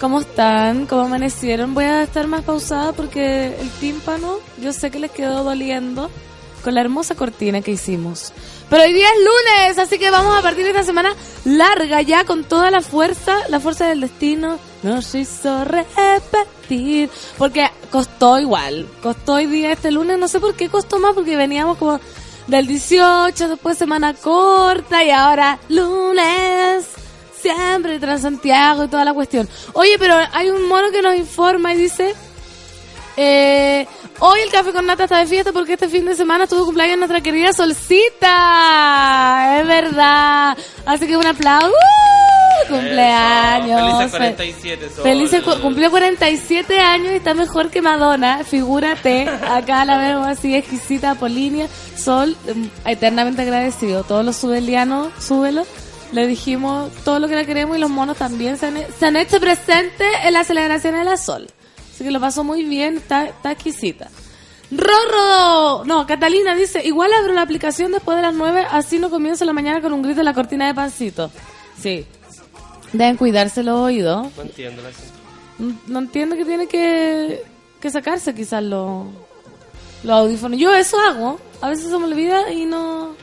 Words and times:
¿Cómo 0.00 0.20
están? 0.20 0.86
¿Cómo 0.86 1.02
amanecieron? 1.02 1.74
Voy 1.74 1.84
a 1.84 2.02
estar 2.02 2.26
más 2.26 2.42
pausada 2.42 2.94
porque 2.94 3.54
el 3.60 3.70
tímpano, 3.80 4.38
yo 4.58 4.72
sé 4.72 4.90
que 4.90 4.98
les 4.98 5.10
quedó 5.10 5.44
doliendo 5.44 6.10
con 6.64 6.74
la 6.74 6.80
hermosa 6.80 7.14
cortina 7.14 7.60
que 7.60 7.72
hicimos. 7.72 8.32
Pero 8.70 8.84
hoy 8.84 8.94
día 8.94 9.06
es 9.06 9.18
lunes, 9.18 9.78
así 9.78 9.98
que 9.98 10.10
vamos 10.10 10.38
a 10.38 10.40
partir 10.40 10.64
de 10.64 10.70
esta 10.70 10.84
semana 10.84 11.14
larga 11.44 12.00
ya 12.00 12.24
con 12.24 12.44
toda 12.44 12.70
la 12.70 12.80
fuerza, 12.80 13.36
la 13.50 13.60
fuerza 13.60 13.88
del 13.88 14.00
destino 14.00 14.58
nos 14.82 15.14
hizo 15.14 15.66
repetir. 15.66 17.10
Porque 17.36 17.68
costó 17.90 18.38
igual, 18.38 18.88
costó 19.02 19.34
hoy 19.34 19.46
día 19.46 19.72
este 19.72 19.90
lunes, 19.90 20.18
no 20.18 20.28
sé 20.28 20.40
por 20.40 20.54
qué 20.54 20.70
costó 20.70 20.98
más, 20.98 21.12
porque 21.12 21.36
veníamos 21.36 21.76
como 21.76 22.00
del 22.46 22.66
18, 22.66 23.48
después 23.50 23.76
semana 23.76 24.14
corta 24.14 25.04
y 25.04 25.10
ahora 25.10 25.58
lunes. 25.68 26.99
Siempre 27.42 27.98
tras 27.98 28.22
Santiago 28.22 28.84
y 28.84 28.88
toda 28.88 29.04
la 29.04 29.14
cuestión. 29.14 29.48
Oye, 29.72 29.96
pero 29.98 30.14
hay 30.32 30.50
un 30.50 30.68
mono 30.68 30.90
que 30.90 31.02
nos 31.02 31.16
informa 31.16 31.72
y 31.74 31.78
dice... 31.78 32.14
Eh, 33.16 33.86
hoy 34.20 34.40
el 34.40 34.50
café 34.50 34.72
con 34.72 34.86
nata 34.86 35.04
está 35.04 35.18
de 35.18 35.26
fiesta 35.26 35.52
porque 35.52 35.74
este 35.74 35.88
fin 35.90 36.06
de 36.06 36.14
semana 36.14 36.44
estuvo 36.44 36.64
cumpleaños 36.64 36.96
nuestra 36.98 37.20
querida 37.20 37.52
Solcita. 37.52 39.58
Es 39.60 39.66
verdad. 39.66 40.56
Así 40.86 41.06
que 41.06 41.16
un 41.16 41.26
aplauso. 41.26 41.68
¡Uh! 41.68 42.68
Cumpleaños. 42.68 43.80
Felices 43.82 44.10
47 44.10 44.90
Sol. 44.94 45.02
Felices 45.02 45.42
cu- 45.42 45.60
cumplió 45.60 45.90
47 45.90 46.78
años 46.80 47.12
y 47.12 47.16
está 47.16 47.34
mejor 47.34 47.68
que 47.70 47.82
Madonna. 47.82 48.42
Figúrate. 48.44 49.28
Acá 49.50 49.84
la 49.84 49.98
vemos 49.98 50.26
así 50.26 50.54
exquisita, 50.54 51.14
Polinia. 51.16 51.68
Sol, 51.96 52.36
em, 52.46 52.70
eternamente 52.86 53.42
agradecido. 53.42 54.04
Todos 54.04 54.24
los 54.24 54.36
subelianos, 54.36 55.08
súbelo. 55.18 55.66
Le 56.12 56.26
dijimos 56.26 56.90
todo 57.04 57.18
lo 57.18 57.28
que 57.28 57.36
la 57.36 57.44
queremos 57.44 57.76
y 57.76 57.80
los 57.80 57.90
monos 57.90 58.16
también 58.16 58.56
se 58.56 58.66
han, 58.66 58.76
se 58.98 59.06
han 59.06 59.16
hecho 59.16 59.40
presentes 59.40 60.08
en 60.24 60.32
la 60.32 60.44
celebración 60.44 60.94
de 60.94 61.04
la 61.04 61.16
Sol. 61.16 61.46
Así 61.92 62.04
que 62.04 62.10
lo 62.10 62.20
pasó 62.20 62.42
muy 62.42 62.64
bien, 62.64 62.96
está, 62.96 63.26
está 63.26 63.52
exquisita. 63.52 64.08
Rorro, 64.70 65.84
no, 65.84 66.06
Catalina 66.06 66.54
dice, 66.54 66.84
igual 66.84 67.12
abro 67.12 67.32
la 67.32 67.42
aplicación 67.42 67.92
después 67.92 68.16
de 68.16 68.22
las 68.22 68.34
9, 68.34 68.66
así 68.70 68.98
no 68.98 69.10
comienzo 69.10 69.44
la 69.44 69.52
mañana 69.52 69.80
con 69.80 69.92
un 69.92 70.02
grito 70.02 70.20
en 70.20 70.24
la 70.24 70.34
cortina 70.34 70.66
de 70.66 70.74
pancito. 70.74 71.30
Sí. 71.80 72.06
Deben 72.92 73.16
cuidarse 73.16 73.62
los 73.62 73.78
oídos. 73.78 74.28
No 74.36 74.42
entiendo 74.42 74.82
la. 74.82 74.90
No, 75.58 75.74
no 75.86 75.98
entiendo 75.98 76.36
que 76.36 76.44
tiene 76.44 76.66
que, 76.66 77.42
que 77.80 77.90
sacarse 77.90 78.34
quizás 78.34 78.62
los 78.62 79.06
los 80.02 80.16
audífonos. 80.16 80.58
Yo 80.58 80.74
eso 80.74 80.98
hago. 80.98 81.38
A 81.60 81.68
veces 81.68 81.90
se 81.90 81.98
me 81.98 82.04
olvida 82.04 82.50
y 82.52 82.64
no, 82.64 83.14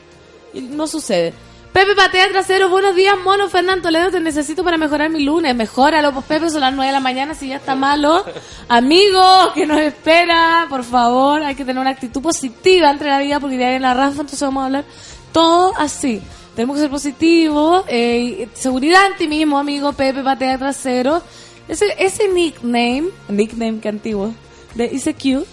y 0.54 0.60
no 0.60 0.86
sucede. 0.86 1.32
Pepe 1.78 1.94
Patea 1.94 2.28
Trasero, 2.30 2.68
buenos 2.68 2.96
días, 2.96 3.14
mono 3.22 3.48
Fernando 3.48 3.84
Toledo, 3.84 4.10
te 4.10 4.18
necesito 4.18 4.64
para 4.64 4.76
mejorar 4.76 5.10
mi 5.10 5.22
lunes. 5.22 5.54
Mejóralo, 5.54 6.12
pues 6.12 6.26
Pepe, 6.26 6.50
son 6.50 6.62
las 6.62 6.74
9 6.74 6.88
de 6.88 6.92
la 6.92 6.98
mañana, 6.98 7.34
si 7.36 7.46
ya 7.46 7.54
está 7.54 7.76
malo. 7.76 8.24
Amigo, 8.68 9.22
que 9.54 9.64
nos 9.64 9.78
espera, 9.78 10.66
por 10.68 10.82
favor, 10.82 11.40
hay 11.40 11.54
que 11.54 11.64
tener 11.64 11.80
una 11.80 11.90
actitud 11.90 12.20
positiva 12.20 12.90
entre 12.90 13.10
la 13.10 13.20
vida, 13.20 13.38
porque 13.38 13.64
ahí 13.64 13.76
en 13.76 13.82
la 13.82 13.94
rafa, 13.94 14.22
entonces 14.22 14.40
vamos 14.40 14.62
a 14.62 14.66
hablar 14.66 14.84
todo 15.30 15.72
así. 15.76 16.20
Tenemos 16.56 16.74
que 16.74 16.80
ser 16.82 16.90
positivos, 16.90 17.84
eh, 17.86 18.48
seguridad 18.54 19.06
en 19.06 19.16
ti 19.16 19.28
mismo, 19.28 19.56
amigo 19.56 19.92
Pepe 19.92 20.24
Patea 20.24 20.58
Trasero. 20.58 21.22
Ese, 21.68 21.94
ese 21.96 22.26
nickname, 22.26 23.04
nickname 23.28 23.78
que 23.78 23.88
antiguo, 23.88 24.34
de 24.74 24.86
ICQ, 24.86 25.46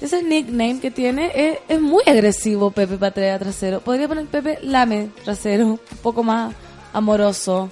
ese 0.00 0.22
nickname 0.22 0.80
que 0.80 0.90
tiene 0.90 1.32
es, 1.34 1.58
es 1.68 1.80
muy 1.80 2.02
agresivo, 2.06 2.70
Pepe 2.70 2.96
Patea 2.96 3.38
Trasero. 3.38 3.80
Podría 3.80 4.08
poner 4.08 4.26
Pepe 4.26 4.58
Lame 4.62 5.10
Trasero, 5.24 5.66
un 5.66 5.80
poco 6.02 6.22
más 6.22 6.54
amoroso. 6.92 7.68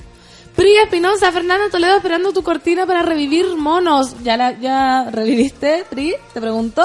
Pri 0.57 0.75
Espinosa, 0.79 1.31
Fernanda 1.33 1.69
Toledo 1.71 1.97
esperando 1.97 2.33
tu 2.33 2.43
cortina 2.43 2.87
para 2.87 3.03
revivir 3.03 3.57
monos. 3.57 4.17
¿Ya 4.23 4.37
la 4.37 4.59
ya 4.59 5.11
reviviste, 5.11 5.85
Pri? 5.91 6.15
Te 6.33 6.41
pregunto. 6.41 6.83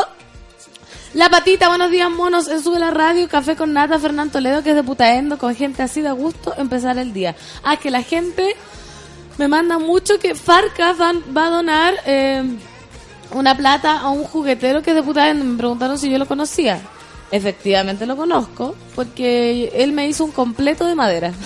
La 1.13 1.29
patita, 1.29 1.67
buenos 1.67 1.91
días 1.91 2.09
monos, 2.09 2.47
en 2.47 2.61
Sube 2.61 2.79
la 2.79 2.91
Radio, 2.91 3.27
Café 3.27 3.57
con 3.57 3.73
Nata, 3.73 3.99
Fernando 3.99 4.33
Toledo, 4.33 4.63
que 4.63 4.69
es 4.69 4.75
de 4.77 4.83
Putaendo, 4.83 5.37
con 5.37 5.53
gente 5.55 5.83
así 5.83 6.01
de 6.01 6.11
gusto, 6.11 6.53
empezar 6.57 6.97
el 6.97 7.11
día. 7.11 7.35
Ah, 7.63 7.75
que 7.75 7.91
la 7.91 8.01
gente 8.01 8.55
me 9.37 9.49
manda 9.49 9.77
mucho 9.77 10.19
que 10.19 10.35
Farca 10.35 10.93
va 10.93 11.47
a 11.47 11.49
donar 11.49 11.95
eh, 12.05 12.43
una 13.33 13.55
plata 13.55 13.99
a 13.99 14.09
un 14.09 14.23
juguetero 14.23 14.81
que 14.81 14.93
de 14.93 15.03
Putaendo. 15.03 15.43
Me 15.45 15.57
preguntaron 15.57 15.97
si 15.97 16.09
yo 16.09 16.17
lo 16.17 16.27
conocía. 16.27 16.79
Efectivamente 17.31 18.05
lo 18.05 18.17
conozco, 18.17 18.75
porque 18.93 19.71
él 19.75 19.93
me 19.93 20.07
hizo 20.07 20.25
un 20.25 20.31
completo 20.31 20.85
de 20.85 20.95
madera. 20.95 21.31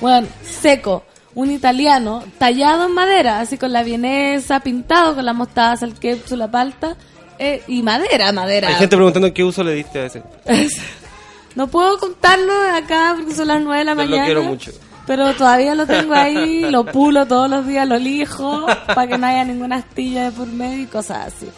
Bueno, 0.00 0.26
seco, 0.42 1.04
un 1.36 1.52
italiano, 1.52 2.24
tallado 2.36 2.86
en 2.86 2.92
madera, 2.92 3.38
así 3.38 3.56
con 3.56 3.72
la 3.72 3.84
vienesa, 3.84 4.58
pintado 4.58 5.14
con 5.14 5.24
la 5.24 5.32
mostaza, 5.32 5.84
el 5.86 5.94
ketchup, 5.94 6.36
la 6.36 6.50
palta, 6.50 6.96
eh, 7.38 7.62
y 7.68 7.84
madera, 7.84 8.32
madera. 8.32 8.66
Hay 8.66 8.74
gente 8.74 8.96
preguntando 8.96 9.32
qué 9.32 9.44
uso 9.44 9.62
le 9.62 9.74
diste 9.74 10.00
a 10.00 10.06
ese. 10.06 10.22
No 11.54 11.66
puedo 11.68 11.98
contarlo 11.98 12.52
acá 12.74 13.14
porque 13.16 13.34
son 13.34 13.46
las 13.48 13.60
nueve 13.62 13.80
de 13.80 13.84
la 13.84 13.92
Yo 13.92 14.02
lo 14.02 14.08
mañana. 14.08 14.24
quiero 14.24 14.42
mucho. 14.42 14.72
Pero 15.06 15.34
todavía 15.34 15.74
lo 15.74 15.86
tengo 15.86 16.14
ahí, 16.14 16.70
lo 16.70 16.84
pulo 16.84 17.26
todos 17.26 17.50
los 17.50 17.66
días, 17.66 17.88
lo 17.88 17.98
lijo, 17.98 18.66
para 18.86 19.06
que 19.06 19.18
no 19.18 19.26
haya 19.26 19.44
ninguna 19.44 19.76
astilla 19.76 20.24
de 20.24 20.32
por 20.32 20.46
medio 20.46 20.82
y 20.82 20.86
cosas 20.86 21.34
así. 21.34 21.48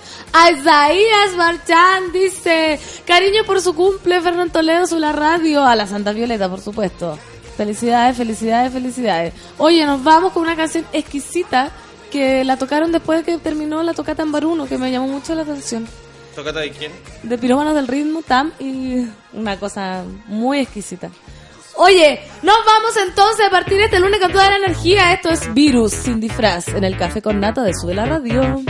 Isaías 0.52 1.36
Marchán 1.36 2.12
dice, 2.12 2.80
cariño 3.06 3.44
por 3.44 3.60
su 3.60 3.74
cumple, 3.74 4.20
Fernando 4.20 4.52
Toledo, 4.52 4.86
su 4.86 4.98
la 4.98 5.12
radio, 5.12 5.64
a 5.64 5.76
la 5.76 5.86
Santa 5.86 6.12
Violeta, 6.12 6.48
por 6.48 6.60
supuesto. 6.60 7.18
Felicidades, 7.56 8.16
felicidades, 8.16 8.72
felicidades. 8.72 9.34
Oye, 9.58 9.84
nos 9.86 10.02
vamos 10.02 10.32
con 10.32 10.42
una 10.42 10.56
canción 10.56 10.84
exquisita 10.92 11.70
que 12.10 12.44
la 12.44 12.56
tocaron 12.56 12.92
después 12.92 13.18
de 13.18 13.24
que 13.24 13.38
terminó 13.38 13.82
la 13.82 13.92
tocata 13.92 14.22
en 14.22 14.32
Baruno, 14.32 14.66
que 14.66 14.78
me 14.78 14.90
llamó 14.90 15.08
mucho 15.08 15.34
la 15.34 15.42
atención 15.42 15.86
¿Tocata 16.34 16.60
de 16.60 16.70
quién? 16.70 16.92
de 17.22 17.38
Pirómanos 17.38 17.74
del 17.74 17.86
Ritmo, 17.86 18.22
Tam, 18.22 18.52
y 18.58 19.06
una 19.32 19.58
cosa 19.58 20.02
muy 20.26 20.60
exquisita. 20.60 21.10
Oye, 21.76 22.20
nos 22.42 22.56
vamos 22.64 22.96
entonces 22.96 23.46
a 23.46 23.50
partir 23.50 23.78
de 23.78 23.84
este 23.84 23.98
lunes 23.98 24.20
con 24.20 24.30
toda 24.30 24.50
la 24.50 24.56
energía. 24.56 25.12
Esto 25.12 25.30
es 25.30 25.52
Virus 25.54 25.92
sin 25.92 26.20
disfraz 26.20 26.68
en 26.68 26.84
el 26.84 26.96
Café 26.96 27.20
con 27.20 27.40
Nata 27.40 27.62
de 27.62 27.72
Sube 27.74 27.94
la 27.94 28.06
Radio. 28.06 28.62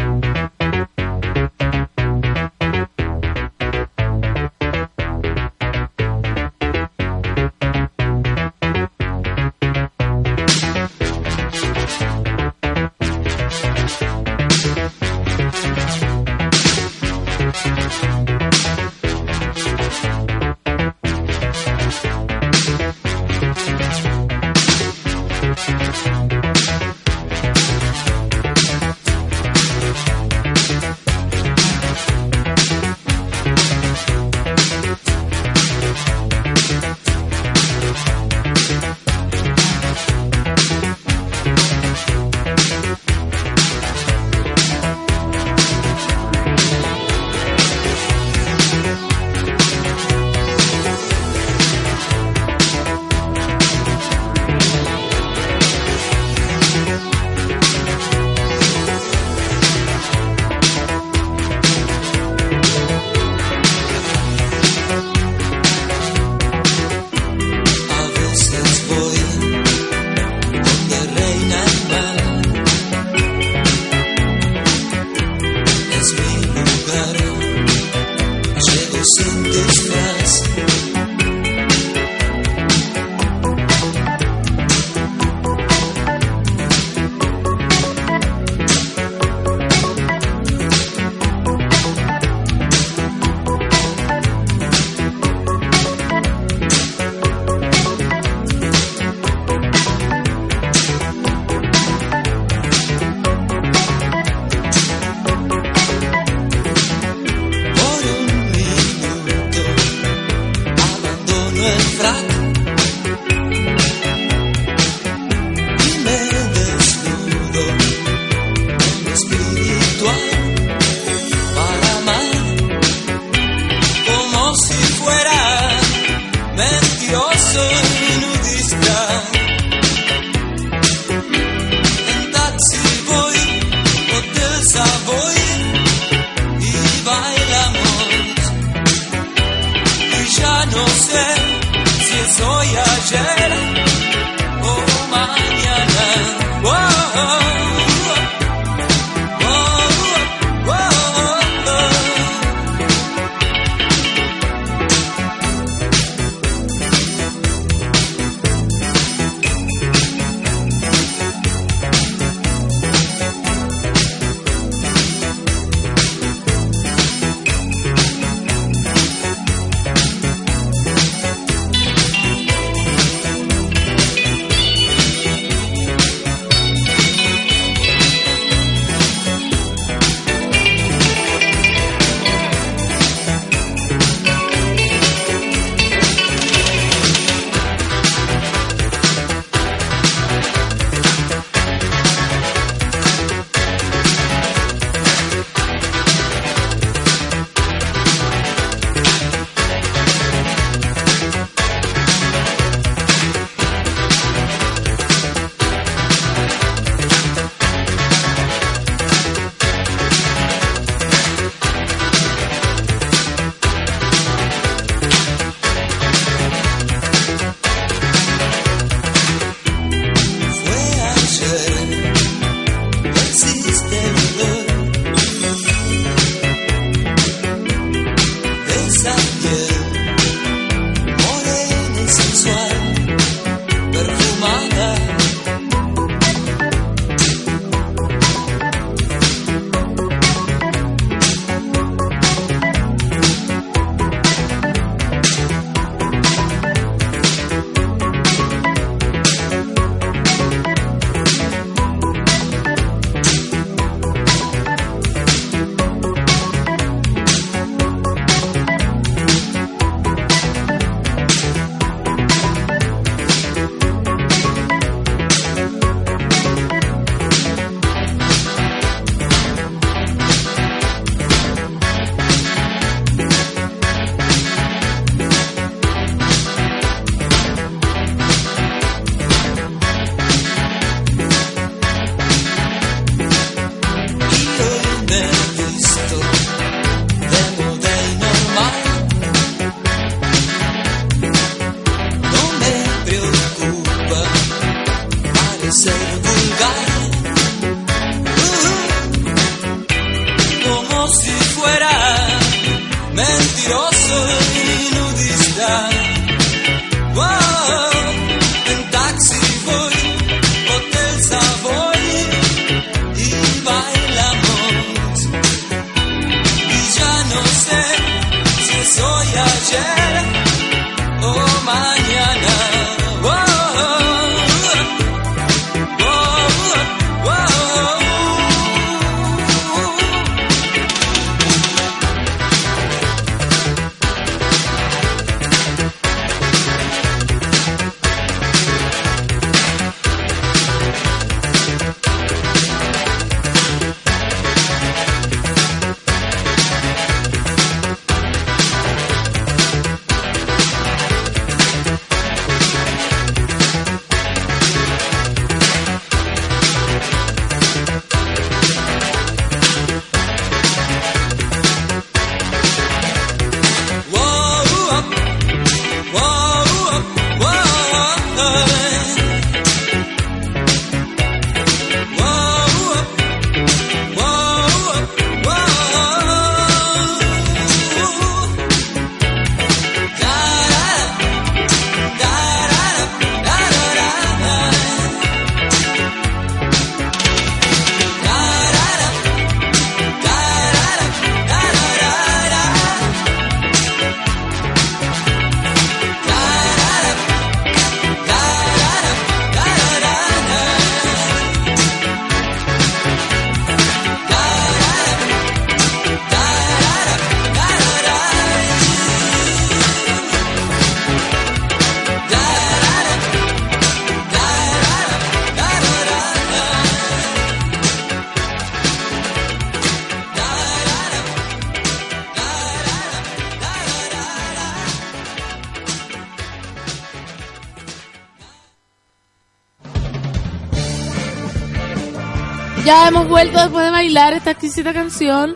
Vuelto 433.45 433.61
después 433.61 433.85
de 433.85 433.91
bailar 433.91 434.33
esta 434.33 434.53
exquisita 434.53 434.95
canción 434.95 435.55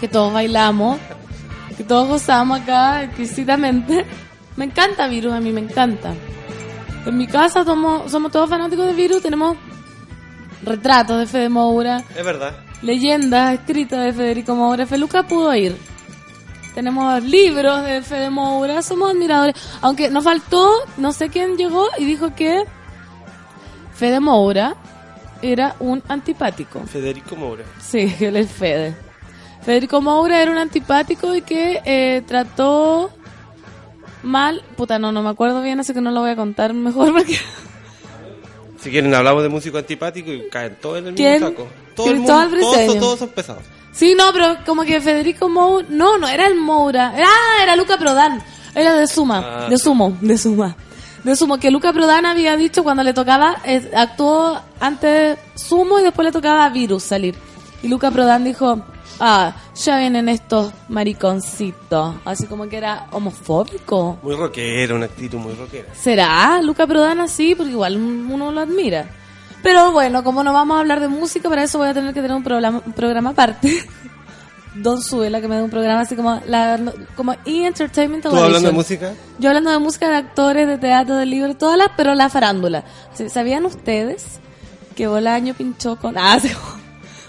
que 0.00 0.06
todos 0.06 0.32
bailamos, 0.32 0.98
que 1.76 1.82
todos 1.82 2.06
gozamos 2.06 2.60
acá 2.60 3.02
exquisitamente. 3.02 4.06
Me 4.56 4.66
encanta 4.66 5.08
Virus, 5.08 5.32
a 5.32 5.40
mí 5.40 5.52
me 5.52 5.60
encanta. 5.60 6.14
En 7.06 7.16
mi 7.16 7.28
casa 7.28 7.64
somos, 7.64 8.10
somos 8.10 8.32
todos 8.32 8.50
fanáticos 8.50 8.86
de 8.86 8.92
Virus, 8.92 9.22
tenemos 9.22 9.56
retratos 10.64 11.18
de 11.18 11.26
Fede 11.26 11.48
Moura, 11.48 12.02
Es 12.16 12.24
verdad. 12.24 12.56
leyendas 12.82 13.54
escritas 13.54 14.04
de 14.04 14.12
Federico 14.12 14.56
Moura. 14.56 14.84
Feluca 14.84 15.22
pudo 15.22 15.54
ir. 15.54 15.76
Tenemos 16.74 17.22
libros 17.22 17.84
de 17.84 18.02
Fede 18.02 18.30
Moura, 18.30 18.82
somos 18.82 19.10
admiradores. 19.10 19.54
Aunque 19.80 20.10
nos 20.10 20.24
faltó, 20.24 20.72
no 20.96 21.12
sé 21.12 21.28
quién 21.28 21.56
llegó 21.56 21.86
y 21.96 22.04
dijo 22.04 22.34
que 22.34 22.64
Fede 23.94 24.18
Moura 24.18 24.74
era 25.42 25.76
un 25.80 26.02
antipático. 26.08 26.80
Federico 26.86 27.36
Moura. 27.36 27.64
Sí, 27.80 28.14
él 28.20 28.36
es 28.36 28.50
Fede. 28.50 28.94
Federico 29.62 30.00
Moura 30.00 30.40
era 30.40 30.50
un 30.50 30.58
antipático 30.58 31.34
y 31.34 31.42
que 31.42 31.80
eh, 31.84 32.22
trató 32.26 33.10
mal. 34.22 34.62
Puta, 34.76 34.98
no, 34.98 35.12
no 35.12 35.22
me 35.22 35.30
acuerdo 35.30 35.62
bien, 35.62 35.80
así 35.80 35.92
que 35.92 36.00
no 36.00 36.10
lo 36.10 36.20
voy 36.20 36.30
a 36.30 36.36
contar 36.36 36.72
mejor 36.74 37.12
porque. 37.16 37.38
Si 38.80 38.90
quieren 38.90 39.12
hablamos 39.14 39.42
de 39.42 39.48
músico 39.48 39.78
antipático 39.78 40.32
y 40.32 40.48
caen 40.48 40.76
todos 40.80 40.98
en 40.98 41.08
el 41.08 41.12
mismo 41.12 41.26
¿Quién? 41.26 41.40
saco. 41.40 41.66
Todo 41.96 42.10
el 42.10 42.16
mundo, 42.20 42.48
todos, 42.60 42.98
todos 42.98 43.18
son 43.18 43.28
pesados. 43.30 43.62
Sí, 43.90 44.14
no, 44.16 44.32
pero 44.32 44.58
como 44.64 44.84
que 44.84 45.00
Federico 45.00 45.48
Moura. 45.48 45.86
No, 45.90 46.16
no, 46.16 46.28
era 46.28 46.46
el 46.46 46.54
Moura. 46.54 47.12
Era, 47.16 47.26
ah, 47.26 47.62
era 47.64 47.74
Luca 47.74 47.98
Prodan. 47.98 48.40
Era 48.74 48.94
de 48.94 49.08
Suma. 49.08 49.64
Ah. 49.64 49.68
De 49.68 49.76
Sumo, 49.76 50.16
de 50.20 50.38
Suma. 50.38 50.76
De 51.24 51.36
Sumo, 51.36 51.58
que 51.58 51.70
Luca 51.70 51.92
Prodan 51.92 52.26
había 52.26 52.56
dicho 52.56 52.82
cuando 52.84 53.02
le 53.02 53.12
tocaba. 53.12 53.56
eh, 53.64 53.90
actuó 53.96 54.60
antes 54.80 55.38
Sumo 55.54 55.98
y 55.98 56.02
después 56.04 56.24
le 56.26 56.32
tocaba 56.32 56.68
Virus 56.68 57.02
salir. 57.04 57.34
Y 57.82 57.88
Luca 57.88 58.10
Prodan 58.10 58.44
dijo. 58.44 58.82
Ah, 59.20 59.52
ya 59.74 59.98
vienen 59.98 60.28
estos 60.28 60.72
mariconcitos. 60.88 62.14
Así 62.24 62.46
como 62.46 62.68
que 62.68 62.76
era 62.76 63.06
homofóbico. 63.10 64.18
Muy 64.22 64.36
rockera, 64.36 64.94
una 64.94 65.06
actitud 65.06 65.38
muy 65.38 65.54
rockera. 65.54 65.92
¿Será 65.94 66.62
Luca 66.62 66.86
Prodan 66.86 67.20
así? 67.20 67.54
Porque 67.56 67.72
igual 67.72 67.96
uno 67.96 68.52
lo 68.52 68.60
admira. 68.60 69.10
Pero 69.60 69.90
bueno, 69.90 70.22
como 70.22 70.44
no 70.44 70.52
vamos 70.52 70.76
a 70.76 70.80
hablar 70.80 71.00
de 71.00 71.08
música, 71.08 71.48
para 71.48 71.64
eso 71.64 71.78
voy 71.78 71.88
a 71.88 71.94
tener 71.94 72.14
que 72.14 72.20
tener 72.22 72.36
un 72.36 72.44
programa, 72.44 72.80
un 72.86 72.92
programa 72.92 73.30
aparte. 73.30 73.84
Don 74.82 75.02
Suela, 75.02 75.40
que 75.40 75.48
me 75.48 75.56
da 75.56 75.64
un 75.64 75.70
programa 75.70 76.00
así 76.00 76.16
como 76.16 76.40
la 76.46 76.80
como 77.16 77.34
E-Entertainment 77.44 78.22
¿Tú 78.22 78.36
hablando 78.36 78.68
de 78.68 78.74
música? 78.74 79.12
Yo 79.38 79.50
hablando 79.50 79.70
de 79.70 79.78
música, 79.78 80.08
de 80.08 80.16
actores, 80.16 80.66
de 80.66 80.78
teatro, 80.78 81.16
de 81.16 81.26
libros, 81.26 81.58
todas 81.58 81.76
las, 81.76 81.88
pero 81.96 82.14
la 82.14 82.28
farándula. 82.28 82.84
¿Sabían 83.28 83.64
ustedes 83.64 84.40
que 84.94 85.06
Bolaño 85.06 85.54
pinchó 85.54 85.96
con... 85.96 86.16
Ah, 86.16 86.38
sí. 86.42 86.48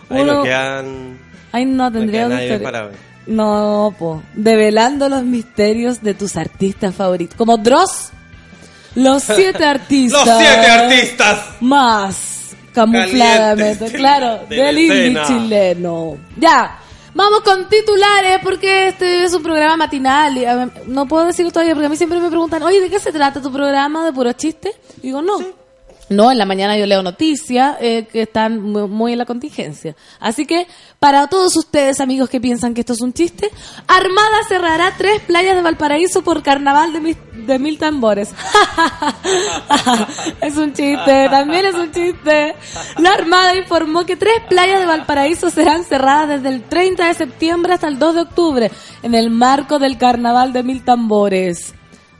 Ahí 0.10 0.22
Uno- 0.22 0.34
no 0.36 0.44
quedan... 0.44 1.20
Ay, 1.52 1.66
no, 1.66 1.90
no 1.90 1.92
tendría 1.92 2.28
parado. 2.62 2.92
No, 3.26 3.94
po. 3.98 4.24
Develando 4.34 5.10
los 5.10 5.24
misterios 5.24 6.02
de 6.02 6.14
tus 6.14 6.36
artistas 6.36 6.96
favoritos. 6.96 7.36
Como 7.36 7.58
Dross. 7.58 8.10
Los 8.96 9.24
siete 9.36 9.66
artistas. 9.66 10.26
¡Los 10.26 10.38
siete 10.38 10.66
artistas! 10.68 11.40
Más 11.60 12.30
camufladamente, 12.74 13.92
claro, 13.92 14.46
de 14.50 14.58
la 14.58 14.64
del 14.66 14.80
indie 14.80 15.24
chileno. 15.26 16.18
Ya. 16.38 16.80
Vamos 17.14 17.42
con 17.42 17.68
titulares 17.68 18.40
porque 18.44 18.90
este 18.90 19.24
es 19.24 19.34
un 19.34 19.44
programa 19.44 19.78
matinal. 19.78 20.38
y, 20.38 20.46
a 20.46 20.70
no 20.86 21.08
puedo 21.08 21.26
decirlo 21.26 21.52
todavía 21.52 21.74
porque 21.74 21.88
a 21.88 21.90
mí 21.90 21.98
siempre 21.98 22.20
me 22.20 22.30
preguntan, 22.30 22.64
oye, 22.64 22.82
¿de 22.82 22.90
qué 22.90 23.00
se 23.00 23.12
trata 23.12 23.42
tu 23.42 23.52
programa? 23.52 24.06
¿De 24.06 24.14
puro 24.14 24.32
chiste? 24.34 24.74
Y 25.00 25.08
digo, 25.08 25.22
no. 25.22 25.59
No, 26.10 26.32
en 26.32 26.38
la 26.40 26.46
mañana 26.46 26.76
yo 26.78 26.86
leo 26.88 27.04
noticias 27.04 27.78
eh, 27.82 28.08
que 28.12 28.24
están 28.24 28.60
mu- 28.62 28.88
muy 28.88 29.12
en 29.12 29.20
la 29.20 29.26
contingencia. 29.26 29.96
Así 30.20 30.46
que, 30.46 30.66
para 31.00 31.28
todos 31.28 31.56
ustedes, 31.56 32.00
amigos 32.02 32.30
que 32.30 32.42
piensan 32.42 32.74
que 32.74 32.82
esto 32.82 32.94
es 32.94 33.02
un 33.02 33.14
chiste, 33.14 33.50
Armada 33.88 34.38
cerrará 34.48 34.94
tres 34.98 35.22
playas 35.22 35.56
de 35.56 35.62
Valparaíso 35.62 36.24
por 36.24 36.42
carnaval 36.42 36.94
de, 36.94 37.16
de 37.46 37.60
mil 37.60 37.78
tambores. 37.78 38.30
es 40.42 40.58
un 40.58 40.74
chiste, 40.74 41.28
también 41.30 41.66
es 41.68 41.76
un 41.76 41.92
chiste. 41.92 42.56
La 42.98 43.12
Armada 43.14 43.56
informó 43.56 44.06
que 44.06 44.16
tres 44.16 44.42
playas 44.50 44.80
de 44.80 44.86
Valparaíso 44.88 45.50
serán 45.50 45.84
cerradas 45.84 46.42
desde 46.42 46.56
el 46.56 46.64
30 46.64 47.08
de 47.08 47.14
septiembre 47.14 47.74
hasta 47.74 47.88
el 47.88 48.00
2 48.00 48.16
de 48.16 48.22
octubre, 48.22 48.72
en 49.04 49.16
el 49.16 49.30
marco 49.30 49.80
del 49.80 49.98
carnaval 49.98 50.54
de 50.54 50.64
mil 50.64 50.84
tambores. 50.84 51.74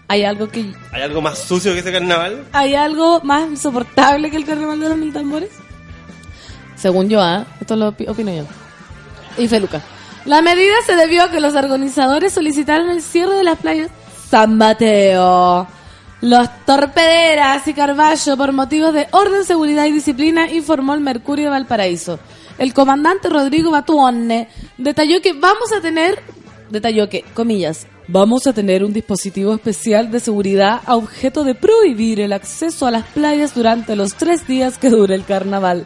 Hay 0.10 0.26
algo 0.26 0.50
que 0.50 0.74
¿Hay 0.92 1.02
algo 1.04 1.22
más 1.22 1.38
sucio 1.40 1.72
que 1.74 1.80
ese 1.80 1.92
carnaval? 1.94 2.46
¿Hay 2.52 2.76
algo 2.76 3.22
más 3.24 3.48
insoportable 3.48 4.30
que 4.30 4.38
el 4.38 4.46
carnaval 4.46 4.80
de 4.80 4.90
los 4.90 4.98
mil 4.98 5.14
tambores? 5.14 5.50
Según 6.76 7.10
yo, 7.10 7.22
¿ah? 7.22 7.46
Esto 7.62 7.76
lo 7.76 7.94
opi- 7.94 8.10
opino 8.10 8.34
yo. 8.34 8.44
Y 9.38 9.48
Feluca. 9.48 9.82
La 10.26 10.42
medida 10.42 10.74
se 10.86 10.96
debió 10.96 11.24
a 11.24 11.32
que 11.32 11.40
los 11.40 11.54
organizadores 11.56 12.34
solicitaron 12.34 12.90
el 12.90 13.02
cierre 13.02 13.36
de 13.36 13.44
las 13.44 13.58
playas 13.60 13.90
San 14.30 14.58
Mateo, 14.58 15.66
Los 16.22 16.50
torpederas 16.66 17.68
y 17.68 17.74
Carballo, 17.74 18.36
por 18.38 18.52
motivos 18.52 18.94
de 18.94 19.08
orden, 19.12 19.46
seguridad 19.46 19.86
y 19.86 19.92
disciplina, 19.92 20.52
informó 20.52 20.94
el 20.94 21.00
Mercurio 21.02 21.46
de 21.46 21.52
Valparaíso. 21.52 22.20
El 22.58 22.74
comandante 22.74 23.30
Rodrigo 23.30 23.72
Batuone 23.72 24.50
detalló 24.78 25.22
que 25.22 25.34
vamos 25.34 25.72
a 25.72 25.82
tener, 25.82 26.22
detalló 26.70 27.10
que, 27.10 27.24
comillas, 27.34 27.88
vamos 28.08 28.48
a 28.48 28.54
tener 28.54 28.84
un 28.84 28.94
dispositivo 28.94 29.54
especial 29.54 30.12
de 30.12 30.20
seguridad 30.20 30.82
a 30.86 30.96
objeto 30.96 31.44
de 31.44 31.56
prohibir 31.56 32.20
el 32.20 32.34
acceso 32.34 32.88
a 32.88 32.92
las 32.92 33.06
playas 33.08 33.54
durante 33.56 33.96
los 33.96 34.16
tres 34.16 34.48
días 34.48 34.78
que 34.78 34.90
dure 34.90 35.16
el 35.16 35.26
carnaval. 35.26 35.86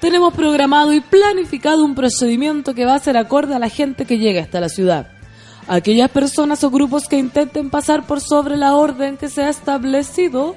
Tenemos 0.00 0.34
programado 0.34 0.92
y 0.92 1.00
planificado 1.00 1.84
un 1.84 1.94
procedimiento 1.94 2.74
que 2.74 2.84
va 2.84 2.94
a 2.94 2.98
ser 2.98 3.16
acorde 3.16 3.54
a 3.54 3.58
la 3.58 3.68
gente 3.68 4.04
que 4.04 4.18
llegue 4.18 4.40
hasta 4.40 4.60
la 4.60 4.68
ciudad. 4.68 5.12
Aquellas 5.68 6.10
personas 6.10 6.64
o 6.64 6.70
grupos 6.70 7.06
que 7.06 7.18
intenten 7.18 7.70
pasar 7.70 8.06
por 8.06 8.20
sobre 8.20 8.56
la 8.56 8.74
orden 8.74 9.16
que 9.16 9.28
se 9.28 9.42
ha 9.42 9.48
establecido 9.48 10.56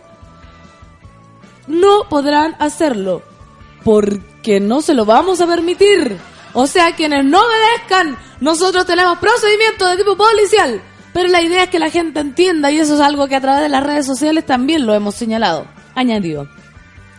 no 1.67 2.09
podrán 2.09 2.55
hacerlo 2.59 3.21
porque 3.83 4.59
no 4.59 4.81
se 4.81 4.95
lo 4.95 5.05
vamos 5.05 5.41
a 5.41 5.47
permitir. 5.47 6.17
O 6.55 6.67
sea, 6.67 6.95
quienes 6.95 7.23
no 7.25 7.39
obedezcan, 7.39 8.17
nosotros 8.39 8.85
tenemos 8.85 9.19
procedimientos 9.19 9.91
de 9.91 9.97
tipo 9.97 10.17
policial. 10.17 10.81
Pero 11.13 11.29
la 11.29 11.41
idea 11.41 11.63
es 11.63 11.69
que 11.69 11.79
la 11.79 11.89
gente 11.89 12.19
entienda 12.21 12.71
y 12.71 12.79
eso 12.79 12.95
es 12.95 13.01
algo 13.01 13.27
que 13.27 13.35
a 13.35 13.41
través 13.41 13.61
de 13.61 13.69
las 13.69 13.83
redes 13.83 14.05
sociales 14.05 14.45
también 14.45 14.85
lo 14.85 14.93
hemos 14.93 15.15
señalado. 15.15 15.67
Añadió. 15.93 16.47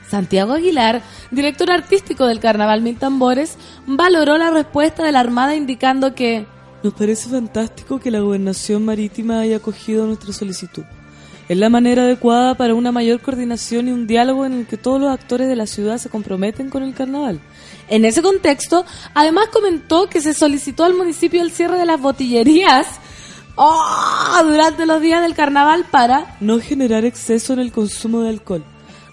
Santiago 0.09 0.55
Aguilar, 0.55 1.03
director 1.31 1.71
artístico 1.71 2.27
del 2.27 2.41
Carnaval 2.41 2.81
Mil 2.81 2.99
Tambores, 2.99 3.59
valoró 3.87 4.39
la 4.39 4.51
respuesta 4.51 5.05
de 5.05 5.13
la 5.13 5.21
Armada 5.21 5.55
indicando 5.55 6.15
que 6.15 6.47
nos 6.83 6.95
parece 6.95 7.29
fantástico 7.29 7.99
que 7.99 8.11
la 8.11 8.21
gobernación 8.21 8.85
marítima 8.85 9.41
haya 9.41 9.57
acogido 9.57 10.07
nuestra 10.07 10.33
solicitud. 10.33 10.85
Es 11.49 11.57
la 11.57 11.69
manera 11.69 12.03
adecuada 12.03 12.57
para 12.57 12.75
una 12.75 12.91
mayor 12.91 13.21
coordinación 13.21 13.87
y 13.89 13.93
un 13.93 14.07
diálogo 14.09 14.45
en 14.47 14.53
el 14.53 14.67
que 14.67 14.77
todos 14.77 15.01
los 15.01 15.13
actores 15.13 15.47
de 15.49 15.55
la 15.55 15.67
ciudad 15.67 15.99
se 15.99 16.09
comprometen 16.11 16.71
con 16.71 16.83
el 16.83 16.93
carnaval. 16.93 17.41
En 17.89 18.05
ese 18.05 18.21
contexto, 18.21 18.85
además 19.15 19.49
comentó 19.53 20.09
que 20.09 20.21
se 20.21 20.35
solicitó 20.35 20.83
al 20.85 20.95
municipio 20.95 21.41
el 21.43 21.53
cierre 21.53 21.79
de 21.79 21.87
las 21.87 22.01
botillerías 22.01 22.89
¡oh! 23.55 24.43
durante 24.45 24.87
los 24.87 25.01
días 25.01 25.23
del 25.23 25.35
carnaval 25.37 25.85
para 25.89 26.37
no 26.41 26.59
generar 26.59 27.05
exceso 27.05 27.53
en 27.53 27.61
el 27.61 27.71
consumo 27.71 28.23
de 28.23 28.31
alcohol. 28.31 28.65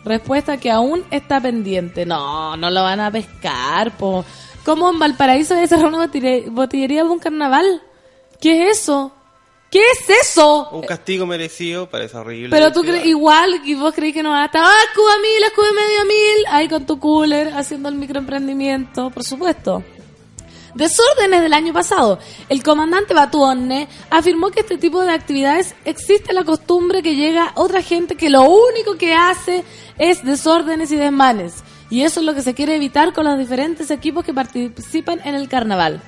Respuesta 0.03 0.57
que 0.57 0.71
aún 0.71 1.03
está 1.11 1.39
pendiente. 1.39 2.03
No, 2.05 2.57
no 2.57 2.71
lo 2.71 2.81
van 2.81 2.99
a 2.99 3.11
pescar, 3.11 3.95
po. 3.95 4.25
¿Cómo 4.65 4.89
en 4.89 4.97
Valparaíso 4.97 5.53
hay 5.55 5.67
cerrar 5.67 5.85
una 5.85 6.07
botille- 6.07 6.49
botillería 6.49 7.03
para 7.03 7.13
un 7.13 7.19
carnaval? 7.19 7.81
¿Qué 8.41 8.69
es 8.69 8.79
eso? 8.81 9.13
¿Qué 9.73 9.79
es 9.79 10.27
eso? 10.27 10.69
Un 10.69 10.83
castigo 10.83 11.25
merecido 11.25 11.89
parece 11.89 12.15
horrible. 12.15 12.49
Pero 12.51 12.71
tú 12.71 12.81
crees 12.81 13.07
igual 13.07 13.59
y 13.65 13.73
vos 13.73 13.91
creís 13.91 14.13
que 14.13 14.21
no 14.21 14.29
va 14.29 14.43
a 14.43 14.45
estar, 14.45 14.61
ah, 14.63 14.83
Cuba 14.93 15.17
mil, 15.17 15.51
Cuba 15.55 15.71
medio 15.71 16.05
mil, 16.05 16.45
ahí 16.51 16.69
con 16.69 16.85
tu 16.85 16.99
cooler, 16.99 17.47
haciendo 17.55 17.89
el 17.89 17.95
microemprendimiento, 17.95 19.09
por 19.09 19.23
supuesto. 19.23 19.83
Desórdenes 20.75 21.41
del 21.41 21.53
año 21.53 21.73
pasado. 21.73 22.19
El 22.49 22.61
comandante 22.61 23.15
Batuone 23.15 23.87
afirmó 24.11 24.51
que 24.51 24.59
este 24.59 24.77
tipo 24.77 25.01
de 25.01 25.11
actividades 25.11 25.73
existe 25.85 26.33
la 26.33 26.43
costumbre 26.43 27.01
que 27.01 27.15
llega 27.15 27.51
otra 27.55 27.81
gente 27.81 28.15
que 28.15 28.29
lo 28.29 28.43
único 28.43 28.95
que 28.95 29.15
hace 29.15 29.63
es 29.97 30.23
desórdenes 30.23 30.91
y 30.91 30.97
desmanes. 30.97 31.63
Y 31.89 32.03
eso 32.03 32.19
es 32.19 32.27
lo 32.27 32.35
que 32.35 32.43
se 32.43 32.53
quiere 32.53 32.75
evitar 32.75 33.11
con 33.11 33.25
los 33.25 33.39
diferentes 33.39 33.89
equipos 33.89 34.23
que 34.23 34.35
participan 34.35 35.19
en 35.25 35.33
el 35.33 35.49
carnaval. 35.49 35.99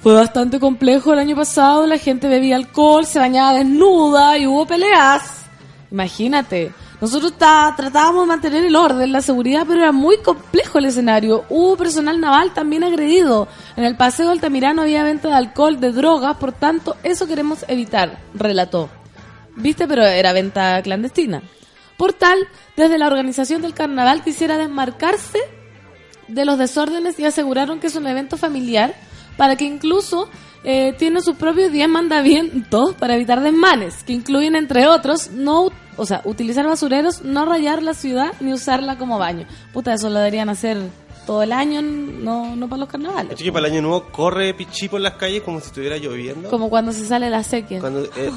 Fue 0.00 0.14
bastante 0.14 0.60
complejo 0.60 1.12
el 1.12 1.18
año 1.18 1.34
pasado, 1.34 1.86
la 1.86 1.98
gente 1.98 2.28
bebía 2.28 2.56
alcohol, 2.56 3.04
se 3.04 3.18
bañaba 3.18 3.54
desnuda 3.54 4.38
y 4.38 4.46
hubo 4.46 4.64
peleas. 4.66 5.44
Imagínate, 5.90 6.72
nosotros 7.00 7.32
ta- 7.36 7.74
tratábamos 7.76 8.22
de 8.22 8.28
mantener 8.28 8.64
el 8.64 8.76
orden, 8.76 9.10
la 9.10 9.22
seguridad, 9.22 9.64
pero 9.66 9.80
era 9.80 9.92
muy 9.92 10.18
complejo 10.18 10.78
el 10.78 10.84
escenario. 10.84 11.44
Hubo 11.48 11.76
personal 11.76 12.20
naval 12.20 12.52
también 12.54 12.84
agredido. 12.84 13.48
En 13.76 13.84
el 13.84 13.96
Paseo 13.96 14.30
Altamirano 14.30 14.82
había 14.82 15.02
venta 15.02 15.28
de 15.28 15.34
alcohol, 15.34 15.80
de 15.80 15.90
drogas, 15.90 16.36
por 16.36 16.52
tanto, 16.52 16.96
eso 17.02 17.26
queremos 17.26 17.64
evitar, 17.66 18.18
relató. 18.34 18.88
¿Viste? 19.56 19.88
Pero 19.88 20.04
era 20.06 20.32
venta 20.32 20.80
clandestina. 20.82 21.42
Por 21.96 22.12
tal, 22.12 22.38
desde 22.76 22.98
la 22.98 23.08
organización 23.08 23.62
del 23.62 23.74
carnaval 23.74 24.22
quisiera 24.22 24.56
desmarcarse 24.56 25.40
de 26.28 26.44
los 26.44 26.56
desórdenes 26.58 27.18
y 27.18 27.24
aseguraron 27.24 27.80
que 27.80 27.88
es 27.88 27.96
un 27.96 28.06
evento 28.06 28.36
familiar 28.36 28.94
para 29.38 29.56
que 29.56 29.64
incluso 29.64 30.28
eh, 30.64 30.92
tiene 30.98 31.22
sus 31.22 31.36
propios 31.36 31.72
10 31.72 31.88
mandamientos 31.88 32.94
para 32.94 33.14
evitar 33.14 33.40
desmanes, 33.40 34.02
que 34.02 34.12
incluyen 34.12 34.56
entre 34.56 34.86
otros 34.88 35.30
no, 35.30 35.70
o 35.96 36.04
sea, 36.04 36.20
utilizar 36.24 36.66
basureros, 36.66 37.22
no 37.22 37.46
rayar 37.46 37.82
la 37.82 37.94
ciudad 37.94 38.32
ni 38.40 38.52
usarla 38.52 38.98
como 38.98 39.18
baño. 39.18 39.46
Puta, 39.72 39.94
eso 39.94 40.10
lo 40.10 40.18
deberían 40.18 40.50
hacer 40.50 40.76
todo 41.28 41.42
el 41.42 41.52
año, 41.52 41.82
no, 41.82 42.56
no 42.56 42.68
para 42.70 42.80
los 42.80 42.88
carnavales. 42.88 43.34
Así 43.34 43.44
que 43.44 43.52
para 43.52 43.66
el 43.66 43.72
año 43.74 43.82
nuevo 43.82 44.04
corre 44.04 44.54
pichí 44.54 44.88
por 44.88 44.98
las 45.02 45.12
calles 45.12 45.42
como 45.42 45.60
si 45.60 45.66
estuviera 45.66 45.98
lloviendo. 45.98 46.48
Como 46.48 46.70
cuando 46.70 46.90
se 46.90 47.04
sale 47.04 47.28
la 47.28 47.42
sequía. 47.42 47.80
Cuando, 47.80 48.02
eh, 48.02 48.30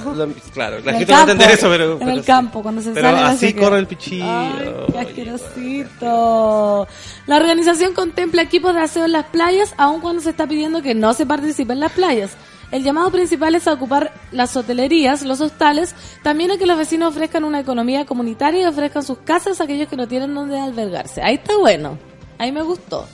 claro, 0.53 0.77
la 0.83 0.91
En 0.91 0.98
gente 0.98 1.13
no 1.13 1.13
va 1.13 1.19
a 1.19 1.31
entender 1.31 1.48
campo, 1.48 1.57
eso, 1.57 1.69
pero. 1.69 1.91
en 1.93 2.00
pero 2.00 2.12
el 2.12 2.19
sí. 2.19 2.25
campo, 2.25 2.62
cuando 2.62 2.81
se 2.81 2.91
Pero 2.91 3.07
sale 3.07 3.21
la 3.21 3.29
así 3.29 3.48
sequía. 3.48 3.62
corre 3.63 3.79
el 3.79 3.88
pichí. 3.88 4.19
Ay, 4.21 4.74
qué 4.91 5.00
asquerosito. 5.00 6.88
La 7.27 7.38
organización 7.38 7.93
contempla 7.93 8.41
equipos 8.41 8.74
de 8.75 8.81
aseo 8.81 9.05
en 9.05 9.13
las 9.13 9.25
playas, 9.27 9.74
aun 9.77 10.01
cuando 10.01 10.21
se 10.21 10.31
está 10.31 10.45
pidiendo 10.45 10.81
que 10.81 10.93
no 10.93 11.13
se 11.13 11.25
participe 11.25 11.71
en 11.71 11.79
las 11.79 11.93
playas. 11.93 12.31
El 12.72 12.83
llamado 12.83 13.09
principal 13.09 13.55
es 13.55 13.70
a 13.70 13.74
ocupar 13.74 14.11
las 14.33 14.53
hotelerías, 14.57 15.24
los 15.24 15.39
hostales, 15.39 15.96
también 16.24 16.51
a 16.51 16.57
que 16.57 16.66
los 16.66 16.77
vecinos 16.77 17.09
ofrezcan 17.16 17.46
una 17.46 17.61
economía 17.61 18.05
comunitaria 18.05 18.63
y 18.63 18.66
ofrezcan 18.66 19.03
sus 19.03 19.20
casas 19.20 19.61
a 19.61 19.63
aquellos 19.63 19.87
que 19.87 19.96
no 19.96 20.09
tienen 20.09 20.35
donde 20.35 20.59
albergarse. 20.59 21.22
Ahí 21.22 21.35
está 21.35 21.55
bueno. 21.57 22.10
Ahí 22.42 22.51
me 22.51 22.64
gustó. 22.64 23.08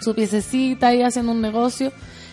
Su 0.00 0.14
piececita 0.14 0.86
ahí 0.86 1.02
haciendo 1.02 1.32
un 1.32 1.42
negocio. 1.42 1.92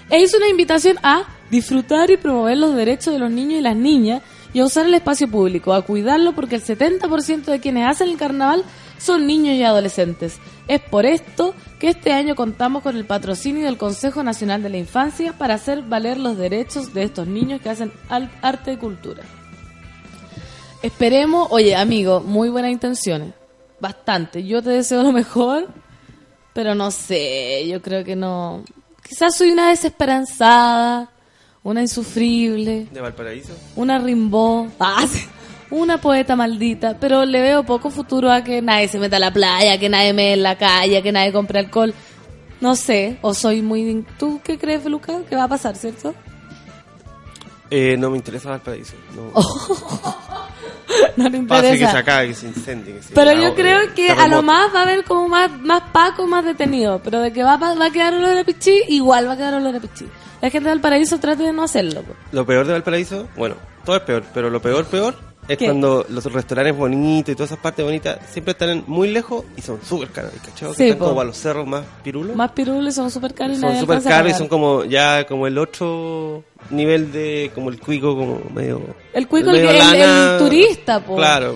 E 0.09 0.21
hizo 0.21 0.37
una 0.37 0.47
invitación 0.47 0.97
a 1.03 1.23
disfrutar 1.49 2.09
y 2.09 2.15
promover 2.15 2.57
los 2.57 2.73
derechos 2.75 3.13
de 3.13 3.19
los 3.19 3.29
niños 3.29 3.59
y 3.59 3.61
las 3.61 3.75
niñas 3.75 4.21
y 4.53 4.61
a 4.61 4.63
usar 4.63 4.85
el 4.85 4.93
espacio 4.93 5.29
público, 5.29 5.73
a 5.73 5.81
cuidarlo 5.81 6.31
porque 6.31 6.55
el 6.55 6.63
70% 6.63 7.43
de 7.43 7.59
quienes 7.59 7.89
hacen 7.89 8.07
el 8.07 8.15
carnaval 8.15 8.63
son 8.99 9.27
niños 9.27 9.55
y 9.55 9.63
adolescentes. 9.63 10.39
Es 10.69 10.79
por 10.79 11.05
esto 11.05 11.53
que 11.77 11.89
este 11.89 12.13
año 12.13 12.35
contamos 12.35 12.83
con 12.83 12.95
el 12.95 13.03
patrocinio 13.03 13.65
del 13.65 13.77
Consejo 13.77 14.23
Nacional 14.23 14.63
de 14.63 14.69
la 14.69 14.77
Infancia 14.77 15.33
para 15.33 15.55
hacer 15.55 15.81
valer 15.81 16.17
los 16.17 16.37
derechos 16.37 16.93
de 16.93 17.03
estos 17.03 17.27
niños 17.27 17.59
que 17.59 17.69
hacen 17.69 17.91
arte 18.41 18.71
y 18.71 18.77
cultura. 18.77 19.23
Esperemos, 20.81 21.49
oye 21.51 21.75
amigo, 21.75 22.21
muy 22.21 22.47
buenas 22.47 22.71
intenciones, 22.71 23.33
bastante. 23.81 24.45
Yo 24.45 24.61
te 24.61 24.69
deseo 24.69 25.03
lo 25.03 25.11
mejor, 25.11 25.67
pero 26.53 26.75
no 26.75 26.91
sé, 26.91 27.67
yo 27.67 27.81
creo 27.81 28.03
que 28.03 28.15
no. 28.15 28.63
Quizás 29.07 29.35
soy 29.35 29.51
una 29.51 29.69
desesperanzada, 29.69 31.09
una 31.63 31.81
insufrible, 31.81 32.87
¿De 32.91 33.01
Valparaíso? 33.01 33.53
una 33.75 33.99
rimbó, 33.99 34.67
ah, 34.79 35.05
sí, 35.09 35.25
una 35.69 35.99
poeta 35.99 36.35
maldita, 36.35 36.97
pero 36.99 37.25
le 37.25 37.41
veo 37.41 37.63
poco 37.65 37.89
futuro 37.89 38.31
a 38.31 38.43
que 38.43 38.61
nadie 38.61 38.87
se 38.87 38.99
meta 38.99 39.17
a 39.17 39.19
la 39.19 39.33
playa, 39.33 39.77
que 39.79 39.89
nadie 39.89 40.13
me 40.13 40.33
en 40.33 40.43
la 40.43 40.57
calle, 40.57 41.01
que 41.01 41.11
nadie 41.11 41.31
compre 41.33 41.59
alcohol. 41.59 41.93
No 42.61 42.75
sé, 42.75 43.17
o 43.21 43.33
soy 43.33 43.63
muy... 43.63 44.05
¿Tú 44.19 44.39
qué 44.43 44.59
crees, 44.59 44.85
Luca? 44.85 45.21
¿Qué 45.27 45.35
va 45.35 45.45
a 45.45 45.47
pasar, 45.47 45.75
cierto? 45.75 46.13
Eh, 47.71 47.95
no 47.97 48.11
me 48.11 48.17
interesa 48.17 48.49
Valparaíso. 48.51 48.93
No. 49.15 49.31
No 51.17 51.29
le 51.29 51.39
Pase 51.43 51.61
que 51.61 51.67
se 51.69 51.73
interesa. 51.75 51.97
acabe, 51.99 52.27
que 52.29 52.33
se 52.33 52.47
incendie. 52.47 52.93
Que 52.95 53.03
se 53.03 53.13
Pero 53.13 53.33
yo 53.33 53.55
creo 53.55 53.93
que 53.93 54.09
a 54.09 54.27
lo 54.27 54.41
más 54.41 54.73
va 54.73 54.79
a 54.79 54.83
haber 54.83 55.03
como 55.03 55.27
más, 55.27 55.51
más 55.61 55.83
Paco, 55.91 56.27
más 56.27 56.45
detenido. 56.45 56.99
Pero 57.03 57.19
de 57.21 57.31
que 57.33 57.43
va, 57.43 57.57
va 57.57 57.85
a 57.85 57.91
quedar 57.91 58.13
olor 58.13 58.37
a 58.37 58.43
pichí, 58.43 58.83
igual 58.89 59.27
va 59.27 59.33
a 59.33 59.37
quedar 59.37 59.53
olor 59.55 59.75
a 59.75 59.79
pichí. 59.79 60.07
La 60.41 60.49
gente 60.49 60.69
del 60.69 60.81
paraíso 60.81 61.19
trate 61.19 61.43
de 61.43 61.53
no 61.53 61.63
hacerlo. 61.63 62.03
Lo 62.31 62.45
peor 62.45 62.65
de 62.65 62.73
Valparaíso, 62.73 63.27
bueno, 63.35 63.55
todo 63.85 63.97
es 63.97 64.01
peor, 64.01 64.23
pero 64.33 64.49
lo 64.49 64.59
peor, 64.61 64.85
peor, 64.85 65.15
es 65.47 65.57
¿Qué? 65.57 65.65
cuando 65.65 66.05
los 66.09 66.23
restaurantes 66.31 66.75
bonitos 66.77 67.33
y 67.33 67.35
todas 67.35 67.51
esas 67.51 67.61
partes 67.61 67.83
bonitas 67.83 68.19
siempre 68.29 68.51
están 68.51 68.83
muy 68.87 69.09
lejos 69.09 69.43
y 69.57 69.61
son 69.61 69.79
súper 69.83 70.09
caros, 70.09 70.31
¿cachai? 70.45 70.69
Sí, 70.71 70.75
que 70.77 70.83
están 70.89 70.99
po. 70.99 71.05
como 71.05 71.15
para 71.17 71.27
los 71.27 71.37
cerros 71.37 71.67
más 71.67 71.83
pirulos. 72.03 72.35
Más 72.35 72.51
pirules 72.51 72.95
son 72.95 73.09
súper 73.11 73.33
caros 73.33 73.57
son 73.57 73.75
súper 73.79 74.01
caros 74.03 74.31
y 74.31 74.35
son 74.35 74.47
como 74.47 74.85
ya 74.85 75.25
como 75.25 75.47
el 75.47 75.57
otro 75.57 76.43
nivel 76.69 77.11
de 77.11 77.51
como 77.55 77.69
el 77.69 77.79
cuico 77.79 78.15
como 78.15 78.41
medio 78.53 78.81
El 79.13 79.27
cuico, 79.27 79.49
el, 79.49 79.57
medio 79.57 79.69
que- 79.69 79.77
el- 79.79 79.99
lana. 79.99 80.31
el 80.33 80.37
turista, 80.39 80.99
po. 81.03 81.15
claro 81.15 81.55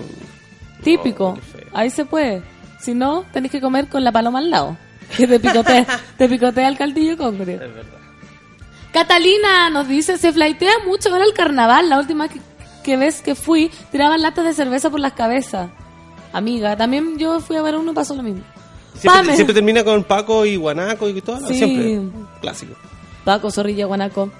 Típico. 0.82 1.28
Oh. 1.28 1.38
Ahí 1.72 1.90
se 1.90 2.04
puede. 2.04 2.42
Si 2.80 2.94
no, 2.94 3.24
tenés 3.32 3.50
que 3.50 3.60
comer 3.60 3.88
con 3.88 4.04
la 4.04 4.12
paloma 4.12 4.38
al 4.38 4.50
lado. 4.50 4.76
Que 5.16 5.26
te 5.26 5.40
picotea, 5.40 5.86
te 6.18 6.28
picotea 6.28 6.68
el 6.68 6.76
caldillo 6.76 7.16
con 7.16 7.40
es 7.40 7.46
verdad 7.46 7.82
Catalina 8.92 9.68
nos 9.70 9.88
dice, 9.88 10.16
se 10.16 10.32
flaitea 10.32 10.72
mucho 10.86 11.10
ahora 11.10 11.24
el 11.24 11.32
carnaval. 11.34 11.88
La 11.88 11.98
última 11.98 12.28
que, 12.28 12.40
que 12.86 12.96
vez 12.96 13.20
que 13.20 13.34
fui, 13.34 13.68
tiraban 13.90 14.22
latas 14.22 14.44
de 14.44 14.54
cerveza 14.54 14.88
por 14.90 15.00
las 15.00 15.12
cabezas. 15.14 15.68
Amiga, 16.32 16.76
también 16.76 17.18
yo 17.18 17.40
fui 17.40 17.56
a 17.56 17.62
ver 17.62 17.76
uno, 17.76 17.92
pasó 17.92 18.14
lo 18.14 18.22
mismo. 18.22 18.42
siempre, 18.94 19.20
Pame. 19.22 19.34
siempre 19.34 19.54
termina 19.54 19.82
con 19.84 20.04
Paco 20.04 20.46
y 20.46 20.54
Guanaco 20.56 21.08
y 21.08 21.20
todo 21.20 21.46
Sí. 21.48 21.54
siempre 21.58 22.00
clásico 22.40 22.74
Paco, 23.24 23.50
Zorrilla, 23.50 23.86
Guanaco. 23.86 24.30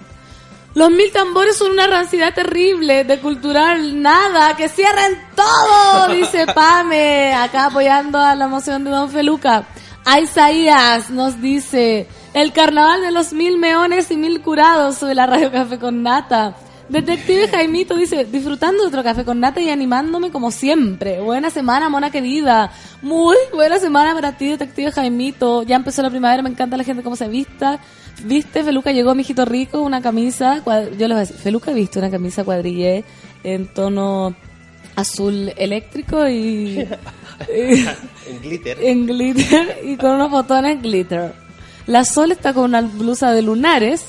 Los 0.75 0.91
mil 0.91 1.11
tambores 1.11 1.57
son 1.57 1.73
una 1.73 1.87
rancidad 1.89 2.33
terrible, 2.35 3.03
de 3.05 3.19
cultural 3.19 4.01
nada, 4.01 4.55
que 4.57 4.69
cierren 4.69 5.19
todo, 5.35 6.09
dice 6.15 6.47
Pame, 6.47 7.35
acá 7.35 7.67
apoyando 7.67 8.19
a 8.19 8.35
la 8.37 8.47
moción 8.47 8.85
de 8.85 8.91
Don 8.91 9.11
Feluca. 9.11 9.65
A 10.05 10.21
Isaías 10.21 11.11
nos 11.11 11.41
dice, 11.41 12.07
el 12.33 12.53
carnaval 12.53 13.01
de 13.03 13.11
los 13.11 13.33
mil 13.33 13.59
meones 13.59 14.11
y 14.13 14.17
mil 14.17 14.41
curados 14.41 14.99
sobre 14.99 15.15
la 15.17 15.27
radio 15.27 15.51
Café 15.51 15.79
con 15.81 16.03
Nata. 16.05 16.55
Detective 16.89 17.49
Jaimito 17.49 17.97
dice, 17.97 18.25
disfrutando 18.27 18.83
de 18.83 18.89
otro 18.89 19.03
café 19.03 19.25
con 19.25 19.41
nata 19.41 19.61
y 19.61 19.69
animándome 19.71 20.31
como 20.31 20.51
siempre. 20.53 21.21
Buena 21.21 21.51
semana, 21.51 21.89
mona 21.89 22.11
querida. 22.11 22.71
Muy 23.03 23.37
buena 23.53 23.79
semana 23.81 24.15
para 24.15 24.37
ti, 24.37 24.49
Detective 24.49 24.93
Jaimito. 24.93 25.65
Ya 25.65 25.77
empezó 25.77 26.03
la 26.03 26.11
primavera, 26.11 26.43
me 26.43 26.51
encanta 26.51 26.77
la 26.77 26.85
gente 26.85 27.03
cómo 27.03 27.17
se 27.17 27.27
vista. 27.29 27.81
Viste, 28.25 28.63
Feluca 28.63 28.93
llegó, 28.93 29.15
mijito 29.17 29.45
rico, 29.45 29.83
una 29.83 30.01
camisa. 30.01 30.63
Yo 30.65 30.73
les 30.73 30.97
voy 31.09 31.11
a 31.13 31.19
decir, 31.19 31.37
Feluca 31.37 31.73
viste 31.73 31.99
una 31.99 32.11
camisa 32.11 32.45
cuadrillé 32.45 33.05
en 33.43 33.67
tono 33.67 34.35
azul 34.95 35.53
eléctrico 35.57 36.27
y, 36.29 36.81
y- 37.53 37.87
En 38.29 38.41
glitter. 38.43 38.79
en 38.83 39.07
glitter 39.07 39.81
y 39.85 39.97
con 39.97 40.13
unos 40.13 40.31
botones 40.31 40.81
glitter. 40.83 41.33
La 41.87 42.05
Sol 42.05 42.33
está 42.33 42.53
con 42.55 42.65
una 42.65 42.81
blusa 42.81 43.33
de 43.33 43.43
lunares, 43.43 44.05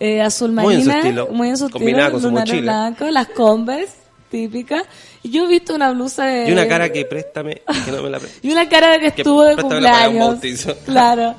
eh, 0.00 0.20
azul 0.22 0.52
Muy 0.52 0.74
en 0.76 0.80
su 0.82 0.88
marina, 0.88 0.98
estilo, 1.08 1.28
muy 1.28 1.48
en 1.48 1.56
su 1.56 1.70
combinada 1.70 2.06
estilo, 2.08 2.20
con 2.20 2.22
su 2.22 2.30
mochila. 2.38 2.60
blancos, 2.72 3.12
las 3.12 3.28
Converse 3.28 3.92
típicas. 4.30 4.82
Yo 5.24 5.44
he 5.44 5.48
visto 5.48 5.74
una 5.74 5.90
blusa 5.90 6.24
de... 6.26 6.48
Y 6.50 6.52
una 6.52 6.68
cara 6.68 6.90
que 6.92 7.04
préstame, 7.06 7.62
que 7.84 7.90
no 7.90 8.02
me 8.02 8.10
la 8.10 8.20
y 8.42 8.50
una 8.52 8.68
cara 8.68 8.90
de 8.92 9.00
que 9.00 9.12
Que 9.12 9.22
estuvo 9.22 9.42
de 9.42 9.56
cumpleaños. 9.56 10.38
Claro. 10.84 11.34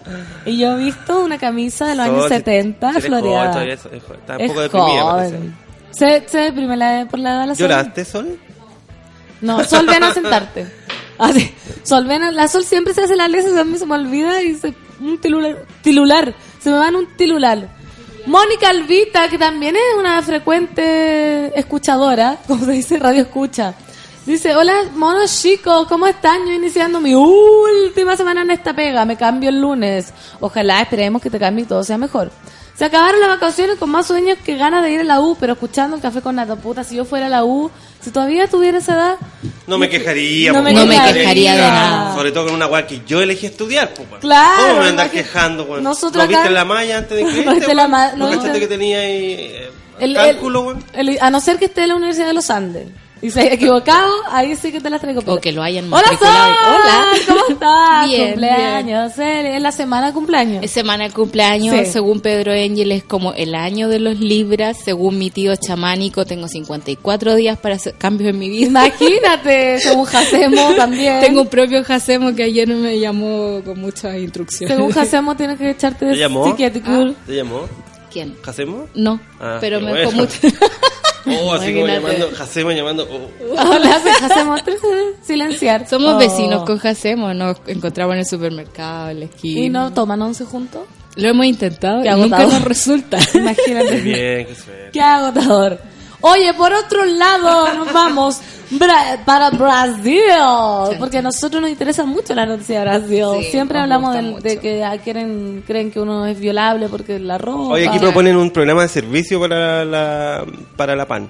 Y 0.46 0.58
yo 0.58 0.72
he 0.78 0.84
visto 0.86 1.20
una 1.24 1.38
camisa 1.38 1.88
de 1.88 1.96
los 1.96 2.06
años 2.08 2.20
Sol, 2.22 2.30
si- 2.30 2.36
70 2.38 2.88
si 2.88 2.94
joven, 2.94 3.08
floreada. 3.08 3.52
todavía 3.52 3.74
es- 3.76 3.86
es 3.86 4.04
joven. 4.04 4.20
Está 4.20 4.36
un 4.36 4.42
Es 4.42 4.48
poco 4.50 4.62
deprimida, 4.62 5.02
joven. 5.04 5.56
Se, 5.92 6.24
se 6.28 6.38
deprime 6.40 6.78
la, 6.78 7.08
por 7.10 7.20
la 7.20 7.30
edad 7.32 7.42
de 7.42 7.48
la. 7.48 7.54
¿Lloraste, 7.54 8.06
Sol? 8.06 8.40
No, 9.42 9.64
Sol, 9.64 9.86
ven 9.86 10.04
a 10.04 10.14
sentarte. 10.14 10.68
Así. 11.20 11.54
Sol, 11.84 12.06
ven 12.08 12.24
a- 12.24 12.32
La 12.32 12.48
Sol 12.48 12.64
siempre 12.64 12.94
se 12.94 13.02
hace 13.04 13.16
la 13.16 13.28
lesa, 13.28 13.60
a 13.60 13.64
mí 13.64 13.78
se 13.78 13.86
me 13.86 13.96
olvida 13.96 14.42
y 14.42 14.56
se... 14.56 14.74
Un 15.00 15.20
tilular. 15.22 15.66
Tilular. 15.82 16.34
Se 16.60 16.70
me 16.72 16.78
van 16.78 16.96
un 16.96 17.08
tilular. 17.16 17.70
Mónica 18.26 18.70
Alvita, 18.70 19.30
que 19.30 19.38
también 19.38 19.76
es 19.76 19.98
una 19.98 20.22
frecuente 20.22 21.58
escuchadora, 21.58 22.38
como 22.48 22.66
se 22.66 22.72
dice, 22.72 23.00
radio 23.00 23.22
escucha. 23.22 23.74
Dice, 24.26 24.56
hola 24.56 24.74
monos 24.94 25.42
chicos, 25.42 25.88
¿cómo 25.88 26.06
están? 26.06 26.46
Yo 26.46 26.54
iniciando 26.54 27.00
mi 27.00 27.16
última 27.16 28.16
semana 28.16 28.42
en 28.42 28.52
esta 28.52 28.76
pega, 28.76 29.04
me 29.06 29.16
cambio 29.16 29.50
el 29.50 29.60
lunes. 29.60 30.14
Ojalá 30.40 30.82
esperemos 30.82 31.22
que 31.22 31.30
te 31.30 31.40
cambie 31.40 31.64
y 31.64 31.68
todo 31.68 31.84
sea 31.84 31.98
mejor. 31.98 32.32
Se 32.80 32.86
acabaron 32.86 33.20
las 33.20 33.28
vacaciones 33.28 33.78
con 33.78 33.90
más 33.90 34.08
sueños 34.08 34.38
que 34.42 34.56
ganas 34.56 34.82
de 34.84 34.92
ir 34.94 35.02
a 35.02 35.04
la 35.04 35.20
U, 35.20 35.36
pero 35.38 35.52
escuchando 35.52 35.98
el 35.98 36.02
café 36.02 36.22
con 36.22 36.36
nata. 36.38 36.56
Puta, 36.56 36.86
si 36.86 36.96
yo 36.96 37.04
fuera 37.04 37.26
a 37.26 37.30
la 37.30 37.44
U, 37.44 37.70
si 38.00 38.10
todavía 38.10 38.48
tuviera 38.48 38.78
esa 38.78 38.94
edad, 38.94 39.16
No 39.68 39.78
me 39.78 39.90
quejaría. 39.90 40.54
No 40.54 40.60
po, 40.60 40.64
me 40.64 40.74
weón. 40.74 40.90
quejaría 40.90 41.56
de 41.56 41.62
nada. 41.62 42.16
Sobre 42.16 42.32
todo 42.32 42.46
con 42.46 42.54
una 42.56 42.68
weá 42.68 42.88
que 42.88 43.02
yo 43.06 43.22
elegí 43.22 43.48
estudiar. 43.48 43.94
po. 43.94 44.06
Claro, 44.22 44.56
¿Cómo 44.56 44.68
me 44.68 44.74
voy 44.76 44.86
a 44.86 44.90
andar 44.92 45.06
imagínate. 45.08 45.28
quejando, 45.28 45.64
weón? 45.66 45.84
Nosotros 45.84 46.24
¿No 46.24 46.28
viste 46.30 46.42
acá- 46.44 46.52
la 46.52 46.64
malla 46.64 46.98
antes 47.00 47.18
de 47.18 47.26
que 47.34 47.44
¿No 47.46 47.54
viste 47.54 47.76
la 47.76 47.88
ma- 47.90 48.14
¿No 48.14 48.30
no 48.34 48.42
viste? 48.42 48.60
que 48.62 48.68
tenía 48.68 49.00
ahí 49.00 49.34
eh, 49.34 49.72
el- 50.00 50.14
cálculo, 50.16 50.78
el- 50.94 51.18
a 51.20 51.30
no 51.30 51.42
ser 51.42 51.60
que 51.60 51.66
esté 51.66 51.82
en 51.84 51.90
la 51.90 51.96
Universidad 51.96 52.28
de 52.28 52.34
los 52.34 52.50
Andes 52.50 52.88
y 53.22 53.30
se 53.32 53.42
haya 53.42 53.54
equivocado, 53.54 54.12
ahí 54.32 54.56
sí 54.56 54.72
que 54.72 54.80
te 54.80 54.90
las 54.90 55.02
traigo. 55.02 55.22
O 55.26 55.40
que 55.42 55.52
lo 55.52 55.62
hayan 55.62 55.92
Hola, 55.92 56.08
Sol. 56.08 56.18
Hola. 56.22 57.06
¿cómo 57.28 57.42
estás? 57.50 58.08
Bien, 58.10 58.32
cumpleaños, 58.32 59.20
eh, 59.20 59.56
es 59.58 59.62
la 59.62 59.72
semana 59.72 60.08
de 60.08 60.14
cumpleaños. 60.14 60.64
Es 60.64 60.72
semana 60.72 61.04
de 61.06 61.12
cumpleaños, 61.12 61.76
Sí. 61.78 61.86
según 61.92 62.22
Pedro 62.22 62.54
Engel, 62.54 62.92
es 62.92 63.04
como 63.04 63.34
el 63.34 63.56
año 63.56 63.90
de 63.90 64.00
los 64.00 64.20
Libras. 64.20 64.78
Según 64.84 65.18
mi 65.18 65.30
tío 65.32 65.56
chamánico, 65.56 66.26
tengo 66.26 66.48
54 66.48 67.36
días 67.36 67.58
para 67.60 67.76
hacer 67.76 67.96
cambios 67.98 68.30
en 68.30 68.40
mi 68.40 68.50
vida. 68.50 68.68
Imagínate, 68.88 69.80
según 69.82 70.06
Jacemo 70.06 70.74
también. 70.76 71.20
Tengo 71.20 71.42
un 71.42 71.48
propio 71.48 71.84
Jacemo 71.84 72.34
que 72.36 72.44
ayer 72.44 72.68
me 72.68 73.00
llamó 73.00 73.62
con 73.66 73.80
muchas 73.80 74.16
instrucciones. 74.18 74.76
Según 74.76 74.92
Jacemo 74.94 75.36
tienes 75.36 75.58
que 75.58 75.70
echarte 75.72 76.06
de 76.06 76.16
psiquiátrico. 76.46 77.14
¿Te 77.28 77.36
llamó? 77.36 77.62
¿Quién? 78.12 78.36
¿Jacemo? 78.42 78.88
No, 78.96 79.20
Ah, 79.40 79.58
pero 79.62 79.80
me 79.80 79.90
bueno. 79.92 80.00
dejó 80.00 80.12
mucho. 80.14 80.40
Oh, 81.42 81.54
así 81.54 81.74
como 81.74 81.88
llamando, 81.88 82.30
Jacemo 82.34 82.72
llamando. 82.72 83.08
oh. 83.12 83.52
Hola, 83.52 84.02
Jacemo, 84.20 84.56
silenciar. 85.22 85.88
Somos 85.88 86.14
Oh. 86.14 86.18
vecinos 86.18 86.64
con 86.66 86.78
Jacemo, 86.78 87.34
nos 87.34 87.58
encontramos 87.68 88.14
en 88.14 88.20
el 88.20 88.26
supermercado, 88.26 89.10
en 89.10 89.20
la 89.22 89.26
esquina. 89.26 89.60
¿Y 89.62 89.70
no 89.70 89.94
toman 89.94 90.22
once 90.22 90.46
juntos? 90.46 90.82
Lo 91.16 91.28
hemos 91.30 91.46
intentado 91.46 92.02
Qué 92.02 92.10
y 92.10 92.16
nunca 92.16 92.44
nos 92.46 92.64
resulta. 92.64 93.18
Imagínate. 93.34 93.90
Qué 93.90 94.02
bien, 94.02 94.46
qué 94.48 94.56
suerte. 94.56 94.90
Qué 94.94 95.02
agotador. 95.02 95.80
Oye, 96.22 96.54
por 96.54 96.74
otro 96.74 97.06
lado, 97.06 97.74
nos 97.76 97.94
vamos 97.94 98.40
bra- 98.72 99.24
para 99.26 99.50
Brasil, 99.52 100.22
porque 101.00 101.20
a 101.20 101.22
nosotros 101.22 101.62
nos 101.62 101.72
interesa 101.72 102.04
mucho 102.06 102.36
la 102.36 102.46
noticia 102.46 102.80
de 102.80 102.86
Brasil. 102.86 103.24
Sí, 103.40 103.52
Siempre 103.52 103.80
hablamos 103.80 104.16
de 104.44 104.60
que 104.60 104.84
ah, 104.84 104.98
quieren, 104.98 105.64
creen 105.66 105.92
que 105.92 106.00
uno 106.00 106.26
es 106.26 106.40
violable 106.40 106.90
porque 106.90 107.20
la 107.20 107.38
ropa. 107.38 107.74
Oye, 107.74 107.88
aquí 107.88 108.00
proponen 108.00 108.36
un 108.36 108.52
programa 108.52 108.82
de 108.84 108.90
servicio 108.90 109.40
para 109.40 109.86
la, 109.86 110.46
para 110.76 110.96
la 110.96 111.06
PAN. 111.08 111.30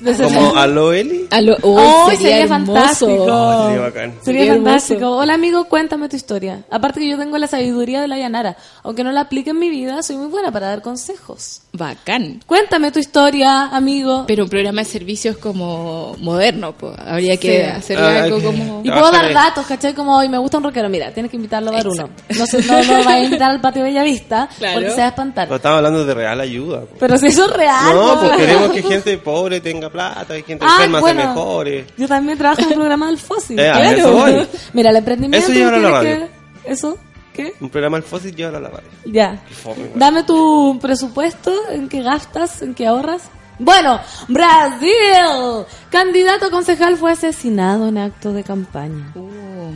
Como 0.22 0.56
Aló 0.56 0.92
Eli. 0.92 1.26
A 1.30 1.40
lo- 1.40 1.56
Oh, 1.62 2.04
oh, 2.06 2.10
sería, 2.10 2.38
hermoso. 2.42 2.72
fantástico. 2.74 3.26
Oh, 3.28 3.66
sería 3.68 3.80
bacán. 3.82 4.14
Sería 4.22 4.40
Sería 4.42 4.54
fantástico. 4.54 5.10
Hola 5.16 5.34
amigo, 5.34 5.64
cuéntame 5.64 6.08
tu 6.08 6.16
historia. 6.16 6.64
Aparte 6.70 7.00
que 7.00 7.08
yo 7.08 7.18
tengo 7.18 7.38
la 7.38 7.46
sabiduría 7.46 8.00
de 8.00 8.08
la 8.08 8.18
Yanara. 8.18 8.56
Aunque 8.82 9.02
no 9.04 9.12
la 9.12 9.22
aplique 9.22 9.50
en 9.50 9.58
mi 9.58 9.70
vida, 9.70 10.02
soy 10.02 10.16
muy 10.16 10.28
buena 10.28 10.52
para 10.52 10.68
dar 10.68 10.82
consejos. 10.82 11.62
Bacán. 11.72 12.42
Cuéntame 12.46 12.90
tu 12.92 12.98
historia, 12.98 13.66
amigo. 13.66 14.24
Pero 14.26 14.44
un 14.44 14.50
programa 14.50 14.82
de 14.82 14.86
servicios 14.86 15.36
como 15.38 16.14
moderno, 16.20 16.72
pues. 16.72 16.94
Habría 16.98 17.36
que 17.36 17.56
Sí. 17.64 17.70
hacerle 17.70 18.04
Ah, 18.18 18.24
algo 18.24 18.38
que- 18.38 18.44
como... 18.44 18.80
Y 18.84 18.90
puedo 18.90 19.10
dar 19.10 19.32
datos, 19.32 19.66
¿cachai? 19.66 19.94
Como 19.94 20.16
hoy 20.16 20.28
me 20.28 20.38
gusta 20.38 20.58
un 20.58 20.64
rockero. 20.64 20.88
Mira, 20.88 21.10
tienes 21.12 21.30
que 21.30 21.36
invitarlo 21.36 21.70
a 21.70 21.74
dar 21.76 21.88
uno. 21.88 22.08
No, 22.36 22.46
se, 22.46 22.62
no, 22.62 22.82
no 22.82 23.04
va 23.04 23.12
a 23.12 23.20
invitar 23.20 23.50
al 23.50 23.60
patio 23.60 23.82
Bellavista 23.82 24.48
Claro. 24.58 24.74
porque 24.74 24.90
se 24.90 24.98
va 24.98 25.04
a 25.04 25.08
espantar. 25.08 25.46
Pero 25.48 25.56
estamos 25.56 25.76
hablando 25.78 26.04
de 26.04 26.14
real 26.14 26.40
ayuda. 26.40 26.80
po. 26.82 26.96
Pero 26.98 27.18
si 27.18 27.26
eso 27.26 27.44
es 27.46 27.52
real. 27.56 27.94
No, 27.94 28.20
pues 28.20 28.32
queremos 28.36 28.70
que 28.70 28.82
gente 28.82 29.18
pobre 29.18 29.60
tenga 29.60 29.85
plata, 29.90 30.36
y 30.38 30.42
gente 30.42 30.64
Ah, 30.66 30.74
enferma 30.76 31.00
bueno. 31.00 31.20
se 31.22 31.28
mejore. 31.28 31.86
Yo 31.96 32.08
también 32.08 32.38
trabajo 32.38 32.60
en 32.62 32.68
un 32.68 32.74
programa 32.74 33.06
del 33.06 33.18
Fósil. 33.18 33.58
Eh, 33.60 34.02
voy. 34.02 34.46
Mira, 34.72 34.90
el 34.90 34.96
emprendimiento. 34.96 35.46
Eso 35.46 35.52
llévalo 35.56 35.76
a 35.76 35.80
la 35.90 36.00
tiene 36.00 36.14
radio. 36.16 36.28
que- 36.64 36.72
¿Eso? 36.72 36.98
¿Qué? 37.32 37.52
Un 37.60 37.68
programa 37.68 37.98
al 37.98 38.02
fósil 38.02 38.34
lleva 38.34 38.56
a 38.56 38.60
la 38.60 38.68
radio. 38.70 38.88
Ya. 39.04 39.42
Qué 39.46 39.54
fome. 39.54 39.90
Dame 39.94 40.22
tu 40.22 40.78
presupuesto, 40.80 41.52
en 41.70 41.88
qué 41.90 42.00
gastas, 42.02 42.62
en 42.62 42.74
qué 42.74 42.86
ahorras. 42.86 43.24
Bueno, 43.58 44.00
Brasil. 44.28 45.66
Candidato 45.90 46.50
concejal 46.50 46.96
fue 46.96 47.12
asesinado 47.12 47.88
en 47.88 47.98
acto 47.98 48.32
de 48.32 48.42
campaña. 48.42 49.12
Uh, 49.14 49.72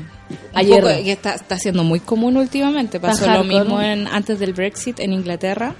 Ayer. 0.54 0.80
Poco, 0.82 0.94
que 1.04 1.12
está, 1.12 1.34
está 1.34 1.58
siendo 1.58 1.84
muy 1.84 2.00
común 2.00 2.36
últimamente. 2.38 2.98
Pasó 2.98 3.24
Está 3.26 3.36
lo 3.36 3.44
mismo 3.44 3.80
en, 3.80 4.06
antes 4.06 4.38
del 4.38 4.52
Brexit 4.54 4.98
en 5.00 5.12
Inglaterra. 5.12 5.74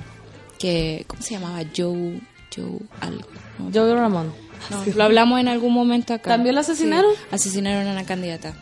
Que, 0.58 1.04
¿Cómo 1.06 1.22
se 1.22 1.34
llamaba? 1.34 1.60
Joe... 1.76 2.20
Joe 2.54 2.78
algo. 3.00 3.28
¿No? 3.60 3.70
Joey 3.72 3.94
Ramón. 3.94 4.32
No, 4.70 4.84
lo 4.94 5.04
hablamos 5.04 5.40
en 5.40 5.48
algún 5.48 5.72
momento 5.72 6.14
acá. 6.14 6.30
¿También 6.30 6.54
lo 6.54 6.60
asesinaron? 6.60 7.12
Sí, 7.14 7.20
asesinaron 7.30 7.86
a 7.86 7.92
una 7.92 8.04
candidata. 8.04 8.52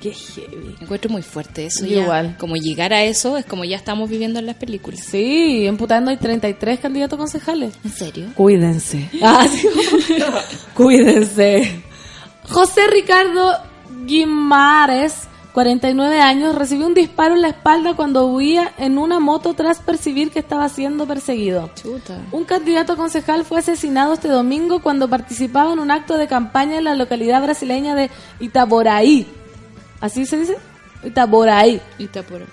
Qué 0.00 0.12
heavy. 0.12 0.76
Encuentro 0.80 1.10
muy 1.10 1.22
fuerte 1.22 1.66
eso. 1.66 1.84
Ya. 1.84 2.02
igual. 2.02 2.36
Como 2.38 2.54
llegar 2.54 2.92
a 2.92 3.02
eso 3.02 3.36
es 3.36 3.44
como 3.44 3.64
ya 3.64 3.76
estamos 3.76 4.08
viviendo 4.08 4.38
en 4.38 4.46
las 4.46 4.54
películas. 4.54 5.00
Sí, 5.00 5.66
en 5.66 5.76
Putando 5.76 6.10
hay 6.10 6.16
33 6.18 6.78
candidatos 6.78 7.18
concejales. 7.18 7.74
¿En 7.84 7.90
serio? 7.90 8.26
Cuídense. 8.36 9.10
Ah, 9.20 9.46
sí. 9.48 9.68
Cuídense. 10.74 11.82
José 12.48 12.86
Ricardo 12.86 13.58
Guimares, 14.06 15.14
49 15.58 16.20
años, 16.20 16.54
recibió 16.54 16.86
un 16.86 16.94
disparo 16.94 17.34
en 17.34 17.42
la 17.42 17.48
espalda 17.48 17.94
cuando 17.94 18.26
huía 18.26 18.74
en 18.78 18.96
una 18.96 19.18
moto 19.18 19.54
tras 19.54 19.80
percibir 19.80 20.30
que 20.30 20.38
estaba 20.38 20.68
siendo 20.68 21.04
perseguido. 21.04 21.68
Chuta. 21.74 22.16
Un 22.30 22.44
candidato 22.44 22.96
concejal 22.96 23.44
fue 23.44 23.58
asesinado 23.58 24.14
este 24.14 24.28
domingo 24.28 24.80
cuando 24.80 25.08
participaba 25.08 25.72
en 25.72 25.80
un 25.80 25.90
acto 25.90 26.16
de 26.16 26.28
campaña 26.28 26.78
en 26.78 26.84
la 26.84 26.94
localidad 26.94 27.42
brasileña 27.42 27.96
de 27.96 28.08
Itaboraí. 28.38 29.26
¿Así 30.00 30.26
se 30.26 30.38
dice? 30.38 30.58
Itaboraí. 31.02 31.80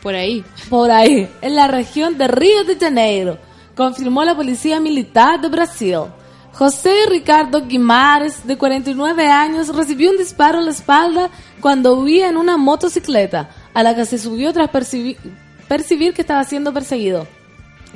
Por 0.01 0.15
ahí. 0.15 0.43
Por 0.67 0.89
ahí, 0.89 1.29
en 1.43 1.55
la 1.55 1.67
región 1.67 2.17
de 2.17 2.27
Río 2.27 2.63
de 2.63 2.75
Janeiro, 2.75 3.37
confirmó 3.75 4.23
la 4.23 4.35
Policía 4.35 4.79
Militar 4.79 5.39
de 5.39 5.49
Brasil. 5.49 5.99
José 6.57 6.93
Ricardo 7.09 7.65
Guimares, 7.65 8.47
de 8.47 8.57
49 8.57 9.27
años, 9.27 9.75
recibió 9.75 10.11
un 10.11 10.17
disparo 10.17 10.59
en 10.59 10.65
la 10.65 10.71
espalda 10.71 11.29
cuando 11.59 11.95
huía 11.95 12.29
en 12.29 12.37
una 12.37 12.55
motocicleta, 12.55 13.49
a 13.73 13.83
la 13.83 13.93
que 13.93 14.05
se 14.05 14.17
subió 14.17 14.53
tras 14.53 14.71
percibi- 14.71 15.17
percibir 15.67 16.13
que 16.13 16.21
estaba 16.21 16.45
siendo 16.45 16.73
perseguido. 16.73 17.27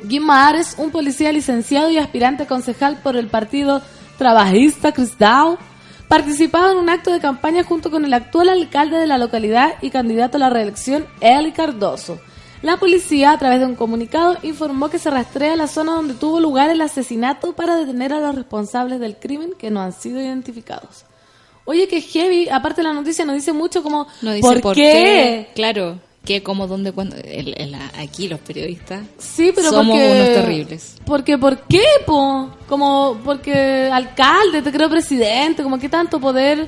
Guimares, 0.03 0.75
un 0.77 0.91
policía 0.91 1.31
licenciado 1.31 1.89
y 1.89 1.97
aspirante 1.99 2.47
concejal 2.47 2.97
por 2.97 3.15
el 3.15 3.27
Partido 3.27 3.81
Trabajista 4.17 4.91
Cristal, 4.91 5.57
participaba 6.09 6.71
en 6.73 6.79
un 6.79 6.89
acto 6.89 7.13
de 7.13 7.21
campaña 7.21 7.63
junto 7.63 7.89
con 7.89 8.03
el 8.03 8.13
actual 8.13 8.49
alcalde 8.49 8.97
de 8.97 9.07
la 9.07 9.17
localidad 9.17 9.75
y 9.81 9.89
candidato 9.89 10.35
a 10.35 10.39
la 10.41 10.49
reelección, 10.49 11.05
Eli 11.21 11.53
Cardoso. 11.53 12.19
La 12.61 12.77
policía, 12.77 13.31
a 13.31 13.37
través 13.39 13.59
de 13.61 13.65
un 13.65 13.75
comunicado, 13.75 14.37
informó 14.43 14.89
que 14.89 14.99
se 14.99 15.09
rastrea 15.09 15.55
la 15.55 15.67
zona 15.67 15.93
donde 15.93 16.13
tuvo 16.13 16.39
lugar 16.41 16.69
el 16.69 16.81
asesinato 16.81 17.53
para 17.53 17.77
detener 17.77 18.11
a 18.11 18.19
los 18.19 18.35
responsables 18.35 18.99
del 18.99 19.15
crimen 19.15 19.53
que 19.57 19.69
no 19.71 19.79
han 19.81 19.93
sido 19.93 20.19
identificados. 20.19 21.05
Oye, 21.63 21.87
que 21.87 22.01
heavy, 22.01 22.49
aparte 22.49 22.83
la 22.83 22.91
noticia 22.93 23.23
nos 23.23 23.35
dice 23.35 23.53
mucho 23.53 23.81
como, 23.81 24.07
No 24.21 24.33
dice 24.33 24.59
¿por, 24.59 24.73
qué? 24.75 25.49
Claro, 25.55 25.99
qué, 26.25 26.43
cómo, 26.43 26.67
dónde, 26.67 26.91
cuándo. 26.91 27.15
El- 27.15 27.53
el- 27.57 27.75
aquí 27.97 28.27
los 28.27 28.39
periodistas 28.41 29.03
Sí, 29.19 29.51
pero 29.55 29.69
somos 29.69 29.97
porque, 29.97 30.11
unos 30.11 30.27
terribles. 30.27 30.95
Porque, 31.05 31.37
¿por 31.37 31.59
qué, 31.67 31.83
po? 32.05 32.49
Como, 32.67 33.21
porque 33.23 33.89
alcalde, 33.89 34.61
te 34.61 34.71
creo 34.71 34.89
presidente, 34.89 35.63
como 35.63 35.77
que 35.79 35.87
tanto 35.87 36.19
poder. 36.19 36.67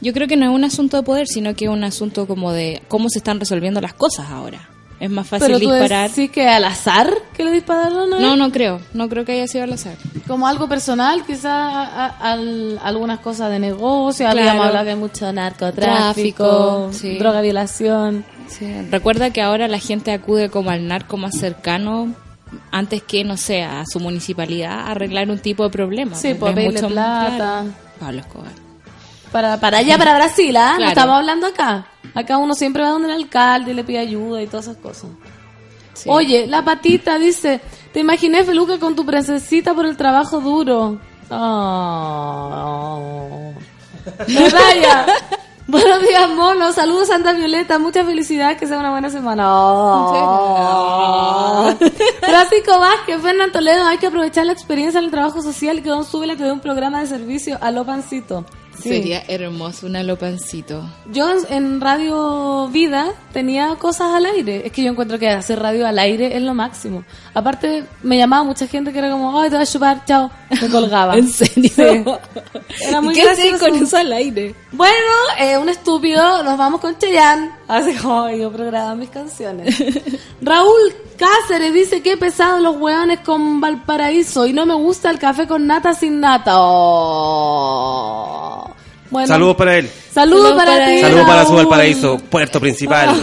Yo 0.00 0.12
creo 0.12 0.26
que 0.26 0.36
no 0.36 0.46
es 0.46 0.50
un 0.52 0.64
asunto 0.64 0.96
de 0.96 1.02
poder, 1.04 1.28
sino 1.28 1.54
que 1.54 1.66
es 1.66 1.70
un 1.70 1.84
asunto 1.84 2.26
como 2.26 2.52
de 2.52 2.82
cómo 2.88 3.08
se 3.10 3.18
están 3.18 3.38
resolviendo 3.38 3.80
las 3.80 3.92
cosas 3.94 4.30
ahora. 4.30 4.68
Es 5.00 5.10
más 5.10 5.26
fácil 5.26 5.46
pero 5.46 5.58
tú 5.58 5.70
disparar. 5.70 6.10
decís 6.10 6.30
que 6.30 6.46
al 6.46 6.62
azar 6.64 7.10
que 7.34 7.42
le 7.42 7.52
dispararon, 7.52 8.10
¿no? 8.10 8.20
No, 8.20 8.36
no 8.36 8.52
creo. 8.52 8.80
No 8.92 9.08
creo 9.08 9.24
que 9.24 9.32
haya 9.32 9.46
sido 9.48 9.64
al 9.64 9.72
azar. 9.72 9.94
Como 10.28 10.46
algo 10.46 10.68
personal, 10.68 11.24
quizás 11.26 11.88
algunas 12.20 13.20
cosas 13.20 13.50
de 13.50 13.58
negocio, 13.58 14.26
Claro. 14.26 14.40
habíamos 14.40 14.66
hablado 14.66 14.84
que 14.84 14.90
hay 14.90 14.96
mucho 14.96 15.32
narcotráfico, 15.32 16.44
Tráfico, 16.44 16.88
sí. 16.92 17.18
droga, 17.18 17.40
violación. 17.40 18.24
Sí. 18.48 18.66
Recuerda 18.90 19.30
que 19.30 19.40
ahora 19.42 19.68
la 19.68 19.78
gente 19.78 20.12
acude 20.12 20.50
como 20.50 20.70
al 20.70 20.86
narco 20.86 21.16
más 21.16 21.34
cercano 21.38 22.14
antes 22.70 23.02
que, 23.02 23.24
no 23.24 23.36
sé, 23.36 23.62
a 23.62 23.84
su 23.86 24.00
municipalidad 24.00 24.72
a 24.72 24.90
arreglar 24.90 25.30
un 25.30 25.38
tipo 25.38 25.64
de 25.64 25.70
problema. 25.70 26.14
Sí, 26.16 26.34
porque 26.34 26.54
pues, 26.54 26.66
es 26.66 26.72
pedirle 26.74 26.88
plata. 26.94 27.36
claro. 27.36 27.68
Pablo 28.00 28.20
Escobar. 28.20 28.52
Para, 29.32 29.58
para 29.60 29.78
allá, 29.78 29.96
para 29.96 30.14
Brasil, 30.16 30.56
¿ah? 30.56 30.72
No 30.72 30.76
Claro. 30.78 30.90
estamos 30.90 31.16
hablando 31.16 31.46
acá. 31.46 31.86
Acá 32.14 32.36
uno 32.38 32.54
siempre 32.54 32.82
va 32.82 32.90
donde 32.90 33.08
el 33.08 33.14
alcalde 33.14 33.70
y 33.70 33.74
le 33.74 33.84
pide 33.84 33.98
ayuda 34.00 34.42
y 34.42 34.46
todas 34.46 34.66
esas 34.66 34.78
cosas. 34.78 35.10
Sí. 35.94 36.08
Oye, 36.10 36.46
la 36.46 36.64
patita 36.64 37.18
dice, 37.18 37.60
te 37.92 38.00
imaginé 38.00 38.42
Feluca 38.44 38.78
con 38.78 38.96
tu 38.96 39.04
princesita 39.06 39.74
por 39.74 39.86
el 39.86 39.96
trabajo 39.96 40.40
duro. 40.40 40.98
Oh. 42.20 43.52
Medalla. 44.26 45.06
Buenos 45.68 46.00
días, 46.02 46.28
mono. 46.30 46.72
Saludos, 46.72 47.06
Santa 47.08 47.32
Violeta. 47.32 47.78
Mucha 47.78 48.04
felicidad. 48.04 48.56
Que 48.56 48.66
sea 48.66 48.78
una 48.80 48.90
buena 48.90 49.08
semana. 49.08 49.44
Oh. 49.48 50.12
Francisco 52.20 52.76
Vázquez, 52.80 53.22
Fernando 53.22 53.52
Toledo. 53.52 53.86
Hay 53.86 53.98
que 53.98 54.08
aprovechar 54.08 54.46
la 54.46 54.52
experiencia 54.52 54.98
en 54.98 55.04
el 55.04 55.10
trabajo 55.12 55.40
social 55.42 55.80
que 55.82 55.88
Don 55.88 56.04
Súbela 56.04 56.34
te 56.34 56.42
dé 56.42 56.50
un 56.50 56.58
programa 56.58 56.98
de 57.00 57.06
servicio 57.06 57.56
a 57.60 57.70
lo 57.70 57.84
pancito. 57.84 58.44
Sí. 58.82 58.88
Sería 58.88 59.22
hermoso 59.28 59.86
un 59.86 59.96
alopancito. 59.96 60.82
Yo 61.12 61.28
en- 61.48 61.80
Radio 61.80 62.68
Vida 62.68 63.12
tenía 63.32 63.74
cosas 63.76 64.12
al 64.14 64.26
aire. 64.26 64.62
Es 64.66 64.72
que 64.72 64.82
yo 64.82 64.90
encuentro 64.90 65.18
que 65.18 65.28
hacer 65.28 65.58
radio 65.60 65.86
al 65.86 65.98
aire 65.98 66.36
es 66.36 66.42
lo 66.42 66.54
máximo. 66.54 67.04
Aparte, 67.34 67.84
me 68.02 68.16
llamaba 68.18 68.42
mucha 68.44 68.66
gente 68.66 68.92
que 68.92 68.98
era 68.98 69.10
como, 69.10 69.38
ay, 69.40 69.48
te 69.50 69.56
voy 69.56 69.62
a 69.62 69.66
chupar, 69.66 70.04
chao. 70.04 70.30
Me 70.60 70.68
colgaba. 70.68 71.14
¿En 71.16 71.28
serio? 71.28 71.70
Sí. 71.74 72.04
Era 72.88 73.00
muy 73.00 73.14
¿Y 73.18 73.20
qué 73.22 73.56
con 73.58 73.74
eso 73.74 73.96
al 73.96 74.12
aire? 74.12 74.54
Bueno, 74.72 74.94
eh, 75.38 75.58
un 75.58 75.68
estúpido, 75.68 76.42
nos 76.42 76.56
vamos 76.56 76.80
con 76.80 76.96
Cheyenne. 76.98 77.50
Así 77.70 77.94
como 77.98 78.28
yo 78.30 78.50
programa 78.50 78.96
mis 78.96 79.10
canciones. 79.10 79.76
Raúl 80.42 80.92
Cáceres 81.16 81.72
dice 81.72 82.02
que 82.02 82.16
pesados 82.16 82.60
los 82.60 82.74
hueones 82.76 83.20
con 83.20 83.60
Valparaíso 83.60 84.44
y 84.44 84.52
no 84.52 84.66
me 84.66 84.74
gusta 84.74 85.08
el 85.08 85.20
café 85.20 85.46
con 85.46 85.68
nata 85.68 85.94
sin 85.94 86.18
nata. 86.18 86.54
Oh. 87.60 88.74
Bueno, 89.08 89.28
Saludos 89.28 89.54
para 89.54 89.76
él. 89.76 89.88
Saludos 90.12 90.48
Saludos 90.48 90.64
para, 90.64 90.72
para 90.78 90.86
ti. 90.86 91.00
Saludos 91.00 91.26
para 91.28 91.44
su. 91.46 91.52
Valparaíso, 91.54 92.18
puerto 92.18 92.58
principal. 92.60 93.22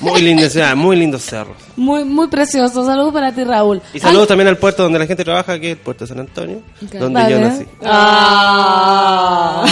Muy 0.00 0.20
linda 0.20 0.50
ciudad, 0.50 0.76
muy 0.76 0.96
lindos 0.96 1.22
cerros. 1.22 1.56
Muy, 1.76 2.04
muy 2.04 2.28
precioso. 2.28 2.84
Saludos 2.84 3.14
para 3.14 3.32
ti, 3.32 3.44
Raúl. 3.44 3.80
Y 3.94 4.00
saludos 4.00 4.28
también 4.28 4.48
al 4.48 4.58
puerto 4.58 4.82
donde 4.82 4.98
la 4.98 5.06
gente 5.06 5.24
trabaja, 5.24 5.58
que 5.58 5.70
es 5.72 5.78
el 5.78 5.82
puerto 5.82 6.04
de 6.04 6.08
San 6.08 6.20
Antonio, 6.20 6.60
donde 6.92 7.22
Vale. 7.22 7.34
yo 7.34 7.40
nací. 7.40 7.66
Ah. 7.82 9.64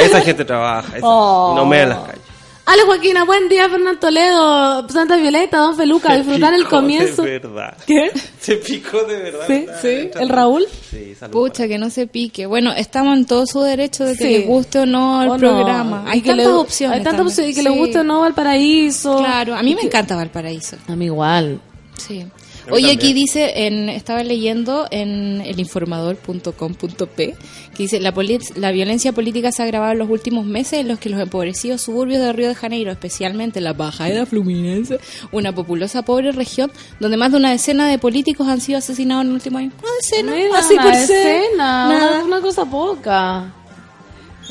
Esa 0.00 0.20
gente 0.20 0.44
trabaja, 0.44 0.98
esa, 0.98 1.06
Oh. 1.06 1.54
no 1.56 1.64
mea 1.64 1.82
en 1.84 1.88
las 1.88 1.98
calles. 2.00 2.29
Ale 2.66 2.82
Joaquina, 2.84 3.24
buen 3.24 3.48
día, 3.48 3.68
Fernando 3.68 3.98
Toledo, 3.98 4.88
Santa 4.88 5.16
Violeta, 5.16 5.58
Don 5.58 5.76
Feluca, 5.76 6.14
disfrutar 6.16 6.54
el 6.54 6.68
comienzo. 6.68 7.22
De 7.22 7.38
verdad. 7.40 7.76
¿Qué? 7.84 8.12
Se 8.38 8.56
picó 8.58 9.02
de 9.02 9.16
verdad. 9.18 9.44
Sí, 9.48 9.66
sí. 9.82 10.10
¿El 10.20 10.28
Raúl? 10.28 10.66
Sí, 10.88 11.16
saludos. 11.18 11.50
Pucha, 11.50 11.66
que 11.66 11.78
no 11.78 11.90
se 11.90 12.06
pique. 12.06 12.46
Bueno, 12.46 12.70
estamos 12.72 13.16
en 13.18 13.24
todo 13.24 13.44
su 13.46 13.60
derecho 13.62 14.04
de 14.04 14.12
que 14.16 14.24
Sí. 14.24 14.30
les 14.38 14.46
guste 14.46 14.78
o 14.80 14.86
no 14.86 15.20
el 15.22 15.30
¿O 15.30 15.32
no? 15.32 15.38
programa. 15.38 16.04
Hay 16.06 16.20
tantas 16.20 16.46
le- 16.46 16.52
opciones. 16.52 16.98
Hay 16.98 17.02
tantas 17.04 17.26
opciones. 17.26 17.52
Y 17.52 17.54
que 17.56 17.62
le 17.68 17.72
Sí. 17.72 17.78
guste 17.78 17.98
o 17.98 18.04
no 18.04 18.20
Valparaíso. 18.20 19.18
Claro, 19.18 19.56
a 19.56 19.62
mí 19.64 19.74
me 19.74 19.82
encanta 19.82 20.14
Valparaíso. 20.14 20.76
A 20.86 20.94
mí 20.94 21.06
igual. 21.06 21.60
Sí. 21.98 22.24
también. 22.66 22.96
aquí 22.98 23.12
dice, 23.14 23.66
en, 23.66 23.88
estaba 23.88 24.22
leyendo 24.22 24.86
en 24.92 25.40
elinformador.com.p 25.40 27.34
que 27.80 27.84
dice, 27.84 28.00
la, 28.00 28.12
la 28.56 28.72
violencia 28.72 29.12
política 29.12 29.50
se 29.52 29.62
ha 29.62 29.64
agravado 29.64 29.92
en 29.92 29.98
los 30.00 30.10
últimos 30.10 30.44
meses 30.44 30.80
en 30.80 30.88
los 30.88 30.98
que 30.98 31.08
los 31.08 31.18
empobrecidos 31.20 31.80
suburbios 31.80 32.20
de 32.20 32.30
Río 32.32 32.48
de 32.48 32.54
Janeiro, 32.54 32.90
especialmente 32.92 33.60
la 33.62 33.72
Bajada 33.72 34.26
Fluminense, 34.26 35.00
una 35.32 35.54
populosa 35.54 36.02
pobre 36.02 36.30
región 36.32 36.70
donde 36.98 37.16
más 37.16 37.30
de 37.30 37.38
una 37.38 37.50
decena 37.50 37.88
de 37.88 37.98
políticos 37.98 38.46
han 38.48 38.60
sido 38.60 38.78
asesinados 38.78 39.22
en 39.22 39.28
el 39.28 39.34
último 39.34 39.56
año. 39.58 39.72
Una 39.82 39.90
decena, 40.02 40.32
Mira, 40.36 40.58
así 40.58 40.74
una 40.74 40.82
por 40.82 40.94
ser. 40.94 41.42
Nada. 41.56 41.88
Una, 42.18 42.24
una 42.24 42.40
cosa 42.42 42.64
poca. 42.66 43.54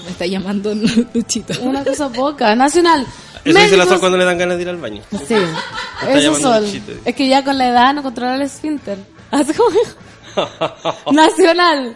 Me 0.06 0.10
está 0.12 0.26
llamando 0.26 0.74
Luchito. 1.14 1.54
Una 1.62 1.84
cosa 1.84 2.10
poca. 2.10 2.56
Nacional. 2.56 3.02
Eso 3.46 3.60
dice 3.60 3.78
la 3.78 3.84
Médicos- 3.86 3.88
Sol 3.90 4.00
cuando 4.00 4.18
le 4.18 4.26
dan 4.26 4.38
ganas 4.40 4.58
de 4.58 4.64
ir 4.64 4.70
al 4.70 4.78
baño. 4.78 5.04
Sí, 5.28 5.36
eso. 6.10 6.60
Luchito. 6.62 6.94
Es 7.06 7.16
que 7.16 7.28
ya 7.28 7.44
con 7.44 7.58
la 7.60 7.68
edad 7.70 7.94
no 7.94 8.02
controla 8.02 8.36
el 8.36 8.42
esfínter. 8.42 8.98
Nacional. 11.12 11.96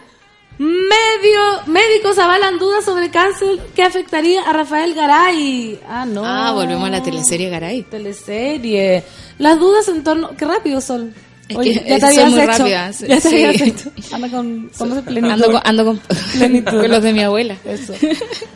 Medio, 0.58 1.40
médicos 1.66 2.16
avalan 2.18 2.58
dudas 2.58 2.84
sobre 2.84 3.10
cáncer 3.10 3.58
que 3.74 3.82
afectaría 3.82 4.42
a 4.42 4.52
Rafael 4.52 4.94
Garay. 4.94 5.80
Ah, 5.88 6.06
no. 6.06 6.22
Ah, 6.24 6.52
volvemos 6.52 6.86
a 6.86 6.90
la 6.92 7.02
teleserie 7.02 7.48
Garay. 7.50 7.82
Teleserie. 7.82 9.02
Las 9.38 9.58
dudas 9.58 9.88
en 9.88 10.04
torno... 10.04 10.30
Qué 10.36 10.44
rápido 10.44 10.80
son. 10.80 11.12
Es 11.48 11.56
Oye, 11.56 11.82
que 11.82 11.90
ya 11.90 11.98
te 11.98 12.06
habías 12.06 12.32
hecho. 12.32 12.46
rápidas, 12.46 13.00
Ya 13.00 13.06
te 13.16 13.20
sí. 13.20 13.44
habías 13.44 13.60
hecho. 13.62 13.90
Anda 14.12 14.30
con... 14.30 14.70
¿Cómo 14.78 14.94
se 14.94 15.02
plenitud? 15.02 15.30
Ando 15.32 15.46
con, 15.52 15.60
ando 15.64 15.84
con, 15.84 16.00
Plenitud. 16.38 16.80
con 16.80 16.90
los 16.90 17.02
de 17.02 17.12
mi 17.12 17.22
abuela. 17.22 17.56
Eso. 17.64 17.92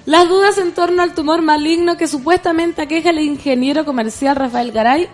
Las 0.06 0.28
dudas 0.28 0.56
en 0.58 0.72
torno 0.72 1.02
al 1.02 1.14
tumor 1.14 1.42
maligno 1.42 1.96
que 1.96 2.06
supuestamente 2.06 2.80
aqueja 2.80 3.11
al 3.11 3.18
ingeniero 3.18 3.84
comercial 3.84 4.37
Rafael 4.37 4.70
Garay 4.72 5.08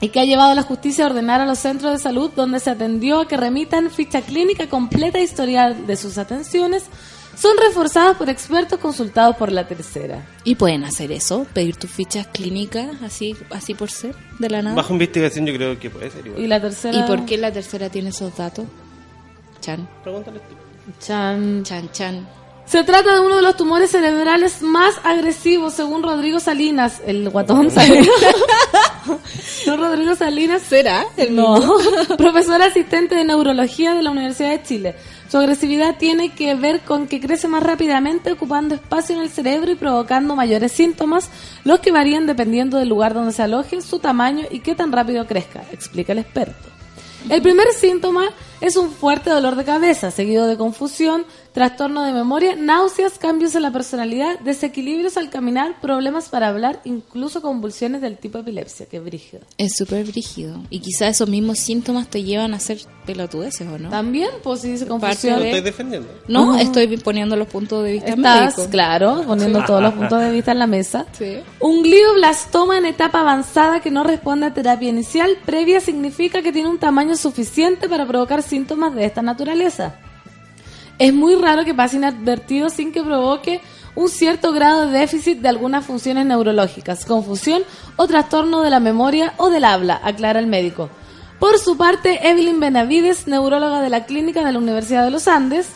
y 0.00 0.08
que 0.08 0.20
ha 0.20 0.24
llevado 0.24 0.52
a 0.52 0.54
la 0.54 0.62
justicia 0.62 1.04
a 1.04 1.08
ordenar 1.08 1.40
a 1.40 1.46
los 1.46 1.58
centros 1.58 1.92
de 1.92 1.98
salud 1.98 2.30
donde 2.34 2.60
se 2.60 2.70
atendió 2.70 3.20
a 3.20 3.28
que 3.28 3.36
remitan 3.36 3.90
ficha 3.90 4.22
clínica 4.22 4.68
completa 4.68 5.18
e 5.18 5.22
historial 5.22 5.86
de 5.86 5.96
sus 5.96 6.18
atenciones 6.18 6.84
son 7.36 7.56
reforzadas 7.56 8.16
por 8.16 8.28
expertos 8.28 8.78
consultados 8.78 9.36
por 9.36 9.50
la 9.50 9.66
tercera. 9.66 10.26
Y 10.44 10.56
pueden 10.56 10.84
hacer 10.84 11.10
eso, 11.10 11.46
pedir 11.54 11.76
tus 11.76 11.90
fichas 11.90 12.26
clínicas 12.26 13.00
así 13.02 13.34
así 13.50 13.74
por 13.74 13.90
ser, 13.90 14.14
de 14.38 14.50
la 14.50 14.62
nada. 14.62 14.76
Bajo 14.76 14.92
investigación 14.92 15.46
yo 15.46 15.54
creo 15.54 15.78
que 15.78 15.88
puede 15.88 16.10
ser 16.10 16.26
igual. 16.26 16.42
Y 16.42 16.46
la 16.46 16.60
tercera... 16.60 16.98
¿Y 16.98 17.02
por 17.04 17.24
qué 17.24 17.38
la 17.38 17.52
tercera 17.52 17.88
tiene 17.88 18.10
esos 18.10 18.36
datos? 18.36 18.66
Chan, 19.60 19.88
Pregúntale 20.02 20.40
tú. 20.40 20.54
Chan. 21.00 21.62
chan, 21.62 21.90
chan. 21.92 22.39
Se 22.70 22.84
trata 22.84 23.14
de 23.14 23.18
uno 23.18 23.34
de 23.34 23.42
los 23.42 23.56
tumores 23.56 23.90
cerebrales 23.90 24.62
más 24.62 24.94
agresivos, 25.02 25.74
según 25.74 26.04
Rodrigo 26.04 26.38
Salinas, 26.38 27.02
el 27.04 27.28
guatón 27.28 27.68
Salinas. 27.72 28.06
Según 29.42 29.80
Rodrigo 29.80 30.14
Salinas, 30.14 30.62
¿Será? 30.62 31.04
no. 31.30 31.60
Profesor 32.16 32.62
asistente 32.62 33.16
de 33.16 33.24
neurología 33.24 33.94
de 33.94 34.04
la 34.04 34.12
Universidad 34.12 34.50
de 34.50 34.62
Chile. 34.62 34.94
Su 35.28 35.38
agresividad 35.38 35.96
tiene 35.98 36.32
que 36.32 36.54
ver 36.54 36.82
con 36.82 37.08
que 37.08 37.18
crece 37.18 37.48
más 37.48 37.64
rápidamente, 37.64 38.30
ocupando 38.30 38.76
espacio 38.76 39.16
en 39.16 39.22
el 39.22 39.30
cerebro 39.30 39.72
y 39.72 39.74
provocando 39.74 40.36
mayores 40.36 40.70
síntomas, 40.70 41.28
los 41.64 41.80
que 41.80 41.90
varían 41.90 42.28
dependiendo 42.28 42.78
del 42.78 42.88
lugar 42.88 43.14
donde 43.14 43.32
se 43.32 43.42
aloje, 43.42 43.80
su 43.80 43.98
tamaño 43.98 44.46
y 44.48 44.60
qué 44.60 44.76
tan 44.76 44.92
rápido 44.92 45.26
crezca, 45.26 45.64
explica 45.72 46.12
el 46.12 46.20
experto. 46.20 46.68
El 47.28 47.42
primer 47.42 47.66
síntoma 47.72 48.28
es 48.60 48.76
un 48.76 48.90
fuerte 48.90 49.30
dolor 49.30 49.56
de 49.56 49.64
cabeza, 49.64 50.10
seguido 50.10 50.46
de 50.46 50.56
confusión, 50.56 51.24
trastorno 51.52 52.04
de 52.04 52.12
memoria, 52.12 52.54
náuseas, 52.56 53.18
cambios 53.18 53.54
en 53.56 53.62
la 53.62 53.72
personalidad, 53.72 54.38
desequilibrios 54.40 55.16
al 55.16 55.30
caminar, 55.30 55.80
problemas 55.80 56.28
para 56.28 56.48
hablar, 56.48 56.80
incluso 56.84 57.42
convulsiones 57.42 58.00
del 58.00 58.18
tipo 58.18 58.38
epilepsia, 58.38 58.86
que 58.86 59.00
brígido. 59.00 59.42
Es 59.58 59.76
súper 59.76 60.04
brígido. 60.04 60.60
Y 60.70 60.78
quizás 60.80 61.10
esos 61.16 61.28
mismos 61.28 61.58
síntomas 61.58 62.08
te 62.08 62.22
llevan 62.22 62.54
a 62.54 62.58
hacer 62.58 62.78
pelotudeces, 63.04 63.66
¿o 63.66 63.78
no? 63.78 63.88
También, 63.88 64.30
pues 64.44 64.60
si 64.60 64.70
dice 64.72 64.84
Lo 64.84 64.90
confusión. 64.98 65.40
de- 65.40 65.46
estoy 65.50 65.60
defendiendo. 65.62 66.08
No, 66.28 66.56
estoy 66.56 66.96
poniendo 66.98 67.34
los 67.34 67.48
puntos 67.48 67.82
de 67.82 67.92
vista 67.92 68.10
Estás, 68.10 68.40
médicos. 68.44 68.68
claro, 68.68 69.24
poniendo 69.26 69.64
todos 69.64 69.82
los 69.82 69.94
puntos 69.94 70.20
de 70.20 70.30
vista 70.30 70.52
en 70.52 70.58
la 70.60 70.66
mesa. 70.68 71.06
Sí. 71.18 71.38
Un 71.58 71.82
glioblastoma 71.82 72.78
en 72.78 72.86
etapa 72.86 73.20
avanzada 73.20 73.80
que 73.80 73.90
no 73.90 74.04
responde 74.04 74.46
a 74.46 74.54
terapia 74.54 74.88
inicial 74.88 75.36
previa 75.44 75.80
significa 75.80 76.42
que 76.42 76.52
tiene 76.52 76.68
un 76.68 76.78
tamaño 76.78 77.16
suficiente 77.16 77.88
para 77.88 78.06
provocar 78.06 78.42
síntomas 78.50 78.94
de 78.94 79.06
esta 79.06 79.22
naturaleza. 79.22 79.94
Es 80.98 81.14
muy 81.14 81.34
raro 81.34 81.64
que 81.64 81.72
pase 81.72 81.96
inadvertido 81.96 82.68
sin 82.68 82.92
que 82.92 83.02
provoque 83.02 83.62
un 83.94 84.08
cierto 84.08 84.52
grado 84.52 84.86
de 84.86 84.98
déficit 84.98 85.38
de 85.38 85.48
algunas 85.48 85.86
funciones 85.86 86.26
neurológicas, 86.26 87.04
confusión 87.04 87.62
o 87.96 88.06
trastorno 88.06 88.60
de 88.62 88.70
la 88.70 88.80
memoria 88.80 89.32
o 89.38 89.48
del 89.48 89.64
habla, 89.64 90.00
aclara 90.04 90.40
el 90.40 90.46
médico. 90.46 90.90
Por 91.38 91.58
su 91.58 91.76
parte, 91.76 92.28
Evelyn 92.28 92.60
Benavides, 92.60 93.26
neuróloga 93.26 93.80
de 93.80 93.88
la 93.88 94.04
clínica 94.04 94.44
de 94.44 94.52
la 94.52 94.58
Universidad 94.58 95.04
de 95.04 95.10
los 95.10 95.26
Andes, 95.26 95.68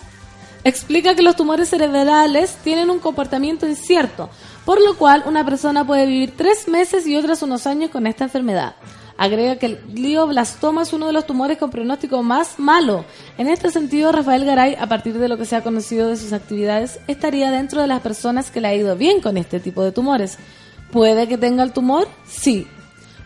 explica 0.62 1.14
que 1.14 1.22
los 1.22 1.36
tumores 1.36 1.70
cerebrales 1.70 2.56
tienen 2.62 2.90
un 2.90 2.98
comportamiento 2.98 3.66
incierto, 3.66 4.28
por 4.64 4.80
lo 4.80 4.96
cual 4.96 5.22
una 5.26 5.44
persona 5.44 5.86
puede 5.86 6.06
vivir 6.06 6.34
tres 6.36 6.68
meses 6.68 7.06
y 7.06 7.16
otras 7.16 7.42
unos 7.42 7.66
años 7.66 7.90
con 7.90 8.06
esta 8.06 8.24
enfermedad. 8.24 8.74
Agrega 9.16 9.56
que 9.56 9.66
el 9.66 9.78
glioblastoma 9.92 10.82
es 10.82 10.92
uno 10.92 11.06
de 11.06 11.12
los 11.12 11.26
tumores 11.26 11.58
con 11.58 11.70
pronóstico 11.70 12.22
más 12.22 12.58
malo. 12.58 13.04
En 13.38 13.48
este 13.48 13.70
sentido, 13.70 14.10
Rafael 14.10 14.44
Garay, 14.44 14.74
a 14.74 14.88
partir 14.88 15.18
de 15.18 15.28
lo 15.28 15.38
que 15.38 15.44
se 15.44 15.54
ha 15.54 15.62
conocido 15.62 16.08
de 16.08 16.16
sus 16.16 16.32
actividades, 16.32 16.98
estaría 17.06 17.50
dentro 17.52 17.80
de 17.80 17.86
las 17.86 18.00
personas 18.00 18.50
que 18.50 18.60
le 18.60 18.68
ha 18.68 18.74
ido 18.74 18.96
bien 18.96 19.20
con 19.20 19.36
este 19.36 19.60
tipo 19.60 19.84
de 19.84 19.92
tumores. 19.92 20.38
¿Puede 20.90 21.28
que 21.28 21.38
tenga 21.38 21.62
el 21.62 21.72
tumor? 21.72 22.08
Sí. 22.26 22.66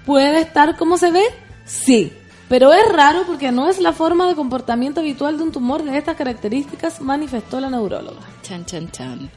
¿Puede 0.05 0.41
estar 0.41 0.77
como 0.77 0.99
se 0.99 1.11
ve? 1.11 1.25
Sí. 1.65 2.13
Pero 2.49 2.73
es 2.73 2.87
raro 2.91 3.25
porque 3.27 3.53
no 3.53 3.69
es 3.69 3.79
la 3.79 3.93
forma 3.93 4.27
de 4.27 4.35
comportamiento 4.35 5.01
habitual 5.01 5.37
de 5.37 5.45
un 5.45 5.53
tumor 5.53 5.83
de 5.83 5.97
estas 5.97 6.17
características, 6.17 7.01
manifestó 7.01 7.61
la 7.61 7.69
neuróloga. 7.71 8.21
Chan, 8.43 8.65
chan, 8.65 8.91
chan. 8.91 9.31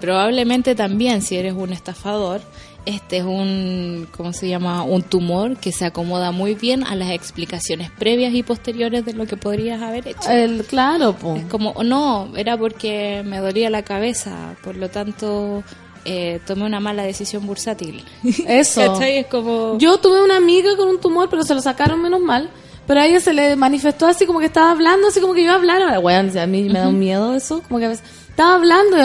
Probablemente 0.00 0.74
también, 0.74 1.22
si 1.22 1.36
eres 1.36 1.54
un 1.54 1.72
estafador, 1.72 2.40
este 2.84 3.18
es 3.18 3.24
un, 3.24 4.08
¿cómo 4.16 4.32
se 4.32 4.48
llama? 4.48 4.82
Un 4.82 5.02
tumor 5.02 5.56
que 5.56 5.72
se 5.72 5.84
acomoda 5.84 6.32
muy 6.32 6.54
bien 6.54 6.84
a 6.84 6.94
las 6.96 7.10
explicaciones 7.10 7.90
previas 7.90 8.34
y 8.34 8.42
posteriores 8.42 9.04
de 9.04 9.12
lo 9.12 9.26
que 9.26 9.36
podrías 9.36 9.80
haber 9.80 10.08
hecho. 10.08 10.30
El, 10.30 10.64
claro, 10.64 11.14
po. 11.14 11.36
Es 11.36 11.44
como, 11.44 11.74
no, 11.84 12.28
era 12.36 12.56
porque 12.56 13.22
me 13.24 13.38
dolía 13.38 13.70
la 13.70 13.82
cabeza, 13.82 14.56
por 14.62 14.76
lo 14.76 14.88
tanto 14.88 15.62
eh, 16.04 16.40
tomé 16.46 16.64
una 16.64 16.80
mala 16.80 17.04
decisión 17.04 17.46
bursátil. 17.46 18.04
Eso. 18.48 18.80
¿Cachai? 18.80 19.18
Es 19.18 19.26
como... 19.26 19.78
Yo 19.78 19.98
tuve 19.98 20.22
una 20.22 20.36
amiga 20.36 20.76
con 20.76 20.88
un 20.88 21.00
tumor, 21.00 21.28
pero 21.30 21.44
se 21.44 21.54
lo 21.54 21.60
sacaron 21.60 22.02
menos 22.02 22.20
mal. 22.20 22.50
Pero 22.86 23.00
a 23.00 23.06
ella 23.06 23.20
se 23.20 23.32
le 23.32 23.54
manifestó 23.54 24.06
así 24.06 24.26
como 24.26 24.40
que 24.40 24.46
estaba 24.46 24.72
hablando, 24.72 25.06
así 25.06 25.20
como 25.20 25.34
que 25.34 25.42
iba 25.42 25.52
a 25.52 25.56
hablar. 25.56 26.00
Weón, 26.00 26.36
a 26.36 26.46
mí 26.46 26.64
me 26.64 26.80
da 26.80 26.88
un 26.88 26.98
miedo 26.98 27.32
eso. 27.34 27.62
Como 27.62 27.78
que 27.78 27.86
a 27.86 27.90
veces 27.90 28.04
estaba 28.28 28.54
hablando 28.54 28.96
y 28.96 29.00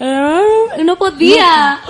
no 0.00 0.06
hablar, 0.06 0.84
no. 0.84 0.92
Y 0.92 0.96
podía. 0.98 1.80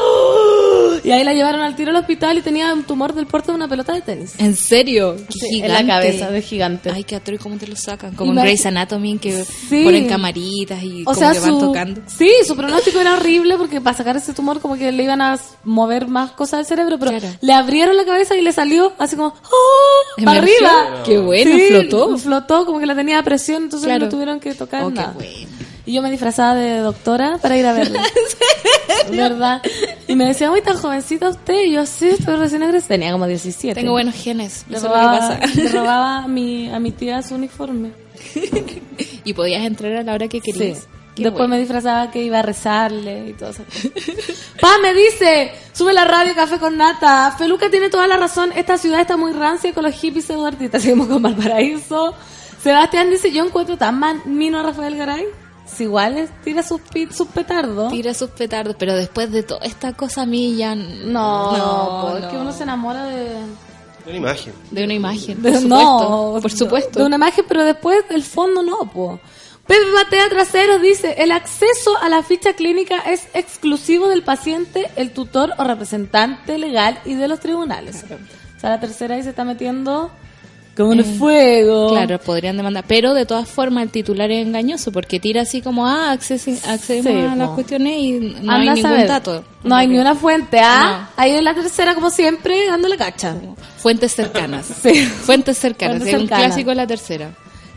Y 1.04 1.10
ahí 1.10 1.24
la 1.24 1.32
llevaron 1.32 1.60
al 1.60 1.76
tiro 1.76 1.90
al 1.90 1.96
hospital 1.96 2.38
y 2.38 2.42
tenía 2.42 2.72
un 2.74 2.82
tumor 2.84 3.14
del 3.14 3.26
porte 3.26 3.52
de 3.52 3.56
una 3.56 3.68
pelota 3.68 3.92
de 3.94 4.00
tenis. 4.02 4.34
¿En 4.38 4.54
serio? 4.56 5.16
Qué 5.16 5.38
Sí, 5.38 5.60
en 5.62 5.72
la 5.72 5.86
cabeza, 5.86 6.30
de 6.30 6.42
gigante. 6.42 6.90
Ay, 6.90 7.04
qué 7.04 7.16
atroz, 7.16 7.38
¿cómo 7.40 7.56
te 7.56 7.66
lo 7.66 7.76
sacan? 7.76 8.14
Como 8.14 8.32
Y 8.32 8.36
en 8.38 8.42
Grey's 8.42 8.66
Anatomy, 8.66 9.18
que 9.18 9.44
Sí. 9.44 9.84
ponen 9.84 10.08
camaritas 10.08 10.82
y 10.82 11.02
O 11.02 11.04
como 11.06 11.16
sea, 11.16 11.32
que 11.32 11.40
van 11.40 11.50
su, 11.50 11.58
tocando. 11.60 12.00
sí, 12.06 12.30
su 12.46 12.56
pronóstico 12.56 12.98
era 13.00 13.14
horrible 13.14 13.56
porque 13.56 13.80
para 13.80 13.96
sacar 13.96 14.16
ese 14.16 14.32
tumor 14.32 14.60
como 14.60 14.76
que 14.76 14.90
le 14.92 15.02
iban 15.04 15.20
a 15.20 15.38
mover 15.64 16.08
más 16.08 16.32
cosas 16.32 16.58
del 16.60 16.66
cerebro, 16.66 16.98
pero 16.98 17.12
Claro. 17.18 17.28
le 17.40 17.52
abrieron 17.52 17.96
la 17.96 18.04
cabeza 18.04 18.36
y 18.36 18.42
le 18.42 18.52
salió 18.52 18.92
así 18.98 19.16
como 19.16 19.28
¡oh! 19.28 20.28
arriba. 20.28 21.02
Qué 21.04 21.18
bueno, 21.18 21.52
Sí, 21.56 21.62
flotó. 21.68 22.18
Flotó 22.18 22.66
como 22.66 22.80
que 22.80 22.86
la 22.86 22.94
tenía 22.94 23.18
a 23.18 23.22
presión, 23.22 23.64
entonces 23.64 23.86
Claro. 23.86 24.06
no 24.06 24.10
tuvieron 24.10 24.40
que 24.40 24.54
tocar 24.54 24.84
Oh, 24.84 24.88
qué 24.88 24.94
nada. 24.94 25.12
bueno. 25.14 25.57
Y 25.88 25.94
yo 25.94 26.02
me 26.02 26.10
disfrazaba 26.10 26.54
de 26.54 26.80
doctora 26.80 27.38
para 27.40 27.56
ir 27.56 27.64
a 27.64 27.72
verla. 27.72 28.02
¿Verdad? 29.10 29.62
Y 30.06 30.16
me 30.16 30.26
decía, 30.26 30.50
uy, 30.50 30.60
tan 30.60 30.76
jovencita 30.76 31.30
usted. 31.30 31.64
Y 31.64 31.72
yo, 31.72 31.86
sí, 31.86 32.10
estoy 32.10 32.36
recién 32.36 32.62
egresada. 32.62 32.88
Tenía 32.88 33.10
como 33.12 33.26
17. 33.26 33.74
Tengo 33.74 33.92
buenos 33.92 34.14
genes, 34.14 34.66
Le 34.68 34.80
robaba, 34.80 35.18
pasa. 35.18 35.40
le 35.54 35.68
robaba 35.72 36.24
a 36.24 36.28
mi, 36.28 36.68
a 36.68 36.78
mi 36.78 36.90
tía 36.90 37.22
su 37.22 37.36
uniforme. 37.36 37.92
y 39.24 39.32
podías 39.32 39.64
entrar 39.64 39.94
a 39.96 40.02
la 40.02 40.12
hora 40.12 40.28
que 40.28 40.42
querías. 40.42 40.80
Sí. 40.80 40.84
Qué 41.16 41.22
Después 41.22 41.38
bueno. 41.38 41.54
me 41.54 41.58
disfrazaba 41.60 42.10
que 42.10 42.22
iba 42.22 42.40
a 42.40 42.42
rezarle 42.42 43.30
y 43.30 43.32
todo 43.32 43.48
eso. 43.48 43.62
Pa, 44.60 44.76
me 44.82 44.92
dice, 44.92 45.52
sube 45.72 45.94
la 45.94 46.04
radio 46.04 46.34
Café 46.34 46.58
con 46.58 46.76
Nata. 46.76 47.34
Feluca 47.38 47.70
tiene 47.70 47.88
toda 47.88 48.06
la 48.06 48.18
razón. 48.18 48.52
Esta 48.54 48.76
ciudad 48.76 49.00
está 49.00 49.16
muy 49.16 49.32
rancia 49.32 49.72
con 49.72 49.84
los 49.84 49.94
hippies 49.94 50.28
eduardistas. 50.28 50.82
Seguimos 50.82 51.08
con 51.08 51.22
Valparaíso. 51.22 52.12
Sebastián 52.62 53.08
dice, 53.08 53.32
yo 53.32 53.42
encuentro 53.42 53.78
tan 53.78 53.98
mino 54.26 54.58
a 54.60 54.62
Rafael 54.62 54.94
Garay. 54.94 55.24
Si 55.72 55.84
igual 55.84 56.16
es- 56.18 56.30
tira 56.42 56.62
sus, 56.62 56.80
sus 57.12 57.28
petardos. 57.28 57.90
Tira 57.92 58.14
sus 58.14 58.30
petardos, 58.30 58.76
pero 58.78 58.94
después 58.94 59.30
de 59.30 59.42
toda 59.42 59.60
esta 59.64 59.92
cosa 59.92 60.22
a 60.22 60.26
mí 60.26 60.56
ya... 60.56 60.72
n- 60.72 61.04
No, 61.04 61.56
no, 61.56 62.16
es 62.18 62.24
que 62.26 62.34
no. 62.36 62.42
uno 62.42 62.52
se 62.52 62.62
enamora 62.64 63.04
de... 63.04 63.36
Una 64.06 64.16
imagen. 64.16 64.52
De 64.70 64.84
una 64.84 64.94
imagen, 64.94 65.42
de- 65.42 65.50
por 65.52 65.60
supuesto. 65.60 65.68
no, 66.34 66.38
por 66.40 66.50
supuesto. 66.52 66.98
De 67.00 67.04
una 67.04 67.16
imagen, 67.16 67.44
pero 67.46 67.64
después 67.64 67.98
el 68.10 68.22
fondo 68.22 68.62
no, 68.62 68.78
po. 68.90 69.20
Pepe 69.66 69.90
Batea 69.92 70.30
Trasero 70.30 70.78
dice, 70.78 71.16
el 71.18 71.30
acceso 71.30 71.94
a 72.00 72.08
la 72.08 72.22
ficha 72.22 72.54
clínica 72.54 73.00
es 73.00 73.28
exclusivo 73.34 74.08
del 74.08 74.22
paciente, 74.22 74.90
el 74.96 75.12
tutor 75.12 75.52
o 75.58 75.64
representante 75.64 76.56
legal 76.56 76.98
y 77.04 77.14
de 77.14 77.28
los 77.28 77.40
tribunales. 77.40 78.04
O 78.56 78.60
sea, 78.60 78.70
la 78.70 78.80
tercera 78.80 79.14
ahí 79.14 79.22
se 79.22 79.28
está 79.30 79.44
metiendo 79.44 80.10
como 80.78 80.94
en 80.94 81.04
fuego. 81.04 81.90
Claro, 81.90 82.18
podrían 82.18 82.56
demandar. 82.56 82.84
Pero 82.88 83.12
de 83.12 83.26
todas 83.26 83.48
formas 83.48 83.84
el 83.84 83.90
titular 83.90 84.30
es 84.30 84.46
engañoso 84.46 84.90
porque 84.92 85.20
tira 85.20 85.42
así 85.42 85.60
como, 85.60 85.86
ah, 85.86 86.12
accedemos 86.12 86.60
Sí, 86.80 87.08
a 87.08 87.36
las 87.36 87.50
cuestiones 87.50 87.92
y 87.98 88.12
no 88.12 88.52
Anda 88.52 88.54
hay 88.54 88.68
ningún 88.68 88.82
saber. 88.82 89.08
dato. 89.08 89.44
No 89.64 89.74
hay 89.74 89.86
ni 89.88 89.98
una 89.98 90.14
fuente, 90.14 90.58
¿ah? 90.60 91.08
No. 91.16 91.22
Ahí 91.22 91.32
en 91.32 91.44
la 91.44 91.52
tercera, 91.54 91.94
como 91.94 92.08
siempre, 92.10 92.66
dándole 92.68 92.96
cacha. 92.96 93.34
Fuentes 93.76 94.12
cercanas. 94.14 94.66
Sí. 94.82 94.94
Fuentes 95.04 95.58
cercanas. 95.58 95.98
Fuentes 95.98 96.14
es 96.14 96.20
un 96.20 96.28
cercanas. 96.28 96.46
clásico 96.46 96.70
de 96.70 96.76
la 96.76 96.86
tercera. 96.86 97.30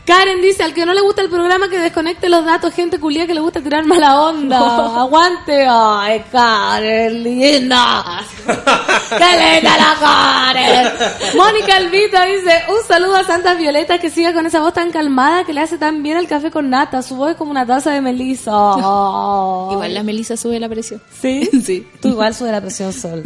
Karen 0.04 0.40
dice, 0.40 0.64
al 0.64 0.74
que 0.74 0.84
no 0.84 0.94
le 0.94 1.00
gusta 1.00 1.22
el 1.22 1.28
programa 1.28 1.68
que 1.68 1.78
desconecte 1.78 2.28
los 2.28 2.44
datos, 2.44 2.74
gente 2.74 2.98
culia 2.98 3.26
que 3.26 3.34
le 3.34 3.40
gusta 3.40 3.60
tirar 3.60 3.84
mala 3.84 4.20
onda. 4.20 4.58
Aguante. 5.02 5.64
Ay, 5.68 6.24
Karen, 6.30 7.22
linda. 7.22 8.22
¡Qué 8.46 9.54
linda 9.54 9.76
la 9.76 9.96
Karen! 10.00 11.36
Mónica 11.36 11.76
Albita 11.76 12.24
dice, 12.24 12.62
un 12.68 12.86
saludo 12.86 13.16
a 13.16 13.24
Santa 13.24 13.54
Violeta 13.54 13.98
que 13.98 14.10
siga 14.10 14.32
con 14.32 14.44
esa 14.46 14.60
voz 14.60 14.74
tan 14.74 14.90
calmada 14.90 15.44
que 15.44 15.52
le 15.52 15.60
hace 15.60 15.78
tan 15.78 16.02
bien 16.02 16.16
el 16.16 16.26
café 16.26 16.50
con 16.50 16.68
nata. 16.68 17.02
Su 17.02 17.14
voz 17.16 17.32
es 17.32 17.36
como 17.36 17.52
una 17.52 17.64
taza 17.64 17.92
de 17.92 18.00
melisa. 18.00 18.50
Igual 18.76 19.94
la 19.94 20.02
Melissa 20.02 20.36
sube 20.36 20.58
la 20.58 20.68
presión. 20.68 21.00
¿Sí? 21.20 21.48
Sí. 21.64 21.86
Tú 22.00 22.08
igual 22.08 22.34
sube 22.34 22.50
la 22.50 22.60
presión 22.60 22.92
sol. 22.92 23.22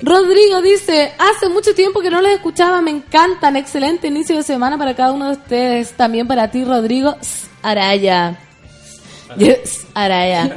Rodrigo 0.00 0.62
dice, 0.62 1.12
hace 1.18 1.48
mucho 1.48 1.74
tiempo 1.74 2.00
que 2.00 2.10
no 2.10 2.20
los 2.20 2.30
escuchaba, 2.30 2.80
me 2.80 2.90
encantan, 2.90 3.56
excelente 3.56 4.08
inicio 4.08 4.36
de 4.36 4.42
semana 4.42 4.78
para 4.78 4.94
cada 4.94 5.12
uno 5.12 5.26
de 5.26 5.32
ustedes, 5.32 5.92
también 6.06 6.28
para 6.28 6.52
ti 6.52 6.62
Rodrigo 6.62 7.16
Araya. 7.62 8.38
Yes, 9.36 9.88
Araya. 9.92 10.54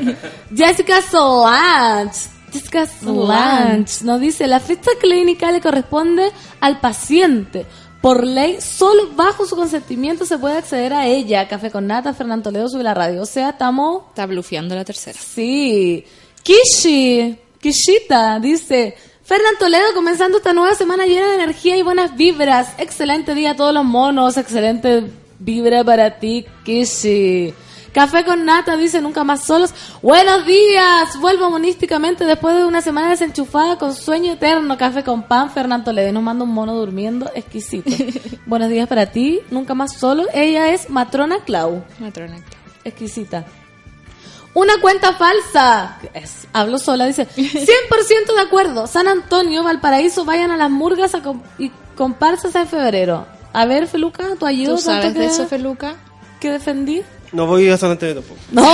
Jessica 0.55 1.01
Solange. 1.01 2.29
Jessica 2.53 2.85
Solange 2.85 4.03
nos 4.03 4.21
dice, 4.21 4.45
la 4.45 4.59
ficha 4.59 4.91
clínica 5.01 5.51
le 5.51 5.59
corresponde 5.59 6.31
al 6.59 6.79
paciente. 6.79 7.65
Por 7.99 8.27
ley, 8.27 8.62
solo 8.62 9.09
bajo 9.15 9.47
su 9.47 9.55
consentimiento 9.55 10.23
se 10.23 10.38
puede 10.38 10.59
acceder 10.59 10.93
a 10.93 11.07
ella. 11.07 11.47
Café 11.47 11.71
con 11.71 11.88
nata, 11.88 12.13
Fernando 12.13 12.43
Toledo 12.43 12.69
sube 12.69 12.83
la 12.83 12.93
radio. 12.93 13.23
O 13.23 13.25
sea, 13.25 13.49
estamos 13.49 14.03
Está 14.09 14.27
blufeando 14.27 14.75
la 14.75 14.85
tercera. 14.85 15.17
Sí. 15.19 16.05
Kishi, 16.43 17.39
Kishita, 17.59 18.39
dice, 18.39 18.95
Fernán 19.23 19.55
Toledo 19.57 19.95
comenzando 19.95 20.38
esta 20.38 20.53
nueva 20.53 20.75
semana 20.75 21.07
llena 21.07 21.27
de 21.29 21.35
energía 21.35 21.75
y 21.75 21.81
buenas 21.81 22.15
vibras. 22.15 22.75
Excelente 22.77 23.33
día 23.33 23.51
a 23.51 23.55
todos 23.55 23.73
los 23.73 23.83
monos, 23.83 24.38
excelente 24.38 25.09
vibra 25.39 25.84
para 25.84 26.19
ti, 26.19 26.45
Kishi. 26.63 27.54
Café 27.93 28.23
con 28.23 28.45
nata, 28.45 28.78
dice 28.78 29.02
nunca 29.02 29.23
más 29.23 29.43
solos. 29.45 29.73
Buenos 30.02 30.45
días, 30.45 31.19
vuelvo 31.19 31.49
monísticamente 31.49 32.23
después 32.25 32.56
de 32.56 32.63
una 32.63 32.82
semana 32.82 33.10
desenchufada 33.10 33.78
con 33.78 33.95
sueño 33.95 34.34
eterno. 34.34 34.78
Café 34.78 35.04
con 35.04 35.23
pan, 35.23 35.49
Fernán 35.49 35.84
Toledo. 35.84 36.10
Y 36.10 36.12
Nos 36.12 36.21
manda 36.21 36.43
un 36.43 36.54
mono 36.54 36.75
durmiendo, 36.75 37.32
exquisito. 37.34 37.89
Buenos 38.45 38.69
días 38.69 38.88
para 38.88 39.08
ti, 39.08 39.39
nunca 39.49 39.73
más 39.73 39.93
solo. 39.95 40.25
Ella 40.34 40.71
es 40.71 40.89
Matrona 40.89 41.39
Clau. 41.43 41.84
Matrona. 41.99 42.38
Exquisita. 42.84 43.45
Una 44.54 44.80
cuenta 44.82 45.13
falsa. 45.13 45.99
Es, 46.13 46.47
hablo 46.54 46.78
sola, 46.78 47.06
dice. 47.08 47.28
100% 47.36 48.36
de 48.36 48.41
acuerdo. 48.41 48.86
San 48.86 49.08
Antonio, 49.08 49.63
Valparaíso, 49.63 50.25
vayan 50.25 50.52
a 50.52 50.58
las 50.58 50.69
murgas 50.69 51.15
a 51.15 51.21
y 51.58 51.71
comparsas 51.95 52.54
en 52.56 52.67
febrero. 52.67 53.38
A 53.53 53.65
ver, 53.65 53.88
Feluca, 53.88 54.35
tu 54.39 54.45
ayuda. 54.45 54.75
¿Tú 54.75 54.81
sabes 54.81 55.05
tanto 55.05 55.19
de 55.19 55.25
eso, 55.25 55.47
Feluca? 55.47 55.95
que 56.39 56.51
defendí? 56.51 57.03
No 57.31 57.45
voy 57.45 57.69
a 57.69 57.77
San 57.77 57.91
Antonio 57.91 58.15
tampoco. 58.15 58.39
No. 58.51 58.65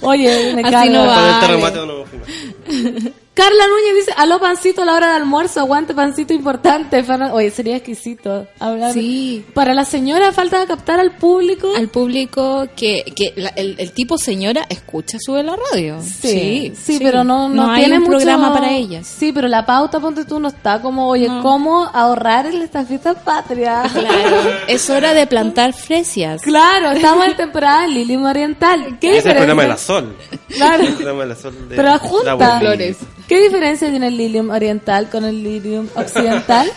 Oye, 0.02 0.54
me 0.54 0.62
Así 0.62 0.88
no 0.88 1.06
va. 1.06 1.40
Vale. 1.40 3.12
no. 3.36 3.44
Carla 3.44 3.64
Núñez 3.68 3.94
dice, 4.06 4.12
aló 4.18 4.38
pancito 4.38 4.82
a 4.82 4.84
la 4.84 4.94
hora 4.94 5.10
de 5.10 5.14
almuerzo, 5.16 5.60
aguante 5.60 5.94
pancito 5.94 6.34
importante. 6.34 7.02
Oye, 7.32 7.50
sería 7.50 7.76
exquisito 7.76 8.46
hablar. 8.58 8.92
Sí. 8.92 9.44
Para 9.54 9.72
la 9.72 9.84
señora 9.86 10.32
falta 10.32 10.66
captar 10.66 11.00
al 11.00 11.12
público. 11.16 11.72
Al 11.74 11.88
público 11.88 12.66
que, 12.76 13.04
que 13.16 13.32
la- 13.36 13.48
el, 13.50 13.76
el 13.78 13.92
tipo 13.92 14.18
señora 14.18 14.66
escucha 14.68 15.16
sube 15.24 15.42
la 15.42 15.56
radio. 15.72 16.00
Sí, 16.02 16.72
sí, 16.74 16.98
pero 17.02 17.24
no, 17.24 17.48
no, 17.48 17.74
tiene 17.76 17.96
un 17.96 18.02
mucho- 18.02 18.16
programa 18.16 18.52
para 18.52 18.72
ellas. 18.72 19.06
Sí, 19.06 19.32
pero 19.32 19.48
la 19.48 19.64
pauta, 19.64 20.00
ponte 20.00 20.24
tú, 20.26 20.38
no 20.38 20.48
está 20.48 20.82
como, 20.82 21.08
oye, 21.08 21.28
¿cómo 21.40 21.88
ahorrar 21.94 22.46
en 22.46 22.60
estas 22.60 22.88
fiestas 22.88 23.16
patrias? 23.24 23.90
Claro, 24.00 24.36
es 24.66 24.90
hora 24.90 25.14
de 25.14 25.26
plantar 25.26 25.72
fresias. 25.72 26.42
Claro, 26.42 26.90
estamos 26.90 27.26
en 27.26 27.36
temporada 27.36 27.86
Lilium 27.86 28.24
Oriental. 28.24 28.98
¿Qué 29.00 29.18
es 29.18 29.24
el 29.26 29.36
programa 29.36 29.62
de 29.62 29.68
la? 29.68 29.76
Sol. 29.78 30.16
Claro. 30.48 30.82
El 30.82 30.94
programa 30.94 31.22
de 31.22 31.28
la 31.28 31.36
Sol 31.36 31.68
de 31.68 31.76
Pero 31.76 31.98
junta. 32.00 32.58
Flores. 32.60 32.96
¿Qué 33.30 33.40
diferencia 33.44 33.88
tiene 33.88 34.08
el 34.08 34.16
Lilium 34.16 34.50
Oriental 34.50 35.08
con 35.08 35.24
el 35.24 35.44
Lilium 35.44 35.86
Occidental? 35.94 36.68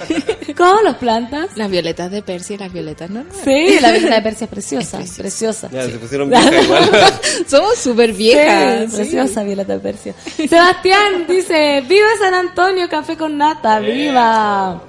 ¿Cómo 0.55 0.81
los 0.83 0.97
plantas? 0.97 1.57
Las 1.57 1.67
violetas 1.67 2.11
de 2.11 2.21
Persia 2.21 2.53
y 2.53 2.57
las 2.59 2.71
violetas 2.71 3.09
normales. 3.09 3.41
Sí, 3.43 3.79
la 3.81 3.91
violeta 3.91 4.13
de 4.13 4.21
Persia 4.21 4.45
es 4.45 4.51
preciosa, 4.51 4.99
preciosa. 5.17 5.69
Ya, 5.71 5.85
se 5.85 5.97
pusieron 5.97 6.29
viejas 6.29 6.63
igual. 6.63 6.91
Somos 7.47 7.75
súper 7.79 8.13
viejas. 8.13 8.91
sí. 8.91 8.97
preciosa 8.97 9.43
Violeta 9.43 9.73
de 9.73 9.79
Persia. 9.79 10.13
Sebastián 10.47 11.25
dice, 11.27 11.81
viva 11.89 12.09
San 12.19 12.35
Antonio, 12.35 12.87
café 12.87 13.17
con 13.17 13.35
nata, 13.35 13.79
viva. 13.79 14.79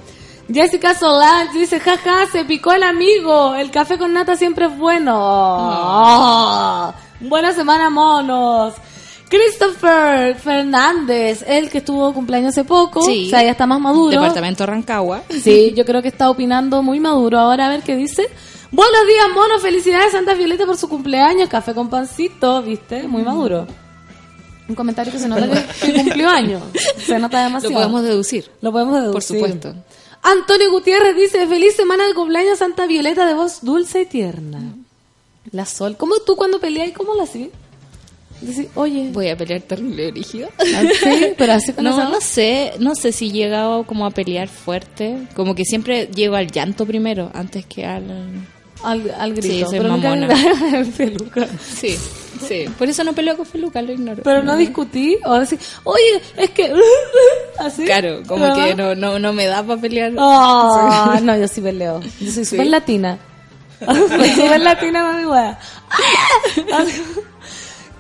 Jessica 0.53 0.95
Solange 0.95 1.61
dice, 1.61 1.81
jaja, 1.81 2.27
se 2.31 2.45
picó 2.45 2.75
el 2.75 2.83
amigo, 2.83 3.55
el 3.55 3.71
café 3.71 3.97
con 3.97 4.13
nata 4.13 4.37
siempre 4.37 4.67
es 4.67 4.77
bueno. 4.77 5.15
Ah, 5.17 6.95
buena 7.21 7.53
semana, 7.53 7.89
monos. 7.89 8.75
Christopher 9.29 10.37
Fernández, 10.37 11.45
el 11.47 11.71
que 11.71 11.79
estuvo 11.79 12.13
cumpleaños 12.13 12.51
hace 12.51 12.65
poco, 12.65 13.03
Sí. 13.03 13.27
o 13.27 13.31
sea, 13.31 13.43
ya 13.43 13.51
está 13.53 13.67
más 13.67 13.81
maduro. 13.81 14.11
Departamento 14.11 14.65
Rancagua. 14.67 15.23
Sí, 15.43 15.73
yo 15.77 15.85
creo 15.85 16.03
que 16.03 16.09
está 16.09 16.31
opinando 16.31 16.83
muy 16.83 17.01
maduro. 17.01 17.39
Ahora 17.39 17.67
a 17.67 17.69
ver 17.69 17.83
qué 17.83 17.97
dice. 17.97 18.29
Buenos 18.71 19.07
días, 19.07 19.27
mono. 19.35 19.59
Felicidades, 19.61 20.13
Santa 20.13 20.35
Violeta, 20.35 20.67
por 20.67 20.77
su 20.77 20.89
cumpleaños. 20.89 21.49
Café 21.49 21.75
con 21.75 21.89
pancito, 21.89 22.63
¿viste? 22.63 23.07
Muy 23.09 23.23
maduro. 23.23 23.67
Un 24.69 24.75
comentario 24.75 25.13
que 25.13 25.19
se 25.19 25.29
nota 25.29 25.49
que, 25.51 25.93
que 25.93 25.95
cumplió 26.03 26.29
años. 26.29 26.63
Se 26.99 27.19
nota 27.19 27.39
Lo 27.39 27.45
demasiado. 27.45 27.75
podemos 27.75 28.03
deducir. 28.03 28.51
Lo 28.63 28.73
podemos 28.73 28.95
deducir. 28.95 29.13
Por 29.13 29.23
supuesto. 29.23 29.75
Antonio 30.23 30.71
Gutiérrez 30.71 31.15
dice, 31.17 31.47
feliz 31.47 31.77
semana 31.77 32.07
de 32.07 32.15
cumpleaños, 32.15 32.59
Santa 32.59 32.87
Violeta, 32.87 33.27
de 33.27 33.35
voz 33.35 33.59
dulce 33.63 34.03
y 34.03 34.07
tierna. 34.07 34.61
La 35.53 35.67
Sol. 35.67 35.97
¿Cómo 35.99 36.17
tú 36.21 36.35
cuando 36.35 36.59
peleas, 36.61 36.93
cómo 36.97 37.15
la 37.15 37.25
hacías? 37.25 37.51
Oye, 38.75 39.11
Voy 39.13 39.29
a 39.29 39.37
pelear 39.37 39.63
terrible 39.63 40.11
brígido. 40.11 40.49
sí, 40.59 41.35
pero 41.37 41.53
así 41.55 41.73
con 41.73 41.85
No, 41.85 42.21
sé, 42.21 42.73
no 42.79 42.95
sé 42.95 43.13
si 43.13 43.29
he 43.29 43.33
llegado 43.33 43.85
como 43.85 44.07
a 44.07 44.11
pelear 44.11 44.49
fuerte. 44.49 45.19
Como 45.35 45.55
que 45.55 45.65
siempre 45.65 46.09
llego 46.15 46.37
al 46.37 46.51
llanto 46.51 46.87
primero, 46.87 47.31
antes 47.35 47.65
que 47.67 47.85
al... 47.87 48.05
Al, 48.83 49.15
al 49.19 49.33
grito. 49.33 49.55
Sí, 49.55 49.61
soy 49.65 49.79
pero 49.79 49.89
nunca 49.91 50.11
mamona. 50.11 50.35
el 50.79 50.87
peluca. 50.89 51.49
Sí, 51.59 51.97
sí. 52.47 52.67
Por 52.77 52.87
eso 52.89 53.03
no 53.03 53.15
peleo 53.15 53.35
con 53.35 53.47
Feluca, 53.47 53.81
lo 53.81 53.93
ignoro. 53.93 54.23
Pero 54.23 54.43
no 54.43 54.57
discutí 54.59 55.17
o 55.25 55.39
decir, 55.39 55.59
oye, 55.85 56.21
es 56.37 56.51
que... 56.51 56.71
Así. 57.59 57.85
Claro, 57.85 58.23
como 58.27 58.55
que 58.55 58.75
no, 58.75 58.95
no, 58.95 59.19
no 59.19 59.33
me 59.33 59.47
da 59.47 59.63
para 59.63 59.81
pelear. 59.81 60.13
Ah, 60.19 61.19
no, 61.23 61.35
yo 61.35 61.49
sí 61.49 61.63
peleo. 61.63 62.01
Yo 62.21 62.31
soy 62.31 62.45
súper 62.45 62.67
latina. 62.67 63.19
Soy 63.81 64.29
súper 64.31 64.61
latina, 64.61 65.03
mami 65.03 65.25
wea. 65.27 65.59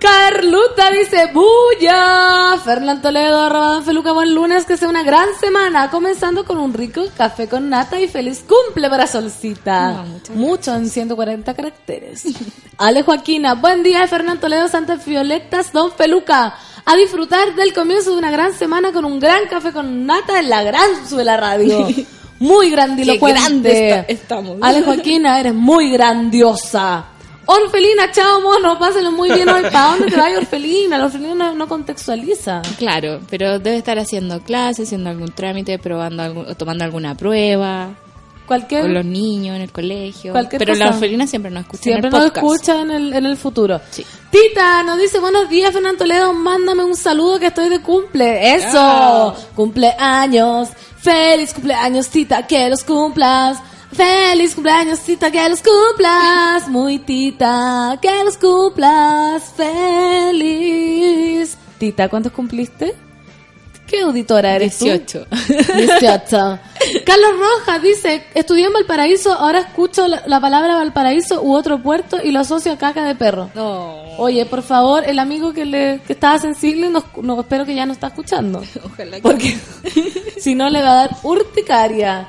Carluta 0.04 0.90
dice, 0.90 1.30
¡Bulla! 1.32 2.58
Fernán 2.62 3.00
Toledo, 3.00 3.40
arroba 3.40 3.80
Feluca, 3.80 4.12
buen 4.12 4.34
lunes, 4.34 4.66
que 4.66 4.76
sea 4.76 4.86
una 4.90 5.02
gran 5.02 5.28
semana, 5.40 5.90
comenzando 5.90 6.44
con 6.44 6.58
un 6.58 6.74
rico 6.74 7.04
café 7.16 7.48
con 7.48 7.70
nata 7.70 7.98
y 7.98 8.06
feliz 8.06 8.44
cumple 8.46 8.90
para 8.90 9.06
Solcita. 9.06 9.92
No, 9.92 10.04
muchas 10.04 10.36
Mucho 10.36 10.74
en 10.74 10.90
140 10.90 11.54
caracteres. 11.54 12.24
Ale 12.76 13.02
Joaquina, 13.02 13.54
buen 13.54 13.82
día, 13.82 14.06
Fernán 14.06 14.40
Toledo, 14.40 14.68
Santa 14.68 14.96
Violetas, 14.96 15.72
Don 15.72 15.90
Feluca. 15.90 16.54
A 16.84 16.96
disfrutar 16.96 17.54
del 17.54 17.72
comienzo 17.72 18.10
de 18.10 18.18
una 18.18 18.30
gran 18.30 18.52
semana 18.52 18.92
con 18.92 19.06
un 19.06 19.18
gran 19.18 19.46
café 19.48 19.72
con 19.72 20.04
nata 20.04 20.38
en 20.38 20.50
la 20.50 20.62
gran 20.64 21.08
sube 21.08 21.24
la 21.24 21.38
radio. 21.38 21.88
Muy 22.40 22.68
grandilocuente. 22.70 23.38
Qué 23.40 23.46
grande 23.48 23.88
está- 23.88 24.12
estamos. 24.12 24.58
Ale 24.60 24.82
Joaquina, 24.82 25.40
eres 25.40 25.54
muy 25.54 25.90
grandiosa. 25.92 27.06
Orfelina, 27.46 28.10
chao 28.10 28.40
mono, 28.40 28.78
pásenlo 28.78 29.12
muy 29.12 29.30
bien 29.30 29.48
hoy. 29.48 29.62
¿Para 29.62 29.90
dónde 29.90 30.06
te 30.06 30.16
vas, 30.16 30.32
Orfelina? 30.38 30.98
La 30.98 31.06
Orfelina 31.06 31.34
no, 31.34 31.54
no 31.54 31.68
contextualiza. 31.68 32.62
Claro, 32.78 33.20
pero 33.28 33.58
debe 33.58 33.76
estar 33.76 33.98
haciendo 33.98 34.40
clases, 34.40 34.88
haciendo 34.88 35.10
algún 35.10 35.32
trámite, 35.32 35.78
probando 35.78 36.22
algún, 36.22 36.46
o 36.46 36.54
tomando 36.54 36.84
alguna 36.84 37.14
prueba 37.14 37.90
Cualquier, 38.46 38.82
con 38.82 38.94
los 38.94 39.04
niños 39.04 39.56
en 39.56 39.62
el 39.62 39.72
colegio. 39.72 40.32
Cualquier 40.32 40.58
pero 40.58 40.74
la 40.74 40.86
cosa. 40.86 40.96
orfelina 40.96 41.26
siempre 41.26 41.50
nos 41.50 41.62
escucha 41.62 41.82
siempre 41.82 42.08
en 42.08 42.14
el 42.14 42.20
nos 42.20 42.32
escucha 42.34 42.80
en 42.80 42.90
el, 42.90 43.12
en 43.12 43.26
el 43.26 43.36
futuro. 43.36 43.80
Sí. 43.90 44.04
Tita 44.30 44.82
nos 44.82 44.98
dice, 44.98 45.18
buenos 45.18 45.48
días, 45.48 45.72
Fernando 45.72 45.98
Toledo, 45.98 46.32
mándame 46.32 46.84
un 46.84 46.96
saludo 46.96 47.38
que 47.38 47.46
estoy 47.46 47.68
de 47.68 47.80
cumple. 47.80 48.54
¡Eso! 48.54 48.78
Ah. 48.78 49.34
Cumpleaños. 49.54 50.68
Feliz 50.98 51.52
cumpleaños, 51.52 52.08
Tita, 52.08 52.46
que 52.46 52.68
los 52.68 52.84
cumplas. 52.84 53.58
Feliz 53.96 54.54
cumpleaños, 54.54 55.00
Tita, 55.00 55.30
que 55.30 55.48
los 55.48 55.60
cumplas. 55.62 56.68
Muy 56.68 56.98
Tita, 56.98 57.98
que 58.02 58.24
los 58.24 58.36
cumplas. 58.36 59.52
Feliz. 59.56 61.56
Tita, 61.78 62.08
¿cuántos 62.08 62.32
cumpliste? 62.32 62.94
¿Qué 63.86 64.00
auditora 64.00 64.56
eres 64.56 64.78
tú? 64.78 64.86
18. 64.86 65.26
18. 65.76 66.58
Carlos 67.04 67.30
Rojas 67.38 67.82
dice, 67.82 68.24
estudié 68.34 68.66
en 68.66 68.72
Valparaíso, 68.72 69.32
ahora 69.34 69.60
escucho 69.60 70.08
la, 70.08 70.22
la 70.26 70.40
palabra 70.40 70.76
Valparaíso 70.76 71.42
u 71.42 71.54
otro 71.54 71.82
puerto 71.82 72.18
y 72.22 72.30
lo 72.32 72.40
asocio 72.40 72.72
a 72.72 72.78
caca 72.78 73.04
de 73.04 73.14
perro. 73.14 73.50
No. 73.54 73.94
Oye, 74.18 74.46
por 74.46 74.62
favor, 74.62 75.04
el 75.06 75.18
amigo 75.18 75.52
que 75.52 75.64
le 75.66 76.00
que 76.06 76.14
estaba 76.14 76.38
sensible, 76.38 76.88
no, 76.88 77.04
no- 77.22 77.40
espero 77.40 77.64
que 77.66 77.74
ya 77.74 77.84
no 77.86 77.92
está 77.92 78.06
escuchando. 78.08 78.62
Ojalá 78.84 79.16
que 79.16 79.22
Porque 79.22 79.58
si 80.40 80.54
no 80.54 80.70
le 80.70 80.82
va 80.82 80.92
a 80.92 80.94
dar 81.06 81.16
urticaria. 81.22 82.28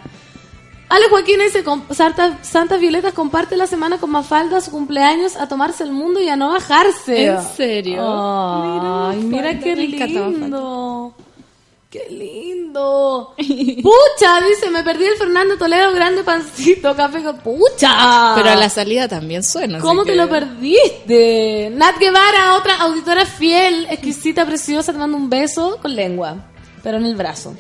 Ale 0.88 1.06
Joaquín 1.10 1.40
dice, 1.40 1.64
Santa, 1.94 2.38
Santas 2.44 2.80
Violetas 2.80 3.14
comparte 3.14 3.58
la 3.58 3.66
semana 3.68 3.98
con 3.98 4.12
Mafalda 4.12 4.62
su 4.62 4.72
cumpleaños 4.72 5.36
a 5.36 5.48
tomarse 5.48 5.84
el 5.84 5.92
mundo 5.92 6.22
y 6.22 6.30
a 6.30 6.36
no 6.36 6.50
bajarse. 6.54 7.26
¿En 7.26 7.42
serio? 7.56 8.02
Ay, 8.04 9.18
Mira, 9.24 9.52
mira, 9.54 9.60
qué 9.60 9.76
lindo. 9.76 11.14
Qué 11.90 12.08
lindo. 12.10 13.34
Pucha, 13.38 14.42
dice, 14.48 14.70
me 14.70 14.84
perdí 14.84 15.06
el 15.06 15.16
Fernando 15.16 15.58
Toledo 15.58 15.94
grande 15.94 16.24
pancito, 16.24 16.94
café 16.96 17.24
con 17.24 17.38
pucha. 17.40 18.34
Pero 18.36 18.50
a 18.50 18.56
la 18.56 18.70
salida 18.70 19.08
también 19.08 19.44
suena. 19.44 19.80
¿Cómo 19.80 20.04
te 20.04 20.12
que- 20.12 20.18
lo 20.18 20.30
perdiste? 20.30 21.70
Nat 21.74 21.98
Guevara, 21.98 22.56
otra 22.58 22.76
auditora 22.82 23.26
fiel, 23.26 23.88
exquisita, 23.90 24.46
preciosa, 24.46 24.92
te 24.92 25.00
mando 25.00 25.16
un 25.18 25.30
beso 25.30 25.78
con 25.82 25.96
lengua, 25.96 26.36
pero 26.86 26.98
en 26.98 27.06
el 27.08 27.16
brazo. 27.16 27.56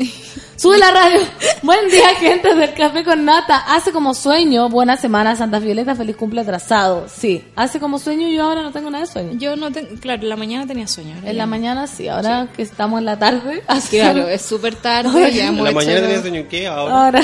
Sube 0.55 0.77
la 0.77 0.91
radio. 0.91 1.19
Buen 1.63 1.89
día, 1.89 2.09
gente 2.19 2.53
del 2.53 2.75
Café 2.75 3.03
con 3.03 3.25
Nata. 3.25 3.57
Hace 3.75 3.91
como 3.91 4.13
sueño, 4.13 4.69
buena 4.69 4.97
semana, 4.97 5.35
Santa 5.35 5.57
Violeta, 5.57 5.95
feliz 5.95 6.15
cumple 6.15 6.41
atrasado. 6.41 7.07
Sí, 7.09 7.43
hace 7.55 7.79
como 7.79 7.97
sueño 7.97 8.27
y 8.27 8.35
yo 8.35 8.43
ahora 8.43 8.61
no 8.61 8.71
tengo 8.71 8.91
nada 8.91 9.03
de 9.05 9.11
sueño. 9.11 9.31
Yo 9.39 9.55
no 9.55 9.71
tengo. 9.71 9.89
Claro, 9.99 10.21
en 10.21 10.29
la 10.29 10.35
mañana 10.35 10.67
tenía 10.67 10.87
sueño. 10.87 11.15
ahora 11.15 11.31
En 11.31 11.37
la 11.37 11.45
mañana 11.47 11.87
sí, 11.87 12.07
ahora 12.07 12.47
que 12.55 12.61
estamos 12.61 12.99
en 12.99 13.05
la 13.05 13.17
tarde. 13.17 13.63
hace- 13.67 13.97
Claro, 13.99 14.27
es 14.27 14.43
súper 14.43 14.75
tarde. 14.75 15.33
ya 15.33 15.47
En 15.47 15.55
la 15.63 15.71
hecho- 15.71 15.75
mañana 15.75 16.01
tenía 16.01 16.21
sueño 16.21 16.45
¿qué? 16.47 16.67
Ahora. 16.67 16.95
Ahora, 17.05 17.21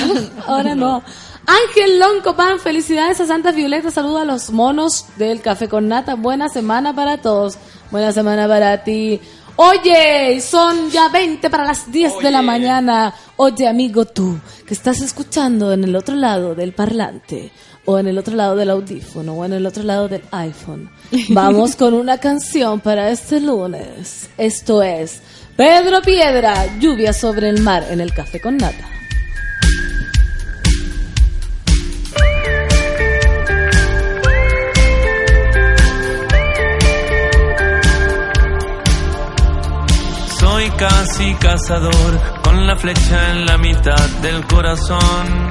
ahora 0.48 0.74
no. 0.74 1.02
Ángel 1.46 1.98
Loncopan, 2.00 2.58
felicidades 2.60 3.20
a 3.20 3.26
Santa 3.26 3.50
Violeta, 3.52 3.90
saluda 3.90 4.22
a 4.22 4.24
los 4.24 4.50
monos 4.50 5.06
del 5.16 5.40
Café 5.40 5.68
con 5.68 5.88
Nata, 5.88 6.14
buena 6.14 6.48
semana 6.48 6.94
para 6.94 7.18
todos, 7.18 7.58
buena 7.90 8.12
semana 8.12 8.46
para 8.46 8.84
ti. 8.84 9.20
Oye, 9.56 10.40
son 10.40 10.90
ya 10.90 11.08
20 11.08 11.50
para 11.50 11.64
las 11.64 11.90
10 11.90 12.18
de 12.20 12.30
la 12.30 12.42
mañana. 12.42 13.14
Oye, 13.36 13.68
amigo, 13.68 14.06
tú, 14.06 14.38
que 14.66 14.74
estás 14.74 15.00
escuchando 15.02 15.72
en 15.72 15.84
el 15.84 15.94
otro 15.94 16.14
lado 16.14 16.54
del 16.54 16.72
parlante, 16.72 17.52
o 17.84 17.98
en 17.98 18.06
el 18.06 18.18
otro 18.18 18.34
lado 18.34 18.56
del 18.56 18.70
audífono, 18.70 19.34
o 19.34 19.44
en 19.44 19.52
el 19.52 19.66
otro 19.66 19.82
lado 19.82 20.08
del 20.08 20.22
iPhone. 20.30 20.90
Vamos 21.28 21.76
con 21.76 21.92
una 21.94 22.18
canción 22.18 22.80
para 22.80 23.10
este 23.10 23.40
lunes. 23.40 24.30
Esto 24.38 24.82
es 24.82 25.20
Pedro 25.56 26.00
Piedra, 26.00 26.78
lluvia 26.78 27.12
sobre 27.12 27.50
el 27.50 27.60
mar 27.60 27.86
en 27.90 28.00
el 28.00 28.14
Café 28.14 28.40
con 28.40 28.56
Nata. 28.56 29.01
Casi 40.82 41.32
cazador 41.34 42.42
con 42.42 42.66
la 42.66 42.74
flecha 42.74 43.30
en 43.30 43.46
la 43.46 43.56
mitad 43.56 44.08
del 44.20 44.44
corazón. 44.48 45.48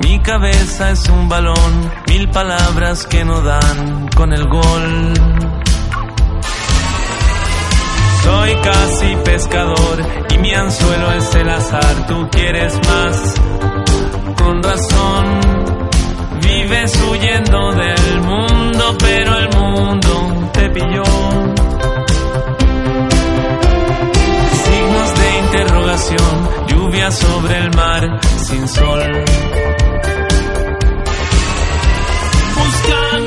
Mi 0.00 0.18
cabeza 0.22 0.90
es 0.92 1.06
un 1.10 1.28
balón, 1.28 1.92
mil 2.08 2.30
palabras 2.30 3.06
que 3.06 3.26
no 3.26 3.42
dan 3.42 4.08
con 4.16 4.32
el 4.32 4.48
gol. 4.48 5.12
Soy 8.22 8.54
casi 8.62 9.16
pescador 9.16 9.96
y 10.30 10.38
mi 10.38 10.54
anzuelo 10.54 11.12
es 11.12 11.34
el 11.34 11.50
azar. 11.50 12.06
Tú 12.08 12.26
quieres 12.30 12.72
más, 12.88 13.34
con 14.38 14.62
razón. 14.62 15.40
Vives 16.40 17.02
huyendo 17.02 17.72
del 17.72 18.20
mundo, 18.22 18.96
pero 18.98 19.36
el 19.36 19.48
mundo 19.58 20.50
te 20.54 20.70
pilló. 20.70 21.63
Lluvia 26.68 27.10
sobre 27.10 27.58
el 27.58 27.70
mar 27.74 28.20
sin 28.38 28.68
sol. 28.68 29.02
Buscando 32.56 33.23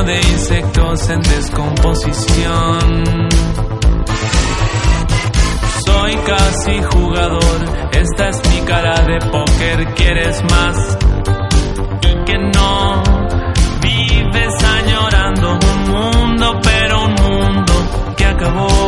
de 0.00 0.16
insectos 0.16 1.10
en 1.10 1.20
descomposición. 1.20 3.04
Soy 5.84 6.16
casi 6.16 6.82
jugador, 6.82 7.60
esta 7.92 8.30
es 8.30 8.40
mi 8.50 8.60
cara 8.62 8.94
de 9.02 9.18
póker, 9.30 9.94
¿quieres 9.94 10.42
más? 10.44 10.98
Y 12.00 12.24
que 12.24 12.38
no 12.38 13.02
vives 13.82 14.64
añorando 14.64 15.58
un 15.58 15.90
mundo, 15.90 16.60
pero 16.62 17.04
un 17.04 17.14
mundo 17.14 17.74
que 18.16 18.24
acabó. 18.24 18.81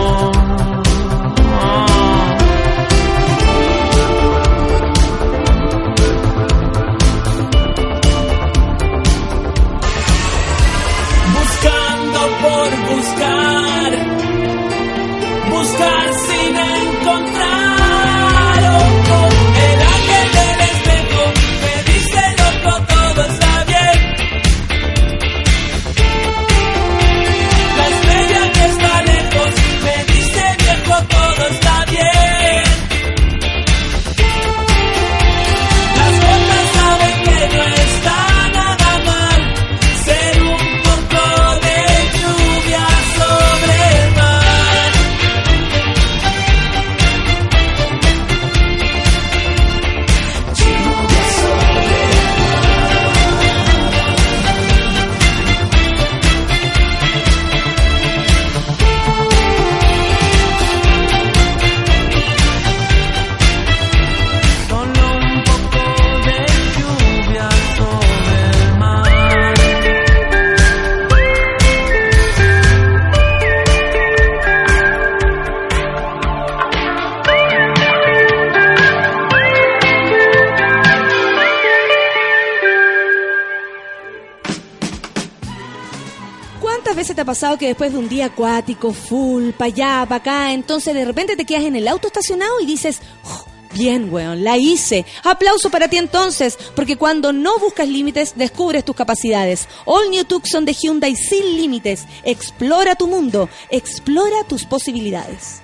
Pasado 87.55 87.59
que 87.59 87.69
después 87.69 87.93
de 87.93 87.99
un 87.99 88.09
día 88.09 88.27
acuático, 88.27 88.93
full, 88.93 89.51
pa' 89.51 89.67
allá, 89.67 90.07
pa' 90.09 90.17
acá, 90.17 90.53
entonces 90.53 90.95
de 90.95 91.05
repente 91.05 91.37
te 91.37 91.45
quedas 91.45 91.65
en 91.65 91.77
el 91.77 91.89
auto 91.89 92.09
estacionado 92.09 92.61
y 92.61 92.67
dices, 92.67 93.01
"Oh, 93.25 93.45
bien, 93.75 94.13
weón, 94.13 94.45
la 94.45 94.57
hice. 94.57 95.05
Aplauso 95.23 95.71
para 95.71 95.89
ti 95.89 95.99
entonces, 95.99 96.59
porque 96.75 96.97
cuando 96.97 97.33
no 97.33 97.59
buscas 97.59 97.89
límites, 97.89 98.35
descubres 98.37 98.85
tus 98.85 98.97
capacidades. 98.97 99.69
All 99.85 100.11
New 100.11 100.25
Tucson 100.25 100.65
de 100.65 100.73
Hyundai 100.73 101.15
sin 101.17 101.57
límites. 101.57 102.05
Explora 102.25 102.95
tu 102.95 103.07
mundo, 103.07 103.49
explora 103.71 104.45
tus 104.49 104.65
posibilidades. 104.65 105.61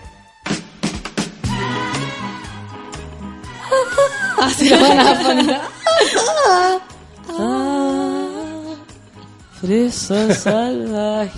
Fresa 9.61 10.35
salvaje. 10.35 11.37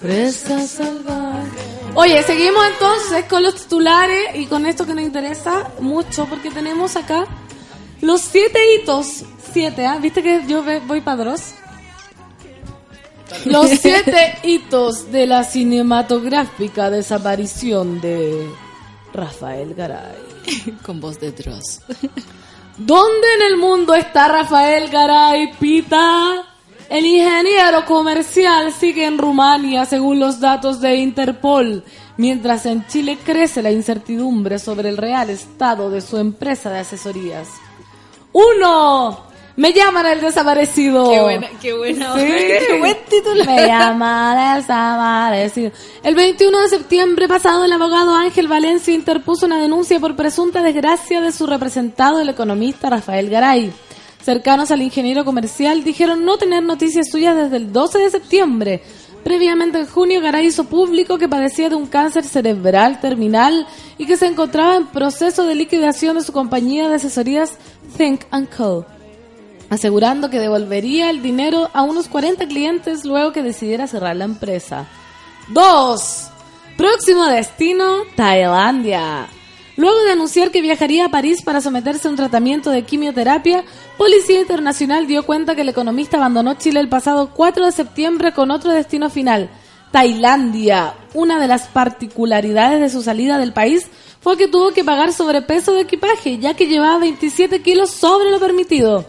Fresa 0.00 0.66
salvaje. 0.66 1.70
Oye, 1.94 2.22
seguimos 2.24 2.64
entonces 2.72 3.26
con 3.26 3.44
los 3.44 3.54
titulares 3.54 4.34
y 4.34 4.46
con 4.46 4.66
esto 4.66 4.84
que 4.86 4.94
nos 4.94 5.04
interesa 5.04 5.70
mucho 5.78 6.26
porque 6.26 6.50
tenemos 6.50 6.96
acá 6.96 7.26
los 8.00 8.22
siete 8.22 8.58
hitos. 8.74 9.24
Siete, 9.52 9.86
¿ah? 9.86 9.98
¿Viste 10.00 10.20
que 10.22 10.44
yo 10.48 10.64
voy 10.86 11.00
para 11.00 11.22
Dross? 11.24 11.54
Los 13.44 13.70
siete 13.80 14.38
hitos 14.42 15.12
de 15.12 15.26
la 15.28 15.44
cinematográfica 15.44 16.90
desaparición 16.90 18.00
de 18.00 18.50
Rafael 19.12 19.74
Garay. 19.74 20.16
Con 20.82 21.00
voz 21.00 21.20
de 21.20 21.30
Dross. 21.30 21.82
¿Dónde 22.76 23.26
en 23.36 23.52
el 23.52 23.56
mundo 23.58 23.94
está 23.94 24.28
Rafael 24.28 24.88
Garay 24.88 25.52
Pita? 25.54 26.46
El 26.88 27.06
ingeniero 27.06 27.84
comercial 27.84 28.72
sigue 28.72 29.04
en 29.06 29.18
Rumania 29.18 29.84
según 29.84 30.18
los 30.18 30.40
datos 30.40 30.80
de 30.80 30.96
Interpol, 30.96 31.84
mientras 32.16 32.66
en 32.66 32.86
Chile 32.88 33.18
crece 33.24 33.62
la 33.62 33.70
incertidumbre 33.70 34.58
sobre 34.58 34.88
el 34.88 34.96
real 34.96 35.30
estado 35.30 35.88
de 35.90 36.00
su 36.00 36.16
empresa 36.16 36.70
de 36.70 36.80
asesorías. 36.80 37.48
¡Uno! 38.32 39.29
Me 39.60 39.74
llaman 39.74 40.06
el 40.06 40.22
desaparecido. 40.22 41.10
Qué 41.10 41.20
buena, 41.20 41.48
qué 41.60 41.74
buena. 41.74 42.14
Sí. 42.14 42.26
Qué 42.66 42.78
buen 42.78 42.96
título. 43.10 43.44
Me 43.44 43.66
llama 43.66 44.56
desaparecido. 44.56 45.70
El 46.02 46.14
21 46.14 46.60
de 46.62 46.68
septiembre 46.68 47.28
pasado, 47.28 47.66
el 47.66 47.72
abogado 47.74 48.14
Ángel 48.14 48.48
Valencia 48.48 48.94
interpuso 48.94 49.44
una 49.44 49.60
denuncia 49.60 50.00
por 50.00 50.16
presunta 50.16 50.62
desgracia 50.62 51.20
de 51.20 51.30
su 51.30 51.46
representado, 51.46 52.20
el 52.20 52.30
economista 52.30 52.88
Rafael 52.88 53.28
Garay. 53.28 53.70
Cercanos 54.22 54.70
al 54.70 54.80
ingeniero 54.80 55.26
comercial 55.26 55.84
dijeron 55.84 56.24
no 56.24 56.38
tener 56.38 56.62
noticias 56.62 57.10
suyas 57.10 57.36
desde 57.36 57.58
el 57.58 57.70
12 57.70 57.98
de 57.98 58.10
septiembre. 58.10 58.82
Previamente 59.24 59.78
en 59.78 59.86
junio, 59.86 60.22
Garay 60.22 60.46
hizo 60.46 60.64
público 60.64 61.18
que 61.18 61.28
padecía 61.28 61.68
de 61.68 61.74
un 61.74 61.86
cáncer 61.86 62.24
cerebral 62.24 62.98
terminal 62.98 63.66
y 63.98 64.06
que 64.06 64.16
se 64.16 64.24
encontraba 64.24 64.76
en 64.76 64.86
proceso 64.86 65.44
de 65.44 65.54
liquidación 65.54 66.16
de 66.16 66.24
su 66.24 66.32
compañía 66.32 66.88
de 66.88 66.94
asesorías 66.94 67.58
Think 67.98 68.22
Co 68.56 68.86
asegurando 69.70 70.28
que 70.28 70.40
devolvería 70.40 71.08
el 71.08 71.22
dinero 71.22 71.70
a 71.72 71.82
unos 71.82 72.08
40 72.08 72.46
clientes 72.48 73.04
luego 73.04 73.32
que 73.32 73.42
decidiera 73.42 73.86
cerrar 73.86 74.16
la 74.16 74.24
empresa. 74.24 74.86
Dos. 75.48 76.26
Próximo 76.76 77.26
destino, 77.26 78.02
Tailandia. 78.16 79.28
Luego 79.76 80.02
de 80.02 80.12
anunciar 80.12 80.50
que 80.50 80.60
viajaría 80.60 81.06
a 81.06 81.10
París 81.10 81.40
para 81.42 81.60
someterse 81.60 82.06
a 82.06 82.10
un 82.10 82.16
tratamiento 82.16 82.70
de 82.70 82.82
quimioterapia, 82.82 83.64
Policía 83.96 84.40
Internacional 84.40 85.06
dio 85.06 85.24
cuenta 85.24 85.54
que 85.54 85.62
el 85.62 85.68
economista 85.70 86.18
abandonó 86.18 86.54
Chile 86.54 86.80
el 86.80 86.88
pasado 86.88 87.30
4 87.34 87.64
de 87.64 87.72
septiembre 87.72 88.32
con 88.32 88.50
otro 88.50 88.72
destino 88.72 89.08
final, 89.08 89.48
Tailandia. 89.90 90.94
Una 91.14 91.40
de 91.40 91.48
las 91.48 91.68
particularidades 91.68 92.80
de 92.80 92.90
su 92.90 93.02
salida 93.02 93.38
del 93.38 93.52
país 93.52 93.86
fue 94.20 94.36
que 94.36 94.48
tuvo 94.48 94.72
que 94.72 94.84
pagar 94.84 95.12
sobrepeso 95.12 95.72
de 95.72 95.82
equipaje, 95.82 96.38
ya 96.38 96.54
que 96.54 96.66
llevaba 96.66 96.98
27 96.98 97.62
kilos 97.62 97.90
sobre 97.90 98.30
lo 98.30 98.38
permitido. 98.38 99.06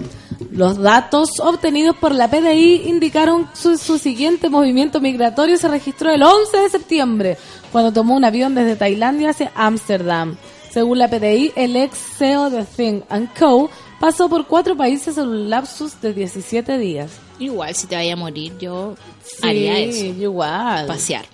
Los 0.52 0.78
datos 0.78 1.40
obtenidos 1.40 1.96
por 1.96 2.14
la 2.14 2.30
PDI 2.30 2.84
indicaron 2.86 3.48
su, 3.54 3.78
su 3.78 3.98
siguiente 3.98 4.50
movimiento 4.50 5.00
migratorio 5.00 5.58
se 5.58 5.70
registró 5.70 6.12
el 6.12 6.22
11 6.22 6.58
de 6.58 6.70
septiembre, 6.70 7.38
cuando 7.72 7.94
tomó 7.94 8.16
un 8.16 8.26
avión 8.26 8.54
desde 8.54 8.76
Tailandia 8.76 9.30
hacia 9.30 9.52
Ámsterdam. 9.56 10.36
Según 10.70 11.00
la 11.00 11.10
PDI, 11.10 11.54
el 11.56 11.76
ex 11.78 11.98
CEO 12.18 12.50
de 12.50 12.66
Think 12.66 13.04
Co. 13.40 13.70
pasó 14.00 14.28
por 14.28 14.46
cuatro 14.48 14.76
países 14.76 15.18
en 15.18 15.28
un 15.28 15.50
lapsus 15.50 16.00
de 16.02 16.14
17 16.14 16.78
días. 16.78 17.12
Igual, 17.40 17.74
si 17.74 17.88
te 17.88 17.96
vaya 17.96 18.14
a 18.14 18.18
morir, 18.18 18.54
yo 18.60 18.96
haría 19.42 19.80
eso. 19.80 20.06
igual. 20.06 20.88
Pasear. 20.88 21.26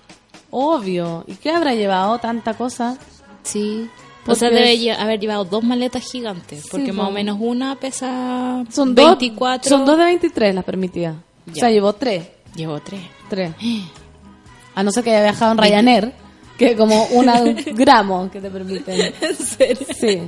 Obvio. 0.51 1.23
¿Y 1.27 1.35
qué 1.35 1.51
habrá 1.51 1.73
llevado 1.73 2.17
tanta 2.19 2.53
cosa? 2.55 2.97
Sí. 3.43 3.89
O 4.27 4.35
sea, 4.35 4.49
debe 4.49 4.91
haber 4.91 5.19
llevado 5.19 5.45
dos 5.45 5.63
maletas 5.63 6.03
gigantes. 6.11 6.67
Porque 6.69 6.87
Sí, 6.87 6.91
más 6.91 7.07
o 7.07 7.11
menos 7.11 7.37
una 7.39 7.75
pesa 7.75 8.63
Son 8.69 8.93
dos, 8.93 9.05
24. 9.17 9.69
son 9.69 9.85
dos 9.85 9.97
de 9.97 10.05
23 10.05 10.53
las 10.55 10.63
permitidas. 10.63 11.15
O 11.49 11.53
Ya. 11.53 11.61
sea, 11.61 11.71
llevó 11.71 11.93
tres. 11.93 12.27
Llevo 12.55 12.79
tres. 12.81 13.01
Tres. 13.29 13.51
A 14.75 14.83
no 14.83 14.91
ser 14.91 15.03
que 15.03 15.11
haya 15.11 15.23
viajado 15.23 15.53
en 15.53 15.57
Ryanair, 15.57 16.13
que 16.57 16.75
como 16.75 17.05
una 17.07 17.39
gramo 17.73 18.29
que 18.29 18.39
te 18.41 18.49
permiten. 18.51 19.13
¿En 19.21 19.35
serio? 19.35 19.87
Sí. 19.99 20.21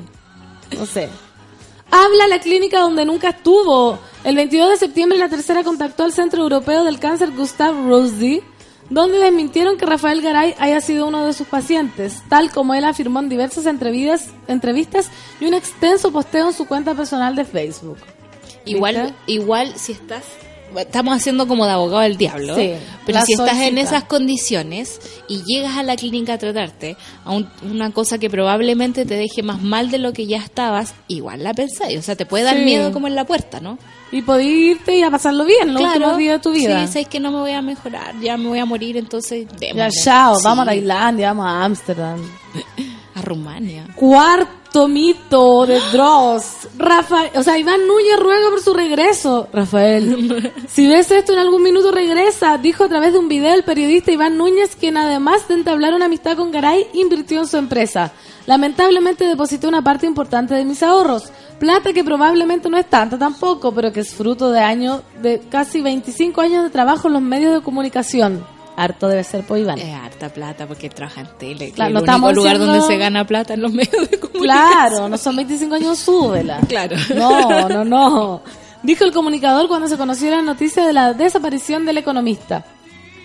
No 0.78 0.86
sé. 0.86 1.10
Habla 1.91 2.28
la 2.28 2.39
clínica 2.39 2.80
donde 2.82 3.04
nunca 3.06 3.30
estuvo. 3.30 3.97
El 4.24 4.36
22 4.36 4.70
de 4.72 4.78
septiembre 4.78 5.18
la 5.18 5.30
tercera 5.30 5.64
contactó 5.64 6.04
al 6.04 6.14
Centro 6.14 6.41
Europeo 6.43 6.84
del 6.84 7.00
Cáncer 7.00 7.32
Gustav 7.32 7.74
Rosdi, 7.88 8.41
donde 8.89 9.19
desmintieron 9.19 9.77
que 9.77 9.85
Rafael 9.85 10.21
Garay 10.21 10.55
haya 10.59 10.81
sido 10.81 11.07
uno 11.07 11.25
de 11.25 11.33
sus 11.33 11.47
pacientes, 11.47 12.23
tal 12.29 12.51
como 12.51 12.73
él 12.73 12.85
afirmó 12.85 13.19
en 13.19 13.29
diversas 13.29 13.65
entrevistas, 13.65 14.29
entrevistas 14.47 15.11
y 15.39 15.45
un 15.45 15.53
extenso 15.53 16.11
posteo 16.11 16.47
en 16.47 16.53
su 16.53 16.65
cuenta 16.67 16.95
personal 16.95 17.35
de 17.35 17.45
Facebook. 17.45 17.97
Igual, 18.65 19.15
igual 19.25 19.73
si 19.75 19.93
estás... 19.93 20.23
Estamos 20.78 21.15
haciendo 21.15 21.47
como 21.47 21.65
de 21.65 21.72
abogado 21.72 22.01
del 22.01 22.17
diablo. 22.17 22.55
Sí, 22.55 22.74
pero 23.05 23.22
si 23.26 23.34
estás 23.34 23.57
en 23.61 23.78
esas 23.78 24.03
condiciones 24.03 24.99
y 25.28 25.41
llegas 25.45 25.78
a 25.78 25.84
la 25.84 25.95
clínica 25.95 26.34
a 26.34 26.38
tratarte, 26.38 26.95
a 27.26 27.32
un- 27.32 27.49
una 27.63 27.91
cosa 27.91 28.17
que 28.17 28.30
probablemente 28.30 29.05
te 29.05 29.15
deje 29.15 29.41
más 29.43 29.61
mal 29.61 29.89
de 29.91 29.97
lo 29.97 30.13
que 30.13 30.28
ya 30.28 30.38
estabas, 30.38 30.93
igual 31.07 31.43
la 31.43 31.53
pensáis. 31.53 31.97
O 31.97 32.01
sea, 32.01 32.15
te 32.15 32.26
puede 32.26 32.43
dar 32.43 32.57
Sí. 32.57 32.63
miedo 32.63 32.91
como 32.91 33.07
en 33.07 33.15
la 33.15 33.26
puerta, 33.26 33.59
¿no? 33.59 33.78
Y 34.11 34.22
podías 34.24 34.78
irte 34.78 34.97
y 34.97 35.03
a 35.03 35.11
pasarlo 35.11 35.45
bien 35.45 35.74
los 35.74 35.82
últimos 35.84 36.17
días 36.17 36.34
de 36.36 36.39
tu 36.39 36.51
vida. 36.51 36.86
Sí, 36.88 36.93
sabes 36.93 37.07
que 37.07 37.20
no 37.20 37.32
me 37.32 37.39
voy 37.39 37.51
a 37.51 37.61
mejorar, 37.61 38.13
ya 38.22 38.38
me 38.38 38.47
voy 38.47 38.59
a 38.59 38.65
morir, 38.65 38.97
entonces 38.97 39.47
ya, 39.59 39.74
démosle. 39.74 40.01
chao, 40.03 40.36
Sí, 40.36 40.41
vamos 40.43 40.63
a 40.63 40.65
Tailandia, 40.65 41.28
vamos 41.34 41.45
a 41.45 41.63
Ámsterdam. 41.65 42.20
A 43.15 43.22
Rumania. 43.22 43.86
Cuarto 43.95 44.49
mito 44.88 45.65
de 45.65 45.80
Dross. 45.91 46.67
Rafael, 46.78 47.32
o 47.36 47.43
sea, 47.43 47.57
Iván 47.57 47.88
Núñez 47.88 48.20
ruega 48.20 48.49
por 48.49 48.61
su 48.61 48.74
regreso. 48.74 49.47
Rafael, 49.51 50.53
si 50.67 50.88
ves 50.88 51.11
esto 51.11 51.34
en 51.34 51.39
algún 51.39 51.63
minuto 51.63 51.91
regresa, 51.91 52.57
dijo 52.57 52.84
a 52.84 52.89
través 52.89 53.13
de 53.13 53.20
un 53.20 53.28
video 53.28 53.53
el 53.53 53.63
periodista 53.63 54.11
Iván 54.11 54.38
Núñez, 54.38 54.76
quien 54.76 54.97
además 54.97 55.47
de 55.47 55.55
entablar 55.55 55.93
una 55.93 56.05
amistad 56.05 56.38
con 56.38 56.51
Garay, 56.51 56.88
invirtió 56.93 57.39
en 57.39 57.47
su 57.47 57.57
empresa. 57.57 58.13
Lamentablemente 58.45 59.26
deposité 59.26 59.67
una 59.67 59.84
parte 59.84 60.05
importante 60.05 60.53
de 60.53 60.65
mis 60.65 60.82
ahorros. 60.84 61.32
Plata 61.59 61.91
que 61.91 62.03
probablemente 62.03 62.70
no 62.70 62.78
es 62.78 62.89
tanta 62.89 63.17
tampoco, 63.17 63.74
pero 63.74 63.91
que 63.91 63.99
es 63.99 64.13
fruto 64.13 64.51
de 64.51 64.59
años, 64.59 65.01
de 65.22 65.39
casi 65.49 65.82
25 65.82 66.41
años 66.41 66.63
de 66.63 66.70
trabajo 66.70 67.07
en 67.07 67.13
los 67.13 67.22
medios 67.22 67.53
de 67.53 67.61
comunicación. 67.61 68.43
Harto 68.80 69.09
debe 69.09 69.23
ser 69.25 69.43
por 69.45 69.57
Iván. 69.57 69.77
Es 69.77 69.93
harta 69.93 70.30
plata 70.30 70.65
porque 70.65 70.89
trabaja 70.89 71.21
en 71.21 71.27
tele. 71.38 71.71
Claro, 71.71 71.89
el 71.89 71.93
no 71.93 71.99
único 71.99 72.11
estamos 72.11 72.36
lugar 72.36 72.59
donde 72.59 72.82
se 72.82 72.97
gana 72.97 73.25
plata 73.25 73.53
en 73.53 73.61
los 73.61 73.73
medios 73.73 74.09
de 74.09 74.19
comunicación. 74.19 74.71
Claro, 74.71 75.09
no 75.09 75.17
son 75.17 75.36
25 75.36 75.75
años, 75.75 75.99
súbela. 75.99 76.59
Claro. 76.67 76.95
No, 77.13 77.67
no, 77.67 77.84
no. 77.84 78.41
Dijo 78.82 79.03
el 79.03 79.11
comunicador 79.11 79.67
cuando 79.67 79.89
se 79.89 79.97
conoció 79.97 80.30
la 80.32 80.41
noticia 80.41 80.86
de 80.86 80.93
la 80.93 81.13
desaparición 81.13 81.86
del 81.86 81.97
economista. 81.97 82.65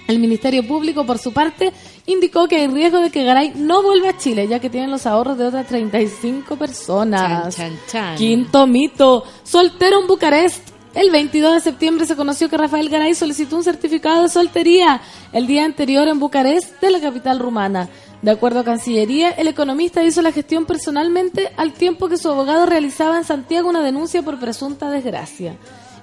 El 0.08 0.18
Ministerio 0.18 0.66
Público, 0.66 1.06
por 1.06 1.18
su 1.18 1.32
parte, 1.32 1.72
indicó 2.06 2.46
que 2.48 2.56
hay 2.56 2.66
riesgo 2.66 3.00
de 3.00 3.10
que 3.10 3.24
Garay 3.24 3.52
no 3.54 3.82
vuelva 3.82 4.10
a 4.10 4.18
Chile, 4.18 4.46
ya 4.48 4.58
que 4.58 4.68
tienen 4.68 4.90
los 4.90 5.06
ahorros 5.06 5.38
de 5.38 5.46
otras 5.46 5.66
35 5.66 6.56
personas. 6.56 7.54
Chan, 7.54 7.72
chan, 7.72 7.80
chan. 7.90 8.16
Quinto 8.16 8.66
mito. 8.66 9.24
Soltero 9.44 10.00
en 10.00 10.06
Bucarest. 10.06 10.73
El 10.94 11.10
22 11.10 11.54
de 11.54 11.60
septiembre 11.60 12.06
se 12.06 12.14
conoció 12.14 12.48
que 12.48 12.56
Rafael 12.56 12.88
Garay 12.88 13.16
solicitó 13.16 13.56
un 13.56 13.64
certificado 13.64 14.22
de 14.22 14.28
soltería 14.28 15.00
el 15.32 15.48
día 15.48 15.64
anterior 15.64 16.06
en 16.06 16.20
Bucarest, 16.20 16.80
de 16.80 16.90
la 16.90 17.00
capital 17.00 17.40
rumana. 17.40 17.88
De 18.22 18.30
acuerdo 18.30 18.60
a 18.60 18.64
Cancillería, 18.64 19.30
el 19.30 19.48
economista 19.48 20.04
hizo 20.04 20.22
la 20.22 20.30
gestión 20.30 20.66
personalmente 20.66 21.50
al 21.56 21.72
tiempo 21.72 22.08
que 22.08 22.16
su 22.16 22.28
abogado 22.28 22.64
realizaba 22.64 23.18
en 23.18 23.24
Santiago 23.24 23.68
una 23.68 23.82
denuncia 23.82 24.22
por 24.22 24.38
presunta 24.38 24.88
desgracia. 24.88 25.56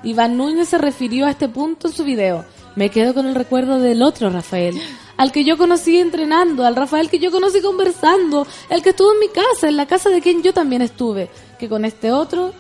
Iván 0.04 0.36
Núñez 0.36 0.68
se 0.68 0.78
refirió 0.78 1.26
a 1.26 1.32
este 1.32 1.48
punto 1.48 1.88
en 1.88 1.94
su 1.94 2.04
video. 2.04 2.44
Me 2.76 2.90
quedo 2.90 3.14
con 3.14 3.28
el 3.28 3.36
recuerdo 3.36 3.80
del 3.80 4.04
otro 4.04 4.30
Rafael, 4.30 4.76
al 5.16 5.32
que 5.32 5.46
yo 5.46 5.58
conocí 5.58 6.00
entrenando, 6.00 6.66
al 6.66 6.76
Rafael 6.76 7.10
que 7.10 7.20
yo 7.20 7.32
conocí 7.32 7.62
conversando, 7.62 8.46
el 8.70 8.82
que 8.82 8.90
estuvo 8.90 9.14
en 9.14 9.20
mi 9.20 9.30
casa, 9.30 9.70
en 9.70 9.78
la 9.78 9.86
casa 9.86 10.10
de 10.10 10.20
quien 10.20 10.44
yo 10.44 10.54
también 10.54 10.82
estuve, 10.82 11.30
que 11.58 11.70
con 11.70 11.86
este 11.86 12.12
otro 12.12 12.54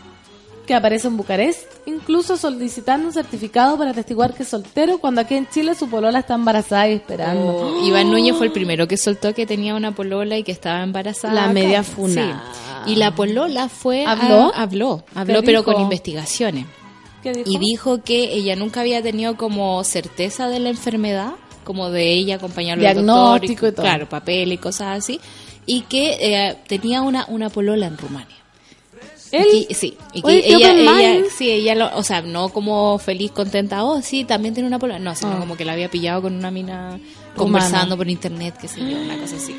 que 0.71 0.75
aparece 0.77 1.09
en 1.09 1.17
Bucarest, 1.17 1.63
incluso 1.85 2.37
solicitando 2.37 3.07
un 3.07 3.13
certificado 3.13 3.77
para 3.77 3.91
atestiguar 3.91 4.33
que 4.33 4.43
es 4.43 4.49
soltero 4.49 4.99
cuando 4.99 5.19
aquí 5.19 5.35
en 5.35 5.45
Chile 5.49 5.75
su 5.75 5.89
polola 5.89 6.19
está 6.19 6.35
embarazada 6.35 6.87
y 6.87 6.93
esperando. 6.93 7.43
Oh, 7.57 7.85
Iván 7.85 8.09
Núñez 8.09 8.37
fue 8.37 8.45
el 8.47 8.53
primero 8.53 8.87
que 8.87 8.95
soltó 8.95 9.33
que 9.33 9.45
tenía 9.45 9.75
una 9.75 9.93
polola 9.93 10.37
y 10.37 10.43
que 10.43 10.53
estaba 10.53 10.81
embarazada. 10.81 11.33
La 11.33 11.43
acá. 11.43 11.51
media 11.53 11.83
funada. 11.83 12.41
Sí. 12.85 12.93
Y 12.93 12.95
la 12.95 13.13
polola 13.13 13.67
fue... 13.67 14.05
a- 14.05 14.11
¿Habló? 14.13 14.51
habló, 14.55 15.03
habló, 15.13 15.41
¿Qué 15.41 15.45
pero 15.45 15.59
dijo? 15.59 15.73
con 15.73 15.81
investigaciones. 15.81 16.67
¿Qué 17.21 17.33
dijo? 17.33 17.49
Y 17.51 17.57
dijo 17.57 18.01
que 18.01 18.33
ella 18.33 18.55
nunca 18.55 18.79
había 18.79 19.01
tenido 19.03 19.35
como 19.35 19.83
certeza 19.83 20.47
de 20.47 20.59
la 20.61 20.69
enfermedad, 20.69 21.33
como 21.65 21.89
de 21.89 22.13
ella 22.13 22.35
acompañarlo 22.35 22.87
al 22.87 22.95
doctor, 22.95 23.05
Diagnóstico 23.41 23.67
y 23.67 23.71
todo. 23.73 23.81
Claro, 23.83 24.07
papel 24.07 24.53
y 24.53 24.57
cosas 24.57 24.99
así. 24.99 25.19
Y 25.65 25.81
que 25.81 26.17
eh, 26.21 26.57
tenía 26.67 27.01
una, 27.01 27.25
una 27.27 27.49
polola 27.49 27.87
en 27.87 27.97
Rumania. 27.97 28.37
Él, 29.31 29.47
Y 29.53 29.65
que- 29.65 29.73
sí, 29.73 29.97
y 30.13 30.21
que 30.21 30.37
ella, 30.55 31.23
sí, 31.35 31.49
ella, 31.49 31.75
lo, 31.75 31.95
o 31.97 32.03
sea, 32.03 32.21
no 32.21 32.49
como 32.49 32.97
feliz, 32.99 33.31
contenta, 33.31 33.83
oh, 33.83 34.01
sí, 34.01 34.25
también 34.25 34.53
tiene 34.53 34.67
una 34.67 34.77
polola, 34.79 34.99
no, 34.99 35.15
sino 35.15 35.31
Ah. 35.33 35.39
como 35.39 35.55
que 35.55 35.63
la 35.65 35.73
había 35.73 35.89
pillado 35.89 36.23
con 36.23 36.35
una 36.35 36.51
mina 36.51 36.99
conversando 37.35 37.95
por 37.97 38.09
internet, 38.09 38.55
qué 38.59 38.67
sé 38.67 38.79
yo, 38.81 38.97
una 38.97 39.17
cosa 39.17 39.35
así. 39.37 39.55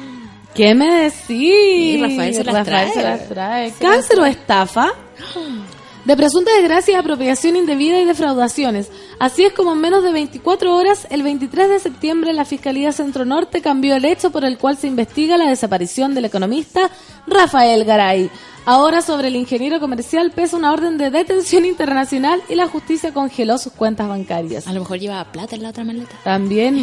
¿Qué 0.55 0.75
me 0.75 1.05
decís? 1.05 1.17
Sí, 1.27 1.99
Rafael 2.01 2.35
se 2.35 2.45
las 2.45 2.55
Rafael 2.55 2.65
trae. 2.65 2.93
se 2.93 3.03
las 3.03 3.29
trae. 3.29 3.71
Se 3.71 3.79
¿Cáncer 3.85 4.21
o 4.21 4.27
estafa? 4.27 4.93
De 6.05 6.17
presunta 6.17 6.51
desgracia, 6.57 6.99
apropiación 6.99 7.55
indebida 7.55 8.01
y 8.01 8.05
defraudaciones. 8.05 8.91
Así 9.21 9.45
es 9.45 9.53
como 9.53 9.73
en 9.73 9.81
menos 9.81 10.03
de 10.03 10.11
24 10.11 10.75
horas, 10.75 11.07
el 11.11 11.23
23 11.23 11.69
de 11.69 11.79
septiembre, 11.79 12.33
la 12.33 12.45
Fiscalía 12.45 12.91
Centro 12.91 13.25
Norte 13.25 13.63
cambió 13.63 13.95
el 13.95 14.05
hecho 14.05 14.33
por 14.33 14.45
el 14.45 14.59
cual 14.59 14.77
se 14.77 14.89
investiga 14.89 15.37
la 15.37 15.49
desaparición 15.49 16.13
del 16.13 16.25
economista 16.25 16.91
Rafael 17.29 17.85
Garay. 17.85 18.31
Ahora 18.65 19.03
sobre 19.03 19.29
el 19.29 19.37
ingeniero 19.37 19.81
comercial 19.81 20.31
pesa 20.31 20.57
una 20.57 20.73
orden 20.73 20.97
de 20.97 21.11
detención 21.11 21.65
internacional 21.65 22.41
y 22.49 22.55
la 22.55 22.69
justicia 22.69 23.13
congeló 23.13 23.59
sus 23.59 23.73
cuentas 23.73 24.09
bancarias. 24.09 24.69
A 24.69 24.73
lo 24.73 24.81
mejor 24.81 25.01
llevaba 25.01 25.33
plata 25.33 25.57
en 25.57 25.63
la 25.63 25.71
otra 25.71 25.83
maleta. 25.83 26.15
También 26.23 26.77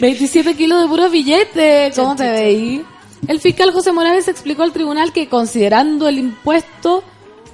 27 0.00 0.54
kilos 0.54 0.80
de 0.80 0.88
puros 0.88 1.12
billetes. 1.12 1.94
¿Cómo 1.94 2.16
te 2.16 2.30
veí? 2.30 2.84
El 3.28 3.38
fiscal 3.38 3.70
José 3.70 3.92
Morales 3.92 4.28
explicó 4.28 4.62
al 4.62 4.72
tribunal 4.72 5.12
que 5.12 5.28
considerando 5.28 6.08
el 6.08 6.18
impuesto 6.18 7.04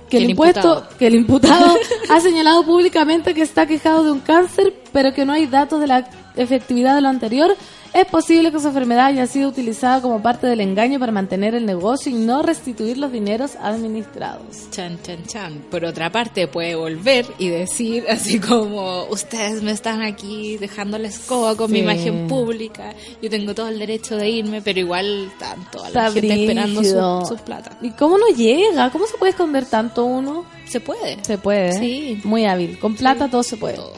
que 0.08 0.18
el, 0.18 0.30
impuesto 0.30 0.68
imputado. 0.68 0.98
que 0.98 1.06
el 1.06 1.14
imputado 1.16 1.76
ha 2.08 2.20
señalado 2.20 2.64
públicamente 2.64 3.34
que 3.34 3.42
está 3.42 3.66
quejado 3.66 4.04
de 4.04 4.12
un 4.12 4.20
cáncer, 4.20 4.74
pero 4.92 5.12
que 5.12 5.24
no 5.24 5.32
hay 5.32 5.46
datos 5.46 5.80
de 5.80 5.86
la 5.86 6.08
efectividad 6.36 6.94
de 6.94 7.02
lo 7.02 7.08
anterior, 7.08 7.56
es 7.94 8.06
posible 8.06 8.52
que 8.52 8.60
su 8.60 8.68
enfermedad 8.68 9.06
haya 9.06 9.26
sido 9.26 9.48
utilizada 9.48 10.00
como 10.00 10.22
parte 10.22 10.46
del 10.46 10.60
engaño 10.60 10.98
para 10.98 11.12
mantener 11.12 11.54
el 11.54 11.66
negocio 11.66 12.12
y 12.12 12.14
no 12.14 12.42
restituir 12.42 12.98
los 12.98 13.12
dineros 13.12 13.56
administrados. 13.56 14.70
Chan, 14.70 14.98
chan, 15.02 15.24
chan. 15.26 15.64
Por 15.70 15.84
otra 15.84 16.10
parte, 16.10 16.46
puede 16.48 16.74
volver 16.74 17.26
y 17.38 17.48
decir 17.48 18.04
así 18.10 18.38
como, 18.40 19.04
ustedes 19.04 19.62
me 19.62 19.72
están 19.72 20.02
aquí 20.02 20.56
dejando 20.58 20.98
la 20.98 21.08
escoba 21.08 21.56
con 21.56 21.70
mi 21.70 21.80
imagen 21.80 22.28
pública, 22.28 22.94
yo 23.22 23.30
tengo 23.30 23.54
todo 23.54 23.68
el 23.68 23.78
derecho 23.78 24.16
de 24.16 24.28
irme, 24.28 24.62
pero 24.62 24.78
igual 24.80 25.30
toda 25.72 25.88
Está 25.88 26.02
la 26.04 26.12
gente 26.12 26.40
esperando 26.40 26.80
brígido. 26.80 27.24
su, 27.24 27.36
plata. 27.36 27.78
¿Y 27.80 27.90
cómo 27.90 28.18
no 28.18 28.28
llega? 28.28 28.90
¿Cómo 28.90 29.06
se 29.06 29.16
puede 29.16 29.30
esconder 29.30 29.64
tanto 29.66 30.04
uno? 30.04 30.44
Se 30.66 30.80
puede. 30.80 31.24
Se 31.24 31.38
puede. 31.38 31.72
Sí. 31.72 32.20
Muy 32.24 32.44
hábil. 32.44 32.78
Con 32.78 32.94
plata 32.94 33.28
todo 33.28 33.42
se 33.42 33.56
puede. 33.56 33.76
Todo. 33.76 33.92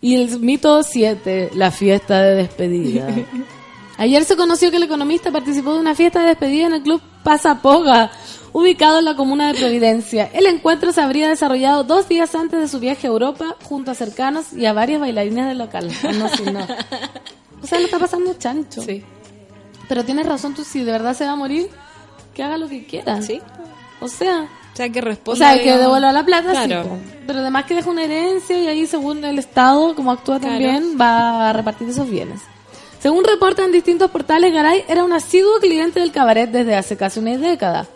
Y 0.00 0.14
el 0.16 0.38
mito 0.40 0.82
7, 0.82 1.50
la 1.54 1.70
fiesta 1.70 2.22
de 2.22 2.34
despedida. 2.36 3.08
Ayer 3.98 4.24
se 4.24 4.36
conoció 4.36 4.70
que 4.70 4.76
el 4.76 4.84
economista 4.84 5.32
participó 5.32 5.74
de 5.74 5.80
una 5.80 5.94
fiesta 5.96 6.20
de 6.20 6.28
despedida 6.28 6.66
en 6.66 6.74
el 6.74 6.82
club 6.82 7.02
Pasapoga, 7.24 8.12
ubicado 8.52 9.00
en 9.00 9.04
la 9.04 9.16
comuna 9.16 9.52
de 9.52 9.58
Providencia. 9.58 10.30
El 10.32 10.46
encuentro 10.46 10.92
se 10.92 11.00
habría 11.00 11.28
desarrollado 11.28 11.82
dos 11.82 12.08
días 12.08 12.32
antes 12.36 12.60
de 12.60 12.68
su 12.68 12.78
viaje 12.78 13.08
a 13.08 13.10
Europa, 13.10 13.56
junto 13.64 13.90
a 13.90 13.94
cercanos 13.94 14.52
y 14.52 14.66
a 14.66 14.72
varias 14.72 15.00
bailarinas 15.00 15.48
del 15.48 15.58
local. 15.58 15.90
Ah, 16.04 16.12
No, 16.12 16.28
sí, 16.28 16.44
no. 16.44 16.60
O 17.60 17.66
sea, 17.66 17.80
lo 17.80 17.86
está 17.86 17.98
pasando 17.98 18.34
chancho. 18.34 18.82
Sí. 18.82 19.02
Pero 19.88 20.04
tienes 20.04 20.26
razón, 20.26 20.54
tú 20.54 20.62
si 20.62 20.84
de 20.84 20.92
verdad 20.92 21.14
se 21.14 21.24
va 21.24 21.32
a 21.32 21.36
morir, 21.36 21.68
que 22.34 22.44
haga 22.44 22.56
lo 22.56 22.68
que 22.68 22.86
quiera. 22.86 23.20
Sí. 23.20 23.40
O 24.00 24.06
sea, 24.06 24.48
sea, 24.78 24.88
que 24.90 25.00
o 25.00 25.02
responda. 25.02 25.38
sea, 25.54 25.62
que 25.62 25.76
devuelva 25.76 26.12
la 26.12 26.24
plata, 26.24 26.62
sí, 26.62 26.66
Claro. 26.68 26.88
po. 26.88 26.96
Pero 27.26 27.40
además 27.40 27.64
que 27.66 27.74
deja 27.74 27.90
una 27.90 28.04
herencia 28.04 28.58
y 28.58 28.66
ahí, 28.66 28.86
según 28.86 29.24
el 29.24 29.38
Estado, 29.38 29.94
como 29.94 30.10
actúa 30.12 30.38
Claro. 30.38 30.54
también, 30.54 30.96
va 31.00 31.50
a 31.50 31.52
repartir 31.52 31.88
esos 31.88 32.08
bienes. 32.08 32.40
Según 33.00 33.22
reportan 33.24 33.70
distintos 33.70 34.10
portales, 34.10 34.52
Garay 34.52 34.84
era 34.88 35.04
un 35.04 35.12
asiduo 35.12 35.60
cliente 35.60 36.00
del 36.00 36.10
cabaret 36.10 36.50
desde 36.50 36.74
hace 36.74 36.96
casi 36.96 37.20
una 37.20 37.36
década, 37.36 37.86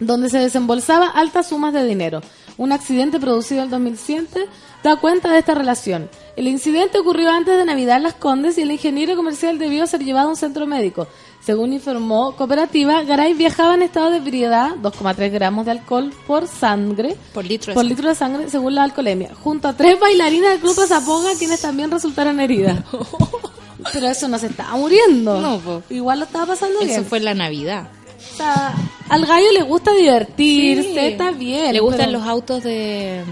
donde 0.00 0.28
se 0.28 0.38
desembolsaba 0.38 1.06
altas 1.08 1.48
sumas 1.48 1.72
de 1.72 1.84
dinero. 1.84 2.20
Un 2.56 2.72
accidente 2.72 3.18
producido 3.18 3.62
en 3.64 3.70
2007 3.70 4.46
da 4.82 4.96
cuenta 4.96 5.32
de 5.32 5.38
esta 5.38 5.54
relación. 5.54 6.08
El 6.36 6.46
incidente 6.46 6.98
ocurrió 6.98 7.30
antes 7.30 7.56
de 7.56 7.64
Navidad 7.64 7.96
en 7.96 8.04
Las 8.04 8.14
Condes 8.14 8.58
y 8.58 8.62
el 8.62 8.70
ingeniero 8.70 9.16
comercial 9.16 9.58
debió 9.58 9.86
ser 9.86 10.04
llevado 10.04 10.28
a 10.28 10.30
un 10.30 10.36
centro 10.36 10.66
médico. 10.66 11.08
Según 11.44 11.72
informó 11.72 12.34
Cooperativa, 12.36 13.02
Garay 13.02 13.34
viajaba 13.34 13.74
en 13.74 13.82
estado 13.82 14.10
de 14.10 14.16
ebriedad, 14.18 14.76
2,3 14.76 15.30
gramos 15.30 15.66
de 15.66 15.72
alcohol 15.72 16.12
por 16.26 16.46
sangre, 16.46 17.16
Por 17.34 17.44
litro 17.44 17.70
de 17.70 17.74
por 17.74 17.82
sangre. 17.82 17.88
litro 17.96 18.08
de 18.08 18.14
sangre, 18.14 18.50
según 18.50 18.74
la 18.74 18.84
alcoholemia, 18.84 19.32
junto 19.42 19.68
a 19.68 19.76
tres 19.76 19.98
bailarinas 20.00 20.52
del 20.52 20.60
Club 20.60 20.74
Zapoga, 20.86 21.30
quienes 21.38 21.60
también 21.60 21.90
resultaron 21.90 22.40
heridas. 22.40 22.78
Pero 23.92 24.06
eso 24.06 24.28
no 24.28 24.38
se 24.38 24.46
estaba 24.46 24.76
muriendo. 24.76 25.38
No, 25.40 25.58
po. 25.58 25.82
Igual 25.90 26.20
lo 26.20 26.24
estaba 26.24 26.46
pasando 26.46 26.78
bien. 26.80 26.90
Eso 26.90 27.04
fue 27.04 27.18
en 27.18 27.24
la 27.24 27.34
Navidad. 27.34 27.88
Sea, 28.36 28.74
al 29.08 29.26
gallo 29.26 29.46
le 29.52 29.62
gusta 29.62 29.92
divertirse, 29.94 30.82
Sí. 30.92 30.98
está 30.98 31.30
bien. 31.30 31.72
Le 31.72 31.80
gustan 31.80 32.06
pero- 32.06 32.18
los 32.18 32.22
autos 32.28 32.62
de, 32.64 33.22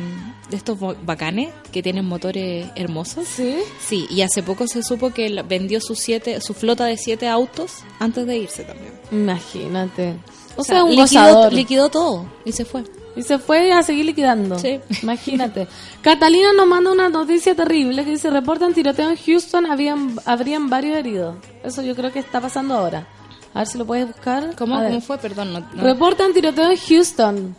de 0.50 0.56
estos 0.56 0.78
bacanes 1.04 1.50
que 1.72 1.82
tienen 1.82 2.04
motores 2.04 2.66
hermosos. 2.76 3.26
¿Sí? 3.26 3.56
Sí, 3.80 4.06
y 4.10 4.22
hace 4.22 4.42
poco 4.42 4.66
se 4.66 4.82
supo 4.82 5.10
que 5.10 5.42
vendió 5.42 5.80
sus 5.80 5.98
siete, 5.98 6.40
su 6.40 6.54
flota 6.54 6.84
de 6.84 6.96
siete 6.96 7.28
autos 7.28 7.78
antes 7.98 8.26
de 8.26 8.36
irse 8.38 8.64
también. 8.64 8.92
Imagínate. 9.10 10.16
O, 10.56 10.60
O 10.60 10.64
sea, 10.64 10.76
sea, 10.76 10.84
un 10.84 10.90
liquidó, 10.90 11.02
gozador. 11.22 11.52
liquidó 11.52 11.88
todo 11.88 12.26
y 12.44 12.52
se 12.52 12.64
fue. 12.64 12.84
Y 13.14 13.22
se 13.22 13.38
fue 13.38 13.72
a 13.72 13.82
seguir 13.82 14.06
liquidando. 14.06 14.58
Sí. 14.58 14.80
Imagínate. 15.02 15.66
Catalina 16.00 16.52
nos 16.54 16.66
manda 16.66 16.92
una 16.92 17.08
noticia 17.10 17.54
terrible 17.54 18.04
que 18.04 18.12
dice, 18.12 18.30
reportan 18.30 18.72
tiroteo 18.72 19.10
en 19.10 19.16
Houston, 19.16 19.66
habían, 19.66 20.18
habrían 20.24 20.70
varios 20.70 20.96
heridos. 20.96 21.36
Eso 21.62 21.82
yo 21.82 21.94
creo 21.94 22.10
que 22.10 22.20
está 22.20 22.40
pasando 22.40 22.74
ahora. 22.74 23.06
A 23.54 23.58
ver 23.60 23.66
si 23.68 23.78
lo 23.78 23.84
puedes 23.86 24.06
buscar. 24.06 24.54
¿Cómo. 24.56 24.76
¿Cómo 24.82 25.00
fue? 25.00 25.18
Perdón, 25.18 25.52
no, 25.52 25.60
no- 25.60 25.82
Reportan 25.82 26.32
tiroteo 26.32 26.70
en 26.70 26.76
Houston. 26.78 27.56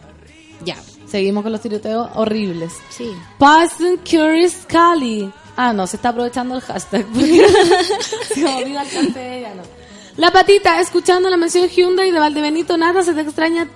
Ya, 0.65 0.75
Seguimos 1.05 1.43
con 1.43 1.51
los 1.51 1.61
tiroteos 1.61 2.09
horribles. 2.15 2.73
sí. 2.89 3.11
Python 3.37 3.97
Curious 4.09 4.65
Cali. 4.67 5.31
Ah, 5.55 5.71
no, 5.71 5.85
se 5.85 5.97
está 5.97 6.09
aprovechando 6.09 6.55
el 6.55 6.61
hashtag. 6.61 7.05
porque 7.05 7.45
se 8.33 8.39
me 8.43 8.55
olvida 8.55 8.81
el 8.83 8.89
castellano. 8.89 9.61
La 10.17 10.31
patita, 10.31 10.79
escuchando 10.79 11.29
la 11.29 11.37
mención 11.37 11.67
Hyundai 11.69 12.09
de 12.11 12.17
Valdebenito, 12.19 12.77
Nata, 12.77 13.03
se 13.03 13.13
te 13.13 13.21
extraña. 13.21 13.67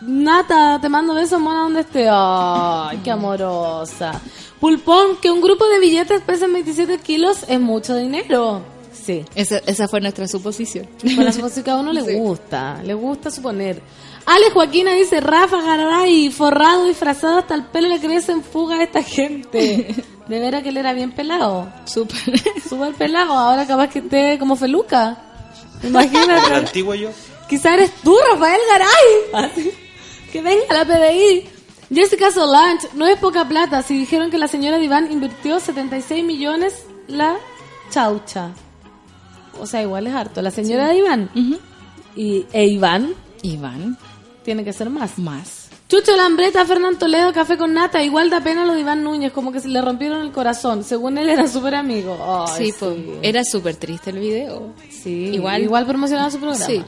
Nata, 0.00 0.78
te 0.80 0.88
mando 0.88 1.14
besos, 1.14 1.40
mona, 1.40 1.62
donde 1.62 1.80
esté. 1.80 2.06
Ay, 2.10 3.00
qué 3.02 3.10
amorosa. 3.10 4.20
Pulpón, 4.60 5.16
que 5.20 5.30
un 5.30 5.40
grupo 5.40 5.66
de 5.66 5.80
billetes 5.80 6.20
pesen 6.22 6.52
27 6.52 6.98
kilos 6.98 7.44
es 7.48 7.60
mucho 7.60 7.96
dinero. 7.96 8.62
Sí. 8.94 9.24
Esa, 9.34 9.58
esa 9.66 9.88
fue 9.88 10.00
nuestra 10.00 10.26
suposición. 10.28 10.88
Con 11.02 11.24
la 11.24 11.32
música 11.40 11.72
a 11.72 11.76
uno 11.76 11.92
le 11.92 12.02
Sí. 12.04 12.14
gusta, 12.14 12.80
le 12.82 12.94
gusta 12.94 13.30
suponer. 13.30 13.80
Ale 14.26 14.50
Joaquina 14.50 14.92
dice, 14.92 15.20
Rafa 15.20 15.60
Garay, 15.60 16.30
forrado, 16.30 16.86
disfrazado 16.86 17.38
hasta 17.38 17.54
el 17.54 17.64
pelo 17.66 17.88
le 17.88 18.00
crece 18.00 18.32
en 18.32 18.42
fuga 18.42 18.76
a 18.76 18.82
esta 18.82 19.02
gente. 19.02 19.94
De 20.28 20.40
veras 20.40 20.62
que 20.62 20.70
él 20.70 20.78
era 20.78 20.94
bien 20.94 21.12
pelado. 21.12 21.70
Súper. 21.84 22.18
Súper 22.68 22.94
pelado, 22.94 23.34
ahora 23.34 23.66
capaz 23.66 23.88
que 23.88 23.98
esté 23.98 24.38
como 24.38 24.56
feluca. 24.56 25.18
El 25.82 25.90
Imagínate. 25.90 26.54
antiguo 26.54 26.94
yo. 26.94 27.10
Quizá 27.48 27.74
eres 27.74 27.92
tú, 28.02 28.16
Rafael 28.32 28.60
Garay. 28.70 29.50
Así. 29.50 29.70
Que 30.32 30.40
venga 30.40 30.64
la 30.72 30.84
PDI. 30.86 31.46
Jessica 31.94 32.30
Solange, 32.30 32.88
no 32.94 33.06
es 33.06 33.18
poca 33.18 33.46
plata. 33.46 33.82
Si 33.82 33.98
dijeron 33.98 34.30
que 34.30 34.38
la 34.38 34.48
señora 34.48 34.78
Diván 34.78 35.12
invirtió 35.12 35.60
76 35.60 36.24
millones 36.24 36.86
la 37.06 37.36
chaucha. 37.90 38.52
O 39.60 39.66
sea, 39.66 39.82
igual 39.82 40.06
es 40.06 40.14
harto. 40.14 40.42
La 40.42 40.50
señora 40.50 40.88
de 40.88 40.98
Iván. 40.98 41.30
Y 42.16 42.46
e 42.52 42.66
Iván 42.66 43.14
Iván, 43.44 43.98
tiene 44.42 44.64
que 44.64 44.72
ser 44.72 44.90
más. 44.90 45.18
más. 45.18 45.68
Chucho 45.86 46.16
Lambreta, 46.16 46.64
Fernán 46.64 46.98
Toledo, 46.98 47.32
Café 47.32 47.58
con 47.58 47.74
Nata. 47.74 48.02
Igual 48.02 48.30
da 48.30 48.40
pena 48.40 48.64
lo 48.64 48.72
de 48.72 48.80
Iván 48.80 49.04
Núñez, 49.04 49.32
como 49.32 49.52
que 49.52 49.60
se 49.60 49.68
le 49.68 49.82
rompieron 49.82 50.22
el 50.22 50.32
corazón. 50.32 50.82
Según 50.82 51.18
él 51.18 51.28
era 51.28 51.46
súper 51.46 51.74
amigo. 51.74 52.46
Ay, 52.48 52.66
sí, 52.66 52.74
pues, 52.78 52.96
era 53.22 53.44
súper 53.44 53.76
triste 53.76 54.10
el 54.10 54.18
video. 54.18 54.72
Sí, 54.90 55.30
Igual. 55.34 55.62
igual 55.62 55.86
promocionaba 55.86 56.30
su 56.30 56.38
programa. 56.38 56.64
Sí. 56.64 56.82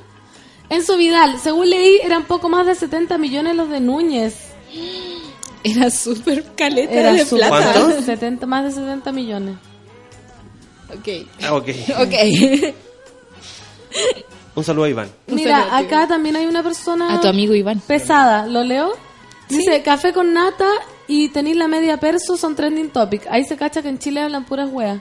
Enzo 0.70 0.96
Vidal, 0.96 1.38
según 1.38 1.70
leí, 1.70 1.98
eran 2.02 2.24
poco 2.24 2.48
más 2.48 2.66
de 2.66 2.74
70 2.74 3.18
millones 3.18 3.54
los 3.54 3.68
de 3.68 3.80
Núñez. 3.80 4.34
Era 5.62 5.90
súper 5.90 6.44
caleta 6.54 6.92
Era 6.92 7.12
de 7.12 7.26
plata. 7.26 7.72
¿Cuánto? 7.72 8.02
70, 8.02 8.46
más 8.46 8.64
de 8.64 8.70
70 8.70 9.10
millones. 9.10 9.56
Ok. 10.90 11.08
Ah, 11.42 11.54
ok. 11.54 11.68
Ok. 12.00 12.74
Un 14.54 14.64
saludo 14.64 14.84
a 14.84 14.88
Iván. 14.88 15.08
Un 15.28 15.34
Mira, 15.34 15.58
saludo, 15.60 15.76
tío. 15.78 15.86
acá 15.86 16.08
también 16.08 16.36
hay 16.36 16.46
una 16.46 16.62
persona 16.62 17.14
A 17.14 17.20
tu 17.20 17.28
amigo 17.28 17.54
Iván. 17.54 17.80
pesada. 17.80 18.46
¿Lo 18.46 18.62
leo? 18.64 18.92
Dice, 19.48 19.82
café 19.82 20.12
con 20.12 20.32
nata 20.32 20.66
y 21.06 21.28
tenéis 21.28 21.56
la 21.56 21.68
media 21.68 21.98
perso 21.98 22.36
son 22.36 22.54
trending 22.56 22.90
topic. 22.90 23.26
Ahí 23.30 23.44
se 23.44 23.56
cacha 23.56 23.82
que 23.82 23.88
en 23.88 23.98
Chile 23.98 24.20
hablan 24.22 24.44
puras 24.44 24.68
weas. 24.72 25.00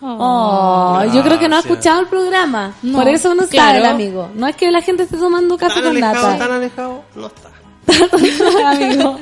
Oh, 0.00 1.02
yo 1.14 1.22
creo 1.22 1.38
que 1.38 1.48
no 1.48 1.56
ha 1.56 1.60
escuchado 1.60 2.00
el 2.00 2.06
programa. 2.08 2.74
No, 2.82 2.98
Por 2.98 3.08
eso 3.08 3.34
no 3.34 3.46
claro. 3.46 3.68
sabe 3.68 3.78
el 3.78 3.86
amigo. 3.86 4.28
No 4.34 4.46
es 4.46 4.56
que 4.56 4.70
la 4.70 4.82
gente 4.82 5.04
esté 5.04 5.16
tomando 5.16 5.56
café 5.56 5.80
Tan 5.80 5.84
con 5.94 5.96
alejado, 6.04 6.26
nata. 6.32 6.38
tan 6.44 6.52
alejado, 6.56 7.04
no 7.14 7.26
está. 7.28 7.50
amigo. 8.70 9.18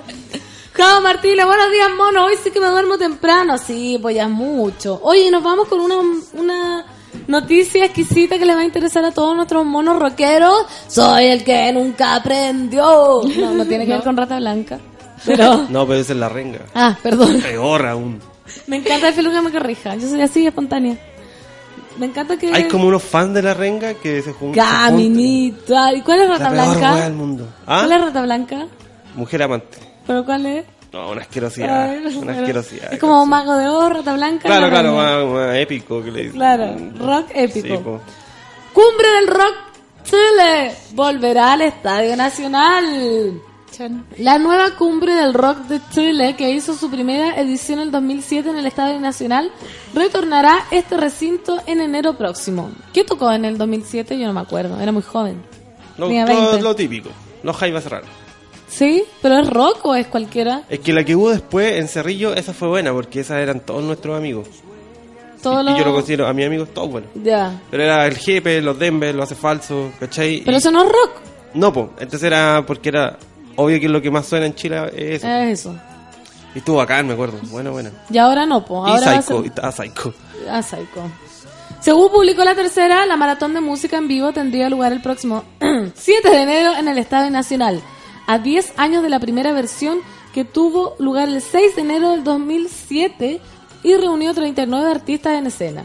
Jao 0.75 1.01
Martínez, 1.03 1.45
buenos 1.45 1.71
días, 1.71 1.89
mono. 1.97 2.25
Hoy 2.27 2.35
sí 2.43 2.51
que 2.51 2.61
me 2.61 2.67
duermo 2.69 2.97
temprano. 2.97 3.59
Sí, 3.59 3.99
pues 4.01 4.17
ya 4.17 4.25
es 4.25 4.31
mucho. 4.31 4.99
Oye, 5.03 5.31
nos 5.31 5.43
vamos 5.43 5.69
con 5.69 5.81
una, 5.81 5.97
una 6.33 6.87
noticia 7.27 7.85
exquisita 7.85 8.39
que 8.39 8.47
le 8.47 8.55
va 8.55 8.61
a 8.63 8.65
interesar 8.65 9.05
a 9.05 9.13
todos 9.13 9.37
nuestros 9.37 9.67
monos 9.67 9.99
rockeros. 9.99 10.65
Soy 10.89 11.27
el 11.27 11.45
que 11.45 11.71
nunca 11.73 12.15
aprendió. 12.15 13.21
No, 13.37 13.53
no 13.53 13.67
tiene 13.67 13.85
que 13.87 13.93
ver 13.93 14.03
con 14.03 14.17
Rata 14.17 14.37
Blanca. 14.39 14.79
Pero... 15.27 15.67
No, 15.69 15.87
pero 15.87 16.01
esa 16.01 16.15
es 16.15 16.19
la 16.19 16.29
renga. 16.29 16.63
Ah, 16.75 16.97
perdón. 17.01 17.41
Peor 17.41 17.87
aún. 17.87 18.21
Me 18.67 18.79
encanta 18.79 19.09
el 19.11 19.15
que 19.15 19.41
me 19.41 19.53
corrija. 19.53 19.95
Yo 19.95 20.09
soy 20.09 20.21
así, 20.21 20.45
espontánea. 20.45 20.97
Me 21.97 22.07
encanta 22.07 22.37
que... 22.37 22.53
Hay 22.53 22.67
como 22.67 22.89
unos 22.89 23.05
fans 23.05 23.33
de 23.35 23.41
la 23.43 23.55
renga 23.55 23.95
que 23.95 24.21
se 24.21 24.31
jun- 24.33 24.53
se 24.53 24.61
juntan. 24.61 24.67
Caminita. 24.89 25.93
¿Y 25.95 26.01
cuál 26.01 26.23
es 26.23 26.29
La 26.29 26.39
Rata 26.39 26.51
peor 26.51 26.65
Blanca? 26.71 26.95
wea 26.95 27.05
del 27.05 27.13
mundo. 27.13 27.47
¿Ah? 27.69 27.85
¿Cuál 27.87 27.93
es 27.93 28.01
Rata 28.07 28.23
Blanca? 28.23 28.67
Mujer 29.15 29.43
amante. 29.45 29.79
¿Pero 30.13 30.25
cuál 30.27 30.45
es? 30.45 30.65
No, 30.93 31.11
una 31.11 31.23
asquerosidad. 31.23 31.91
Ay, 31.91 32.17
una 32.19 32.33
asquerosidad. 32.33 32.93
Es 32.93 32.99
como 32.99 33.23
un 33.23 33.29
mago 33.31 33.57
de 33.57 33.67
oro, 33.67 33.95
Rata 33.97 34.13
Blanca. 34.13 34.43
Claro, 34.47 34.67
la 34.67 34.71
claro, 34.71 34.95
más, 34.95 35.25
más 35.49 35.57
épico 35.57 36.03
que 36.05 36.11
le 36.11 36.19
dicen. 36.25 36.35
Claro, 36.37 36.77
rock 36.99 37.31
épico. 37.35 37.67
Sí, 37.67 37.83
po. 37.83 38.01
Cumbre 38.75 39.09
del 39.17 39.27
Rock 39.29 39.55
Chile 40.05 40.75
volverá 40.93 41.55
al 41.55 41.63
Estadio 41.63 42.15
Nacional. 42.15 43.41
Chan. 43.71 44.05
La 44.19 44.39
nueva 44.39 44.73
Cumbre 44.77 45.15
del 45.15 45.33
Rock 45.33 45.61
de 45.61 45.81
Chile, 45.93 46.37
que 46.37 46.51
hizo 46.51 46.75
su 46.75 46.91
primera 46.91 47.41
edición 47.41 47.79
en 47.79 47.87
el 47.87 47.91
2007 47.91 48.51
en 48.51 48.59
el 48.59 48.67
Estadio 48.67 49.01
Nacional, 49.01 49.51
retornará 49.95 50.67
este 50.71 50.99
recinto 50.99 51.59
en 51.67 51.81
enero 51.81 52.19
próximo. 52.19 52.71
¿Qué 52.93 53.03
tocó 53.05 53.33
en 53.33 53.47
el 53.47 53.57
2007? 53.57 54.19
Yo 54.19 54.27
no 54.27 54.35
me 54.35 54.41
acuerdo, 54.41 54.79
era 54.79 54.93
muy 54.93 55.03
joven. 55.03 55.43
Lo, 55.97 56.09
Tenía 56.09 56.27
lo- 56.27 56.35
20. 56.51 56.61
lo 56.63 56.77
típico. 56.77 57.09
Los 57.43 57.57
jaivas 57.57 57.87
raros. 57.87 58.09
¿Sí? 58.73 59.05
¿Pero 59.21 59.39
es 59.41 59.51
rock 59.51 59.85
o 59.85 59.95
es 59.95 60.07
cualquiera? 60.07 60.63
Es 60.71 60.81
que 60.81 60.93
la 60.95 61.05
que 61.05 61.15
hubo 61.15 61.31
después 61.31 61.79
en 61.79 61.89
Cerrillo, 61.89 62.33
esa 62.35 62.55
fue 62.55 62.69
buena, 62.69 62.93
porque 62.93 63.21
esas 63.21 63.39
eran 63.39 63.61
todos 63.61 63.83
nuestros 63.85 64.17
amigos. 64.17 64.49
Todo 65.43 65.61
y, 65.61 65.65
lo... 65.65 65.71
y 65.73 65.79
yo 65.79 65.85
lo 65.85 65.93
considero 65.93 66.27
a 66.27 66.33
mis 66.33 66.47
amigos 66.47 66.69
todos 66.73 66.91
buenos. 66.91 67.11
Ya. 67.23 67.61
Pero 67.71 67.83
era 67.83 68.07
el 68.07 68.17
jefe, 68.17 68.63
los 68.63 68.79
Denver, 68.79 69.15
los 69.15 69.25
hace 69.25 69.35
falso, 69.35 69.91
¿cachai? 70.01 70.41
Pero 70.45 70.57
Y- 70.57 70.59
eso 70.59 70.71
no 70.71 70.83
es 70.85 70.89
rock. 70.89 71.11
No, 71.55 71.73
pues, 71.73 71.87
entonces 72.01 72.23
era 72.23 72.65
porque 72.67 72.89
era 72.89 73.19
obvio 73.57 73.79
que 73.79 73.89
lo 73.89 74.01
que 74.01 74.11
más 74.11 74.27
suena 74.27 74.47
en 74.47 74.55
Chile 74.55 74.81
es 74.97 75.17
eso. 75.23 75.29
Es 75.29 75.61
eso. 75.61 75.77
Y 76.55 76.59
estuvo 76.59 76.77
bacán, 76.79 77.07
me 77.07 77.13
acuerdo. 77.13 77.39
Bueno, 77.51 77.73
bueno. 77.73 77.91
Y 78.11 78.17
ahora 78.19 78.47
no, 78.47 78.65
po. 78.65 78.87
Y 78.87 78.91
Ahora 78.91 79.11
a 79.19 79.23
Psycho, 79.23 79.43
ser- 79.43 79.47
y- 79.47 79.61
ah, 79.63 79.73
Psycho. 79.73 80.15
Ah, 80.49 80.63
Psycho. 80.63 81.11
Según 81.81 82.11
publicó 82.11 82.45
la 82.45 82.55
tercera, 82.55 83.05
la 83.07 83.17
maratón 83.17 83.53
de 83.55 83.61
música 83.61 83.99
en 83.99 84.07
vivo 84.09 84.33
tendría 84.33 84.71
lugar 84.71 84.93
el 84.93 85.03
próximo 85.03 85.45
7 85.95 86.31
de 86.31 86.43
enero 86.43 86.73
en 86.79 86.87
el 86.89 86.97
Estadio 86.99 87.31
Nacional, 87.31 87.81
a 88.33 88.39
10 88.39 88.73
años 88.79 89.03
de 89.03 89.11
la 89.11 89.21
primera 89.21 89.53
versión 89.53 89.99
que 90.33 90.47
tuvo 90.47 90.97
lugar 90.99 91.29
el 91.29 91.43
6 91.43 91.77
de 91.77 91.83
enero 91.83 92.13
del 92.13 92.25
2007 92.25 93.41
y 93.83 93.97
reunió 93.97 94.33
39 94.33 94.91
artistas 94.91 95.35
en 95.35 95.47
escena. 95.47 95.85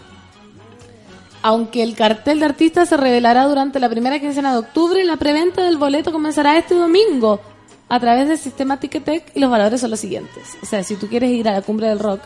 Aunque 1.42 1.84
el 1.84 1.94
cartel 1.94 2.40
de 2.40 2.46
artistas 2.46 2.88
se 2.88 2.96
revelará 2.96 3.44
durante 3.48 3.82
la 3.82 3.90
primera 3.90 4.20
quincena 4.20 4.54
de 4.54 4.60
octubre, 4.60 5.04
la 5.04 5.18
preventa 5.18 5.64
del 5.64 5.76
boleto 5.76 6.14
comenzará 6.14 6.58
este 6.58 6.76
domingo 6.76 7.42
a 7.90 8.00
través 8.00 8.30
del 8.30 8.38
sistema 8.38 8.80
Ticketek 8.80 9.36
y 9.36 9.42
los 9.42 9.52
valores 9.52 9.82
son 9.82 9.92
los 9.92 10.00
siguientes. 10.00 10.58
O 10.64 10.66
sea, 10.66 10.84
si 10.84 10.96
tú 10.96 11.08
quieres 11.08 11.32
ir 11.32 11.50
a 11.50 11.54
la 11.54 11.62
cumbre 11.62 11.90
del 11.90 12.00
rock 12.00 12.22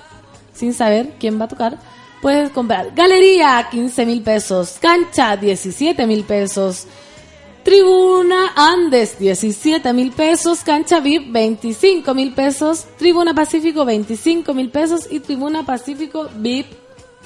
sin 0.53 0.76
saber 0.76 1.15
quién 1.19 1.39
va 1.39 1.45
a 1.45 1.49
tocar, 1.49 1.80
puedes 2.22 2.51
comprar 2.51 2.93
Galería 2.93 3.67
15 3.72 4.05
mil 4.05 4.22
pesos, 4.22 4.78
Cancha 4.80 5.36
17 5.36 6.05
mil 6.05 6.24
pesos, 6.26 6.86
Tribuna 7.64 8.53
Andes 8.55 9.18
17 9.20 9.93
mil 9.93 10.12
pesos, 10.12 10.59
Cancha 10.62 10.99
VIP 10.99 11.32
25 11.32 12.14
mil 12.14 12.34
pesos, 12.34 12.86
Tribuna 12.97 13.34
Pacífico 13.34 13.86
25 13.86 14.53
mil 14.53 14.70
pesos 14.70 15.07
y 15.09 15.20
Tribuna 15.20 15.66
Pacífico 15.66 16.28
VIP 16.36 16.68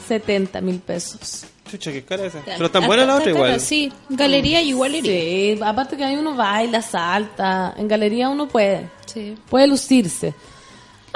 70 0.07 0.61
mil 0.61 0.79
pesos. 0.79 1.45
Chucha, 1.69 1.91
qué 1.91 2.03
cara 2.03 2.25
esa. 2.25 2.41
Pero 2.45 2.69
tan 2.69 2.85
buena 2.85 3.05
la 3.05 3.15
otra 3.15 3.25
cara, 3.33 3.35
igual. 3.47 3.59
Sí, 3.59 3.91
galería 4.09 4.61
igual 4.61 4.95
iría. 4.95 5.55
Sí, 5.55 5.59
aparte 5.63 5.97
que 5.97 6.03
ahí 6.03 6.15
uno 6.15 6.35
baila, 6.35 6.81
salta, 6.81 7.73
en 7.77 7.87
galería 7.87 8.29
uno 8.29 8.47
puede, 8.47 8.89
Sí. 9.07 9.35
puede 9.49 9.67
lucirse. 9.67 10.33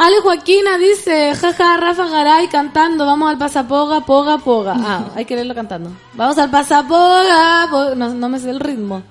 Ale 0.01 0.21
Joaquina 0.21 0.77
dice, 0.77 1.35
jaja, 1.35 1.75
Rafa 1.75 2.07
Garay 2.07 2.47
cantando, 2.47 3.05
vamos 3.05 3.29
al 3.29 3.37
pasapoga, 3.37 4.05
poga, 4.05 4.37
poga. 4.37 4.73
Ah, 4.77 5.09
hay 5.15 5.25
que 5.25 5.35
leerlo 5.35 5.53
cantando. 5.53 5.91
Vamos 6.13 6.37
al 6.37 6.49
pasapoga, 6.49 7.67
poga. 7.69 7.95
No, 7.95 8.13
no 8.13 8.29
me 8.29 8.39
sé 8.39 8.49
el 8.49 8.61
ritmo. 8.61 9.03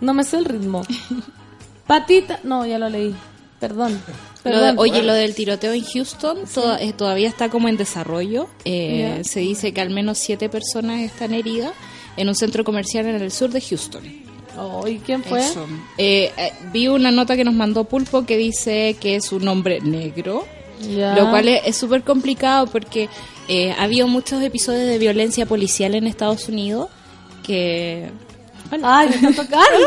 No 0.00 0.14
me 0.14 0.24
sé 0.24 0.38
el 0.38 0.44
ritmo. 0.44 0.82
Patita, 1.86 2.40
no, 2.42 2.66
ya 2.66 2.78
lo 2.78 2.88
leí. 2.88 3.14
Perdón. 3.60 3.92
Lo 4.44 4.50
de- 4.50 4.56
Perdón. 4.58 4.74
oye, 4.78 5.02
lo 5.02 5.12
del 5.14 5.34
tiroteo 5.34 5.72
en 5.72 5.84
Houston 5.84 6.38
eh, 6.80 6.92
todavía 6.92 7.28
está 7.28 7.48
como 7.48 7.68
en 7.68 7.76
desarrollo. 7.76 8.48
Eh. 8.64 9.22
Se 9.24 9.40
dice 9.40 9.72
que 9.72 9.80
al 9.80 9.90
menos 9.90 10.18
siete 10.18 10.48
personas 10.48 11.00
están 11.00 11.34
heridas 11.34 11.72
en 12.16 12.28
un 12.28 12.34
centro 12.34 12.64
comercial 12.64 13.06
en 13.06 13.16
el 13.22 13.30
sur 13.30 13.50
de 13.50 13.60
Houston. 13.60 14.25
Oh, 14.58 14.86
¿Y 14.88 14.98
quién 14.98 15.22
fue? 15.22 15.40
Eso. 15.40 15.66
Eh, 15.98 16.32
eh, 16.36 16.52
vi 16.72 16.88
una 16.88 17.10
nota 17.10 17.36
que 17.36 17.44
nos 17.44 17.54
mandó 17.54 17.84
Pulpo 17.84 18.24
que 18.24 18.36
dice 18.36 18.96
que 19.00 19.16
es 19.16 19.32
un 19.32 19.46
hombre 19.48 19.80
negro, 19.80 20.46
Ya. 20.80 21.14
lo 21.14 21.30
cual 21.30 21.48
es 21.48 21.76
súper 21.76 22.02
complicado 22.02 22.66
porque 22.66 23.08
eh, 23.48 23.72
ha 23.78 23.82
habido 23.84 24.08
muchos 24.08 24.42
episodios 24.42 24.86
de 24.88 24.98
violencia 24.98 25.46
policial 25.46 25.94
en 25.94 26.06
Estados 26.06 26.48
Unidos 26.48 26.88
que... 27.44 28.10
Ay, 28.82 29.08
me 29.10 29.14
están 29.16 29.34
tocando. 29.34 29.86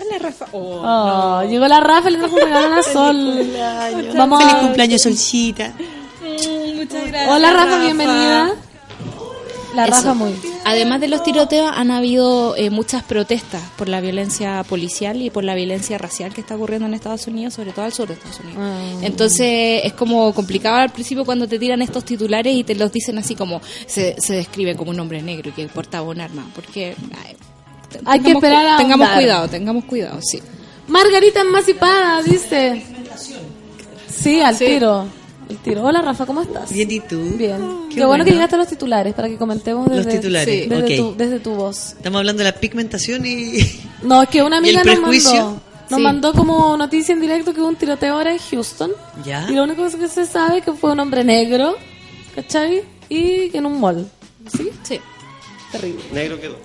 Hola, 0.00 0.18
Rafa. 0.20 0.46
Oh. 0.52 0.82
Oh, 0.84 1.42
Llegó 1.48 1.68
la 1.68 1.80
Rafa 1.80 2.08
y 2.08 2.12
le 2.14 2.18
trajo 2.18 2.34
un 2.34 2.40
regalo 2.42 2.66
a 2.66 2.76
la 2.76 2.82
Sol. 2.82 3.46
Vamos 4.16 4.42
Feliz 4.42 4.56
cumpleaños, 4.60 5.02
Solcita. 5.02 5.72
Muchas 6.74 7.06
gracias. 7.06 7.30
Hola 7.30 7.52
Rafa, 7.52 7.78
bienvenida. 7.80 8.54
La 9.78 9.84
Eso. 9.84 9.94
Rafa 9.96 10.14
muy. 10.14 10.34
Además 10.64 11.00
de 11.00 11.08
los 11.08 11.22
tiroteos, 11.22 11.70
han 11.74 11.90
habido 11.90 12.56
eh, 12.56 12.70
muchas 12.70 13.02
protestas 13.04 13.62
por 13.76 13.88
la 13.88 14.00
violencia 14.00 14.64
policial 14.64 15.22
y 15.22 15.30
por 15.30 15.44
la 15.44 15.54
violencia 15.54 15.98
racial 15.98 16.34
que 16.34 16.40
está 16.40 16.56
ocurriendo 16.56 16.86
en 16.86 16.94
Estados 16.94 17.26
Unidos, 17.26 17.54
sobre 17.54 17.72
todo 17.72 17.84
al 17.84 17.92
sur 17.92 18.08
de 18.08 18.14
Estados 18.14 18.40
Unidos. 18.40 18.58
Ah. 18.60 18.98
Entonces 19.02 19.82
es 19.84 19.92
como 19.92 20.32
complicado 20.34 20.76
al 20.76 20.90
principio 20.90 21.24
cuando 21.24 21.46
te 21.46 21.58
tiran 21.58 21.80
estos 21.82 22.04
titulares 22.04 22.54
y 22.54 22.64
te 22.64 22.74
los 22.74 22.90
dicen 22.92 23.18
así 23.18 23.34
como 23.34 23.60
se, 23.86 24.20
se 24.20 24.34
describe 24.34 24.76
como 24.76 24.90
un 24.90 25.00
hombre 25.00 25.22
negro 25.22 25.50
y 25.50 25.52
que 25.52 25.66
portaba 25.68 26.08
un 26.08 26.20
arma, 26.20 26.44
porque 26.54 26.96
ay, 27.24 27.36
Hay 28.04 28.20
que 28.20 28.32
esperar 28.32 28.66
a 28.66 28.76
Tengamos 28.78 29.08
cuidado, 29.10 29.48
tengamos 29.48 29.84
cuidado, 29.84 30.18
sí. 30.22 30.42
Margarita 30.88 31.40
Emancipada 31.42 32.22
dice. 32.22 32.82
Sí, 34.10 34.40
al 34.40 34.56
Sí. 34.56 34.66
tiro. 34.66 35.06
El 35.48 35.56
tiro. 35.58 35.82
Hola 35.82 36.02
Rafa, 36.02 36.26
¿cómo 36.26 36.42
estás? 36.42 36.70
Bien, 36.72 36.90
¿y 36.90 37.00
tú? 37.00 37.18
Bien. 37.36 37.58
Qué 37.88 37.96
Qué, 37.96 38.04
bueno 38.04 38.24
que 38.24 38.30
bueno. 38.30 38.32
llegaste 38.32 38.54
a 38.56 38.58
los 38.58 38.68
titulares 38.68 39.14
para 39.14 39.28
que 39.28 39.36
comentemos 39.36 39.88
desde, 39.88 40.04
Los 40.04 40.14
titulares, 40.14 40.62
sí, 40.62 40.68
desde, 40.68 40.96
tu, 40.96 41.14
desde 41.16 41.40
tu 41.40 41.50
voz. 41.52 41.92
Estamos 41.96 42.18
hablando 42.18 42.42
de 42.42 42.50
la 42.50 42.56
pigmentación 42.56 43.24
y... 43.24 43.58
No, 44.02 44.22
es 44.22 44.28
que 44.28 44.42
una 44.42 44.56
¿Y 44.60 44.68
el 44.70 44.76
amiga 44.78 44.94
nos 44.94 45.00
mandó. 45.00 45.60
Nos 45.90 45.96
Sí. 45.98 46.02
mandó 46.02 46.34
como 46.34 46.76
noticia 46.76 47.14
en 47.14 47.20
directo 47.22 47.54
que 47.54 47.60
hubo 47.60 47.68
un 47.68 47.76
tiroteo 47.76 48.12
ahora 48.14 48.30
en 48.32 48.38
Houston. 48.38 48.92
¿Ya? 49.24 49.46
Y 49.48 49.54
lo 49.54 49.62
único 49.64 49.88
que 49.88 50.08
se 50.08 50.26
sabe 50.26 50.58
es 50.58 50.64
que 50.64 50.72
fue 50.74 50.92
un 50.92 51.00
hombre 51.00 51.24
negro, 51.24 51.76
¿cachai? 52.34 52.82
Y 53.08 53.48
que 53.48 53.56
en 53.56 53.64
un 53.64 53.80
mall. 53.80 54.06
¿Sí? 54.54 54.68
Sí. 54.82 55.00
Terrible. 55.72 56.02
Negro 56.12 56.38
quedó. 56.38 56.56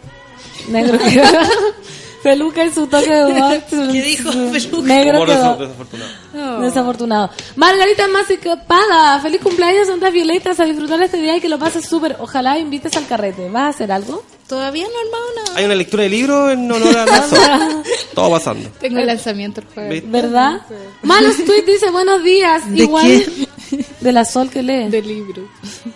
Negro 0.70 0.98
que 1.00 1.06
Peluca 2.24 2.64
y 2.66 2.72
su 2.72 2.88
toque 2.88 3.12
de 3.14 3.26
humor. 3.26 3.62
¿Qué 3.70 4.02
dijo 4.02 4.32
Peluca? 4.32 4.88
Negro 4.88 5.18
Humor 5.24 5.28
quedó. 5.28 5.56
des- 5.58 5.60
desafortunado. 5.70 6.62
Desafortunado. 6.62 7.30
Margarita 7.58 8.08
Masicapada, 8.08 9.20
feliz 9.20 9.42
cumpleaños, 9.42 9.88
Santa 9.88 10.10
Violetas, 10.10 10.60
a 10.60 10.66
disfrutar 10.66 11.02
este 11.02 11.18
día 11.22 11.36
y 11.38 11.42
que 11.42 11.50
lo 11.50 11.60
pases 11.60 11.86
súper. 11.86 12.16
Ojalá 12.20 12.58
invites 12.58 12.96
al 12.98 13.06
carrete. 13.08 13.50
¿Vas 13.50 13.64
a 13.64 13.68
hacer 13.70 13.92
algo? 13.92 14.24
Todavía 14.48 14.86
no 14.86 14.92
he 14.92 15.06
armado 15.06 15.26
nada. 15.46 15.58
Hay 15.60 15.66
una 15.66 15.76
lectura 15.76 16.04
de 16.04 16.10
libro 16.10 16.50
en 16.50 16.72
honor 16.72 16.98
a 16.98 17.06
la 17.06 17.22
Sol. 17.28 17.84
Todo 18.16 18.30
pasando. 18.32 18.70
Tengo 18.80 19.00
el 19.00 19.08
lanzamiento 19.08 19.62
el 19.62 19.68
jueves. 19.68 20.04
¿Verdad? 20.10 20.62
Malos 21.02 21.36
Tweet 21.46 21.64
dice 21.66 21.90
buenos 21.92 22.24
días. 22.24 22.70
¿De 22.72 22.84
Igual 22.84 23.24
de 24.02 24.12
la 24.12 24.24
Sol 24.26 24.50
que 24.50 24.62
lee. 24.64 24.90
De 24.90 25.02
libro. 25.02 25.44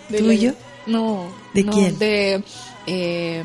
De 0.08 0.18
¿Tuyo? 0.18 0.54
No. 0.86 1.26
¿De 1.54 1.64
no, 1.64 1.72
quién? 1.72 1.98
De 1.98 2.42
eh, 2.88 3.44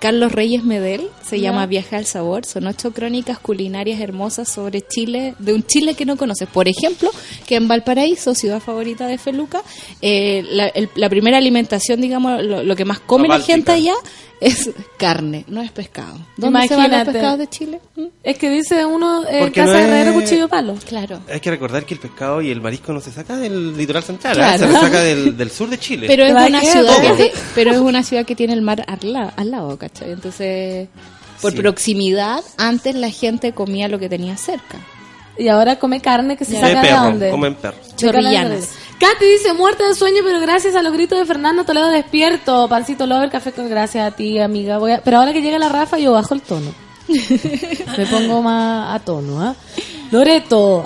Carlos 0.00 0.32
Reyes 0.32 0.64
Medel. 0.64 1.08
Se 1.24 1.38
Ya. 1.40 1.50
llama 1.50 1.66
Viaje 1.66 1.96
al 1.96 2.04
Sabor. 2.06 2.44
Son 2.44 2.66
ocho 2.66 2.92
crónicas 2.92 3.38
culinarias 3.38 4.00
hermosas 4.00 4.48
sobre 4.48 4.82
Chile, 4.82 5.34
de 5.38 5.54
un 5.54 5.62
Chile 5.64 5.94
que 5.94 6.04
no 6.04 6.16
conoces. 6.16 6.48
Por 6.48 6.66
ejemplo, 6.68 7.10
que 7.46 7.56
en 7.56 7.68
Valparaíso, 7.68 8.34
ciudad 8.34 8.60
favorita 8.60 9.06
de 9.06 9.16
Feluca, 9.18 9.62
eh, 10.02 10.44
la, 10.50 10.66
el- 10.68 10.90
la 10.96 11.08
primera 11.08 11.38
alimentación, 11.38 12.00
digamos, 12.00 12.42
lo, 12.42 12.62
lo 12.62 12.76
que 12.76 12.84
más 12.84 13.00
come 13.00 13.28
La 13.28 13.38
la, 13.38 13.44
gente 13.44 13.72
allá 13.72 13.94
es 14.40 14.70
carne, 14.96 15.44
no 15.48 15.60
es 15.60 15.70
pescado. 15.70 16.14
¿Dónde 16.36 16.66
se 16.66 16.74
van 16.74 16.84
los 16.84 16.92
Imagínate. 16.92 17.12
pescados 17.12 17.38
de 17.38 17.46
Chile? 17.48 17.80
¿Mm? 17.96 18.04
Es 18.22 18.38
que 18.38 18.48
dice 18.50 18.84
uno 18.86 19.26
en 19.28 19.40
Porque 19.40 19.60
casa 19.60 19.72
no 19.72 19.78
de 19.94 20.02
es- 20.02 20.12
cuchillo 20.12 20.48
palo. 20.48 20.74
Claro. 20.86 21.20
Hay 21.30 21.40
que 21.40 21.50
recordar 21.50 21.84
que 21.84 21.94
el 21.94 22.00
pescado 22.00 22.40
y 22.40 22.50
el 22.50 22.60
marisco 22.60 22.92
no 22.92 23.00
se 23.00 23.12
saca 23.12 23.36
del 23.36 23.76
litoral 23.76 24.02
central, 24.02 24.32
¿eh? 24.32 24.40
Claro. 24.40 24.58
se 24.58 24.66
le 24.66 24.72
saca 24.80 25.00
del, 25.00 25.36
del 25.36 25.50
sur 25.50 25.68
de 25.68 25.78
Chile. 25.78 26.06
Pero 26.06 26.24
es 26.24 26.32
¿Para 26.32 26.46
una 26.46 26.60
ciudad 26.62 27.00
que 27.02 27.10
te- 27.12 27.32
pero 27.54 27.70
es 27.72 27.78
una 27.78 28.02
ciudad 28.02 28.24
que 28.24 28.34
tiene 28.34 28.54
el 28.54 28.62
mar 28.62 28.84
al, 28.88 29.12
la- 29.12 29.32
al 29.36 29.50
lado, 29.50 29.76
¿cachai? 29.78 30.12
Entonces, 30.12 30.88
por 31.42 31.52
Sí. 31.52 31.58
proximidad, 31.58 32.40
antes 32.56 32.94
la 32.94 33.10
gente 33.10 33.52
comía 33.52 33.88
lo 33.88 33.98
que 33.98 34.08
tenía 34.08 34.36
cerca. 34.36 34.78
Y 35.38 35.48
ahora 35.48 35.78
come 35.78 36.00
carne 36.00 36.36
que 36.36 36.44
se 36.44 36.52
de 36.54 36.60
saca 36.60 36.82
de 36.82 36.88
perro, 36.88 37.02
dónde. 37.04 37.30
comen 37.30 37.54
perros. 37.54 37.80
De 37.86 37.92
de 37.92 37.96
Chorrillanas. 37.96 38.68
Katy 39.00 39.24
dice, 39.24 39.54
muerta 39.54 39.88
de 39.88 39.94
sueño, 39.94 40.20
pero 40.22 40.40
gracias 40.40 40.76
a 40.76 40.82
los 40.82 40.92
gritos 40.92 41.18
de 41.18 41.24
Fernando 41.24 41.64
Toledo 41.64 41.88
despierto. 41.88 42.68
Pancito 42.68 43.06
Lover, 43.06 43.30
café 43.30 43.50
con 43.52 43.68
gracias 43.70 44.06
a 44.06 44.14
ti, 44.14 44.38
amiga. 44.38 44.76
Voy 44.78 44.92
a- 44.92 45.00
Pero 45.02 45.18
ahora 45.18 45.32
que 45.32 45.40
llega 45.40 45.58
la 45.58 45.70
Rafa, 45.70 45.98
yo 45.98 46.12
bajo 46.12 46.34
el 46.34 46.42
tono. 46.42 46.70
Me 47.08 48.06
pongo 48.06 48.42
más 48.42 48.94
a 48.94 49.02
tono, 49.02 49.40
¿ah? 49.40 49.54
Loreto, 50.10 50.84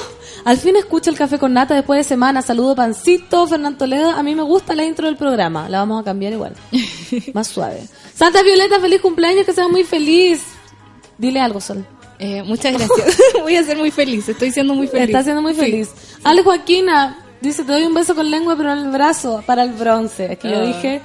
al 0.44 0.56
fin 0.58 0.76
escucho 0.76 1.10
el 1.10 1.16
café 1.18 1.38
con 1.40 1.52
nata 1.54 1.74
después 1.74 1.98
de 1.98 2.04
semana. 2.04 2.40
Saludo 2.40 2.76
Pancito, 2.76 3.46
Fernando 3.48 3.78
Toledo. 3.78 4.10
A 4.10 4.22
mí 4.22 4.34
me 4.36 4.42
gusta 4.42 4.74
la 4.76 4.84
intro 4.84 5.06
del 5.08 5.16
programa. 5.16 5.68
La 5.68 5.78
vamos 5.80 6.00
a 6.00 6.04
cambiar 6.04 6.34
igual. 6.34 6.54
Más 7.34 7.48
suave. 7.48 7.82
Santa 8.14 8.42
Violeta, 8.44 8.78
feliz 8.78 9.00
cumpleaños, 9.00 9.44
que 9.44 9.52
seas 9.52 9.68
muy 9.68 9.82
feliz. 9.82 10.40
Dile 11.18 11.40
algo, 11.40 11.60
Sol. 11.60 11.84
Eh, 12.20 12.42
muchas 12.44 12.72
gracias. 12.74 13.16
Voy 13.42 13.56
a 13.56 13.64
ser 13.64 13.76
muy 13.76 13.90
feliz, 13.90 14.28
estoy 14.28 14.52
siendo 14.52 14.72
muy 14.74 14.86
feliz. 14.86 15.08
Está 15.08 15.24
siendo 15.24 15.42
muy 15.42 15.52
feliz. 15.52 15.90
Ale 16.24 16.42
Joaquina 16.44 17.18
dice, 17.40 17.64
te 17.64 17.72
doy 17.72 17.84
un 17.84 17.94
beso 17.94 18.14
con 18.14 18.30
lengua, 18.30 18.54
pero 18.56 18.72
en 18.72 18.78
el 18.78 18.90
brazo, 18.90 19.42
para 19.46 19.62
el 19.62 19.72
bronce. 19.72 20.32
Es 20.32 20.38
que 20.38 20.50
yo 20.50 20.58
Ah. 20.58 20.62
dije, 20.62 21.00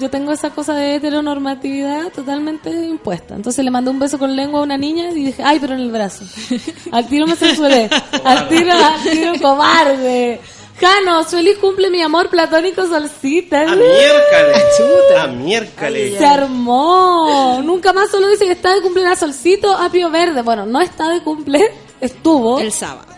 yo, 0.00 0.08
tengo 0.08 0.30
esa 0.32 0.50
cosa 0.50 0.74
de 0.74 0.94
heteronormatividad 0.94 2.12
totalmente 2.12 2.70
impuesta. 2.70 3.34
Entonces 3.34 3.64
le 3.64 3.70
mandé 3.72 3.90
un 3.90 3.98
beso 3.98 4.18
con 4.18 4.36
lengua 4.36 4.60
a 4.60 4.62
una 4.62 4.78
niña 4.78 5.10
y 5.10 5.14
dije, 5.24 5.42
ay, 5.44 5.58
pero 5.60 5.74
en 5.74 5.80
el 5.80 5.90
brazo. 5.90 6.24
Al 6.92 7.08
tiro 7.08 7.26
me 7.26 7.34
censuré. 7.36 7.90
Al 8.24 8.48
tiro, 8.48 8.72
al 8.72 9.02
tiro 9.02 9.32
cobarde. 9.42 10.40
Janos, 10.80 11.28
feliz 11.28 11.56
cumple 11.58 11.88
mi 11.88 12.02
amor 12.02 12.28
platónico 12.28 12.84
solcita. 12.86 13.62
¡A 13.62 13.76
miércoles! 13.76 14.82
¡A 15.20 15.26
miércoles! 15.28 16.18
Se 16.18 16.26
armó. 16.26 17.60
Nunca 17.64 17.92
más 17.92 18.10
solo 18.10 18.28
dice 18.28 18.44
que 18.44 18.52
está 18.52 18.74
de 18.74 18.80
cumple 18.82 19.04
la 19.04 19.14
solcito 19.16 19.72
apio 19.72 20.10
verde. 20.10 20.42
Bueno, 20.42 20.66
no 20.66 20.80
está 20.80 21.08
de 21.10 21.20
cumple, 21.22 21.70
estuvo 22.00 22.58
El 22.58 22.72
sábado. 22.72 23.13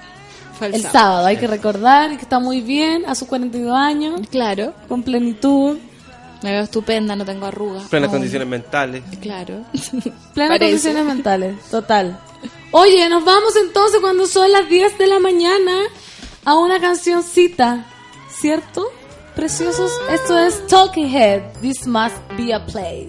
El, 0.60 0.74
el 0.74 0.82
sábado. 0.82 0.92
sábado. 0.92 1.26
Hay 1.26 1.36
que 1.38 1.46
recordar 1.46 2.10
que 2.10 2.22
está 2.22 2.38
muy 2.38 2.60
bien 2.60 3.04
a 3.06 3.14
sus 3.14 3.28
42 3.28 3.74
años, 3.76 4.20
Claro. 4.30 4.72
con 4.88 5.02
plenitud, 5.02 5.78
Me 6.42 6.52
veo 6.52 6.62
estupenda, 6.62 7.16
no 7.16 7.24
tengo 7.24 7.46
arrugas. 7.46 7.84
Plenas 7.88 8.08
aún. 8.08 8.18
condiciones 8.18 8.46
mentales. 8.48 9.02
Claro. 9.20 9.62
plenas 9.72 10.12
Parece. 10.34 10.58
condiciones 10.58 11.04
mentales, 11.04 11.60
total. 11.70 12.18
Oye, 12.72 13.08
nos 13.08 13.24
vamos 13.24 13.54
entonces 13.56 14.00
cuando 14.00 14.26
son 14.26 14.50
las 14.52 14.68
10 14.68 14.98
de 14.98 15.06
la 15.06 15.18
mañana 15.18 15.78
a 16.44 16.54
una 16.56 16.78
cancioncita, 16.80 17.86
¿cierto? 18.30 18.84
Preciosos, 19.34 19.90
esto 20.10 20.38
es 20.38 20.66
Talking 20.66 21.14
Head, 21.14 21.42
This 21.60 21.86
Must 21.86 22.16
Be 22.38 22.54
a 22.54 22.64
Place. 22.64 23.08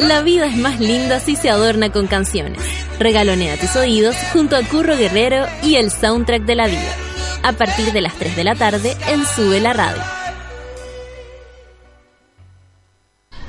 La 0.00 0.22
vida 0.22 0.46
es 0.46 0.56
más 0.56 0.80
linda 0.80 1.20
si 1.20 1.36
se 1.36 1.50
adorna 1.50 1.92
con 1.92 2.06
canciones. 2.06 2.62
Regalonea 2.98 3.58
tus 3.58 3.76
oídos 3.76 4.16
junto 4.32 4.56
a 4.56 4.62
Curro 4.62 4.96
Guerrero 4.96 5.46
y 5.62 5.76
el 5.76 5.90
soundtrack 5.90 6.44
de 6.44 6.54
la 6.54 6.68
vida. 6.68 6.96
A 7.42 7.52
partir 7.52 7.92
de 7.92 8.00
las 8.00 8.14
3 8.14 8.34
de 8.34 8.44
la 8.44 8.54
tarde 8.54 8.96
en 9.08 9.26
Sube 9.26 9.60
la 9.60 9.74
Radio. 9.74 10.02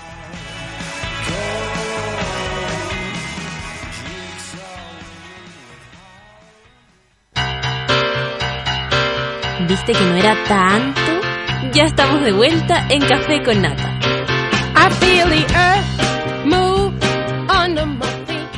¿Viste 9.71 9.93
que 9.93 10.03
no 10.03 10.17
era 10.17 10.35
tanto? 10.49 10.99
Ya 11.71 11.83
estamos 11.83 12.21
de 12.25 12.33
vuelta 12.33 12.87
en 12.89 13.01
Café 13.07 13.41
con 13.41 13.61
Nata. 13.61 13.97
I 14.75 14.93
feel 14.95 15.29
the 15.29 15.45
earth 15.55 16.45
move 16.45 16.93
under 17.47 17.85
my 17.85 18.05
feet. 18.27 18.49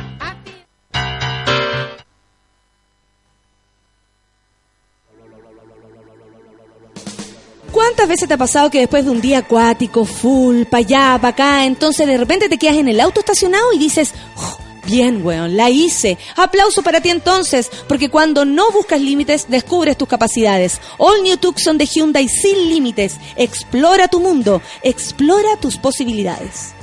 ¿Cuántas 7.72 8.08
veces 8.08 8.28
te 8.28 8.34
ha 8.34 8.38
pasado 8.38 8.72
que 8.72 8.80
después 8.80 9.06
de 9.06 9.12
un 9.12 9.22
día 9.22 9.38
acuático, 9.38 10.06
full, 10.06 10.64
pa' 10.64 10.78
allá, 10.78 11.20
pa' 11.22 11.28
acá, 11.28 11.66
entonces 11.66 12.08
de 12.08 12.18
repente 12.18 12.50
te 12.50 12.58
quedas 12.58 12.78
en 12.78 12.88
el 12.88 13.00
auto 13.00 13.20
estacionado 13.20 13.72
y 13.72 13.78
dices, 13.78 14.16
"Oh, 14.36 14.63
bien, 14.86 15.26
weón, 15.26 15.56
la 15.58 15.70
hice. 15.70 16.18
Aplauso 16.36 16.82
para 16.82 17.02
ti 17.02 17.10
entonces, 17.10 17.70
porque 17.88 18.10
cuando 18.10 18.46
no 18.46 18.72
buscas 18.72 19.02
límites, 19.02 19.50
descubres 19.50 19.98
tus 19.98 20.08
capacidades. 20.08 20.80
All 20.98 21.24
New 21.24 21.38
Tucson 21.38 21.78
de 21.78 21.86
Hyundai 21.86 22.28
sin 22.28 22.70
límites. 22.70 23.18
Explora 23.36 24.08
tu 24.08 24.20
mundo, 24.20 24.62
explora 24.82 25.58
tus 25.60 25.78
posibilidades. 25.78 26.74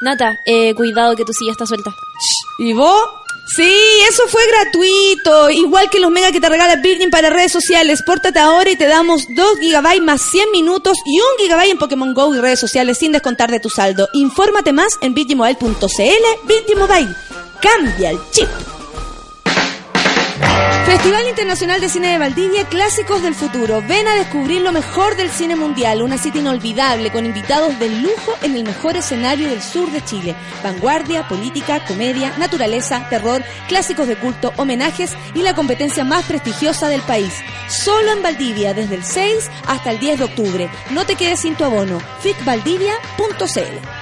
Nata, 0.00 0.38
eh, 0.46 0.74
cuidado 0.74 1.16
que 1.16 1.24
tu 1.24 1.32
silla 1.32 1.52
está 1.52 1.66
suelta. 1.66 1.90
¿Y 2.60 2.72
vos? 2.72 3.17
Sí, 3.56 3.74
eso 4.08 4.22
fue 4.28 4.42
gratuito. 4.46 5.50
Igual 5.50 5.88
que 5.90 6.00
los 6.00 6.10
mega 6.10 6.30
que 6.32 6.40
te 6.40 6.48
regala 6.48 6.76
Virgin 6.76 7.10
para 7.10 7.30
redes 7.30 7.52
sociales. 7.52 8.02
Pórtate 8.02 8.38
ahora 8.38 8.70
y 8.70 8.76
te 8.76 8.86
damos 8.86 9.26
2 9.28 9.58
GB 9.60 10.02
más 10.02 10.20
100 10.22 10.50
minutos 10.52 10.98
y 11.04 11.18
1 11.46 11.56
GB 11.56 11.70
en 11.70 11.78
Pokémon 11.78 12.14
Go 12.14 12.34
y 12.34 12.40
redes 12.40 12.60
sociales 12.60 12.98
sin 12.98 13.12
descontar 13.12 13.50
de 13.50 13.60
tu 13.60 13.70
saldo. 13.70 14.08
Infórmate 14.12 14.72
más 14.72 14.98
en 15.00 15.14
virginmobile.cl. 15.14 16.46
Virgin 16.46 16.78
Mobile. 16.78 17.14
Cambia 17.60 18.10
el 18.10 18.18
chip. 18.30 18.77
Festival 20.86 21.28
Internacional 21.28 21.80
de 21.80 21.88
Cine 21.88 22.08
de 22.08 22.18
Valdivia, 22.18 22.64
Clásicos 22.64 23.22
del 23.22 23.34
Futuro. 23.34 23.82
Ven 23.86 24.06
a 24.08 24.14
descubrir 24.14 24.60
lo 24.62 24.72
mejor 24.72 25.16
del 25.16 25.30
cine 25.30 25.56
mundial, 25.56 26.02
una 26.02 26.18
cita 26.18 26.38
inolvidable 26.38 27.10
con 27.10 27.26
invitados 27.26 27.78
de 27.78 27.88
lujo 27.88 28.34
en 28.42 28.54
el 28.54 28.64
mejor 28.64 28.96
escenario 28.96 29.48
del 29.48 29.62
sur 29.62 29.90
de 29.90 30.04
Chile. 30.04 30.34
Vanguardia, 30.62 31.26
política, 31.28 31.84
comedia, 31.86 32.32
naturaleza, 32.38 33.06
terror, 33.08 33.42
clásicos 33.68 34.08
de 34.08 34.16
culto, 34.16 34.52
homenajes 34.56 35.16
y 35.34 35.42
la 35.42 35.54
competencia 35.54 36.04
más 36.04 36.24
prestigiosa 36.24 36.88
del 36.88 37.02
país. 37.02 37.32
Solo 37.68 38.12
en 38.12 38.22
Valdivia, 38.22 38.74
desde 38.74 38.96
el 38.96 39.04
6 39.04 39.50
hasta 39.66 39.90
el 39.90 39.98
10 39.98 40.18
de 40.18 40.24
octubre. 40.24 40.70
No 40.90 41.06
te 41.06 41.16
quedes 41.16 41.40
sin 41.40 41.54
tu 41.54 41.64
abono. 41.64 42.00
ficvaldivia.cl 42.20 43.97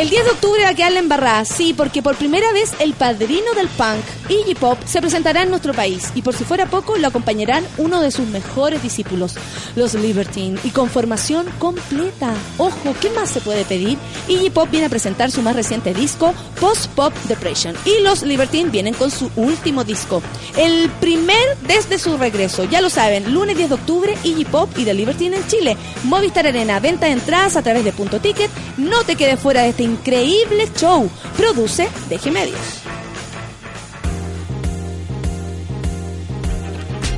El 0.00 0.08
10 0.08 0.24
de 0.24 0.30
octubre 0.30 0.62
va 0.62 0.70
a 0.70 0.74
quedar 0.74 0.92
la 0.92 1.00
embarrada, 1.00 1.44
sí, 1.44 1.74
porque 1.76 2.00
por 2.00 2.16
primera 2.16 2.50
vez 2.54 2.72
el 2.78 2.94
padrino 2.94 3.52
del 3.54 3.68
punk, 3.68 4.02
Iggy 4.30 4.54
Pop, 4.54 4.78
se 4.86 5.02
presentará 5.02 5.42
en 5.42 5.50
nuestro 5.50 5.74
país 5.74 6.10
y 6.14 6.22
por 6.22 6.34
si 6.34 6.44
fuera 6.44 6.64
poco 6.64 6.96
lo 6.96 7.08
acompañarán 7.08 7.66
uno 7.76 8.00
de 8.00 8.10
sus 8.10 8.26
mejores 8.28 8.82
discípulos, 8.82 9.34
los 9.76 9.92
Libertine, 9.92 10.58
y 10.64 10.70
con 10.70 10.88
formación 10.88 11.46
completa. 11.58 12.32
Ojo, 12.56 12.94
¿qué 12.98 13.10
más 13.10 13.28
se 13.28 13.42
puede 13.42 13.66
pedir? 13.66 13.98
Iggy 14.26 14.48
Pop 14.48 14.70
viene 14.70 14.86
a 14.86 14.88
presentar 14.88 15.30
su 15.30 15.42
más 15.42 15.54
reciente 15.54 15.92
disco, 15.92 16.32
Post 16.58 16.86
Pop 16.92 17.12
Depression, 17.28 17.76
y 17.84 18.02
los 18.02 18.22
Libertine 18.22 18.70
vienen 18.70 18.94
con 18.94 19.10
su 19.10 19.30
último 19.36 19.84
disco, 19.84 20.22
el 20.56 20.88
primer 21.00 21.58
desde 21.66 21.98
su 21.98 22.16
regreso. 22.16 22.64
Ya 22.64 22.80
lo 22.80 22.88
saben, 22.88 23.34
lunes 23.34 23.58
10 23.58 23.68
de 23.68 23.74
octubre, 23.74 24.18
Iggy 24.24 24.46
Pop 24.46 24.70
y 24.78 24.86
The 24.86 24.94
Libertine 24.94 25.36
en 25.36 25.46
Chile. 25.46 25.76
Movistar 26.04 26.46
Arena, 26.46 26.80
venta 26.80 27.04
de 27.04 27.12
entradas 27.12 27.56
a 27.56 27.62
través 27.62 27.84
de 27.84 27.92
Punto 27.92 28.18
Ticket. 28.18 28.50
No 28.78 29.04
te 29.04 29.16
quedes 29.16 29.38
fuera 29.38 29.64
de 29.64 29.68
este 29.68 29.89
increíble 29.90 30.68
show. 30.76 31.08
Produce 31.36 31.88
Deje 32.08 32.30
Medios. 32.30 32.58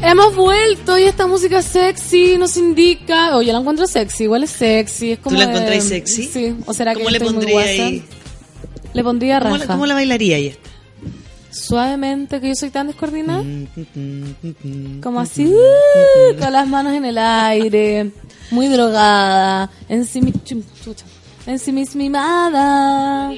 Hemos 0.05 0.35
vuelto 0.35 0.99
y 0.99 1.05
esta 1.05 1.27
música 1.29 1.63
sexy 1.63 2.37
nos 2.37 2.57
indica. 2.57 3.37
Oye, 3.37 3.53
la 3.53 3.59
encuentro 3.61 3.87
sexy, 3.87 4.25
igual 4.25 4.43
es 4.43 4.51
sexy. 4.51 5.13
Es 5.13 5.19
como 5.21 5.37
la 5.39 5.47
de- 5.47 5.53
encontráis 5.53 5.85
sexy? 5.85 6.25
Sí. 6.25 6.57
¿O 6.67 6.75
será 6.75 6.93
¿Cómo 6.95 7.07
que 7.07 7.13
le 7.13 7.19
estoy 7.19 7.33
muy 7.35 7.45
pondría 7.45 7.55
guasa? 7.55 7.87
ahí? 7.87 8.05
Le 8.95 9.03
pondría 9.05 9.39
¿Cómo, 9.39 9.55
raja. 9.55 9.65
la- 9.67 9.73
cómo 9.75 9.87
la 9.87 9.95
bailaría 9.95 10.37
ahí? 10.37 10.57
Suavemente, 11.53 12.41
que 12.41 12.49
yo 12.49 12.55
soy 12.55 12.71
tan 12.71 12.89
descoordinada. 12.89 13.43
Mm, 13.45 15.01
Como 15.03 15.21
así, 15.21 15.47
uh, 15.47 16.39
con 16.39 16.53
las 16.53 16.67
manos 16.67 16.95
en 16.95 17.05
el 17.05 17.19
aire, 17.19 18.11
muy 18.51 18.69
drogada, 18.69 19.71
chum, 20.45 20.63
chucha, 20.83 21.05
ensimismada. 21.47 23.33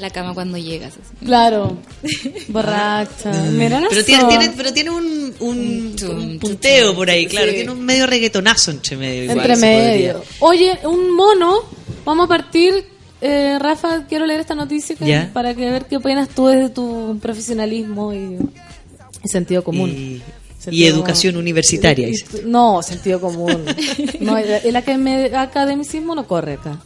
La 0.00 0.10
cama 0.10 0.34
cuando 0.34 0.58
llegas. 0.58 0.94
así. 0.94 1.26
Claro, 1.26 1.76
borracha. 2.48 3.30
Mira 3.52 3.82
Pero 3.88 4.04
tiene, 4.04 4.24
tiene, 4.24 4.50
pero 4.56 4.72
tiene 4.72 4.90
un, 4.90 5.34
un, 5.40 5.94
un 6.10 6.38
punteo 6.40 6.94
por 6.94 7.08
ahí, 7.08 7.26
claro. 7.26 7.48
Sí. 7.50 7.56
Tiene 7.56 7.70
un 7.70 7.84
medio 7.84 8.06
reggaetonazo 8.06 8.72
entre 8.72 8.96
medio. 8.96 9.24
igual, 9.24 9.38
Entre 9.38 9.56
medio. 9.56 10.22
Oye, 10.40 10.78
un 10.84 11.14
mono. 11.14 11.60
Vamos 12.04 12.24
a 12.24 12.28
partir. 12.28 12.84
Eh, 13.20 13.56
Rafa, 13.60 14.04
quiero 14.08 14.26
leer 14.26 14.40
esta 14.40 14.56
noticia 14.56 14.96
que- 14.96 15.28
para 15.32 15.54
que 15.54 15.70
ver 15.70 15.84
qué 15.86 15.96
opinas 15.98 16.28
tú 16.28 16.46
desde 16.48 16.70
tu 16.70 17.18
profesionalismo 17.22 18.12
y, 18.12 18.38
y 19.22 19.28
sentido 19.28 19.62
común. 19.62 19.90
Y, 19.90 20.22
Sentido- 20.58 20.84
y 20.84 20.86
educación 20.88 21.36
universitaria. 21.36 22.06
Y- 22.08 22.10
y- 22.10 22.12
dice. 22.12 22.42
no, 22.44 22.82
sentido 22.82 23.20
común. 23.20 23.64
no, 24.20 24.36
el, 24.38 24.48
el 24.64 24.74
academi- 24.74 25.32
academicismo 25.34 26.16
no 26.16 26.26
corre 26.26 26.54
acá. 26.54 26.80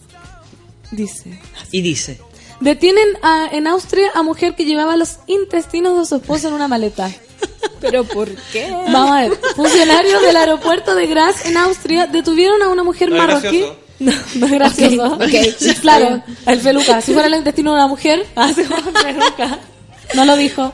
Dice. 0.90 1.40
Y 1.72 1.80
dice. 1.82 2.20
Detienen 2.60 3.06
a- 3.22 3.48
en 3.52 3.66
Austria 3.66 4.10
a 4.14 4.22
mujer 4.22 4.54
que 4.54 4.64
llevaba 4.64 4.96
los 4.96 5.16
intestinos 5.26 5.98
de 5.98 6.06
su 6.06 6.16
esposo 6.16 6.48
en 6.48 6.54
una 6.54 6.68
maleta. 6.68 7.10
¿Pero 7.80 8.04
por 8.04 8.30
qué? 8.52 8.70
Vamos 8.70 9.10
a 9.10 9.20
ver. 9.22 9.38
Funcionarios 9.54 10.22
del 10.22 10.36
aeropuerto 10.36 10.94
de 10.94 11.06
Graz 11.06 11.44
en 11.46 11.56
Austria 11.58 12.06
detuvieron 12.06 12.62
a 12.62 12.68
una 12.68 12.82
mujer 12.82 13.10
No 13.10 13.18
marroquí. 13.18 13.42
gracioso. 13.58 13.76
No, 13.98 14.12
no 14.36 14.46
es 14.46 14.52
gracioso. 14.52 15.06
Ok, 15.14 15.22
ok. 15.22 15.76
Claro, 15.80 16.22
el 16.46 16.60
feluca. 16.60 17.00
Si 17.00 17.12
fuera 17.12 17.28
el 17.28 17.34
intestino 17.34 17.70
de 17.72 17.76
una 17.76 17.86
mujer, 17.88 18.26
hace 18.36 18.62
el 18.62 18.68
feluca. 18.68 19.58
No 20.14 20.24
lo 20.24 20.36
dijo. 20.36 20.72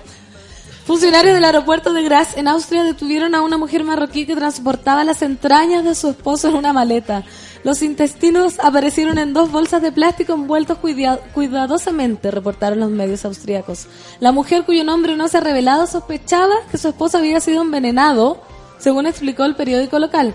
Funcionarios 0.85 1.35
del 1.35 1.45
aeropuerto 1.45 1.93
de 1.93 2.03
Graz 2.03 2.37
en 2.37 2.49
Austria 2.49 2.83
detuvieron 2.83 3.37
a 3.37 3.43
una 3.43 3.57
mujer 3.57 3.85
marroquí 3.85 4.27
que 4.27 4.35
transportaba 4.35 5.05
las 5.05 5.23
entrañas 5.23 5.85
de 5.85 5.95
su 5.95 6.09
esposo 6.11 6.49
en 6.49 6.57
una 6.57 6.73
maleta. 6.73 7.23
Los 7.63 7.83
intestinos 7.83 8.59
aparecieron 8.59 9.17
en 9.19 9.33
dos 9.33 9.53
bolsas 9.53 9.81
de 9.81 9.93
plástico 9.93 10.33
envueltos 10.33 10.79
cuida- 10.79 11.19
cuidadosamente, 11.33 12.33
reportaron 12.33 12.81
los 12.81 12.91
medios 12.91 13.25
austríacos. 13.25 13.87
La 14.19 14.33
mujer 14.33 14.65
cuyo 14.65 14.83
nombre 14.83 15.17
no 15.17 15.29
se 15.29 15.39
ha 15.39 15.41
revelado 15.41 15.87
sospechaba 15.87 16.55
que 16.73 16.79
su 16.79 16.89
esposo 16.89 17.19
había 17.19 17.39
sido 17.39 17.63
envenenado, 17.63 18.43
según 18.83 19.07
explicó 19.07 19.45
el 19.45 19.55
periódico 19.55 19.99
local. 19.99 20.35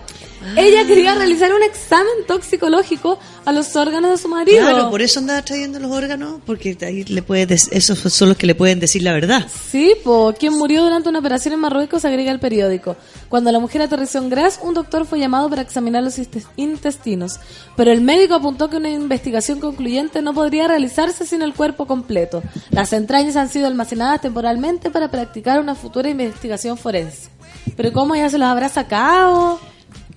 Ella 0.56 0.86
quería 0.86 1.14
realizar 1.14 1.52
un 1.52 1.62
examen 1.62 2.24
toxicológico 2.26 3.18
a 3.44 3.52
los 3.52 3.74
órganos 3.76 4.12
de 4.12 4.18
su 4.18 4.28
marido. 4.28 4.60
Claro, 4.60 4.88
por 4.88 5.02
eso 5.02 5.18
andaba 5.18 5.42
trayendo 5.42 5.78
los 5.80 5.90
órganos, 5.90 6.40
porque 6.46 6.76
ahí 6.82 7.04
le 7.04 7.22
puede 7.22 7.54
esos 7.54 7.98
son 7.98 8.28
los 8.28 8.38
que 8.38 8.46
le 8.46 8.54
pueden 8.54 8.78
decir 8.80 9.02
la 9.02 9.12
verdad. 9.12 9.46
Sí, 9.70 9.94
po, 10.02 10.34
quien 10.38 10.54
murió 10.54 10.84
durante 10.84 11.08
una 11.08 11.18
operación 11.18 11.54
en 11.54 11.60
Marruecos, 11.60 12.04
agrega 12.04 12.30
el 12.30 12.40
periódico. 12.40 12.96
Cuando 13.28 13.52
la 13.52 13.58
mujer 13.58 13.82
aterrizó 13.82 14.18
en 14.18 14.30
Graz, 14.30 14.60
un 14.62 14.74
doctor 14.74 15.04
fue 15.06 15.18
llamado 15.18 15.50
para 15.50 15.62
examinar 15.62 16.02
los 16.02 16.18
intestinos, 16.56 17.40
pero 17.76 17.92
el 17.92 18.00
médico 18.00 18.34
apuntó 18.34 18.70
que 18.70 18.76
una 18.76 18.90
investigación 18.90 19.60
concluyente 19.60 20.22
no 20.22 20.32
podría 20.32 20.68
realizarse 20.68 21.26
sin 21.26 21.42
el 21.42 21.52
cuerpo 21.52 21.86
completo. 21.86 22.42
Las 22.70 22.92
entrañas 22.92 23.36
han 23.36 23.50
sido 23.50 23.66
almacenadas 23.66 24.22
temporalmente 24.22 24.90
para 24.90 25.10
practicar 25.10 25.60
una 25.60 25.74
futura 25.74 26.08
investigación 26.08 26.78
forense. 26.78 27.37
Pero 27.76 27.92
¿cómo 27.92 28.14
ella 28.14 28.28
se 28.30 28.38
los 28.38 28.48
habrá 28.48 28.68
sacado? 28.68 29.60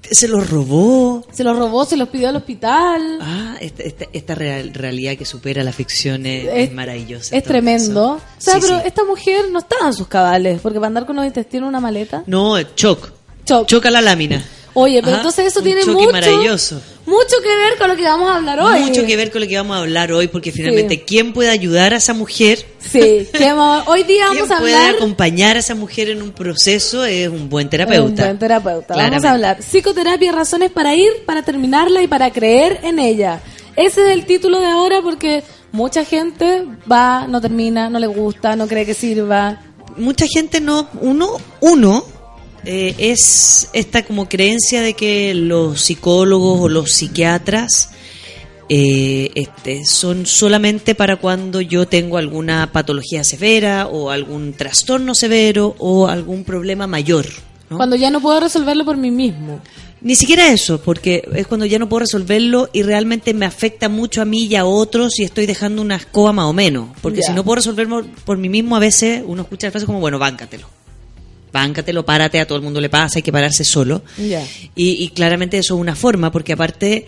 Se 0.09 0.27
los 0.27 0.49
robó. 0.49 1.23
Se 1.31 1.43
los 1.43 1.57
robó, 1.57 1.85
se 1.85 1.95
los 1.95 2.09
pidió 2.09 2.29
al 2.29 2.35
hospital. 2.35 3.19
Ah, 3.21 3.55
esta, 3.61 3.83
esta, 3.83 4.05
esta 4.11 4.35
real- 4.35 4.73
realidad 4.73 5.15
que 5.15 5.25
supera 5.25 5.63
la 5.63 5.71
ficción 5.71 6.25
es, 6.25 6.71
maravillosa. 6.73 7.35
Es 7.35 7.43
tremendo. 7.43 8.15
caso. 8.17 8.25
O 8.37 8.41
sea, 8.41 8.53
Sí, 8.55 8.59
pero 8.61 8.79
sí. 8.81 8.87
esta 8.87 9.03
mujer 9.05 9.45
no 9.51 9.59
estaba 9.59 9.87
en 9.87 9.93
sus 9.93 10.07
cabales, 10.07 10.59
porque 10.61 10.79
para 10.79 10.87
andar 10.87 11.05
con 11.05 11.15
los 11.15 11.25
intestinos 11.25 11.69
una 11.69 11.79
maleta. 11.79 12.23
No, 12.25 12.59
shock. 12.75 13.11
choca 13.67 13.91
la 13.91 14.01
lámina. 14.01 14.43
Oye, 14.73 14.99
pero 15.01 15.13
Ajá, 15.13 15.17
entonces 15.17 15.47
eso 15.47 15.59
un 15.59 15.65
tiene 15.65 15.85
mucho, 15.85 16.11
maravilloso. 16.11 16.81
mucho 17.05 17.35
que 17.43 17.55
ver 17.55 17.77
con 17.77 17.89
lo 17.89 17.95
que 17.97 18.03
vamos 18.03 18.29
a 18.29 18.35
hablar 18.35 18.59
hoy. 18.59 18.79
Mucho 18.81 19.05
que 19.05 19.17
ver 19.17 19.31
con 19.31 19.41
lo 19.41 19.47
que 19.47 19.57
vamos 19.57 19.75
a 19.75 19.79
hablar 19.81 20.11
hoy, 20.13 20.27
porque 20.29 20.51
finalmente, 20.51 21.03
¿quién 21.03 21.33
puede 21.33 21.49
ayudar 21.49 21.93
a 21.93 21.97
esa 21.97 22.13
mujer? 22.13 22.65
Sí, 22.79 23.27
hoy 23.85 24.03
día 24.03 24.25
¿Quién 24.31 24.43
vamos 24.47 24.51
a 24.51 24.59
puede 24.59 24.75
hablar 24.75 24.95
acompañar 24.95 25.57
a 25.57 25.59
esa 25.59 25.75
mujer 25.75 26.09
en 26.09 26.21
un 26.21 26.31
proceso? 26.31 27.03
Es 27.03 27.27
un 27.27 27.49
buen 27.49 27.65
Un 27.65 27.69
terapeuta. 27.69 28.23
buen 28.23 28.39
terapeuta. 28.39 28.95
Vamos 28.95 29.25
a 29.25 29.31
hablar 29.31 29.57
psicoterapia, 29.61 30.31
razones 30.31 30.71
para 30.71 30.95
ir, 30.95 31.25
para 31.25 31.43
terminarla 31.43 32.01
y 32.01 32.07
para 32.07 32.31
creer 32.31 32.79
en 32.83 32.99
ella. 32.99 33.41
Ese 33.75 34.05
es 34.07 34.13
el 34.13 34.25
título 34.25 34.59
de 34.59 34.67
ahora 34.67 35.01
porque 35.01 35.43
mucha 35.71 36.05
gente 36.05 36.65
va, 36.89 37.27
no 37.27 37.41
termina, 37.41 37.89
no 37.89 37.99
le 37.99 38.07
gusta, 38.07 38.55
no 38.55 38.67
cree 38.67 38.85
que 38.85 38.93
sirva. 38.93 39.61
Mucha 39.97 40.25
gente 40.27 40.61
no, 40.61 40.87
uno, 41.01 41.37
uno 41.59 42.05
eh, 42.65 42.95
es 42.97 43.69
esta 43.73 44.03
como 44.05 44.29
creencia 44.29 44.81
de 44.81 44.93
que 44.93 45.33
los 45.33 45.81
psicólogos 45.81 46.61
o 46.61 46.69
los 46.69 46.91
psiquiatras 46.91 47.89
eh, 48.69 49.31
este, 49.35 49.85
son 49.85 50.25
solamente 50.25 50.95
para 50.95 51.17
cuando 51.17 51.59
yo 51.59 51.87
tengo 51.87 52.17
alguna 52.17 52.71
patología 52.71 53.23
severa 53.23 53.87
o 53.87 54.11
algún 54.11 54.53
trastorno 54.53 55.13
severo 55.13 55.75
o 55.77 56.07
algún 56.07 56.43
problema 56.43 56.87
mayor. 56.87 57.25
¿no? 57.69 57.77
Cuando 57.77 57.95
ya 57.95 58.09
no 58.09 58.21
puedo 58.21 58.39
resolverlo 58.39 58.85
por 58.85 58.95
mí 58.95 59.11
mismo. 59.11 59.59
Ni 59.99 60.15
siquiera 60.15 60.51
eso, 60.51 60.81
porque 60.81 61.27
es 61.35 61.45
cuando 61.47 61.65
ya 61.65 61.79
no 61.79 61.89
puedo 61.89 61.99
resolverlo 61.99 62.69
y 62.73 62.81
realmente 62.81 63.33
me 63.33 63.45
afecta 63.45 63.87
mucho 63.87 64.21
a 64.21 64.25
mí 64.25 64.45
y 64.45 64.55
a 64.55 64.65
otros 64.65 65.19
y 65.19 65.23
estoy 65.23 65.45
dejando 65.45 65.81
una 65.81 65.95
escoba 65.95 66.31
más 66.31 66.45
o 66.45 66.53
menos. 66.53 66.89
Porque 67.01 67.21
si 67.21 67.33
no 67.33 67.43
puedo 67.43 67.57
resolverlo 67.57 68.05
por 68.25 68.37
mí 68.37 68.49
mismo, 68.49 68.75
a 68.75 68.79
veces 68.79 69.21
uno 69.25 69.43
escucha 69.43 69.67
la 69.67 69.71
frase 69.71 69.85
como, 69.85 69.99
bueno, 69.99 70.17
báncatelo. 70.17 70.67
Báncatelo, 71.51 72.05
párate, 72.05 72.39
a 72.39 72.47
todo 72.47 72.57
el 72.57 72.63
mundo 72.63 72.79
le 72.79 72.89
pasa, 72.89 73.19
hay 73.19 73.23
que 73.23 73.31
pararse 73.31 73.63
solo. 73.63 74.01
Y, 74.75 75.03
y 75.03 75.09
claramente 75.09 75.57
eso 75.57 75.75
es 75.75 75.81
una 75.81 75.95
forma, 75.95 76.31
porque 76.31 76.53
aparte 76.53 77.05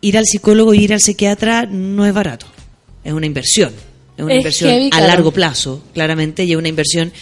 ir 0.00 0.16
al 0.18 0.24
psicólogo 0.24 0.72
y 0.74 0.84
ir 0.84 0.92
al 0.92 1.00
psiquiatra 1.00 1.66
no 1.66 2.06
es 2.06 2.12
barato, 2.14 2.46
es 3.04 3.12
una 3.12 3.26
inversión. 3.26 3.72
Es 4.16 4.24
una 4.24 4.34
Es 4.34 4.38
inversión 4.40 4.70
heavy, 4.70 4.90
a 4.92 5.00
largo 5.08 5.30
plazo, 5.32 5.82
claramente, 5.94 6.44
y 6.44 6.52
es 6.52 6.56
una 6.58 6.68
inversión 6.68 7.12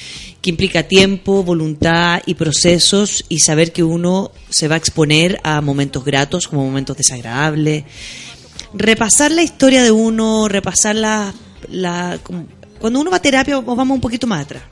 que 0.43 0.51
implica 0.51 0.85
tiempo, 0.85 1.43
voluntad 1.45 2.21
y 2.27 2.35
procesos 2.35 3.25
y 3.29 3.41
saber 3.41 3.73
que 3.73 3.83
uno 3.85 4.33
se 4.49 4.67
va 4.69 4.75
a 4.77 4.79
exponer 4.79 5.39
a 5.45 5.61
momentos 5.61 6.05
gratos 6.05 6.49
como 6.49 6.65
momentos 6.65 6.97
desagradables. 6.97 7.85
Repasar 8.73 9.33
la 9.33 9.43
historia 9.43 9.83
de 9.83 9.91
uno, 9.91 10.49
repasar 10.49 10.95
la... 10.97 11.35
la- 11.71 12.19
como- 12.23 12.47
cuando 12.79 13.01
uno 13.01 13.11
va 13.11 13.19
a 13.19 13.23
terapia, 13.23 13.59
vamos 13.61 13.95
un 13.95 14.01
poquito 14.01 14.27
más 14.27 14.45
atrás. 14.45 14.63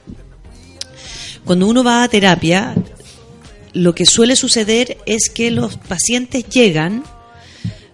Cuando 1.49 1.65
uno 1.65 1.83
va 1.83 2.03
a 2.03 2.07
terapia, 2.07 2.75
lo 3.73 3.95
que 3.95 4.05
suele 4.05 4.35
suceder 4.35 4.97
es 5.07 5.31
que 5.33 5.49
los 5.49 5.77
pacientes 5.77 6.47
llegan, 6.47 7.03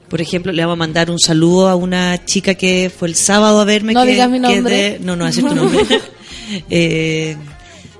por 0.09 0.19
ejemplo, 0.19 0.51
le 0.51 0.61
vamos 0.61 0.73
a 0.73 0.79
mandar 0.79 1.09
un 1.09 1.21
saludo 1.21 1.69
a 1.69 1.75
una 1.77 2.25
chica 2.25 2.55
que 2.55 2.91
fue 2.93 3.07
el 3.07 3.15
sábado 3.15 3.61
a 3.61 3.63
verme. 3.63 3.93
No 3.93 4.03
que- 4.03 4.11
digas 4.11 4.29
mi 4.29 4.41
que 4.41 4.47
es 4.47 4.55
nombre. 4.55 4.75
de- 4.75 4.99
no, 4.99 5.15
no, 5.15 5.25
decir 5.25 5.45
tu 5.47 5.55
nombre. 5.55 5.85
Eh, 6.69 7.37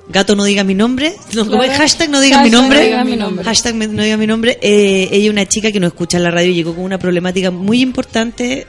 gato 0.09 0.35
no 0.35 0.43
diga 0.43 0.65
mi 0.65 0.75
nombre. 0.75 1.15
No, 1.33 1.45
¿cómo 1.47 1.63
es? 1.63 1.69
Claro. 1.69 1.83
Hashtag 1.83 2.09
no 2.09 2.19
diga 2.19 2.43
mi 2.43 2.49
nombre. 2.49 2.77
no 2.79 2.83
digas 2.87 3.05
mi 3.05 3.15
nombre. 3.15 3.45
Hashtag 3.45 3.75
no 3.75 4.03
diga 4.03 4.17
mi 4.17 4.27
nombre. 4.27 4.59
Eh, 4.61 5.07
ella 5.09 5.23
es 5.27 5.31
una 5.31 5.45
chica 5.47 5.71
que 5.71 5.79
no 5.79 5.87
escucha 5.87 6.19
la 6.19 6.31
radio 6.31 6.51
y 6.51 6.55
llegó 6.55 6.75
con 6.75 6.83
una 6.83 6.99
problemática 6.99 7.49
muy 7.49 7.79
importante, 7.79 8.67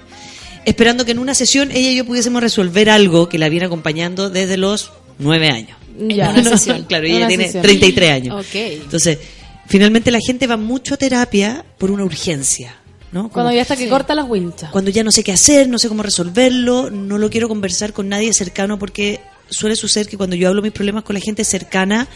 esperando 0.64 1.04
que 1.04 1.10
en 1.10 1.18
una 1.18 1.34
sesión 1.34 1.72
ella 1.72 1.90
y 1.90 1.96
yo 1.96 2.04
pudiésemos 2.06 2.40
resolver 2.40 2.88
algo 2.90 3.28
que 3.28 3.38
la 3.38 3.48
viene 3.48 3.66
acompañando 3.66 4.30
desde 4.30 4.56
los 4.56 4.92
nueve 5.18 5.48
años. 5.48 5.76
Ya. 5.98 6.30
Una 6.30 6.42
sesión. 6.44 6.84
claro, 6.88 7.06
Una 7.06 7.16
ella 7.16 7.28
tiene 7.28 7.44
sesión. 7.44 7.62
33 7.62 8.10
años. 8.10 8.46
Entonces, 8.54 9.18
finalmente 9.66 10.10
la 10.10 10.20
gente 10.20 10.46
va 10.46 10.56
mucho 10.56 10.94
a 10.94 10.96
terapia 10.96 11.64
por 11.78 11.90
una 11.90 12.04
urgencia, 12.04 12.76
¿no? 13.12 13.22
Como 13.24 13.32
Cuando 13.32 13.52
ya 13.52 13.62
está 13.62 13.76
que 13.76 13.88
corta 13.88 14.14
las 14.14 14.28
winchas. 14.28 14.70
cuando 14.70 14.90
ya 14.90 15.02
no 15.04 15.10
sé 15.12 15.22
qué 15.24 15.32
hacer, 15.32 15.68
no 15.68 15.78
sé 15.78 15.88
cómo 15.88 16.02
resolverlo, 16.02 16.90
no 16.90 17.18
lo 17.18 17.30
quiero 17.30 17.48
conversar 17.48 17.92
con 17.92 18.08
nadie 18.08 18.32
cercano 18.32 18.78
porque 18.78 19.20
suele 19.48 19.76
suceder 19.76 20.08
que 20.08 20.16
cuando 20.16 20.36
yo 20.36 20.48
hablo 20.48 20.62
mis 20.62 20.72
problemas 20.72 21.04
con 21.04 21.14
la 21.14 21.20
gente 21.20 21.44
cercana 21.44 22.08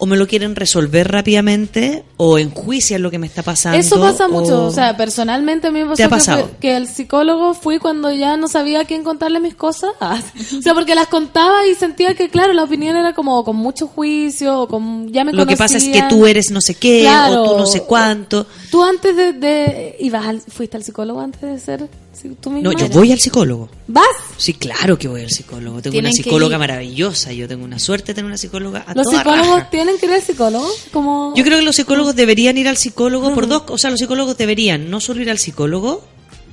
o 0.00 0.06
me 0.06 0.16
lo 0.16 0.26
quieren 0.28 0.54
resolver 0.56 1.10
rápidamente 1.10 2.04
o 2.18 2.38
enjuician 2.38 3.02
lo 3.02 3.10
que 3.10 3.18
me 3.18 3.26
está 3.26 3.42
pasando. 3.42 3.78
Eso 3.78 4.00
pasa 4.00 4.26
o- 4.26 4.28
mucho, 4.30 4.66
o 4.66 4.70
sea, 4.70 4.96
personalmente 4.96 5.66
a 5.66 5.70
mí 5.70 5.80
me 5.80 5.86
pasó 5.86 5.96
¿Te 5.96 6.04
ha 6.04 6.06
que, 6.06 6.10
pasado? 6.10 6.42
fue- 6.44 6.56
que 6.60 6.76
el 6.76 6.86
psicólogo 6.86 7.54
fui 7.54 7.78
cuando 7.78 8.12
ya 8.12 8.36
no 8.36 8.46
sabía 8.48 8.80
a 8.80 8.84
quién 8.84 9.02
contarle 9.04 9.40
mis 9.40 9.54
cosas. 9.54 9.90
O 10.58 10.62
sea, 10.62 10.74
porque 10.74 10.94
las 10.94 11.08
contaba 11.08 11.66
y 11.66 11.74
sentía 11.74 12.14
que, 12.14 12.28
claro, 12.28 12.52
la 12.52 12.64
opinión 12.64 12.96
era 12.96 13.12
como 13.14 13.42
con 13.44 13.56
mucho 13.56 13.86
juicio, 13.88 14.62
o 14.62 14.68
con 14.68 15.12
ya 15.12 15.24
me 15.24 15.32
lo 15.32 15.46
que 15.46 15.56
pasa 15.56 15.76
es 15.78 15.84
que 15.88 16.02
tú 16.08 16.26
eres 16.26 16.50
no 16.50 16.60
sé 16.60 16.74
qué 16.74 17.00
Claro. 17.02 17.42
o 17.42 17.50
tú 17.52 17.58
no 17.58 17.66
sé 17.66 17.82
cuánto. 17.82 18.46
Tú 18.70 18.82
antes 18.84 19.16
de, 19.16 19.32
de 19.32 19.96
ibas 20.00 20.26
al, 20.26 20.40
fuiste 20.40 20.76
al 20.76 20.84
psicólogo 20.84 21.20
antes 21.20 21.40
de 21.42 21.58
ser 21.58 21.88
sí, 22.20 22.36
tú 22.40 22.50
misma. 22.50 22.72
No, 22.72 22.78
yo 22.78 22.88
voy 22.88 23.12
al 23.12 23.18
psicólogo. 23.18 23.68
¿Vas? 23.86 24.04
Sí, 24.36 24.54
claro 24.54 24.98
que 24.98 25.08
voy 25.08 25.22
al 25.22 25.30
psicólogo. 25.30 25.80
Tengo 25.82 25.98
una 25.98 26.12
psicóloga 26.12 26.58
maravillosa. 26.58 27.32
Yo 27.32 27.48
tengo 27.48 27.64
una 27.64 27.78
suerte 27.78 28.08
de 28.08 28.14
tener 28.14 28.26
una 28.26 28.38
psicóloga 28.38 28.80
a 28.80 28.94
Los 28.94 29.04
toda 29.04 29.18
psicólogos 29.18 29.58
raja. 29.58 29.70
tienen 29.70 29.98
que 29.98 30.06
ir 30.06 30.12
al 30.12 30.22
psicólogo, 30.22 30.68
como 30.92 31.34
Yo 31.36 31.44
creo 31.44 31.58
que 31.58 31.64
los 31.64 31.76
psicólogos 31.76 32.14
deberían 32.16 32.58
ir 32.58 32.68
al 32.68 32.76
psicólogo 32.76 33.34
por 33.34 33.46
dos, 33.46 33.62
o 33.68 33.78
sea, 33.78 33.90
los 33.90 33.98
psicólogos 33.98 34.36
deberían 34.36 34.90
no 34.90 35.00
solo 35.00 35.22
ir 35.22 35.30
al 35.30 35.38
psicólogo, 35.38 36.04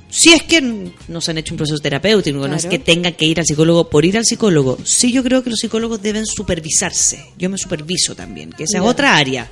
si 0.08 0.32
es 0.32 0.42
que 0.44 0.62
nos 1.08 1.28
han 1.28 1.38
hecho 1.38 1.52
un 1.52 1.58
proceso 1.58 1.78
terapéutico, 1.78 2.46
no 2.46 2.54
es 2.54 2.66
que 2.66 2.78
tengan 2.78 3.12
que 3.14 3.26
ir 3.26 3.40
al 3.40 3.46
psicólogo 3.46 3.90
por 3.90 4.04
ir 4.04 4.16
al 4.16 4.24
psicólogo. 4.24 4.78
Sí, 4.84 5.12
yo 5.12 5.22
creo 5.22 5.42
que 5.42 5.50
los 5.50 5.58
psicólogos 5.58 6.00
deben 6.00 6.24
supervisarse. 6.24 7.32
Yo 7.36 7.50
me 7.50 7.58
superviso 7.58 8.14
también, 8.14 8.50
que 8.52 8.64
esa 8.64 8.78
es 8.78 8.84
otra 8.84 9.16
área. 9.16 9.50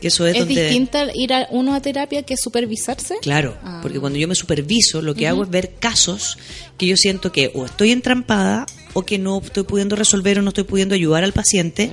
Que 0.00 0.08
eso 0.08 0.26
es, 0.26 0.34
¿Es 0.34 0.40
donde 0.40 0.62
distinta 0.62 1.06
ir 1.14 1.32
a 1.32 1.48
uno 1.50 1.74
a 1.74 1.80
terapia 1.80 2.22
que 2.22 2.36
supervisarse? 2.36 3.14
Claro, 3.22 3.56
Ah. 3.62 3.80
porque 3.82 3.98
cuando 3.98 4.18
yo 4.18 4.28
me 4.28 4.34
superviso, 4.34 5.00
lo 5.00 5.14
que 5.14 5.26
hago 5.26 5.42
es 5.42 5.50
ver 5.50 5.74
casos 5.78 6.36
que 6.76 6.86
yo 6.86 6.96
siento 6.96 7.32
que 7.32 7.50
o 7.54 7.64
estoy 7.64 7.92
entrampada 7.92 8.66
o 8.92 9.02
que 9.02 9.18
no 9.18 9.38
estoy 9.40 9.62
pudiendo 9.64 9.96
resolver 9.96 10.38
o 10.38 10.42
no 10.42 10.48
estoy 10.48 10.64
pudiendo 10.64 10.94
ayudar 10.94 11.24
al 11.24 11.32
paciente. 11.32 11.92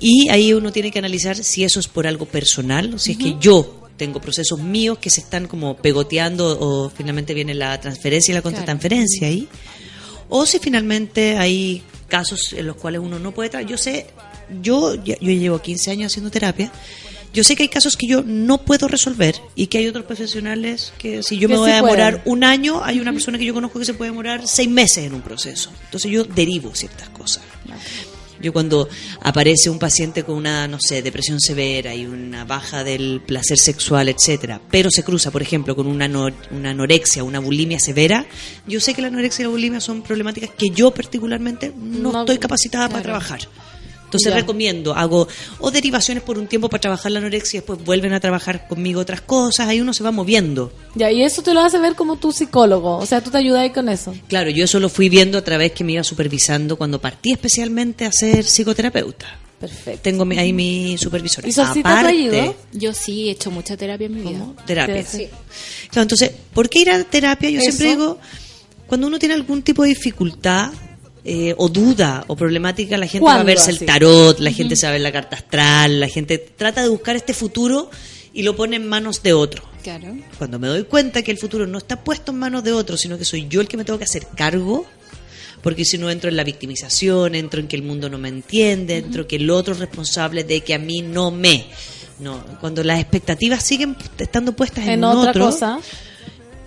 Y 0.00 0.28
ahí 0.28 0.52
uno 0.52 0.70
tiene 0.72 0.90
que 0.90 0.98
analizar 0.98 1.36
si 1.36 1.64
eso 1.64 1.80
es 1.80 1.88
por 1.88 2.06
algo 2.06 2.26
personal, 2.26 2.98
si 3.00 3.12
es 3.12 3.18
que 3.18 3.36
yo 3.40 3.88
tengo 3.96 4.20
procesos 4.20 4.58
míos 4.58 4.98
que 4.98 5.10
se 5.10 5.20
están 5.20 5.46
como 5.46 5.76
pegoteando 5.76 6.58
o 6.58 6.88
finalmente 6.90 7.34
viene 7.34 7.54
la 7.54 7.78
transferencia 7.80 8.32
y 8.32 8.34
la 8.34 8.42
contratransferencia 8.42 9.28
ahí. 9.28 9.48
O 10.30 10.46
si 10.46 10.58
finalmente 10.58 11.36
hay 11.36 11.82
casos 12.08 12.52
en 12.54 12.66
los 12.66 12.76
cuales 12.76 13.00
uno 13.02 13.18
no 13.18 13.32
puede... 13.32 13.50
Yo 13.66 13.76
sé, 13.76 14.06
yo, 14.62 14.94
yo 15.04 15.14
llevo 15.20 15.60
15 15.60 15.90
años 15.90 16.12
haciendo 16.12 16.30
terapia. 16.30 16.72
Yo 17.32 17.44
sé 17.44 17.54
que 17.56 17.62
hay 17.62 17.68
casos 17.68 17.96
que 17.96 18.06
yo 18.08 18.22
no 18.26 18.58
puedo 18.58 18.88
resolver 18.88 19.36
y 19.54 19.68
que 19.68 19.78
hay 19.78 19.86
otros 19.86 20.04
profesionales 20.04 20.92
que 20.98 21.22
si 21.22 21.38
yo 21.38 21.48
Que 21.48 21.54
me 21.54 21.60
voy 21.60 21.68
sí 21.70 21.72
a 21.72 21.76
demorar 21.82 22.22
pueden. 22.24 22.32
un 22.38 22.44
año, 22.44 22.82
hay 22.84 22.98
una 23.00 23.12
persona 23.12 23.38
que 23.38 23.44
yo 23.44 23.54
conozco 23.54 23.78
que 23.78 23.84
se 23.84 23.94
puede 23.94 24.10
demorar 24.10 24.46
seis 24.48 24.68
meses 24.68 25.04
en 25.06 25.14
un 25.14 25.22
proceso. 25.22 25.70
Entonces 25.84 26.10
yo 26.10 26.24
derivo 26.24 26.74
ciertas 26.74 27.08
cosas. 27.10 27.42
Yo 28.42 28.54
cuando 28.54 28.88
aparece 29.20 29.68
un 29.68 29.78
paciente 29.78 30.24
con 30.24 30.34
una, 30.34 30.66
no 30.66 30.78
sé, 30.80 31.02
depresión 31.02 31.38
severa 31.40 31.94
y 31.94 32.06
una 32.06 32.46
baja 32.46 32.82
del 32.84 33.20
placer 33.26 33.58
sexual, 33.58 34.08
etcétera, 34.08 34.62
pero 34.70 34.90
se 34.90 35.04
cruza, 35.04 35.30
por 35.30 35.42
ejemplo, 35.42 35.76
con 35.76 35.86
una, 35.86 36.06
ano- 36.06 36.30
una 36.50 36.70
anorexia, 36.70 37.22
una 37.22 37.38
bulimia 37.38 37.78
severa, 37.78 38.24
yo 38.66 38.80
sé 38.80 38.94
que 38.94 39.02
la 39.02 39.08
anorexia 39.08 39.42
y 39.42 39.44
la 39.44 39.50
bulimia 39.50 39.80
son 39.82 40.00
problemáticas 40.00 40.50
que 40.56 40.70
yo 40.70 40.90
particularmente 40.90 41.70
no, 41.76 42.10
No, 42.12 42.20
estoy 42.20 42.38
capacitada 42.38 42.88
para 42.88 43.02
trabajar. 43.02 43.40
Entonces 44.10 44.32
Ya. 44.32 44.40
recomiendo, 44.40 44.92
hago 44.92 45.28
o 45.60 45.70
derivaciones 45.70 46.24
por 46.24 46.36
un 46.36 46.48
tiempo 46.48 46.68
para 46.68 46.80
trabajar 46.80 47.12
la 47.12 47.20
anorexia 47.20 47.58
y 47.58 47.60
después 47.60 47.84
vuelven 47.84 48.12
a 48.12 48.18
trabajar 48.18 48.66
conmigo 48.66 49.00
otras 49.00 49.20
cosas, 49.20 49.68
ahí 49.68 49.80
uno 49.80 49.94
se 49.94 50.02
va 50.02 50.10
moviendo. 50.10 50.72
Ya, 50.96 51.12
y 51.12 51.22
eso 51.22 51.42
te 51.42 51.54
lo 51.54 51.60
hace 51.60 51.78
ver 51.78 51.94
como 51.94 52.16
tu 52.16 52.32
psicólogo, 52.32 52.96
o 52.96 53.06
sea, 53.06 53.20
tú 53.22 53.30
te 53.30 53.38
ayudas 53.38 53.62
ahí 53.62 53.70
con 53.70 53.88
eso. 53.88 54.12
Claro, 54.28 54.50
yo 54.50 54.64
eso 54.64 54.80
lo 54.80 54.88
fui 54.88 55.08
viendo 55.08 55.38
a 55.38 55.42
través 55.44 55.70
que 55.70 55.84
me 55.84 55.92
iba 55.92 56.02
supervisando 56.02 56.76
cuando 56.76 57.00
partí 57.00 57.30
especialmente 57.30 58.04
a 58.04 58.10
ser 58.10 58.44
psicoterapeuta. 58.44 59.38
Perfecto. 59.60 60.00
Tengo 60.02 60.24
mi- 60.24 60.38
ahí 60.38 60.52
mi 60.52 60.96
supervisor. 60.98 61.46
¿Y 61.46 61.52
Solcita 61.52 62.00
te 62.00 62.06
ha 62.08 62.12
ido? 62.14 62.56
Yo 62.72 62.92
sí 62.94 63.28
he 63.28 63.32
hecho 63.32 63.50
mucha 63.52 63.76
terapia 63.76 64.06
en 64.06 64.14
mi 64.14 64.22
vida. 64.22 64.44
terapia. 64.66 65.04
Sí. 65.04 65.28
Claro, 65.90 66.02
entonces, 66.02 66.32
¿por 66.52 66.68
qué 66.68 66.80
ir 66.80 66.90
a 66.90 67.04
terapia? 67.04 67.48
Yo 67.50 67.60
Eso. 67.60 67.70
siempre 67.70 67.88
digo, 67.90 68.18
cuando 68.86 69.06
uno 69.06 69.18
tiene 69.20 69.34
algún 69.34 69.62
tipo 69.62 69.82
de 69.82 69.90
dificultad 69.90 70.72
eh, 71.24 71.54
o 71.58 71.68
duda 71.68 72.24
o 72.28 72.36
problemática, 72.36 72.96
la 72.96 73.06
gente 73.06 73.24
va 73.24 73.32
a 73.32 73.34
¿Cuándo 73.36 73.46
verse 73.46 73.70
el 73.70 73.78
tarot, 73.84 74.38
la 74.38 74.52
gente 74.52 74.76
se 74.76 74.86
va 74.86 74.90
a 74.90 74.92
ver 74.92 75.02
la 75.02 75.12
carta 75.12 75.36
astral, 75.36 76.00
la 76.00 76.08
gente 76.08 76.38
trata 76.38 76.82
de 76.82 76.88
buscar 76.88 77.16
este 77.16 77.34
futuro 77.34 77.90
y 78.32 78.42
lo 78.42 78.56
pone 78.56 78.76
en 78.76 78.88
manos 78.88 79.22
de 79.22 79.32
otro. 79.32 79.62
Claro. 79.82 80.14
Cuando 80.38 80.58
me 80.58 80.68
doy 80.68 80.84
cuenta 80.84 81.22
que 81.22 81.30
el 81.30 81.38
futuro 81.38 81.66
no 81.66 81.78
está 81.78 82.02
puesto 82.02 82.32
en 82.32 82.38
manos 82.38 82.64
de 82.64 82.72
otro, 82.72 82.96
sino 82.96 83.18
que 83.18 83.24
soy 83.24 83.48
yo 83.48 83.60
el 83.60 83.68
que 83.68 83.76
me 83.76 83.84
tengo 83.84 83.98
que 83.98 84.04
hacer 84.04 84.26
cargo, 84.34 84.86
porque 85.62 85.84
si 85.84 85.98
no 85.98 86.10
entro 86.10 86.30
en 86.30 86.36
la 86.36 86.44
victimización, 86.44 87.34
entro 87.34 87.60
en 87.60 87.68
que 87.68 87.76
el 87.76 87.82
mundo 87.82 88.08
no 88.08 88.18
me 88.18 88.28
entiende, 88.28 88.98
entro 88.98 89.26
que 89.26 89.36
el 89.36 89.50
otro 89.50 89.74
es 89.74 89.80
responsable 89.80 90.44
de 90.44 90.62
que 90.62 90.74
a 90.74 90.78
mí 90.78 91.02
no 91.02 91.30
me. 91.30 91.66
No, 92.18 92.44
cuando 92.60 92.82
las 92.84 93.00
expectativas 93.00 93.62
siguen 93.62 93.96
estando 94.18 94.52
puestas 94.54 94.84
en, 94.84 94.90
En 94.90 94.98
un 95.04 95.16
otra 95.16 95.30
otro, 95.30 95.46
cosa. 95.46 95.80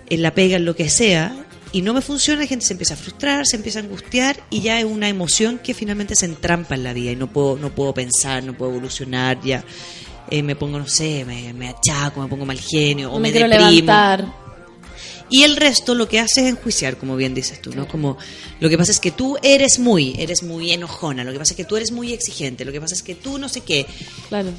en 0.08 0.22
la 0.22 0.34
pega, 0.34 0.56
en 0.56 0.64
lo 0.64 0.74
que 0.74 0.88
sea, 0.90 1.46
y 1.74 1.82
no 1.82 1.92
me 1.92 2.00
funciona, 2.00 2.42
la 2.42 2.46
gente 2.46 2.64
se 2.64 2.72
empieza 2.72 2.94
a 2.94 2.96
frustrar, 2.96 3.44
se 3.44 3.56
empieza 3.56 3.80
a 3.80 3.82
angustiar 3.82 4.40
y 4.48 4.60
ya 4.60 4.78
es 4.78 4.84
una 4.84 5.08
emoción 5.08 5.58
que 5.58 5.74
finalmente 5.74 6.14
se 6.14 6.24
entrampa 6.24 6.76
en 6.76 6.84
la 6.84 6.92
vida 6.92 7.10
y 7.10 7.16
no 7.16 7.26
puedo, 7.32 7.56
no 7.58 7.74
puedo 7.74 7.92
pensar, 7.92 8.44
no 8.44 8.56
puedo 8.56 8.70
evolucionar 8.70 9.40
ya. 9.42 9.64
eh, 10.30 10.44
me 10.44 10.54
pongo, 10.54 10.78
no 10.78 10.86
sé, 10.86 11.24
me, 11.24 11.52
me 11.52 11.70
achaco, 11.70 12.22
me 12.22 12.28
pongo 12.28 12.46
mal 12.46 12.60
genio 12.60 13.10
o 13.10 13.18
me 13.18 13.32
me, 13.32 13.40
deprimo. 13.40 13.70
levantar. 13.70 14.24
Y 15.28 15.42
el 15.42 15.56
resto 15.56 15.96
lo 15.96 16.06
que 16.06 16.20
hace 16.20 16.42
es 16.42 16.46
enjuiciar, 16.46 16.96
como 16.96 17.16
bien 17.16 17.34
dices 17.34 17.60
tú, 17.60 17.74
¿no? 17.74 17.88
Como 17.88 18.18
lo 18.60 18.68
que 18.68 18.78
pasa 18.78 18.92
es 18.92 19.00
que 19.00 19.10
tú 19.10 19.36
eres 19.42 19.80
muy, 19.80 20.14
eres 20.16 20.44
muy 20.44 20.70
enojona, 20.70 21.24
lo 21.24 21.32
que 21.32 21.40
pasa 21.40 21.54
es 21.54 21.56
que 21.56 21.64
tú 21.64 21.76
eres 21.76 21.90
muy 21.90 22.12
exigente, 22.12 22.64
lo 22.64 22.70
que 22.70 22.80
pasa 22.80 22.94
es 22.94 23.02
que 23.02 23.16
tú 23.16 23.36
no 23.36 23.48
sé 23.48 23.62
qué. 23.62 23.84
Claro. 24.28 24.50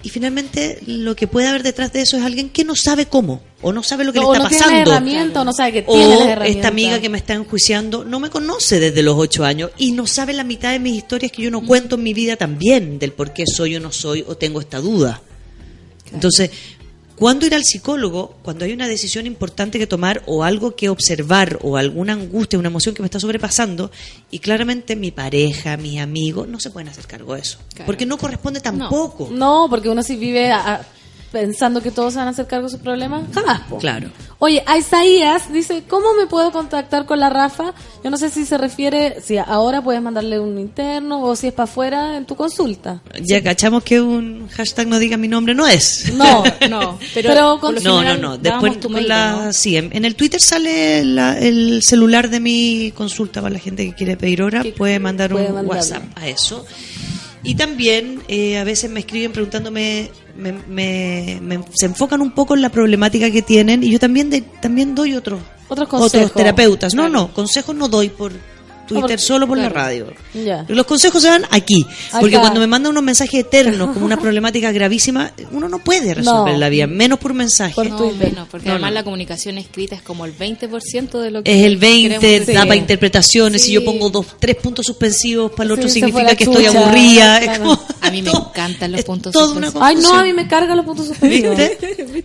Y 0.00 0.10
finalmente 0.10 0.78
lo 0.86 1.16
que 1.16 1.26
puede 1.26 1.48
haber 1.48 1.64
detrás 1.64 1.92
de 1.92 2.02
eso 2.02 2.16
es 2.16 2.22
alguien 2.22 2.50
que 2.50 2.62
no 2.64 2.76
sabe 2.76 3.06
cómo 3.06 3.42
o 3.62 3.72
no 3.72 3.82
sabe 3.82 4.04
lo 4.04 4.12
que 4.12 4.20
o 4.20 4.32
le 4.32 4.38
no 4.38 4.44
está 4.46 4.48
tiene 4.48 4.64
la 4.64 4.70
pasando. 4.70 4.90
herramienta 4.92 5.40
o 5.40 5.44
no 5.44 5.52
sabe 5.52 5.72
que 5.72 5.84
O 5.88 5.92
tiene 5.92 6.08
las 6.10 6.20
herramientas. 6.28 6.48
esta 6.56 6.68
amiga 6.68 7.00
que 7.00 7.08
me 7.08 7.18
está 7.18 7.34
enjuiciando 7.34 8.04
no 8.04 8.20
me 8.20 8.30
conoce 8.30 8.78
desde 8.78 9.02
los 9.02 9.16
ocho 9.18 9.44
años 9.44 9.72
y 9.76 9.90
no 9.90 10.06
sabe 10.06 10.34
la 10.34 10.44
mitad 10.44 10.70
de 10.70 10.78
mis 10.78 10.94
historias 10.96 11.32
que 11.32 11.42
yo 11.42 11.50
no 11.50 11.66
cuento 11.66 11.96
en 11.96 12.04
mi 12.04 12.14
vida 12.14 12.36
también, 12.36 13.00
del 13.00 13.12
por 13.12 13.32
qué 13.32 13.42
soy 13.46 13.74
o 13.74 13.80
no 13.80 13.90
soy 13.90 14.24
o 14.28 14.36
tengo 14.36 14.60
esta 14.60 14.78
duda. 14.78 15.20
Entonces, 16.12 16.50
¿cuándo 17.18 17.46
ir 17.46 17.54
al 17.54 17.64
psicólogo? 17.64 18.36
Cuando 18.42 18.64
hay 18.64 18.72
una 18.72 18.88
decisión 18.88 19.26
importante 19.26 19.78
que 19.78 19.86
tomar 19.86 20.22
o 20.26 20.44
algo 20.44 20.74
que 20.76 20.88
observar 20.88 21.58
o 21.62 21.76
alguna 21.76 22.12
angustia, 22.14 22.58
una 22.58 22.68
emoción 22.68 22.94
que 22.94 23.02
me 23.02 23.06
está 23.06 23.20
sobrepasando 23.20 23.90
y 24.30 24.38
claramente 24.38 24.96
mi 24.96 25.10
pareja, 25.10 25.76
mis 25.76 26.00
amigos 26.00 26.48
no 26.48 26.60
se 26.60 26.70
pueden 26.70 26.88
hacer 26.88 27.06
cargo 27.06 27.34
de 27.34 27.40
eso. 27.40 27.58
Porque 27.86 28.06
no 28.06 28.18
corresponde 28.18 28.60
tampoco. 28.60 29.28
No, 29.32 29.66
porque 29.68 29.88
uno 29.88 30.02
si 30.02 30.16
vive 30.16 30.50
a- 30.50 30.86
pensando 31.32 31.82
que 31.82 31.90
todos 31.90 32.14
se 32.14 32.18
van 32.18 32.28
a 32.28 32.30
hacer 32.30 32.46
cargo 32.46 32.66
de 32.66 32.72
sus 32.72 32.80
problemas, 32.80 33.24
jamás. 33.34 33.60
po. 33.68 33.78
Claro. 33.78 34.08
Oye, 34.40 34.62
a 34.66 34.78
Isaías 34.78 35.52
dice, 35.52 35.82
¿cómo 35.88 36.14
me 36.14 36.26
puedo 36.26 36.52
contactar 36.52 37.06
con 37.06 37.18
la 37.18 37.28
Rafa? 37.28 37.74
Yo 38.04 38.10
no 38.10 38.16
sé 38.16 38.30
si 38.30 38.46
se 38.46 38.56
refiere, 38.56 39.20
si 39.20 39.36
ahora 39.36 39.82
puedes 39.82 40.00
mandarle 40.00 40.38
un 40.38 40.58
interno 40.58 41.22
o 41.22 41.34
si 41.34 41.48
es 41.48 41.52
para 41.52 41.64
afuera 41.64 42.16
en 42.16 42.24
tu 42.24 42.36
consulta. 42.36 43.00
Ya 43.20 43.42
cachamos 43.42 43.82
que 43.82 44.00
un 44.00 44.48
hashtag 44.48 44.86
no 44.86 44.98
diga 45.00 45.16
mi 45.16 45.26
nombre 45.28 45.54
no 45.54 45.66
es. 45.66 46.12
No, 46.14 46.44
no, 46.70 46.98
pero, 47.14 47.28
pero 47.30 47.58
con- 47.60 47.74
no, 47.82 48.02
no, 48.04 48.16
no. 48.16 48.38
Después 48.38 48.78
tu 48.78 48.86
con 48.88 48.92
mail, 48.94 49.08
la, 49.08 49.32
¿no? 49.46 49.52
sí, 49.52 49.76
en, 49.76 49.90
en 49.94 50.04
el 50.04 50.14
Twitter 50.14 50.40
sale 50.40 51.04
la- 51.04 51.36
el 51.38 51.82
celular 51.82 52.30
de 52.30 52.38
mi 52.40 52.92
consulta 52.96 53.42
para 53.42 53.52
la 53.52 53.58
gente 53.60 53.84
que 53.88 53.94
quiere 53.94 54.16
pedir 54.16 54.40
hora. 54.42 54.62
Puede 54.76 54.98
mandar 55.00 55.32
puede 55.32 55.50
un. 55.52 55.66
WhatsApp 55.66 56.04
a 56.16 56.28
eso. 56.28 56.64
Y 57.42 57.54
también 57.54 58.22
eh, 58.28 58.58
a 58.58 58.64
veces 58.64 58.90
me 58.90 59.00
escriben 59.00 59.32
preguntándome, 59.32 60.10
me, 60.38 60.52
me- 60.52 61.38
me- 61.42 61.64
se 61.74 61.86
enfocan 61.86 62.20
un 62.22 62.30
poco 62.30 62.54
en 62.54 62.62
la 62.62 62.70
problemática 62.70 63.30
que 63.30 63.42
tienen 63.42 63.82
y 63.82 63.90
yo 63.90 63.98
también 63.98 64.30
de- 64.30 64.40
también 64.40 64.94
doy 64.94 65.14
otros 65.14 65.40
Otros 65.68 65.88
consejos. 65.88 66.32
terapeutas. 66.32 66.94
No, 66.94 67.08
no, 67.08 67.32
consejos 67.34 67.74
no 67.76 67.88
doy 67.88 68.08
por 68.08 68.32
Twitter, 68.88 69.20
solo 69.20 69.46
por 69.46 69.58
la 69.58 69.68
radio. 69.68 70.06
Ya. 70.34 70.64
Los 70.68 70.86
consejos 70.86 71.22
se 71.22 71.28
dan 71.28 71.44
aquí. 71.50 71.86
Porque 72.20 72.36
Acá. 72.36 72.40
cuando 72.40 72.60
me 72.60 72.66
mandan 72.66 72.90
unos 72.90 73.02
mensajes 73.04 73.40
eternos 73.40 73.90
como 73.94 74.04
una 74.06 74.16
problemática 74.18 74.72
gravísima, 74.72 75.32
uno 75.52 75.68
no 75.68 75.78
puede 75.78 76.14
resolver 76.14 76.54
No. 76.54 76.58
la 76.58 76.68
vida, 76.68 76.86
menos 76.86 77.18
por 77.18 77.34
mensaje. 77.34 77.74
No, 77.88 78.12
menos, 78.12 78.48
porque 78.50 78.66
No, 78.66 78.72
además 78.74 78.90
no. 78.90 78.94
la 78.94 79.04
comunicación 79.04 79.58
escrita 79.58 79.94
es 79.94 80.02
como 80.02 80.24
el 80.24 80.32
20% 80.36 81.20
de 81.20 81.30
lo 81.30 81.42
que 81.42 81.58
Es 81.60 81.64
el 81.66 81.76
20, 81.76 82.18
queremos 82.18 82.46
da 82.54 82.62
para 82.62 82.76
interpretaciones. 82.76 83.62
Si 83.62 83.72
yo 83.72 83.84
pongo 83.84 84.10
dos, 84.10 84.26
tres 84.38 84.56
puntos 84.56 84.86
suspensivos, 84.86 85.52
para 85.52 85.64
el 85.66 85.72
otro 85.72 85.88
Sí, 85.88 85.94
significa 85.94 86.34
que 86.34 86.44
estoy 86.44 86.66
aburrida. 86.66 87.38
Es 87.38 87.44
claro. 87.44 87.62
como- 87.64 87.80
A 88.00 88.10
mí 88.10 88.22
me 88.22 88.30
encantan 88.30 88.92
los 88.92 89.02
puntos 89.04 89.32
suspensivos. 89.34 89.82
Ay, 89.84 89.96
no, 89.96 90.14
a 90.14 90.22
mí 90.22 90.32
me 90.32 90.48
cargan 90.48 90.76
los 90.76 90.86
puntos 90.86 91.06
suspensivos. 91.08 91.58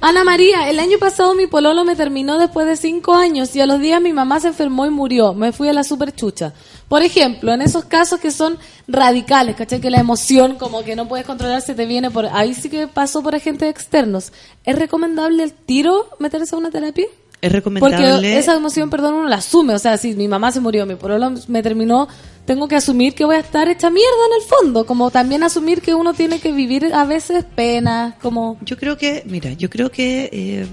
Ana 0.01 0.23
María, 0.23 0.69
el 0.69 0.79
año 0.79 0.97
pasado 0.99 1.35
mi 1.35 1.47
pololo 1.47 1.83
me 1.83 1.95
terminó 1.95 2.37
después 2.37 2.65
de 2.67 2.77
cinco 2.77 3.13
años 3.13 3.55
y 3.55 3.61
a 3.61 3.65
los 3.65 3.79
días 3.79 4.01
mi 4.01 4.13
mamá 4.13 4.39
se 4.39 4.47
enfermó 4.47 4.85
y 4.85 4.89
murió. 4.89 5.33
Me 5.33 5.51
fui 5.51 5.67
a 5.67 5.73
la 5.73 5.83
super 5.83 6.13
chucha. 6.15 6.52
Por 6.87 7.01
ejemplo, 7.01 7.53
en 7.53 7.61
esos 7.61 7.85
casos 7.85 8.19
que 8.19 8.31
son 8.31 8.57
radicales, 8.87 9.55
¿cachai? 9.55 9.81
Que 9.81 9.89
la 9.89 9.99
emoción 9.99 10.55
como 10.55 10.83
que 10.83 10.95
no 10.95 11.07
puedes 11.07 11.25
controlar 11.25 11.61
se 11.61 11.75
te 11.75 11.85
viene 11.85 12.11
por... 12.11 12.25
Ahí 12.27 12.53
sí 12.53 12.69
que 12.69 12.87
pasó 12.87 13.23
por 13.23 13.35
agentes 13.35 13.69
externos. 13.69 14.31
¿Es 14.63 14.77
recomendable 14.77 15.43
el 15.43 15.53
tiro 15.53 16.07
meterse 16.19 16.55
a 16.55 16.57
una 16.57 16.71
terapia? 16.71 17.05
Es 17.43 17.51
recomendable. 17.51 17.97
Porque 17.97 18.37
esa 18.37 18.55
emoción, 18.55 18.89
perdón, 18.89 19.15
uno 19.15 19.27
la 19.27 19.35
asume. 19.35 19.73
O 19.73 19.79
sea, 19.79 19.97
si 19.97 20.13
mi 20.13 20.29
mamá 20.29 20.53
se 20.53 20.61
murió, 20.61 20.85
mi 20.85 20.95
pololo 20.95 21.33
me 21.49 21.61
terminó, 21.61 22.07
tengo 22.45 22.69
que 22.69 22.77
asumir 22.77 23.13
que 23.15 23.25
voy 23.25 23.35
a 23.35 23.39
estar 23.39 23.67
hecha 23.67 23.89
mierda 23.89 24.25
en 24.29 24.41
el 24.41 24.47
fondo. 24.47 24.85
Como 24.85 25.11
también 25.11 25.43
asumir 25.43 25.81
que 25.81 25.93
uno 25.93 26.13
tiene 26.13 26.39
que 26.39 26.53
vivir 26.53 26.93
a 26.93 27.03
veces 27.03 27.43
penas, 27.43 28.15
como... 28.21 28.57
Yo 28.61 28.77
creo 28.77 28.97
que, 28.97 29.23
mira, 29.25 29.51
yo 29.51 29.69
creo 29.69 29.91
que 29.91 30.29
eh, 30.31 30.67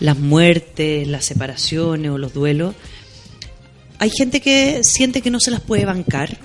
las 0.00 0.18
muertes, 0.18 1.08
las 1.08 1.24
separaciones 1.24 2.10
o 2.10 2.18
los 2.18 2.34
duelos, 2.34 2.74
hay 4.04 4.10
gente 4.10 4.40
que 4.40 4.84
siente 4.84 5.22
que 5.22 5.30
no 5.30 5.40
se 5.40 5.50
las 5.50 5.62
puede 5.62 5.86
bancar 5.86 6.36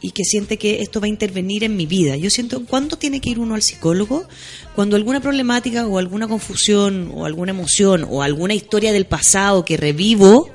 y 0.00 0.10
que 0.10 0.24
siente 0.24 0.56
que 0.56 0.82
esto 0.82 1.00
va 1.00 1.06
a 1.06 1.08
intervenir 1.08 1.62
en 1.62 1.76
mi 1.76 1.86
vida. 1.86 2.16
Yo 2.16 2.28
siento, 2.28 2.64
¿cuándo 2.64 2.96
tiene 2.96 3.20
que 3.20 3.30
ir 3.30 3.38
uno 3.38 3.54
al 3.54 3.62
psicólogo? 3.62 4.26
Cuando 4.74 4.96
alguna 4.96 5.20
problemática 5.20 5.86
o 5.86 5.98
alguna 5.98 6.26
confusión 6.26 7.12
o 7.14 7.24
alguna 7.24 7.52
emoción 7.52 8.04
o 8.10 8.20
alguna 8.20 8.54
historia 8.54 8.92
del 8.92 9.06
pasado 9.06 9.64
que 9.64 9.76
revivo 9.76 10.50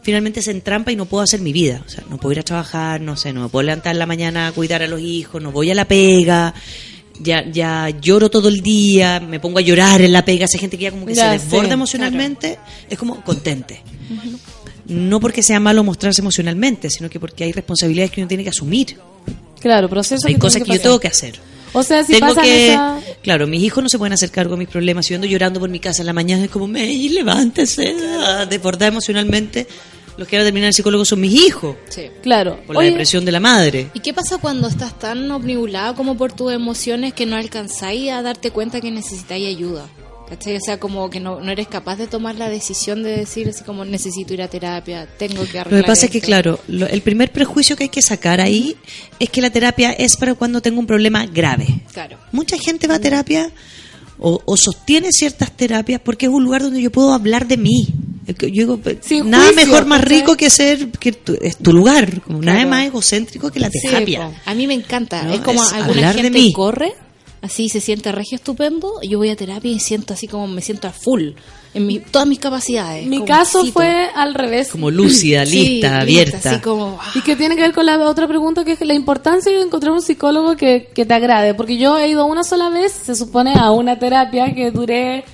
finalmente 0.00 0.40
se 0.40 0.52
entrampa 0.52 0.90
y 0.90 0.96
no 0.96 1.04
puedo 1.04 1.22
hacer 1.22 1.42
mi 1.42 1.52
vida. 1.52 1.82
O 1.86 1.90
sea, 1.90 2.02
no 2.08 2.16
puedo 2.16 2.32
ir 2.32 2.38
a 2.38 2.44
trabajar, 2.44 3.02
no 3.02 3.18
sé, 3.18 3.34
no 3.34 3.42
me 3.42 3.48
puedo 3.50 3.64
levantar 3.64 3.92
en 3.92 3.98
la 3.98 4.06
mañana 4.06 4.46
a 4.46 4.52
cuidar 4.52 4.82
a 4.82 4.86
los 4.86 5.02
hijos, 5.02 5.42
no 5.42 5.52
voy 5.52 5.70
a 5.70 5.74
la 5.74 5.84
pega, 5.84 6.54
ya, 7.20 7.44
ya 7.50 7.90
lloro 7.90 8.30
todo 8.30 8.48
el 8.48 8.62
día, 8.62 9.20
me 9.20 9.38
pongo 9.38 9.58
a 9.58 9.62
llorar 9.62 10.00
en 10.00 10.12
la 10.12 10.24
pega, 10.24 10.46
esa 10.46 10.56
gente 10.56 10.78
que 10.78 10.84
ya 10.84 10.90
como 10.90 11.04
que 11.04 11.14
Ya, 11.14 11.32
se 11.32 11.44
desborda 11.44 11.66
sí, 11.66 11.72
emocionalmente, 11.74 12.58
es 12.88 12.98
como 12.98 13.22
contente. 13.22 13.82
No 14.88 15.20
porque 15.20 15.42
sea 15.42 15.60
malo 15.60 15.84
mostrarse 15.84 16.20
emocionalmente, 16.22 16.90
sino 16.90 17.08
que 17.10 17.20
porque 17.20 17.44
hay 17.44 17.52
responsabilidades 17.52 18.10
que 18.10 18.20
uno 18.20 18.28
tiene 18.28 18.42
que 18.42 18.50
asumir. 18.50 18.96
Claro, 19.60 19.88
procesos 19.88 20.24
Hay 20.24 20.34
que 20.34 20.40
cosas 20.40 20.62
que 20.62 20.72
yo 20.72 20.80
tengo 20.80 20.98
que 20.98 21.08
hacer. 21.08 21.38
O 21.72 21.82
sea, 21.82 22.02
si 22.02 22.14
tengo 22.14 22.28
pasan 22.28 22.44
que, 22.44 22.72
esa... 22.72 22.98
claro, 23.22 23.46
mis 23.46 23.62
hijos 23.62 23.82
no 23.82 23.88
se 23.90 23.98
pueden 23.98 24.14
hacer 24.14 24.30
cargo 24.30 24.52
de 24.52 24.60
mis 24.60 24.68
problemas. 24.68 25.04
Si 25.04 25.10
yo 25.12 25.16
ando 25.16 25.26
llorando 25.26 25.60
por 25.60 25.68
mi 25.68 25.80
casa 25.80 26.02
en 26.02 26.06
la 26.06 26.12
mañana, 26.14 26.44
es 26.44 26.50
como, 26.50 26.66
May, 26.66 27.08
levántese, 27.10 27.94
ah, 28.20 28.46
desbordada 28.48 28.86
emocionalmente. 28.88 29.66
Los 30.16 30.26
que 30.26 30.36
van 30.36 30.42
a 30.42 30.46
terminar 30.46 30.68
el 30.68 30.74
psicólogo 30.74 31.04
son 31.04 31.20
mis 31.20 31.32
hijos, 31.32 31.76
Sí. 31.90 32.08
Claro. 32.22 32.58
por 32.66 32.74
la 32.74 32.80
Oye, 32.80 32.88
depresión 32.90 33.24
de 33.24 33.30
la 33.30 33.38
madre. 33.38 33.90
¿Y 33.94 34.00
qué 34.00 34.12
pasa 34.12 34.38
cuando 34.38 34.66
estás 34.66 34.98
tan 34.98 35.30
obnubilado 35.30 35.94
como 35.94 36.16
por 36.16 36.32
tus 36.32 36.52
emociones 36.52 37.12
que 37.12 37.24
no 37.24 37.36
alcanzáis 37.36 38.10
a 38.10 38.22
darte 38.22 38.50
cuenta 38.50 38.80
que 38.80 38.90
necesitáis 38.90 39.46
ayuda? 39.46 39.86
¿Cachai? 40.28 40.56
O 40.56 40.60
sea, 40.60 40.78
como 40.78 41.08
que 41.08 41.20
no, 41.20 41.40
no 41.40 41.50
eres 41.50 41.68
capaz 41.68 41.96
de 41.96 42.06
tomar 42.06 42.34
la 42.34 42.48
decisión 42.50 43.02
de 43.02 43.16
decir 43.16 43.48
así 43.48 43.64
como 43.64 43.84
necesito 43.84 44.34
ir 44.34 44.42
a 44.42 44.48
terapia, 44.48 45.08
tengo 45.18 45.44
que 45.46 45.58
arreglar 45.58 45.72
Lo 45.72 45.76
que 45.78 45.86
pasa 45.86 46.04
es 46.06 46.12
que, 46.12 46.18
esto". 46.18 46.26
claro, 46.26 46.60
lo- 46.68 46.86
el 46.86 47.00
primer 47.02 47.32
prejuicio 47.32 47.76
que 47.76 47.84
hay 47.84 47.88
que 47.88 48.02
sacar 48.02 48.40
ahí 48.40 48.76
es 49.18 49.30
que 49.30 49.40
la 49.40 49.50
terapia 49.50 49.90
es 49.92 50.16
para 50.16 50.34
cuando 50.34 50.60
tengo 50.60 50.80
un 50.80 50.86
problema 50.86 51.24
grave. 51.26 51.66
Claro. 51.92 52.18
Mucha 52.32 52.58
gente 52.58 52.86
va 52.86 52.96
a 52.96 52.98
terapia 53.00 53.50
o, 54.18 54.42
o 54.44 54.56
sostiene 54.56 55.12
ciertas 55.12 55.50
terapias 55.56 56.00
porque 56.04 56.26
es 56.26 56.32
un 56.32 56.44
lugar 56.44 56.60
donde 56.62 56.82
yo 56.82 56.90
puedo 56.92 57.12
hablar 57.14 57.46
de 57.46 57.56
mí. 57.56 57.86
Es 58.26 58.36
que 58.36 58.50
Yo 58.52 58.66
digo, 58.76 58.80
Sin 59.00 59.30
nada 59.30 59.44
juicio, 59.46 59.66
mejor, 59.66 59.86
más 59.86 60.02
rico 60.04 60.36
que 60.36 60.50
ser, 60.50 60.90
que 60.90 61.12
tu- 61.12 61.38
es 61.40 61.56
tu 61.56 61.72
lugar, 61.72 62.20
como 62.20 62.42
nada 62.42 62.66
más 62.66 62.84
egocéntrico 62.86 63.50
que 63.50 63.60
la 63.60 63.70
terapia. 63.70 64.42
a 64.44 64.54
mí 64.54 64.66
me 64.66 64.74
encanta. 64.74 65.22
No, 65.22 65.32
es 65.32 65.40
como 65.40 65.62
es 65.62 65.72
alguna 65.72 66.12
de 66.12 66.22
gente 66.22 66.38
mí. 66.38 66.52
corre, 66.52 66.92
así 67.42 67.68
se 67.68 67.80
siente 67.80 68.12
regio 68.12 68.36
estupendo. 68.36 68.94
y 69.02 69.08
Yo 69.08 69.18
voy 69.18 69.30
a 69.30 69.36
terapia 69.36 69.70
y 69.70 69.80
siento 69.80 70.14
así 70.14 70.28
como 70.28 70.46
me 70.46 70.60
siento 70.60 70.88
a 70.88 70.92
full 70.92 71.30
en 71.74 71.86
mi, 71.86 71.98
todas 71.98 72.26
mis 72.26 72.38
capacidades. 72.38 73.06
Mi 73.06 73.24
caso 73.24 73.64
fue 73.66 74.08
al 74.14 74.34
revés. 74.34 74.68
Como 74.70 74.90
lúcida, 74.90 75.44
Sí, 75.46 75.52
lista, 75.52 75.70
lista, 75.70 76.00
abierta. 76.00 76.50
así 76.50 76.60
como 76.60 76.98
Y 77.14 77.20
que 77.22 77.36
tiene 77.36 77.56
que 77.56 77.62
ver 77.62 77.72
con 77.72 77.86
la 77.86 77.98
otra 78.08 78.26
pregunta, 78.26 78.64
que 78.64 78.72
es 78.72 78.80
la 78.80 78.94
importancia 78.94 79.52
de 79.52 79.62
encontrar 79.62 79.92
un 79.92 80.02
psicólogo 80.02 80.56
que, 80.56 80.90
que 80.94 81.04
te 81.04 81.14
agrade. 81.14 81.54
Porque 81.54 81.76
yo 81.76 81.98
he 81.98 82.08
ido 82.08 82.24
una 82.26 82.44
sola 82.44 82.68
vez, 82.70 82.92
se 82.92 83.14
supone, 83.14 83.54
a 83.54 83.70
una 83.70 83.98
terapia 83.98 84.54
que 84.54 84.70
duré 84.70 85.24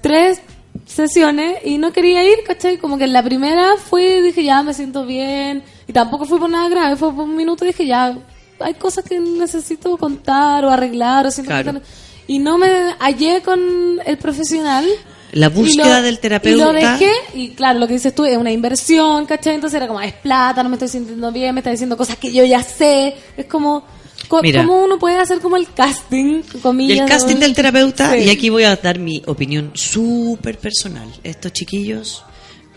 tres 0.00 0.40
sesiones 0.86 1.58
y 1.64 1.78
no 1.78 1.92
quería 1.92 2.24
ir, 2.24 2.38
¿cachai? 2.46 2.78
Como 2.78 2.98
que 2.98 3.04
en 3.04 3.12
la 3.12 3.22
primera 3.22 3.76
fui 3.76 4.02
y 4.02 4.20
dije, 4.22 4.42
ya 4.44 4.62
me 4.62 4.74
siento 4.74 5.06
bien. 5.06 5.62
Y 5.86 5.92
tampoco 5.92 6.24
fue 6.24 6.38
por 6.38 6.50
nada 6.50 6.68
grave, 6.68 6.96
fue 6.96 7.14
por 7.14 7.24
un 7.24 7.36
minuto 7.36 7.64
y 7.64 7.68
dije, 7.68 7.86
ya, 7.86 8.16
hay 8.60 8.74
cosas 8.74 9.04
que 9.04 9.18
necesito 9.20 9.96
contar 9.96 10.64
o 10.64 10.70
arreglar. 10.70 11.26
O 11.26 11.30
siento 11.30 11.50
Claro. 11.50 11.80
Y 12.26 12.38
no 12.38 12.58
me 12.58 12.68
hallé 13.00 13.42
con 13.42 13.60
el 14.06 14.16
profesional. 14.18 14.86
La 15.32 15.48
búsqueda 15.48 15.98
lo- 15.98 16.02
del 16.04 16.12
Y 16.14 16.16
lo 16.16 16.20
terapeuta. 16.20 16.72
dejé, 16.72 17.10
y 17.34 17.50
claro, 17.50 17.78
lo 17.78 17.86
que 17.86 17.92
dices 17.94 18.14
tú 18.14 18.24
es 18.24 18.36
una 18.36 18.50
inversión, 18.50 19.26
¿cachai? 19.26 19.54
Entonces 19.54 19.76
era 19.76 19.86
como, 19.86 20.00
es 20.00 20.12
plata, 20.12 20.62
no 20.62 20.68
me 20.68 20.74
estoy 20.76 20.88
sintiendo 20.88 21.30
bien, 21.30 21.54
me 21.54 21.60
está 21.60 21.70
diciendo 21.70 21.96
cosas 21.96 22.16
que 22.16 22.32
yo 22.32 22.44
ya 22.44 22.62
sé. 22.64 23.14
Es 23.36 23.46
como, 23.46 23.84
co- 24.28 24.42
Mira. 24.42 24.62
¿cómo 24.64 24.82
uno 24.84 24.98
puede 24.98 25.18
hacer 25.18 25.38
como 25.40 25.56
el 25.56 25.72
casting, 25.72 26.42
comillas? 26.62 26.98
el 27.00 27.06
casting 27.08 27.34
¿no? 27.34 27.40
del 27.42 27.54
terapeuta, 27.54 28.12
Sí. 28.12 28.18
y 28.24 28.30
aquí 28.30 28.48
voy 28.50 28.64
a 28.64 28.74
dar 28.76 28.98
mi 28.98 29.22
opinión 29.26 29.70
súper 29.74 30.58
personal. 30.58 31.08
Estos 31.22 31.52
chiquillos, 31.52 32.24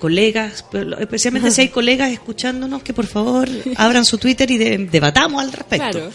colegas, 0.03 0.65
especialmente 0.99 1.49
si 1.49 1.61
hay 1.61 1.69
colegas 1.79 2.11
escuchándonos, 2.11 2.83
que 2.83 2.93
por 2.93 3.07
favor 3.07 3.47
abran 3.77 4.03
su 4.03 4.17
Twitter 4.17 4.51
y 4.51 4.57
de- 4.57 4.77
debatamos 4.91 5.41
al 5.41 5.53
respecto. 5.53 5.91
Claro. 5.91 6.11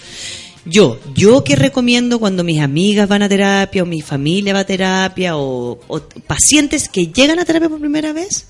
Yo, 0.66 1.00
yo 1.14 1.42
que 1.42 1.56
recomiendo 1.56 2.18
cuando 2.18 2.44
mis 2.44 2.60
amigas 2.60 3.08
van 3.08 3.22
a 3.22 3.28
terapia 3.30 3.82
o 3.82 3.86
mi 3.86 4.02
familia 4.02 4.52
va 4.52 4.60
a 4.60 4.66
terapia 4.66 5.38
o, 5.38 5.80
o 5.88 6.00
pacientes 6.26 6.90
que 6.90 7.06
llegan 7.06 7.38
a 7.38 7.46
terapia 7.46 7.70
por 7.70 7.80
primera 7.80 8.12
vez, 8.12 8.48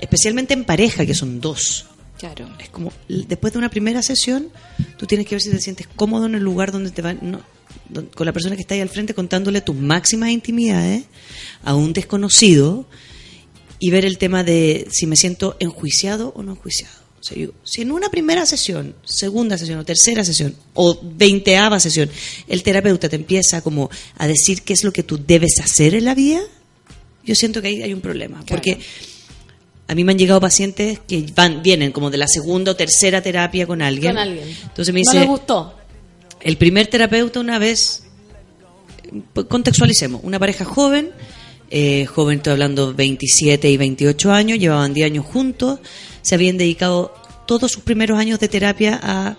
especialmente 0.00 0.54
en 0.54 0.64
pareja, 0.64 1.06
que 1.06 1.14
son 1.14 1.40
dos. 1.40 1.86
Claro. 2.18 2.48
Es 2.58 2.68
como, 2.70 2.92
después 3.08 3.52
de 3.52 3.60
una 3.60 3.68
primera 3.70 4.02
sesión, 4.02 4.48
tú 4.96 5.06
tienes 5.06 5.28
que 5.28 5.36
ver 5.36 5.42
si 5.42 5.50
te 5.50 5.60
sientes 5.60 5.86
cómodo 5.94 6.26
en 6.26 6.34
el 6.34 6.42
lugar 6.42 6.72
donde 6.72 6.90
te 6.90 7.02
van. 7.02 7.18
No, 7.22 7.40
con 8.14 8.26
la 8.26 8.32
persona 8.32 8.56
que 8.56 8.62
está 8.62 8.74
ahí 8.74 8.80
al 8.80 8.88
frente 8.88 9.14
contándole 9.14 9.60
tus 9.60 9.76
máximas 9.76 10.30
intimidades 10.30 11.04
a 11.62 11.74
un 11.74 11.92
desconocido 11.92 12.86
y 13.84 13.90
ver 13.90 14.04
el 14.04 14.16
tema 14.16 14.44
de 14.44 14.86
si 14.92 15.08
me 15.08 15.16
siento 15.16 15.56
enjuiciado 15.58 16.32
o 16.36 16.42
no 16.44 16.52
enjuiciado. 16.52 16.94
O 17.20 17.24
sea, 17.24 17.36
yo- 17.36 17.50
si 17.64 17.82
en 17.82 17.90
una 17.90 18.10
primera 18.10 18.46
sesión, 18.46 18.94
segunda 19.04 19.58
sesión 19.58 19.80
o 19.80 19.84
tercera 19.84 20.24
sesión 20.24 20.54
o 20.74 21.00
veinteava 21.02 21.80
sesión, 21.80 22.08
el 22.46 22.62
terapeuta 22.62 23.08
te 23.08 23.16
empieza 23.16 23.60
como 23.60 23.90
a 24.18 24.28
decir 24.28 24.62
qué 24.62 24.72
es 24.72 24.84
lo 24.84 24.92
que 24.92 25.02
tú 25.02 25.18
debes 25.18 25.58
hacer 25.60 25.96
en 25.96 26.04
la 26.04 26.14
vida, 26.14 26.40
yo 27.24 27.34
siento 27.34 27.60
que 27.60 27.68
ahí 27.68 27.82
hay 27.82 27.92
un 27.92 28.00
problema. 28.00 28.44
Porque 28.46 28.78
a 29.88 29.94
mí 29.96 30.04
me 30.04 30.12
han 30.12 30.18
llegado 30.18 30.40
pacientes 30.40 31.00
que 31.08 31.26
van, 31.34 31.60
vienen 31.60 31.90
como 31.90 32.08
de 32.08 32.18
la 32.18 32.28
segunda 32.28 32.70
o 32.70 32.76
tercera 32.76 33.20
terapia 33.20 33.66
con 33.66 33.82
alguien. 33.82 34.12
Con 34.12 34.18
alguien. 34.22 34.48
Entonces 34.62 34.94
me 34.94 35.02
no 35.02 35.10
dice, 35.10 35.20
le 35.24 35.26
gustó. 35.26 35.74
el 36.40 36.56
primer 36.56 36.86
terapeuta 36.86 37.40
una 37.40 37.58
vez, 37.58 38.04
pues, 39.32 39.46
contextualicemos, 39.46 40.20
una 40.24 40.38
pareja 40.38 40.64
joven, 40.64 41.10
eh, 41.74 42.04
joven 42.04 42.36
estoy 42.36 42.52
hablando 42.52 42.92
27 42.92 43.70
y 43.70 43.78
28 43.78 44.30
años, 44.30 44.58
llevaban 44.58 44.92
10 44.92 45.06
años 45.06 45.24
juntos, 45.24 45.80
se 46.20 46.34
habían 46.34 46.58
dedicado 46.58 47.14
todos 47.46 47.72
sus 47.72 47.82
primeros 47.82 48.18
años 48.18 48.38
de 48.38 48.48
terapia 48.48 49.00
a 49.02 49.36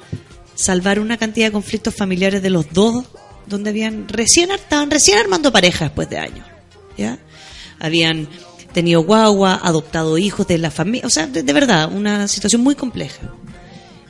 salvar 0.55 0.99
una 0.99 1.17
cantidad 1.17 1.45
de 1.45 1.51
conflictos 1.51 1.93
familiares 1.93 2.41
de 2.41 2.49
los 2.49 2.73
dos, 2.73 3.05
donde 3.45 3.69
habían 3.69 4.09
recién 4.09 4.49
estaban 4.49 4.89
recién 4.89 5.19
armando 5.19 5.51
pareja 5.51 5.85
después 5.85 6.09
de 6.09 6.17
años, 6.17 6.47
¿ya? 6.97 7.19
Habían 7.79 8.27
tenido 8.73 9.03
guagua, 9.03 9.59
adoptado 9.61 10.17
hijos 10.17 10.47
de 10.47 10.57
la 10.57 10.71
familia, 10.71 11.05
o 11.05 11.11
sea, 11.11 11.27
de, 11.27 11.43
de 11.43 11.53
verdad, 11.53 11.91
una 11.93 12.27
situación 12.27 12.63
muy 12.63 12.73
compleja 12.73 13.31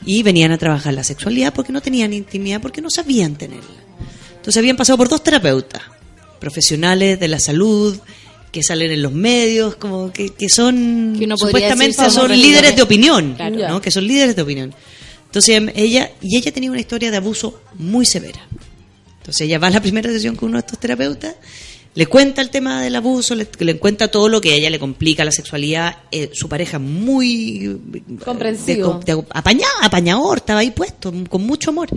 y 0.06 0.22
venían 0.22 0.50
a 0.50 0.56
trabajar 0.56 0.94
la 0.94 1.04
sexualidad 1.04 1.52
porque 1.52 1.72
no 1.72 1.82
tenían 1.82 2.14
intimidad, 2.14 2.62
porque 2.62 2.80
no 2.80 2.88
sabían 2.88 3.36
tenerla. 3.36 3.84
Entonces 4.36 4.56
habían 4.56 4.78
pasado 4.78 4.96
por 4.96 5.10
dos 5.10 5.22
terapeutas, 5.22 5.82
profesionales 6.48 7.18
de 7.18 7.28
la 7.28 7.38
salud, 7.40 7.96
que 8.52 8.62
salen 8.62 8.90
en 8.92 9.02
los 9.02 9.12
medios, 9.12 9.76
como 9.76 10.12
que, 10.12 10.28
que 10.30 10.48
son 10.48 11.16
Que 11.18 11.26
supuestamente 11.36 12.02
decir 12.02 12.10
son 12.20 12.30
líderes 12.30 12.76
de 12.76 12.82
opinión, 12.82 13.34
Claro. 13.34 13.68
¿no? 13.68 13.80
que 13.80 13.90
son 13.90 14.06
líderes 14.06 14.36
de 14.36 14.42
opinión. 14.42 14.74
Entonces 15.26 15.62
ella, 15.74 16.10
y 16.20 16.36
ella 16.36 16.52
tenía 16.52 16.70
una 16.70 16.80
historia 16.80 17.10
de 17.10 17.16
abuso 17.16 17.60
muy 17.78 18.04
severa. 18.06 18.40
Entonces 19.18 19.40
ella 19.46 19.58
va 19.58 19.68
a 19.68 19.70
la 19.70 19.80
primera 19.80 20.10
sesión 20.10 20.36
con 20.36 20.50
uno 20.50 20.58
de 20.58 20.66
estos 20.66 20.78
terapeutas, 20.78 21.34
le 21.96 22.06
cuenta 22.06 22.42
el 22.42 22.50
tema 22.50 22.82
del 22.82 22.94
abuso, 22.96 23.34
le, 23.34 23.48
le 23.58 23.78
cuenta 23.78 24.08
todo 24.08 24.28
lo 24.28 24.40
que 24.40 24.52
a 24.52 24.54
ella 24.56 24.68
le 24.70 24.78
complica 24.78 25.24
la 25.24 25.32
sexualidad, 25.32 25.96
eh, 26.12 26.30
su 26.34 26.48
pareja 26.48 26.78
muy 26.78 27.78
Comprensivo. 28.24 29.00
de, 29.04 29.14
de 29.14 29.22
apaña- 29.30 29.66
apañador, 29.82 30.38
estaba 30.38 30.60
ahí 30.60 30.70
puesto, 30.70 31.12
con 31.28 31.42
mucho 31.46 31.70
amor. 31.70 31.88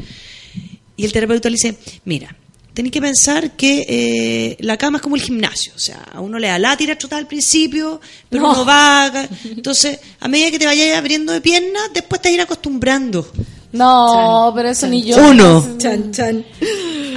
Y 0.95 1.06
el 1.06 1.11
terapeuta 1.11 1.49
le 1.49 1.53
dice, 1.56 1.76
mira, 2.06 2.36
tenéis 2.77 2.91
que 2.93 3.01
pensar 3.01 3.51
que 3.57 3.85
eh, 3.89 4.57
la 4.59 4.77
cama 4.77 4.97
es 4.99 5.01
como 5.01 5.15
el 5.15 5.21
gimnasio, 5.23 5.73
o 5.75 5.79
sea, 5.79 5.97
a 6.13 6.21
uno 6.21 6.37
le 6.37 6.47
da 6.47 6.59
la 6.59 6.77
tira 6.77 6.95
trotar 6.95 7.17
al 7.17 7.25
principio, 7.25 7.99
pero 8.29 8.43
No. 8.43 8.51
uno 8.53 8.65
va, 8.65 9.11
entonces 9.45 9.99
a 10.19 10.27
medida 10.27 10.51
que 10.51 10.59
te 10.59 10.67
vayas 10.67 10.95
abriendo 10.95 11.33
de 11.33 11.41
piernas, 11.41 11.89
después 11.91 12.21
te 12.21 12.27
vas 12.29 12.33
a 12.33 12.35
ir 12.35 12.41
acostumbrando. 12.41 13.27
No, 13.71 14.51
pero 14.55 14.69
eso 14.69 14.87
ni 14.87 15.01
yo. 15.03 15.17
Uno. 15.17 15.75
Chan, 15.79 16.11
chan. 16.11 16.45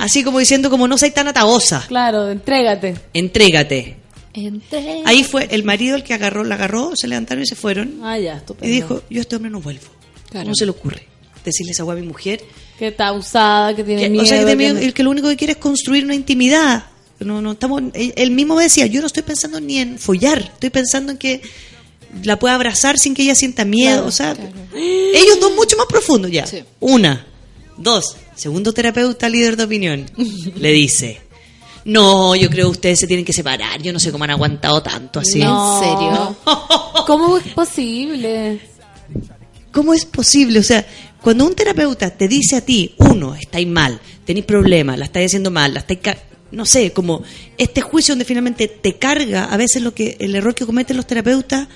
Así 0.00 0.24
como 0.24 0.38
diciendo, 0.38 0.70
como 0.70 0.88
no 0.88 0.96
seas 0.96 1.12
tan 1.12 1.28
atagosa, 1.28 1.84
Claro, 1.88 2.30
entrégate. 2.30 2.96
entrégate. 3.12 3.96
Entre- 4.32 5.02
Ahí 5.04 5.24
fue 5.24 5.46
el 5.50 5.62
marido 5.64 5.94
el 5.96 6.04
que 6.04 6.14
agarró, 6.14 6.42
la 6.42 6.54
agarró, 6.54 6.92
se 6.96 7.06
levantaron 7.06 7.42
y 7.42 7.46
se 7.46 7.54
fueron. 7.54 8.00
Ah, 8.02 8.18
ya, 8.18 8.38
estupendo. 8.38 8.66
Y 8.66 8.70
dijo, 8.70 9.02
yo 9.10 9.18
a 9.18 9.22
este 9.22 9.36
hombre 9.36 9.50
no 9.50 9.60
vuelvo. 9.60 9.88
Claro. 10.30 10.44
¿Cómo 10.46 10.54
se 10.54 10.64
le 10.64 10.70
ocurre? 10.70 11.06
Decirle 11.44 11.72
esa 11.72 11.82
agua 11.82 11.94
a 11.94 11.96
mi 11.98 12.06
mujer. 12.06 12.40
Que 12.81 12.89
está 12.89 13.12
usada, 13.12 13.77
que 13.77 13.85
tiene 13.85 14.01
Que- 14.02 14.09
miedo. 14.11 14.24
o 14.24 14.27
sea, 14.27 14.44
que, 14.44 14.57
no- 14.57 14.78
el 14.78 14.94
que 14.94 15.02
lo 15.02 15.11
único 15.11 15.28
que 15.28 15.36
quiere 15.36 15.52
es 15.52 15.59
construir 15.59 16.02
una 16.05 16.15
intimidad. 16.15 16.85
No, 17.20 17.43
no 17.43 17.52
estamos, 17.52 17.82
él, 17.93 18.31
mismo 18.31 18.55
me 18.57 18.62
decía, 18.62 18.86
yo 18.86 19.02
no 19.02 19.07
estoy 19.07 19.23
pensando 19.23 19.61
ni 19.61 19.77
en 19.78 19.98
follar, 19.98 20.39
estoy 20.55 20.70
pensando 20.70 21.12
en 21.12 21.19
que 21.19 21.43
la 22.23 22.39
pueda 22.39 22.55
abrazar 22.55 22.98
sin 22.98 23.12
que 23.12 23.20
ella 23.23 23.35
sienta 23.35 23.66
miedo. 23.66 23.97
Claro, 23.97 24.07
o 24.07 24.11
sea, 24.11 24.35
ellos 24.74 25.39
dos 25.39 25.55
mucho 25.55 25.77
más 25.77 25.85
profundos 25.86 26.31
ya. 26.31 26.47
Sí. 26.47 26.65
Una, 26.81 27.27
dos. 27.77 28.16
Segundo 28.35 28.73
terapeuta, 28.73 29.28
líder 29.28 29.59
de 29.59 29.65
opinión, 29.65 30.11
le 30.57 30.73
dice, 30.73 31.20
no, 31.85 32.35
yo 32.35 32.48
creo 32.48 32.69
que 32.69 32.70
ustedes 32.73 33.01
se 33.01 33.07
tienen 33.07 33.27
que 33.27 33.35
separar. 33.35 33.82
Yo 33.82 33.93
no 33.93 33.98
sé 34.01 34.11
cómo 34.11 34.24
han 34.24 34.31
aguantado 34.31 34.82
tanto 34.82 35.20
así. 35.20 35.40
No. 35.40 35.77
¿En 35.77 35.90
serio? 35.90 36.36
¿Cómo 37.07 37.36
es 37.36 37.47
posible? 37.48 38.61
¿Cómo 39.70 39.93
es 39.93 40.07
posible? 40.07 40.59
O 40.59 40.62
sea, 40.62 40.86
cuando 41.22 41.44
un 41.47 41.55
terapeuta 41.55 42.10
te 42.10 42.28
dice 42.28 42.56
a 42.56 42.60
ti, 42.62 42.94
uno, 42.98 43.34
estáis 43.34 43.66
mal, 43.68 44.01
tenéis 44.24 44.47
problemas, 44.47 44.98
la 44.98 45.05
estáis 45.06 45.26
haciendo 45.26 45.51
mal, 45.51 45.74
la 45.74 45.80
estáis... 45.80 46.01
No 46.52 46.66
sé, 46.66 46.92
como 46.92 47.22
este 47.59 47.80
juicio 47.80 48.12
donde 48.12 48.24
finalmente 48.24 48.66
te 48.66 48.97
carga 48.98 49.44
a 49.44 49.56
veces 49.56 49.82
lo 49.82 49.94
que 49.94 50.16
el 50.18 50.34
error 50.34 50.52
que 50.55 50.66
cometen 50.66 50.97
los 50.97 51.06
terapeutas 51.06 51.68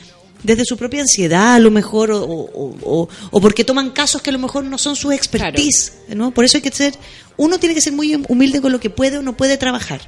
desde 0.43 0.65
su 0.65 0.77
propia 0.77 1.01
ansiedad 1.03 1.55
a 1.55 1.59
lo 1.61 1.71
mejor 1.71 2.11
o, 2.11 2.23
o- 2.25 2.77
o- 2.83 3.09
o 3.31 3.41
porque 3.41 3.63
toman 3.65 3.91
casos 3.93 4.21
que 4.21 4.31
a 4.31 4.33
lo 4.33 4.41
mejor 4.41 4.65
no 4.65 4.77
son 4.77 4.97
su 4.97 5.13
expertise, 5.13 5.93
¿no? 6.09 6.33
Por 6.33 6.45
eso 6.45 6.57
hay 6.59 6.63
que 6.63 6.73
ser, 6.73 6.95
uno 7.37 7.59
tiene 7.59 7.75
que 7.77 7.81
ser 7.81 7.93
muy 7.93 8.21
humilde 8.29 8.61
con 8.61 8.73
lo 8.73 8.81
que 8.81 8.91
puede 8.91 9.19
o 9.19 9.23
no 9.23 9.37
puede 9.37 9.57
trabajar. 9.59 10.01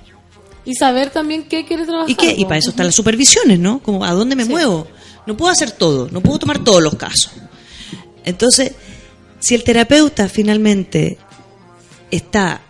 Y 0.65 0.75
saber 0.75 1.11
también 1.11 1.45
qué 1.45 1.65
quiere 1.65 1.85
trabajar. 1.85 2.11
¿Y 2.11 2.17
qué? 2.17 2.35
Y 2.37 2.45
para 2.45 2.57
eso 2.59 2.71
están 2.71 2.87
las 2.87 2.95
supervisiones, 2.97 3.61
¿no? 3.61 3.81
Como 3.81 4.05
a 4.05 4.11
dónde 4.11 4.35
me 4.35 4.45
muevo. 4.45 4.89
No 5.29 5.37
puedo 5.37 5.53
hacer 5.53 5.71
todo, 5.71 6.09
no 6.11 6.21
puedo 6.23 6.41
tomar 6.41 6.65
todos 6.65 6.83
los 6.83 6.97
casos. 6.97 7.31
Entonces, 8.25 8.73
si 9.47 9.55
el 9.55 9.63
terapeuta 9.65 10.29
finalmente 10.29 11.19
está 12.11 12.61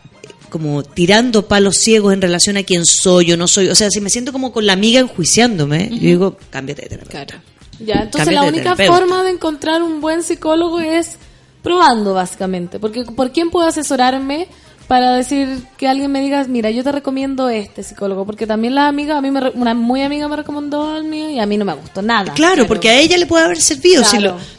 como 0.50 0.82
tirando 0.82 1.46
palos 1.48 1.76
ciegos 1.78 2.12
en 2.12 2.22
relación 2.22 2.56
a 2.56 2.62
quién 2.62 2.84
soy 2.86 3.32
o 3.32 3.36
no 3.36 3.48
soy, 3.48 3.68
o 3.68 3.74
sea, 3.74 3.90
si 3.90 4.00
me 4.00 4.10
siento 4.10 4.32
como 4.32 4.52
con 4.52 4.64
la 4.66 4.72
amiga 4.74 5.00
enjuiciándome, 5.00 5.88
yo 5.90 6.00
digo, 6.00 6.36
cámbiate 6.50 6.82
de 6.82 6.88
terapeuta. 6.88 7.24
Claro. 7.26 7.42
Ya, 7.80 7.94
entonces 7.94 8.28
Cámbiate 8.34 8.34
la 8.34 8.72
única 8.72 8.76
forma 8.86 9.22
de 9.24 9.30
encontrar 9.32 9.82
un 9.82 10.00
buen 10.00 10.22
psicólogo 10.22 10.80
es 10.80 11.16
probando, 11.62 12.14
básicamente. 12.14 12.78
Porque 12.78 13.04
¿por 13.04 13.32
quién 13.32 13.50
puedo 13.50 13.66
asesorarme 13.66 14.48
para 14.88 15.14
decir 15.16 15.62
que 15.76 15.88
alguien 15.88 16.10
me 16.12 16.20
diga, 16.22 16.44
mira, 16.44 16.70
yo 16.70 16.82
te 16.84 16.92
recomiendo 16.92 17.48
este 17.50 17.82
psicólogo? 17.82 18.24
Porque 18.24 18.46
también 18.46 18.74
la 18.74 18.86
amiga, 18.88 19.18
a 19.18 19.20
mí 19.20 19.30
me 19.30 19.50
una 19.50 19.74
muy 19.74 20.00
amiga 20.02 20.28
me 20.28 20.36
recomendó 20.36 20.88
al 20.94 21.04
mío 21.04 21.28
y 21.28 21.38
a 21.38 21.44
mí 21.46 21.56
no 21.58 21.64
me 21.66 21.74
gustó 21.74 22.00
nada. 22.02 22.32
Claro, 22.34 22.66
porque 22.66 22.88
a 22.88 22.98
ella 22.98 23.18
le 23.18 23.26
puede 23.26 23.44
haber 23.44 23.60
servido. 23.60 24.04
si 24.04 24.16
Claro. 24.18 24.36
lo- 24.36 24.55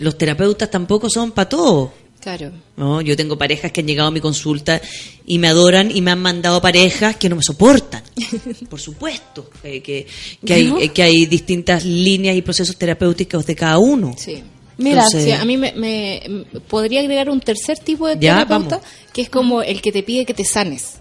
los 0.00 0.18
terapeutas 0.18 0.70
tampoco 0.70 1.08
son 1.08 1.32
para 1.32 1.48
todo. 1.48 1.92
Claro. 2.20 2.50
¿no? 2.76 3.00
Yo 3.00 3.16
tengo 3.16 3.38
parejas 3.38 3.72
que 3.72 3.80
han 3.80 3.86
llegado 3.86 4.08
a 4.08 4.10
mi 4.10 4.20
consulta 4.20 4.78
y 5.24 5.38
me 5.38 5.48
adoran 5.48 5.90
y 5.94 6.02
me 6.02 6.10
han 6.10 6.20
mandado 6.20 6.60
parejas 6.60 7.16
que 7.16 7.30
no 7.30 7.36
me 7.36 7.42
soportan. 7.42 8.02
Por 8.68 8.78
supuesto, 8.78 9.48
eh, 9.64 9.80
que, 9.80 10.06
que, 10.44 10.52
hay, 10.52 10.74
eh, 10.80 10.88
que 10.90 11.02
hay 11.02 11.24
distintas 11.24 11.84
líneas 11.86 12.36
y 12.36 12.42
procesos 12.42 12.76
terapéuticos 12.76 13.46
de 13.46 13.54
cada 13.56 13.78
uno. 13.78 14.14
Sí. 14.18 14.42
Mira, 14.76 15.04
Entonces- 15.04 15.24
Sí, 15.24 15.32
a 15.32 15.44
mí 15.46 15.56
me, 15.56 15.72
me- 15.72 16.44
podría 16.68 17.00
agregar 17.00 17.30
un 17.30 17.40
tercer 17.40 17.78
tipo 17.78 18.06
de 18.06 18.16
terapeuta 18.16 18.80
que 19.14 19.22
es 19.22 19.30
como 19.30 19.62
el 19.62 19.80
que 19.80 19.90
te 19.92 20.02
pide 20.02 20.26
que 20.26 20.34
te 20.34 20.44
sanes. 20.44 20.96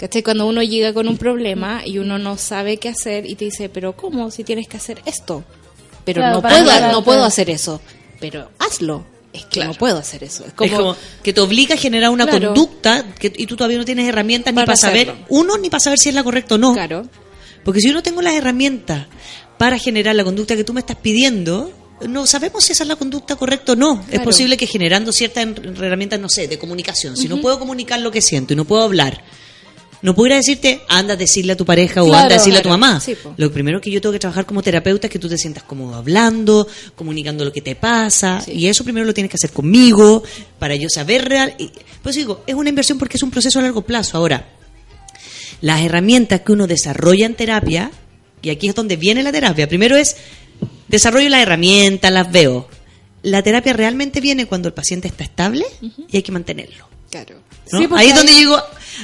¿Cachai? 0.00 0.22
Cuando 0.22 0.46
uno 0.46 0.62
llega 0.62 0.92
con 0.92 1.08
un 1.08 1.18
problema 1.18 1.82
y 1.84 1.98
uno 1.98 2.18
no 2.18 2.36
sabe 2.36 2.76
qué 2.78 2.88
hacer 2.88 3.26
y 3.26 3.34
te 3.34 3.44
dice, 3.46 3.68
pero 3.68 3.94
¿cómo? 3.96 4.30
Si 4.30 4.44
tienes 4.44 4.68
que 4.68 4.76
hacer 4.76 5.00
esto. 5.04 5.42
Pero 6.04 6.20
Claro, 6.20 6.36
no, 6.36 6.42
puedo, 6.42 6.92
no 6.92 7.04
puedo 7.04 7.24
hacer 7.24 7.50
eso. 7.50 7.80
Pero 8.20 8.50
hazlo. 8.58 9.04
Es 9.32 9.44
que 9.44 9.62
no 9.62 9.74
puedo 9.74 9.98
hacer 9.98 10.24
eso. 10.24 10.44
Es 10.46 10.52
como, 10.54 10.66
es 10.70 10.76
como 10.76 10.96
que 11.22 11.32
te 11.32 11.40
obliga 11.40 11.74
a 11.74 11.78
generar 11.78 12.10
una 12.10 12.26
Claro. 12.26 12.48
conducta 12.48 13.04
que, 13.18 13.32
y 13.36 13.46
tú 13.46 13.56
todavía 13.56 13.76
no 13.78 13.84
tienes 13.84 14.08
herramientas 14.08 14.52
ni 14.54 14.56
Para 14.56 14.74
saber, 14.76 15.14
uno, 15.28 15.58
ni 15.58 15.68
para 15.70 15.80
saber 15.80 15.98
si 15.98 16.08
es 16.08 16.14
la 16.14 16.24
correcta 16.24 16.54
o 16.54 16.58
no. 16.58 16.72
Claro. 16.72 17.06
Porque 17.64 17.80
si 17.80 17.88
yo 17.88 17.94
no 17.94 18.02
tengo 18.02 18.22
las 18.22 18.34
herramientas 18.34 19.06
para 19.58 19.78
generar 19.78 20.16
la 20.16 20.24
conducta 20.24 20.56
que 20.56 20.64
tú 20.64 20.72
me 20.72 20.80
estás 20.80 20.96
pidiendo, 20.96 21.70
no 22.08 22.26
sabemos 22.26 22.64
si 22.64 22.72
esa 22.72 22.84
es 22.84 22.88
la 22.88 22.96
conducta 22.96 23.36
correcta 23.36 23.72
o 23.72 23.76
no. 23.76 24.00
Es 24.04 24.08
Claro. 24.10 24.24
posible 24.24 24.56
que 24.56 24.66
generando 24.66 25.12
ciertas 25.12 25.44
her- 25.46 25.76
herramientas, 25.84 26.18
no 26.18 26.28
sé, 26.30 26.48
de 26.48 26.58
comunicación, 26.58 27.16
si 27.16 27.28
no 27.28 27.40
puedo 27.40 27.58
comunicar 27.58 28.00
lo 28.00 28.10
que 28.10 28.22
siento 28.22 28.54
y 28.54 28.56
no 28.56 28.64
puedo 28.64 28.82
hablar, 28.82 29.22
no 30.02 30.14
puedo 30.14 30.28
ir 30.28 30.32
a 30.34 30.36
decirte, 30.36 30.80
anda 30.88 31.14
a 31.14 31.16
decirle 31.16 31.52
a 31.52 31.56
tu 31.56 31.64
pareja 31.64 32.02
o 32.02 32.06
anda 32.06 32.34
a 32.34 32.38
decirle 32.38 32.60
a 32.60 32.62
tu 32.62 32.68
mamá. 32.68 33.00
Sí, 33.00 33.16
lo 33.36 33.52
primero 33.52 33.80
que 33.80 33.90
yo 33.90 34.00
tengo 34.00 34.12
que 34.12 34.18
trabajar 34.18 34.46
como 34.46 34.62
terapeuta 34.62 35.06
es 35.08 35.12
que 35.12 35.18
tú 35.18 35.28
te 35.28 35.36
sientas 35.38 35.62
cómodo 35.64 35.94
hablando, 35.96 36.66
comunicando 36.94 37.44
lo 37.44 37.52
que 37.52 37.60
te 37.62 37.74
pasa, 37.74 38.40
Sí. 38.40 38.52
y 38.52 38.66
eso 38.66 38.84
primero 38.84 39.04
lo 39.06 39.14
tienes 39.14 39.30
que 39.30 39.36
hacer 39.36 39.50
conmigo, 39.50 40.22
para 40.58 40.76
yo 40.76 40.88
saber 40.88 41.28
real. 41.28 41.54
Y, 41.58 41.70
pues 42.02 42.16
digo, 42.16 42.42
es 42.46 42.54
una 42.54 42.68
inversión 42.68 42.98
porque 42.98 43.16
es 43.16 43.22
un 43.22 43.30
proceso 43.30 43.58
a 43.58 43.62
largo 43.62 43.82
plazo. 43.82 44.16
Ahora, 44.16 44.48
las 45.60 45.80
herramientas 45.82 46.40
que 46.42 46.52
uno 46.52 46.66
desarrolla 46.66 47.26
en 47.26 47.34
terapia, 47.34 47.90
y 48.42 48.50
aquí 48.50 48.68
es 48.68 48.74
donde 48.74 48.96
viene 48.96 49.22
la 49.22 49.32
terapia, 49.32 49.68
primero 49.68 49.96
es 49.96 50.16
desarrollo 50.86 51.28
las 51.28 51.42
herramientas, 51.42 52.12
las 52.12 52.30
veo. 52.30 52.68
La 53.22 53.42
terapia 53.42 53.72
realmente 53.72 54.20
viene 54.20 54.46
cuando 54.46 54.68
el 54.68 54.74
paciente 54.74 55.08
está 55.08 55.24
estable 55.24 55.66
y 56.08 56.16
hay 56.16 56.22
que 56.22 56.30
mantenerlo. 56.32 56.86
Claro. 57.10 57.36
¿no? 57.72 57.78
Sí, 57.78 57.88
ahí 57.96 58.08
es 58.08 58.14
donde 58.14 58.32
digo, 58.32 58.60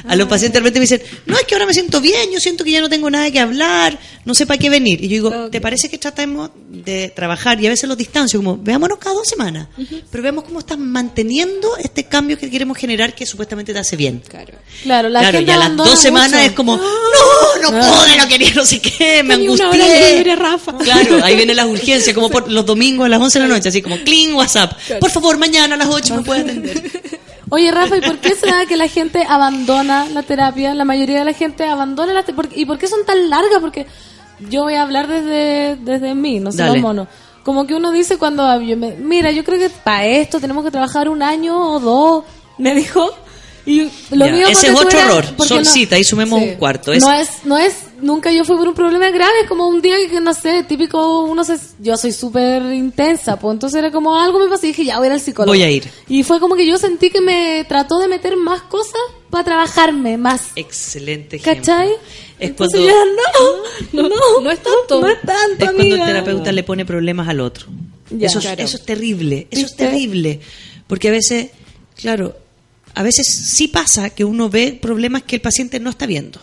A 0.09 0.17
los 0.17 0.29
pacientes 0.29 0.55
de 0.55 0.61
repente 0.61 0.81
me 0.81 0.85
dicen, 0.85 1.03
no, 1.27 1.37
es 1.39 1.45
que 1.45 1.55
ahora 1.55 1.67
me 1.67 1.73
siento 1.73 2.01
bien, 2.01 2.31
yo 2.33 2.41
siento 2.41 2.65
que 2.65 2.71
ya 2.73 2.81
no 2.81 2.89
tengo 2.89 3.09
nada 3.11 3.31
que 3.31 3.39
hablar, 3.39 3.99
no 4.25 4.35
sé 4.35 4.45
para 4.47 4.59
qué 4.59 4.69
venir. 4.69 5.03
Y 5.03 5.09
yo 5.09 5.15
digo, 5.15 5.51
¿te 5.51 5.61
parece 5.61 5.89
que 5.89 5.99
tratemos 5.99 6.51
de 6.69 7.11
trabajar? 7.15 7.61
Y 7.61 7.67
a 7.67 7.71
veces 7.71 7.89
los 7.89 7.97
distancio, 7.97 8.41
como, 8.41 8.57
veámonos 8.57 8.99
cada 8.99 9.15
dos 9.15 9.29
semanas, 9.29 9.69
pero 10.11 10.23
vemos 10.23 10.45
cómo 10.45 10.59
estás 10.59 10.79
manteniendo 10.79 11.77
este 11.79 12.05
cambio 12.05 12.39
que 12.39 12.51
queremos 12.51 12.77
generar 12.77 13.15
que 13.15 13.25
supuestamente 13.25 13.73
te 13.73 13.79
hace 13.79 13.97
bien. 13.97 14.23
Claro. 14.29 14.55
Claro, 14.83 15.09
la 15.09 15.21
claro, 15.21 15.39
gente 15.39 15.51
y 15.53 15.55
a 15.55 15.59
las 15.59 15.77
dos 15.77 15.99
semanas 15.99 16.33
mucho. 16.41 16.45
es 16.45 16.53
como, 16.53 16.77
no, 16.77 17.63
no 17.63 17.71
puedo, 17.71 18.17
no 18.19 18.29
quería, 18.29 18.53
no 18.55 18.65
sé 18.65 18.81
qué, 18.81 19.23
me 19.23 19.37
Tenía 19.37 19.53
una 19.53 19.71
hora 19.71 19.85
angustié. 19.85 20.17
libre, 20.17 20.37
Rafa. 20.37 20.77
Claro, 20.79 21.25
ahí 21.25 21.37
vienen 21.37 21.57
las 21.57 21.67
urgencias, 21.69 22.15
como 22.15 22.31
por 22.31 22.51
los 22.51 22.67
domingos 22.67 23.07
a 23.07 23.09
las 23.09 23.21
11 23.21 23.39
de 23.39 23.49
la 23.49 23.55
noche, 23.55 23.69
así 23.69 23.81
como, 23.81 23.97
clean 23.99 24.35
WhatsApp. 24.35 24.73
Por 24.99 25.11
favor, 25.11 25.39
mañana 25.39 25.75
a 25.77 25.79
las 25.79 25.89
8 25.89 26.17
me 26.17 26.23
puede 26.23 26.41
atender. 26.41 27.14
Oye, 27.51 27.71
Rafa, 27.71 27.97
¿y 27.97 28.01
por 28.01 28.19
qué 28.19 28.35
se 28.35 28.47
da 28.47 28.67
que 28.67 28.77
la 28.77 28.89
gente 28.89 29.25
abandona 29.29 30.07
la 30.09 30.23
terapia? 30.23 30.75
La 30.75 30.85
mayoría 30.85 31.19
de 31.21 31.25
la 31.27 31.33
gente 31.35 31.65
abandona 31.65 32.13
la 32.13 32.23
terapia. 32.23 32.51
¿Y 32.55 32.65
por 32.67 32.79
qué 32.79 32.87
son 32.89 33.05
tan 33.07 33.29
largas? 33.31 33.61
Porque 33.61 33.87
yo 34.51 34.63
voy 34.63 34.75
a 34.75 34.83
hablar 34.83 35.07
desde, 35.09 35.77
desde 35.77 36.15
mí, 36.15 36.41
no 36.41 36.51
sé 36.53 36.65
los 36.65 36.79
monos. 36.79 37.09
Como 37.45 37.67
que 37.67 37.75
uno 37.75 37.93
dice 37.93 38.17
cuando 38.17 38.61
yo 38.63 38.77
me- 38.77 38.97
mira, 38.97 39.31
yo 39.31 39.45
creo 39.45 39.59
que 39.59 39.69
para 39.69 40.07
esto 40.07 40.41
tenemos 40.41 40.65
que 40.65 40.71
trabajar 40.71 41.09
un 41.11 41.23
año 41.23 41.75
o 41.75 41.79
dos, 41.81 42.25
me 42.59 42.75
dijo. 42.75 43.11
Y 43.67 43.91
lo 44.11 44.27
Ya, 44.27 44.33
mío 44.33 44.47
ese 44.49 44.69
es 44.69 44.75
otro 44.81 44.99
error. 44.99 45.25
porque 45.37 45.55
no- 45.55 45.65
Solcita, 45.65 45.97
ahí 45.97 46.05
sumemos 46.05 46.41
Sí. 46.41 46.49
un 46.51 46.55
cuarto. 46.57 46.93
Es- 46.93 47.03
No 47.03 47.13
es, 47.13 47.29
no 47.45 47.59
es, 47.59 47.75
nunca 48.01 48.33
yo 48.33 48.45
fui 48.45 48.57
por 48.57 48.69
un 48.69 48.75
problema 48.75 49.11
grave, 49.11 49.41
es 49.43 49.49
como 49.49 49.69
un 49.69 49.81
día 49.83 49.97
que 50.11 50.21
no 50.21 50.35
sé, 50.35 50.65
típico, 50.65 51.23
uno 51.25 51.45
se, 51.45 51.57
yo 51.81 51.97
soy 51.97 52.13
súper 52.13 52.63
intensa, 52.75 53.39
pues 53.39 53.55
entonces 53.55 53.79
era 53.79 53.91
como 53.91 54.19
algo 54.19 54.39
me 54.39 54.49
pasó 54.49 54.67
y 54.67 54.69
dije, 54.69 54.85
ya 54.85 54.99
voy 54.99 55.07
a 55.07 55.09
ir 55.09 55.13
al 55.15 55.21
psicólogo. 55.21 55.53
Voy 55.53 55.63
a 55.63 55.71
ir. 55.71 55.89
Y 56.09 56.23
fue 56.23 56.41
como 56.41 56.57
que 56.57 56.67
yo 56.67 56.79
sentí 56.79 57.11
que 57.11 57.21
me 57.21 57.65
trató 57.69 57.99
de 57.99 58.09
meter 58.09 58.37
más 58.37 58.63
cosas 58.63 59.01
para 59.31 59.45
trabajarme 59.45 60.17
más. 60.17 60.49
Excelente 60.57 61.37
ejemplo. 61.37 61.63
¿Cachai? 61.63 61.91
Es 62.39 62.51
Entonces 62.51 62.81
cuando, 62.81 62.93
ya, 62.93 64.03
no, 64.03 64.09
no, 64.09 64.41
no 64.41 64.51
es 64.51 64.59
tanto. 64.63 65.01
No 65.01 65.09
es 65.09 65.21
tanto, 65.23 65.65
es 65.65 65.73
cuando 65.73 65.95
el 65.95 66.05
terapeuta 66.05 66.53
le 66.53 66.63
pone 66.63 66.85
problemas 66.85 67.29
al 67.29 67.41
otro. 67.41 67.67
Ya. 68.11 68.27
eso, 68.27 68.39
es, 68.39 68.45
Claro. 68.45 68.63
eso 68.63 68.77
es 68.77 68.85
terrible, 68.85 69.47
eso 69.51 69.67
es 69.67 69.77
terrible. 69.77 70.41
Porque 70.87 71.09
a 71.09 71.13
veces, 71.13 71.51
claro, 71.97 72.37
a 72.95 73.03
veces 73.03 73.27
sí 73.27 73.69
pasa 73.69 74.11
que 74.11 74.25
uno 74.25 74.49
ve 74.49 74.79
problemas 74.81 75.23
que 75.23 75.37
el 75.37 75.43
paciente 75.43 75.81
no 75.81 75.91
está 75.91 76.07
viendo. 76.07 76.41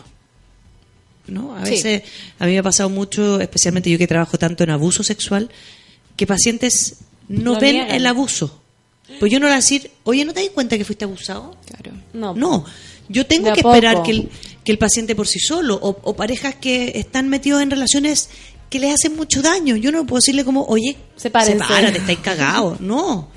¿No? 1.26 1.54
A 1.56 1.64
Sí. 1.64 1.72
veces, 1.72 2.02
a 2.38 2.46
mí 2.46 2.52
me 2.52 2.58
ha 2.58 2.62
pasado 2.62 2.88
mucho, 2.90 3.40
especialmente 3.40 3.90
yo 3.90 3.98
que 3.98 4.06
trabajo 4.06 4.38
tanto 4.38 4.64
en 4.64 4.70
abuso 4.70 5.02
sexual, 5.02 5.50
que 6.16 6.26
pacientes 6.26 6.96
no 7.28 7.58
ven 7.58 7.76
niegan. 7.76 7.96
el 7.96 8.06
abuso. 8.06 8.58
Pues 9.20 9.30
yo 9.30 9.38
no 9.38 9.46
le 9.46 9.50
voy 9.50 9.54
a 9.54 9.56
decir, 9.60 9.90
oye, 10.04 10.24
¿no 10.24 10.32
te 10.32 10.40
das 10.40 10.50
cuenta 10.50 10.78
que 10.78 10.84
fuiste 10.84 11.04
abusado? 11.04 11.56
Claro. 11.66 11.92
No. 12.12 12.34
No, 12.34 12.64
yo 13.08 13.26
tengo 13.26 13.52
que 13.52 13.60
esperar 13.60 14.02
que 14.02 14.10
el, 14.12 14.28
que 14.64 14.72
el 14.72 14.78
paciente 14.78 15.14
por 15.14 15.26
sí 15.28 15.38
solo, 15.38 15.74
o, 15.76 15.98
o 16.02 16.16
parejas 16.16 16.54
que 16.54 16.92
están 16.94 17.28
metidos 17.28 17.60
en 17.62 17.70
relaciones 17.70 18.30
que 18.70 18.78
les 18.78 18.94
hacen 18.94 19.14
mucho 19.16 19.42
daño. 19.42 19.76
Yo 19.76 19.92
no 19.92 20.06
puedo 20.06 20.20
decirle 20.20 20.44
como, 20.44 20.64
oye, 20.64 20.96
sepárate, 21.16 21.98
estáis 21.98 22.18
cagados. 22.20 22.80
No. 22.80 23.28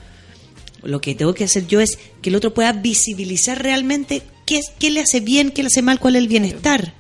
Lo 0.84 1.02
que 1.02 1.14
tengo 1.16 1.34
que 1.34 1.44
hacer 1.44 1.68
yo 1.68 1.82
es 1.82 1.98
que 2.22 2.30
el 2.30 2.36
otro 2.36 2.54
pueda 2.54 2.72
visibilizar 2.72 3.62
realmente 3.62 4.22
qué, 4.46 4.60
es- 4.60 4.72
qué 4.80 4.92
le 4.92 5.02
hace 5.02 5.20
bien, 5.20 5.52
qué 5.52 5.62
le 5.64 5.68
hace 5.68 5.82
mal, 5.82 6.00
cuál 6.00 6.16
es 6.16 6.22
el 6.22 6.28
bienestar. 6.30 6.94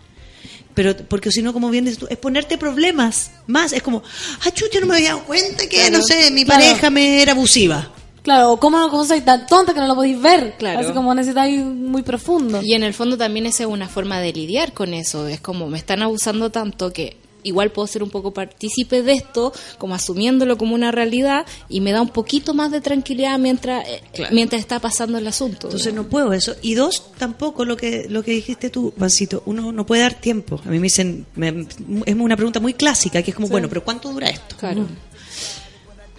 Pero, 0.75 0.95
porque 1.07 1.31
si 1.31 1.41
no, 1.41 1.53
como 1.53 1.69
bien 1.71 1.85
dices 1.85 1.97
tú, 1.99 2.07
es 2.09 2.17
ponerte 2.17 2.57
problemas 2.57 3.31
más. 3.47 3.73
Es 3.73 3.81
como, 3.81 4.03
ah, 4.45 4.51
chucha, 4.51 4.79
no 4.79 4.85
me 4.85 4.95
había 4.95 5.09
dado 5.13 5.23
cuenta 5.23 5.63
que, 5.67 5.77
Claro. 5.77 5.97
no 5.97 6.03
sé, 6.03 6.29
mi 6.31 6.45
Claro. 6.45 6.61
pareja 6.61 6.89
me 6.91 7.21
era 7.21 7.31
abusiva. 7.31 7.91
Claro, 8.21 8.57
¿cómo, 8.57 8.77
no- 8.79 8.89
cómo 8.89 9.05
soy 9.05 9.21
tan 9.21 9.45
tonta 9.47 9.73
que 9.73 9.79
no 9.79 9.87
lo 9.87 9.95
podéis 9.95 10.19
ver? 10.21 10.55
Claro. 10.57 10.79
Así 10.79 10.91
como 10.93 11.13
necesitáis 11.15 11.63
muy 11.63 12.01
profundo. 12.01 12.59
Y 12.63 12.73
en 12.73 12.83
el 12.83 12.93
fondo 12.93 13.17
también 13.17 13.45
esa 13.45 13.63
es 13.63 13.69
una 13.69 13.87
forma 13.87 14.19
de 14.19 14.33
lidiar 14.33 14.73
con 14.73 14.93
eso. 14.93 15.27
Es 15.27 15.39
como 15.39 15.67
me 15.67 15.77
están 15.77 16.01
abusando 16.01 16.49
tanto 16.51 16.91
que 16.91 17.17
igual 17.45 17.71
puedo 17.71 17.87
ser 17.87 18.03
un 18.03 18.09
poco 18.09 18.31
partícipe 18.33 19.01
de 19.01 19.13
esto, 19.13 19.53
como 19.77 19.95
asumiéndolo 19.95 20.57
como 20.57 20.75
una 20.75 20.91
realidad 20.91 21.45
y 21.69 21.79
me 21.79 21.91
da 21.93 22.01
un 22.01 22.09
poquito 22.09 22.53
más 22.53 22.71
de 22.71 22.81
tranquilidad 22.81 23.39
mientras 23.39 23.87
eh, 23.87 24.01
mientras 24.31 24.59
está 24.59 24.79
pasando 24.79 25.17
el 25.17 25.27
asunto. 25.27 25.67
Entonces 25.67 25.93
no 25.93 26.07
puedo 26.09 26.33
eso. 26.33 26.55
Y 26.61 26.73
dos, 26.73 27.11
tampoco 27.17 27.63
lo 27.63 27.77
que 27.77 28.07
lo 28.09 28.21
que 28.23 28.31
dijiste 28.31 28.69
tú, 28.69 28.93
Pancito, 28.97 29.43
uno 29.45 29.71
no 29.71 29.85
puede 29.85 30.01
dar 30.01 30.15
tiempo. 30.15 30.59
A 30.65 30.69
mí 30.69 30.79
me 30.79 30.83
dicen, 30.87 31.25
me- 31.35 31.65
es 32.05 32.15
una 32.15 32.35
pregunta 32.35 32.59
muy 32.59 32.73
clásica, 32.73 33.21
que 33.23 33.31
es 33.31 33.35
como, 33.35 33.47
bueno, 33.47 33.69
pero 33.69 33.83
¿cuánto 33.83 34.11
dura 34.11 34.27
esto? 34.29 34.55
Claro. 34.57 34.87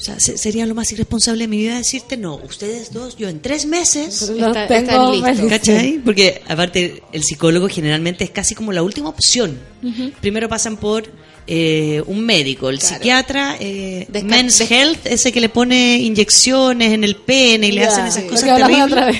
O 0.06 0.08
sea, 0.08 0.20
se- 0.20 0.38
sería 0.38 0.64
lo 0.66 0.74
más 0.76 0.92
irresponsable 0.92 1.42
de 1.44 1.48
mi 1.48 1.56
vida 1.56 1.76
decirte, 1.78 2.16
no, 2.16 2.36
ustedes 2.36 2.92
dos, 2.92 3.16
yo 3.16 3.28
en 3.28 3.40
tres 3.40 3.66
meses... 3.66 4.20
Los 4.30 4.38
Está- 4.48 4.68
tengo 4.68 5.12
están 5.14 5.32
listos. 5.32 5.50
¿Cachai? 5.50 5.98
Porque 6.04 6.42
aparte 6.46 7.02
el 7.12 7.24
psicólogo 7.24 7.68
generalmente 7.68 8.22
es 8.22 8.30
casi 8.30 8.54
como 8.54 8.72
la 8.72 8.84
última 8.84 9.08
opción. 9.08 9.58
Primero 10.20 10.48
pasan 10.48 10.76
por 10.76 11.10
eh, 11.48 12.04
un 12.06 12.20
médico, 12.20 12.68
el 12.70 12.80
psiquiatra, 12.80 13.56
eh, 13.58 14.06
Men's 14.24 14.60
Health, 14.60 15.06
ese 15.06 15.32
que 15.32 15.40
le 15.40 15.48
pone 15.48 15.96
inyecciones 15.98 16.92
en 16.92 17.02
el 17.02 17.16
pene 17.16 17.66
y 17.68 17.72
le 17.72 17.80
Ya, 17.80 17.88
hacen 17.88 18.06
esas 18.06 18.22
lo 18.24 18.30
cosas 18.30 18.56
terribles. 18.58 18.82
otra 18.84 19.06
vez. 19.06 19.16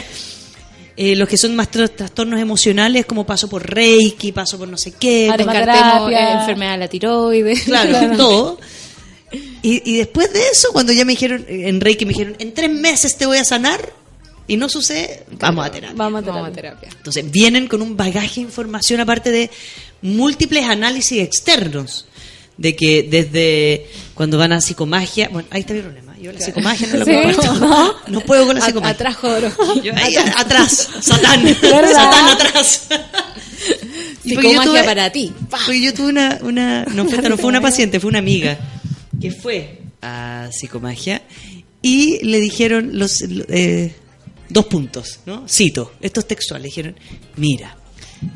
Eh, 0.96 1.14
los 1.16 1.28
que 1.28 1.36
son 1.36 1.54
más 1.56 1.68
tra- 1.70 1.90
trastornos 1.94 2.40
emocionales, 2.40 3.06
como 3.06 3.26
paso 3.26 3.48
por 3.48 3.68
Reiki, 3.68 4.30
paso 4.32 4.56
por 4.56 4.68
no 4.68 4.76
sé 4.76 4.92
qué. 4.92 5.32
Descartemos 5.36 6.12
eh, 6.12 6.32
enfermedad 6.40 6.72
de 6.72 6.78
la 6.78 6.88
tiroides. 6.88 7.62
claro, 7.64 8.16
todo. 8.16 8.58
Y, 9.62 9.82
y 9.84 9.98
después 9.98 10.32
de 10.32 10.40
eso, 10.52 10.68
cuando 10.72 10.92
ya 10.92 11.04
me 11.04 11.12
dijeron, 11.12 11.44
eh, 11.48 11.68
en 11.68 11.80
Reiki 11.80 12.04
me 12.04 12.12
dijeron, 12.12 12.36
en 12.38 12.54
tres 12.54 12.70
meses 12.70 13.16
te 13.16 13.26
voy 13.26 13.38
a 13.38 13.44
sanar, 13.44 13.92
y 14.48 14.56
no 14.56 14.68
sucede, 14.68 15.24
vamos 15.40 15.66
a 15.66 15.70
terapia. 15.72 15.96
Vamos 15.96 16.22
a 16.22 16.26
Vamos 16.30 16.48
a 16.48 16.52
terapia. 16.52 16.88
Entonces, 16.96 17.28
vienen 17.30 17.66
con 17.66 17.82
un 17.82 17.96
bagaje 17.96 18.36
de 18.36 18.40
información 18.42 19.00
aparte 19.00 19.30
de 19.32 19.50
múltiples 20.02 20.64
análisis 20.64 21.20
externos. 21.22 22.06
De 22.56 22.74
que 22.74 23.02
desde 23.02 23.86
cuando 24.14 24.38
van 24.38 24.52
a 24.52 24.62
psicomagia, 24.62 25.28
bueno, 25.30 25.46
ahí 25.50 25.60
está 25.60 25.74
mi 25.74 25.80
problema. 25.82 26.16
Yo 26.18 26.32
la 26.32 26.40
psicomagia 26.40 26.86
no 26.86 26.96
la 26.96 27.04
Sí, 27.04 27.12
comparto. 27.12 27.54
¿no? 27.54 27.94
No 28.06 28.20
puedo 28.20 28.46
con 28.46 28.56
la 28.56 28.62
A- 28.62 28.66
psicomagia. 28.66 28.92
atrás, 28.94 29.16
a- 29.22 30.40
atrás, 30.40 30.88
Satán. 31.02 31.42
¿Verdad? 31.44 31.92
Satán 31.92 32.28
atrás. 32.30 32.86
Psicomagia 34.22 34.62
tuve- 34.62 34.84
para 34.84 35.10
ti. 35.10 35.32
Porque 35.50 35.80
yo 35.82 35.92
tuve 35.94 36.08
una, 36.08 36.38
una 36.42 36.84
no, 36.84 37.04
fue, 37.06 37.28
no 37.28 37.36
fue 37.36 37.46
una 37.46 37.60
paciente, 37.60 38.00
fue 38.00 38.08
una 38.08 38.18
amiga 38.20 38.58
que 39.20 39.30
fue 39.30 39.82
a 40.02 40.48
psicomagia 40.52 41.22
y 41.82 42.24
le 42.24 42.40
dijeron 42.40 42.98
los 42.98 43.22
eh, 43.22 43.94
dos 44.48 44.66
puntos, 44.66 45.20
¿no? 45.26 45.46
Cito, 45.48 45.92
esto 46.00 46.20
es 46.20 46.26
textual, 46.26 46.62
le 46.62 46.68
dijeron, 46.68 46.96
mira, 47.36 47.76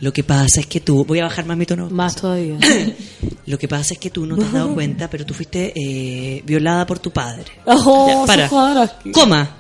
lo 0.01 0.13
que 0.13 0.25
pasa 0.25 0.61
es 0.61 0.67
que 0.67 0.81
tú, 0.81 1.05
voy 1.05 1.21
a 1.21 1.25
bajar 1.25 1.47
más 1.47 1.57
mi 1.57 1.67
tono, 1.67 1.89
Más 1.91 2.17
todavía. 2.17 2.59
lo 3.47 3.59
que 3.59 3.69
pasa 3.69 3.95
es 3.95 4.01
que 4.01 4.11
tú 4.11 4.27
no 4.27 4.37
te 4.37 4.45
has 4.45 4.53
dado 4.53 4.75
cuenta, 4.75 5.09
pero 5.09 5.25
tú 5.25 5.35
fuiste 5.35 5.73
eh, 5.75 6.43
violada 6.47 6.87
por 6.87 6.99
tu 6.99 7.11
padre. 7.11 7.47
Oh, 7.65 8.27
Ya, 8.27 8.27
para. 8.27 8.99
Coma. 9.13 9.57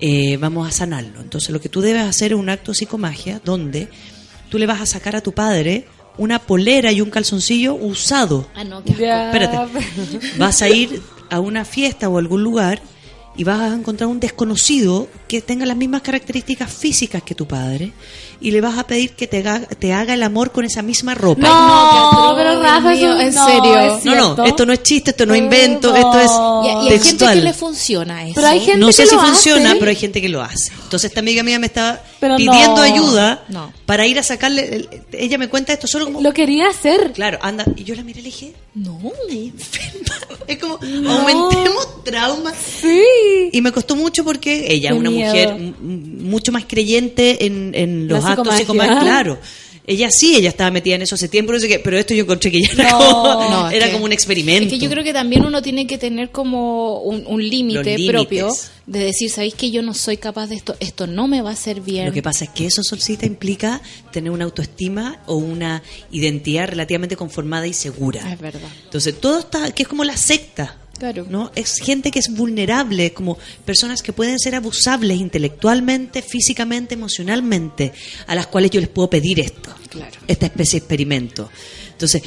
Eh, 0.00 0.36
vamos 0.38 0.68
a 0.68 0.72
sanarlo. 0.72 1.20
Entonces 1.20 1.50
lo 1.50 1.60
que 1.60 1.68
tú 1.68 1.80
debes 1.80 2.02
hacer 2.02 2.32
es 2.32 2.38
un 2.38 2.48
acto 2.48 2.72
de 2.72 2.76
psicomagia 2.76 3.40
donde 3.44 3.88
tú 4.50 4.58
le 4.58 4.66
vas 4.66 4.80
a 4.80 4.86
sacar 4.86 5.16
a 5.16 5.22
tu 5.22 5.32
padre 5.32 5.86
una 6.18 6.38
polera 6.38 6.92
y 6.92 7.00
un 7.00 7.10
calzoncillo 7.10 7.74
usado. 7.74 8.46
Ah, 8.54 8.64
no, 8.64 8.82
qué. 8.84 8.92
Espérate. 8.92 9.58
Vas 10.38 10.62
a 10.62 10.68
ir 10.68 11.02
a 11.30 11.40
una 11.40 11.64
fiesta 11.64 12.08
o 12.08 12.16
a 12.16 12.20
algún 12.20 12.42
lugar 12.42 12.80
y 13.36 13.42
vas 13.44 13.60
a 13.60 13.74
encontrar 13.74 14.08
un 14.08 14.20
desconocido 14.20 15.08
que 15.26 15.40
tenga 15.42 15.66
las 15.66 15.76
mismas 15.76 16.02
características 16.02 16.72
físicas 16.72 17.22
que 17.22 17.34
tu 17.34 17.46
padre 17.48 17.92
y 18.40 18.50
le 18.52 18.60
vas 18.60 18.78
a 18.78 18.86
pedir 18.86 19.10
que 19.14 19.26
te 19.26 19.38
haga, 19.38 19.60
te 19.66 19.92
haga 19.92 20.14
el 20.14 20.22
amor 20.22 20.52
con 20.52 20.64
esa 20.64 20.82
misma 20.82 21.14
ropa. 21.14 21.42
No, 21.42 22.34
pero 22.36 22.60
Rafa, 22.62 22.94
en 22.94 23.34
no, 23.34 23.46
serio. 23.46 23.78
es 23.78 24.04
No, 24.04 24.36
no, 24.36 24.44
esto 24.44 24.66
no 24.66 24.72
es 24.72 24.82
chiste, 24.82 25.10
esto 25.10 25.26
no 25.26 25.34
es 25.34 25.40
invento, 25.40 25.90
no. 25.90 25.96
esto 25.96 26.20
es 26.20 26.30
Y, 26.30 26.86
y 26.88 26.92
hay 26.92 27.00
gente 27.00 27.26
que 27.26 27.34
le 27.36 27.52
funciona 27.54 28.22
eso. 28.24 28.34
Pero 28.36 28.46
hay 28.48 28.60
gente 28.60 28.78
no 28.80 28.92
sé 28.92 29.02
que 29.04 29.08
si 29.08 29.14
lo 29.16 29.20
funciona, 29.22 29.70
hace. 29.70 29.78
pero 29.78 29.90
hay 29.90 29.96
gente 29.96 30.20
que 30.20 30.28
lo 30.28 30.42
hace. 30.42 30.72
Entonces 30.84 31.10
esta 31.10 31.20
amiga 31.20 31.42
mía 31.42 31.58
me 31.58 31.66
estaba 31.66 32.00
Pero 32.20 32.36
pidiendo 32.36 32.76
no. 32.76 32.82
ayuda 32.82 33.44
No. 33.48 33.72
para 33.86 34.06
ir 34.06 34.18
a 34.18 34.22
sacarle. 34.22 34.76
el- 34.76 34.88
ella 35.12 35.38
me 35.38 35.48
cuenta 35.48 35.72
esto 35.72 35.86
solo 35.86 36.04
como. 36.06 36.20
Lo 36.20 36.32
quería 36.32 36.68
hacer. 36.68 37.12
Claro, 37.12 37.38
anda. 37.42 37.64
Y 37.76 37.84
yo 37.84 37.94
la 37.96 38.04
miré 38.04 38.20
y 38.20 38.22
le 38.22 38.28
dije, 38.28 38.54
No. 38.74 39.00
enferma. 39.30 40.16
Es 40.48 40.58
como, 40.58 40.74
aumentemos 41.08 42.04
traumas. 42.04 42.54
Sí. 42.80 43.00
Y 43.52 43.60
me 43.60 43.70
costó 43.72 43.94
mucho 43.96 44.24
porque 44.24 44.66
ella 44.72 44.90
es 44.90 44.94
Qué 44.94 44.98
una 44.98 45.10
miedo. 45.10 45.30
mujer 45.30 45.74
mucho 45.80 46.50
más 46.52 46.64
creyente 46.66 47.46
en, 47.46 47.72
en 47.74 48.08
La 48.08 48.16
los 48.16 48.24
actos 48.24 48.54
psicomagia. 48.56 48.58
psicomágicos. 48.94 49.02
Claro. 49.02 49.38
Ella 49.86 50.08
sí, 50.10 50.34
ella 50.34 50.48
estaba 50.48 50.70
metida 50.70 50.94
en 50.94 51.02
eso 51.02 51.14
hace 51.14 51.28
tiempo, 51.28 51.52
no 51.52 51.60
sé 51.60 51.68
qué, 51.68 51.78
pero 51.78 51.98
esto 51.98 52.14
yo 52.14 52.22
encontré 52.22 52.50
que 52.50 52.62
ya 52.62 52.70
era, 52.72 52.90
como, 52.92 53.48
No, 53.50 53.70
era 53.70 53.86
que- 53.86 53.92
como 53.92 54.06
un 54.06 54.12
experimento. 54.12 54.64
Es 54.66 54.72
que 54.72 54.78
yo 54.84 54.90
creo 54.90 55.04
que 55.04 55.12
también 55.12 55.44
uno 55.44 55.60
tiene 55.60 55.86
que 55.86 55.98
tener 55.98 56.30
como 56.30 57.00
un, 57.02 57.22
un 57.26 57.46
límite 57.48 57.98
límites. 57.98 58.70
De 58.86 58.98
decir, 58.98 59.30
¿sabéis 59.30 59.54
que 59.54 59.70
yo 59.70 59.82
no 59.82 59.94
soy 59.94 60.16
capaz 60.16 60.48
de 60.48 60.56
esto? 60.56 60.76
Esto 60.80 61.06
no 61.06 61.26
me 61.26 61.42
va 61.42 61.50
a 61.50 61.52
hacer 61.54 61.80
bien. 61.80 62.06
Lo 62.06 62.12
que 62.12 62.22
pasa 62.22 62.44
es 62.44 62.50
que 62.50 62.66
eso, 62.66 62.82
Solcita, 62.82 63.26
implica 63.26 63.80
tener 64.12 64.30
una 64.30 64.44
autoestima 64.44 65.22
o 65.26 65.36
una 65.36 65.82
identidad 66.10 66.68
relativamente 66.68 67.16
conformada 67.16 67.66
y 67.66 67.72
segura. 67.72 68.30
Es 68.30 68.38
verdad. 68.38 68.68
Entonces, 68.84 69.18
todo 69.20 69.40
está, 69.40 69.72
que 69.72 69.84
es 69.84 69.88
como 69.88 70.04
la 70.04 70.16
secta. 70.16 70.78
Claro. 70.98 71.26
¿no? 71.28 71.50
Es 71.56 71.78
gente 71.78 72.12
que 72.12 72.20
es 72.20 72.28
vulnerable, 72.30 73.12
como 73.12 73.36
personas 73.64 74.00
que 74.00 74.12
pueden 74.12 74.38
ser 74.38 74.54
abusables 74.54 75.18
intelectualmente, 75.18 76.22
físicamente, 76.22 76.94
emocionalmente, 76.94 77.92
a 78.28 78.34
las 78.36 78.46
cuales 78.46 78.70
yo 78.70 78.80
les 78.80 78.90
puedo 78.90 79.10
pedir 79.10 79.40
esto, 79.40 79.74
esta 80.28 80.46
especie 80.46 80.78
de 80.78 80.84
experimento. 80.84 81.50
Entonces, 81.90 82.22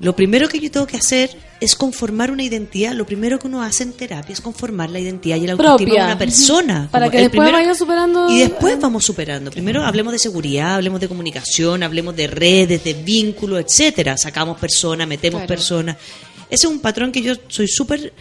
lo 0.00 0.14
primero 0.14 0.48
que 0.48 0.60
yo 0.60 0.70
tengo 0.70 0.86
que 0.86 0.96
hacer 0.96 1.30
es 1.60 1.74
conformar 1.74 2.30
una 2.30 2.44
identidad. 2.44 2.92
Lo 2.94 3.04
primero 3.04 3.38
que 3.40 3.48
uno 3.48 3.62
hace 3.62 3.82
en 3.82 3.92
terapia 3.92 4.32
es 4.32 4.40
conformar 4.40 4.90
la 4.90 5.00
identidad 5.00 5.36
y 5.36 5.46
la 5.46 5.52
autoestima 5.54 5.94
de 5.94 6.00
una 6.04 6.18
persona. 6.18 6.88
Para 6.92 7.10
que 7.10 7.16
el 7.16 7.22
después 7.24 7.48
primero- 7.48 7.58
vaya 7.58 7.74
superando. 7.74 8.30
y 8.30 8.38
después 8.38 8.78
vamos 8.80 9.04
superando. 9.04 9.50
Primero 9.50 9.82
hablemos 9.84 10.12
de 10.12 10.20
seguridad, 10.20 10.76
hablemos 10.76 11.00
de 11.00 11.08
comunicación, 11.08 11.82
hablemos 11.82 12.14
de 12.14 12.28
redes, 12.28 12.84
de 12.84 12.94
vínculos, 12.94 13.60
etcétera. 13.60 14.16
Sacamos 14.16 14.56
personas, 14.58 15.08
metemos 15.08 15.40
Claro. 15.40 15.48
personas. 15.48 15.96
Ese 16.48 16.66
es 16.66 16.72
un 16.72 16.78
patrón 16.78 17.10
que 17.10 17.20
yo 17.22 17.34
soy 17.48 17.66
súper 17.66 18.12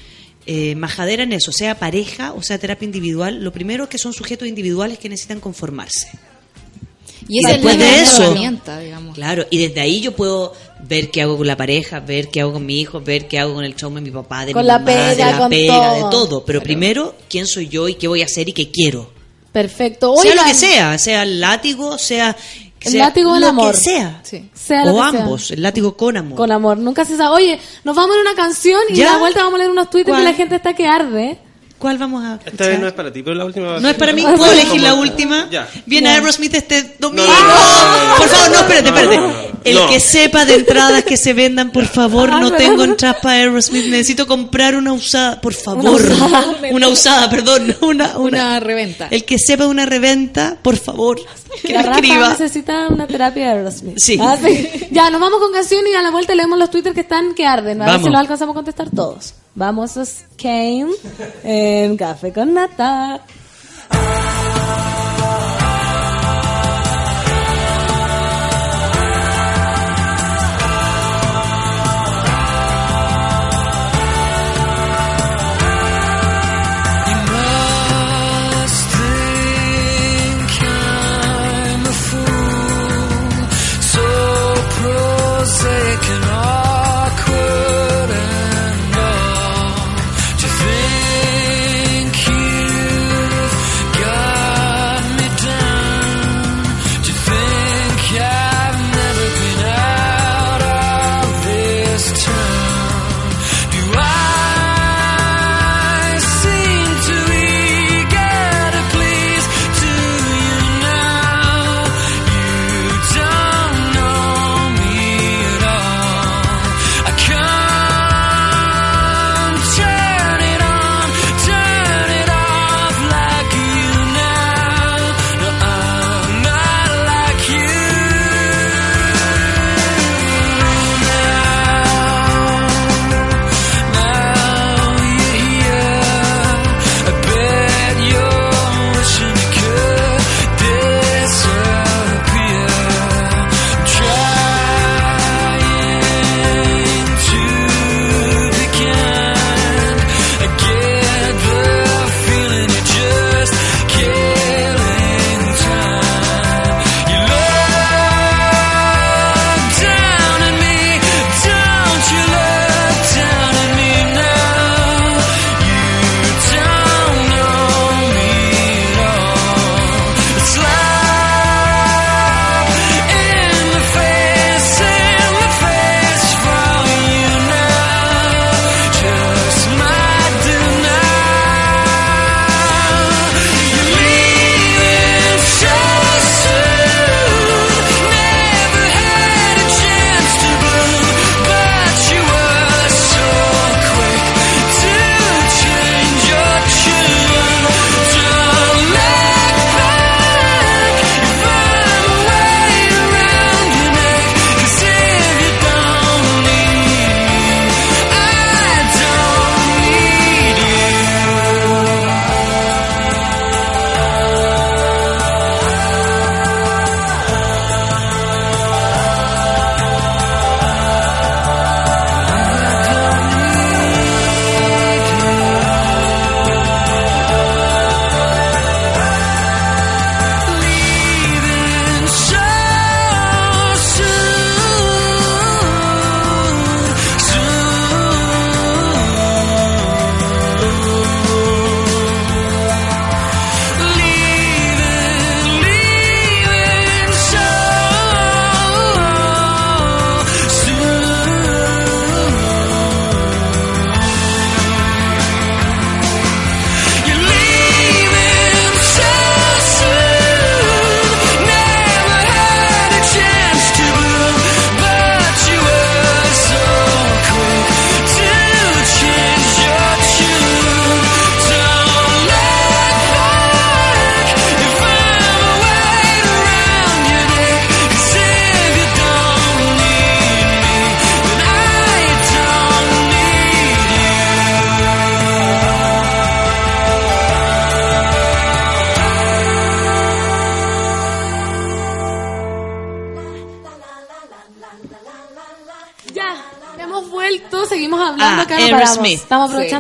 eh, 0.49 0.75
majadera 0.75 1.23
en 1.23 1.33
eso, 1.33 1.51
sea 1.51 1.77
pareja 1.77 2.31
o 2.33 2.41
sea 2.41 2.57
terapia 2.57 2.85
individual. 2.85 3.43
Lo 3.43 3.51
primero 3.51 3.83
es 3.83 3.89
que 3.89 3.97
son 3.97 4.13
sujetos 4.13 4.47
individuales 4.47 4.97
que 4.97 5.09
necesitan 5.09 5.39
conformarse. 5.41 6.07
Y 7.27 7.39
es 7.45 7.51
después 7.51 7.77
de 7.77 8.01
eso, 8.01 8.23
herramienta, 8.23 8.79
digamos. 8.79 9.13
Claro, 9.15 9.45
y 9.49 9.57
desde 9.57 9.81
ahí 9.81 9.99
yo 9.99 10.15
puedo 10.15 10.53
ver 10.81 11.09
qué 11.11 11.21
hago 11.21 11.37
con 11.37 11.47
la 11.47 11.57
pareja, 11.57 11.99
ver 11.99 12.29
qué 12.29 12.41
hago 12.41 12.53
con 12.53 12.65
mi 12.65 12.79
hijo, 12.81 12.99
ver 13.01 13.27
qué 13.27 13.39
hago 13.39 13.53
con 13.55 13.63
el 13.63 13.75
trauma 13.75 13.95
de 13.99 14.01
mi 14.05 14.11
papá, 14.11 14.45
de 14.45 14.53
Con 14.53 14.61
mi 14.63 14.67
la 14.67 14.79
mamá, 14.79 14.91
de 14.91 15.15
pega, 15.15 15.31
la 15.31 15.37
con 15.37 15.49
pega, 15.49 15.93
de 15.93 15.99
todo. 16.01 16.09
todo. 16.09 16.45
Pero 16.45 16.61
primero, 16.61 17.15
quién 17.29 17.47
soy 17.47 17.67
yo 17.67 17.87
y 17.87 17.95
qué 17.95 18.07
voy 18.07 18.21
a 18.21 18.25
hacer 18.25 18.49
y 18.49 18.53
qué 18.53 18.69
quiero. 18.71 19.11
Perfecto. 19.51 20.15
sea 20.17 20.35
lo 20.35 20.43
que 20.43 20.53
sea, 20.53 20.97
sea 20.97 21.23
el 21.23 21.39
látigo, 21.39 21.97
sea, 21.97 22.35
El 22.81 22.91
sea 22.91 23.05
látigo 23.07 23.31
o 23.31 23.35
el 23.35 23.41
lo 23.41 23.47
amor. 23.47 23.71
que 23.71 23.77
sea. 23.79 24.21
Sea 24.53 24.85
lo 24.85 24.91
o 24.93 25.03
que 25.05 25.11
sea. 25.11 25.21
ambos, 25.21 25.51
el 25.51 25.61
látigo 25.63 25.97
con 25.97 26.15
amor. 26.17 26.37
Con 26.37 26.51
amor, 26.51 26.77
nunca 26.77 27.05
se 27.05 27.17
sabe. 27.17 27.35
Oye, 27.35 27.59
nos 27.83 27.95
vamos 27.95 28.15
a 28.17 28.21
una 28.21 28.35
canción 28.35 28.79
y 28.89 28.95
¿Ya? 28.95 29.09
a 29.09 29.13
la 29.13 29.19
vuelta 29.19 29.39
vamos 29.41 29.55
a 29.55 29.57
leer 29.59 29.71
unos 29.71 29.89
tweets 29.89 30.11
que 30.15 30.23
la 30.23 30.33
gente 30.33 30.55
está 30.57 30.73
que 30.75 30.85
arde. 30.85 31.39
¿Cuál 31.77 31.99
vamos 31.99 32.23
a 32.23 32.39
Esta 32.43 32.67
vez 32.67 32.79
no 32.79 32.87
es 32.87 32.93
para 32.93 33.13
ti, 33.13 33.21
pero 33.21 33.35
la 33.35 33.45
última 33.45 33.67
va 33.67 33.77
a 33.77 33.79
No 33.79 33.87
es 33.87 33.93
ser- 33.93 33.99
para 33.99 34.13
mí, 34.13 34.23
¿puedo 34.23 34.51
elegir 34.51 34.81
la 34.81 34.95
última? 34.95 35.47
Ya. 35.51 35.67
Viene. 35.85 36.09
Aerosmith 36.09 36.55
este 36.55 36.95
domingo. 36.97 37.23
No, 37.27 37.33
no, 37.33 37.47
no, 37.47 37.47
no, 37.47 38.07
no, 38.09 38.15
por 38.17 38.27
favor, 38.29 38.49
no, 38.49 38.57
espérate, 38.59 38.89
no, 38.91 38.97
espérate. 38.97 39.17
no, 39.17 39.27
no, 39.27 39.33
no. 39.33 39.57
El 39.63 39.75
No. 39.75 39.89
que 39.89 39.99
sepa 39.99 40.45
de 40.45 40.55
entradas 40.55 41.03
que 41.03 41.17
se 41.17 41.33
vendan, 41.33 41.71
por 41.71 41.85
favor, 41.97 42.29
Ah, 42.31 42.39
no 42.39 42.49
no, 42.49 42.55
tengo 42.55 42.83
entradas 42.83 43.17
para 43.21 43.35
Aerosmith. 43.35 43.85
Necesito 43.85 44.25
comprar 44.25 44.75
una 44.75 44.91
usada, 44.93 45.39
por 45.39 45.53
favor. 45.53 46.01
usada. 46.01 46.45
Una 46.71 46.87
usada, 46.87 47.29
perdón. 47.29 47.75
Una, 47.81 48.17
una. 48.17 48.17
Una 48.17 48.59
reventa. 48.59 49.07
El 49.11 49.23
que 49.23 49.37
sepa 49.37 49.67
una 49.67 49.85
reventa, 49.85 50.57
por 50.61 50.77
favor, 50.77 51.19
que 51.61 51.73
La 51.73 51.84
Rafa 51.84 51.99
escriba. 51.99 52.29
necesita 52.29 52.88
una 52.89 53.07
terapia 53.07 53.45
de 53.45 53.51
Aerosmith. 53.59 53.97
Sí. 53.97 54.17
Ah, 54.21 54.38
sí. 54.41 54.88
Ya, 54.91 55.09
nos 55.09 55.19
vamos 55.21 55.39
con 55.39 55.51
canción 55.51 55.85
y 55.88 55.93
a 55.95 56.01
la 56.01 56.11
vuelta 56.11 56.34
leemos 56.35 56.57
los 56.57 56.69
Twitter 56.71 56.93
que 56.93 57.01
están 57.01 57.34
que 57.34 57.45
arden. 57.45 57.81
A 57.81 57.85
ver 57.85 57.93
Vamos. 57.93 58.05
si 58.05 58.11
los 58.11 58.19
alcanzamos 58.19 58.53
a 58.53 58.55
contestar 58.55 58.89
todos. 58.89 59.34
Vamos 59.55 59.97
a 59.97 60.03
Kane 60.41 60.88
en 61.43 61.97
Café 61.97 62.31
con 62.34 62.53
Nata. 62.53 63.21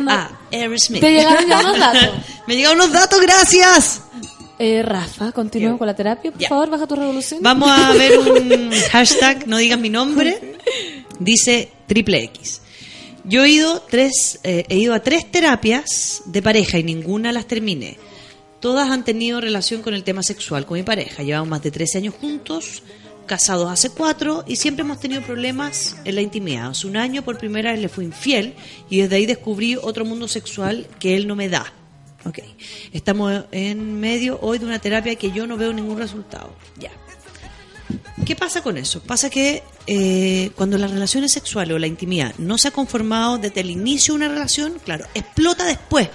Ah, 0.07 0.31
Aerosmith. 0.51 1.01
Te 1.01 1.11
llegaron 1.11 1.47
ya 1.47 1.59
unos 1.59 1.79
datos. 1.79 2.09
Me 2.47 2.55
llegaron 2.55 2.77
unos 2.79 2.91
datos, 2.93 3.21
gracias. 3.21 4.01
Eh, 4.59 4.81
Rafa, 4.81 5.31
continúa 5.31 5.77
con 5.77 5.85
la 5.85 5.95
terapia. 5.95 6.31
Por 6.31 6.47
favor, 6.47 6.69
baja 6.69 6.87
tu 6.87 6.95
revolución. 6.95 7.41
Vamos 7.43 7.69
a 7.69 7.93
ver 7.93 8.17
un 8.17 8.71
hashtag, 8.91 9.47
no 9.47 9.57
digan 9.57 9.81
mi 9.81 9.89
nombre. 9.89 10.57
Dice 11.19 11.71
triple 11.87 12.23
X. 12.23 12.61
Yo 13.23 13.43
he 13.43 13.49
ido, 13.49 13.81
tres, 13.81 14.39
eh, 14.43 14.65
he 14.69 14.77
ido 14.77 14.93
a 14.93 15.01
tres 15.01 15.29
terapias 15.29 16.21
de 16.25 16.41
pareja 16.41 16.79
y 16.79 16.83
ninguna 16.83 17.31
las 17.31 17.45
terminé. 17.45 17.97
Todas 18.59 18.89
han 18.89 19.03
tenido 19.03 19.39
relación 19.41 19.81
con 19.81 19.93
el 19.93 20.03
tema 20.03 20.23
sexual 20.23 20.65
con 20.65 20.77
mi 20.77 20.83
pareja. 20.83 21.21
Llevamos 21.23 21.49
más 21.49 21.61
de 21.61 21.69
13 21.69 21.99
años 21.99 22.15
juntos, 22.19 22.36
casados 23.27 23.69
hace 23.69 23.91
cuatro 23.91 24.43
y 24.47 24.55
siempre 24.55 24.83
hemos 24.83 24.99
tenido 24.99 25.21
problemas 25.21 25.97
en 26.05 26.15
la 26.15 26.21
intimidad. 26.21 26.69
Hace 26.69 26.87
un 26.87 26.97
año 26.97 27.21
por 27.23 27.37
primera 27.37 27.71
vez 27.71 27.79
le 27.79 27.89
fui 27.89 28.05
infiel 28.05 28.55
y 28.89 29.01
desde 29.01 29.17
ahí 29.17 29.25
descubrí 29.25 29.75
otro 29.75 30.05
mundo 30.05 30.27
sexual 30.27 30.87
que 30.99 31.15
él 31.15 31.27
no 31.27 31.35
me 31.35 31.49
da. 31.49 31.71
Ok. 32.25 32.39
Estamos 32.91 33.45
en 33.51 33.99
medio 33.99 34.39
hoy 34.41 34.57
de 34.57 34.65
una 34.65 34.79
terapia 34.79 35.15
que 35.15 35.31
yo 35.31 35.45
no 35.45 35.57
veo 35.57 35.71
ningún 35.71 35.97
resultado. 35.97 36.53
Ya. 36.77 36.91
¿Qué 38.25 38.35
pasa 38.35 38.61
con 38.61 38.77
eso? 38.77 39.01
Pasa 39.01 39.29
que 39.29 39.63
eh, 39.85 40.51
cuando 40.55 40.77
las 40.77 40.91
relaciones 40.91 41.31
sexuales 41.31 41.75
o 41.75 41.79
la 41.79 41.87
intimidad 41.87 42.33
no 42.37 42.57
se 42.57 42.67
ha 42.67 42.71
conformado 42.71 43.37
desde 43.37 43.61
el 43.61 43.69
inicio 43.69 44.13
de 44.13 44.17
una 44.17 44.27
relación, 44.27 44.79
claro, 44.83 45.05
explota 45.13 45.65
después. 45.65 46.09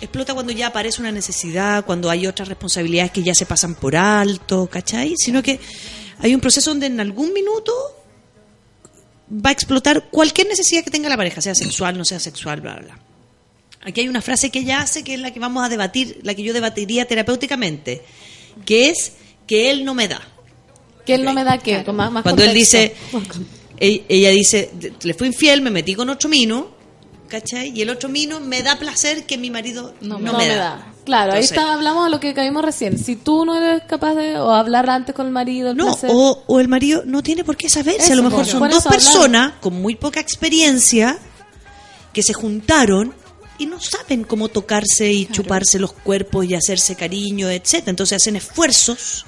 Explota 0.00 0.32
cuando 0.32 0.52
ya 0.52 0.68
aparece 0.68 1.02
una 1.02 1.12
necesidad, 1.12 1.84
cuando 1.84 2.08
hay 2.08 2.26
otras 2.26 2.48
responsabilidades 2.48 3.12
que 3.12 3.22
ya 3.22 3.34
se 3.34 3.44
pasan 3.44 3.74
por 3.74 3.96
alto, 3.96 4.66
¿cachai? 4.66 5.14
Sino 5.18 5.42
que 5.42 5.60
hay 6.22 6.34
un 6.34 6.40
proceso 6.40 6.70
donde 6.70 6.86
en 6.86 7.00
algún 7.00 7.32
minuto 7.32 7.72
va 9.32 9.50
a 9.50 9.52
explotar 9.52 10.08
cualquier 10.10 10.48
necesidad 10.48 10.84
que 10.84 10.90
tenga 10.90 11.08
la 11.08 11.16
pareja, 11.16 11.40
sea 11.40 11.54
sexual, 11.54 11.96
no 11.96 12.04
sea 12.04 12.18
sexual, 12.18 12.60
bla, 12.60 12.74
bla, 12.74 12.82
bla. 12.82 12.98
Aquí 13.82 14.02
hay 14.02 14.08
una 14.08 14.20
frase 14.20 14.50
que 14.50 14.58
ella 14.58 14.82
hace 14.82 15.02
que 15.02 15.14
es 15.14 15.20
la 15.20 15.32
que 15.32 15.40
vamos 15.40 15.64
a 15.64 15.68
debatir, 15.68 16.20
la 16.22 16.34
que 16.34 16.42
yo 16.42 16.52
debatiría 16.52 17.06
terapéuticamente, 17.06 18.02
que 18.66 18.90
es 18.90 19.12
que 19.46 19.70
él 19.70 19.84
no 19.84 19.94
me 19.94 20.08
da. 20.08 20.20
Que 21.06 21.14
él 21.14 21.24
no 21.24 21.32
me 21.32 21.44
da 21.44 21.58
qué, 21.58 21.82
más, 21.92 22.12
más 22.12 22.22
Cuando 22.22 22.42
él 22.42 22.52
dice, 22.52 22.94
ella 23.78 24.30
dice, 24.30 24.70
le 25.02 25.14
fui 25.14 25.28
infiel, 25.28 25.62
me 25.62 25.70
metí 25.70 25.94
con 25.94 26.10
otro 26.10 26.28
mino, 26.28 26.72
¿cachai? 27.28 27.72
Y 27.74 27.80
el 27.80 27.88
otro 27.88 28.10
mino 28.10 28.40
me 28.40 28.62
da 28.62 28.78
placer 28.78 29.24
que 29.24 29.38
mi 29.38 29.50
marido 29.50 29.94
no, 30.02 30.18
no, 30.18 30.32
me, 30.32 30.38
me 30.38 30.48
da. 30.48 30.56
da. 30.56 30.94
Claro, 31.10 31.32
ahí 31.32 31.42
está, 31.42 31.72
hablamos 31.74 32.04
de 32.04 32.10
lo 32.10 32.20
que 32.20 32.32
caímos 32.34 32.64
recién. 32.64 32.96
Si 32.98 33.16
tú 33.16 33.44
no 33.44 33.56
eres 33.56 33.82
capaz 33.88 34.14
de 34.14 34.38
o 34.38 34.52
hablar 34.52 34.88
antes 34.88 35.12
con 35.14 35.26
el 35.26 35.32
marido, 35.32 35.70
el 35.72 35.76
No, 35.76 35.86
placer- 35.86 36.10
o, 36.12 36.44
o 36.46 36.60
el 36.60 36.68
marido 36.68 37.02
no 37.04 37.22
tiene 37.22 37.42
por 37.44 37.56
qué 37.56 37.68
saber, 37.68 38.00
si 38.00 38.12
a 38.12 38.14
lo 38.14 38.22
mejor 38.22 38.46
son 38.46 38.60
dos 38.70 38.86
hablar. 38.86 38.94
personas 39.00 39.52
con 39.60 39.74
muy 39.74 39.96
poca 39.96 40.20
experiencia 40.20 41.18
que 42.12 42.22
se 42.22 42.32
juntaron 42.32 43.12
y 43.58 43.66
no 43.66 43.78
saben 43.80 44.22
cómo 44.24 44.48
tocarse 44.48 45.10
y 45.12 45.26
chuparse 45.26 45.78
los 45.80 45.92
cuerpos 45.92 46.46
y 46.46 46.54
hacerse 46.54 46.94
cariño, 46.94 47.50
etcétera. 47.50 47.90
Entonces 47.90 48.16
hacen 48.22 48.36
esfuerzos 48.36 49.26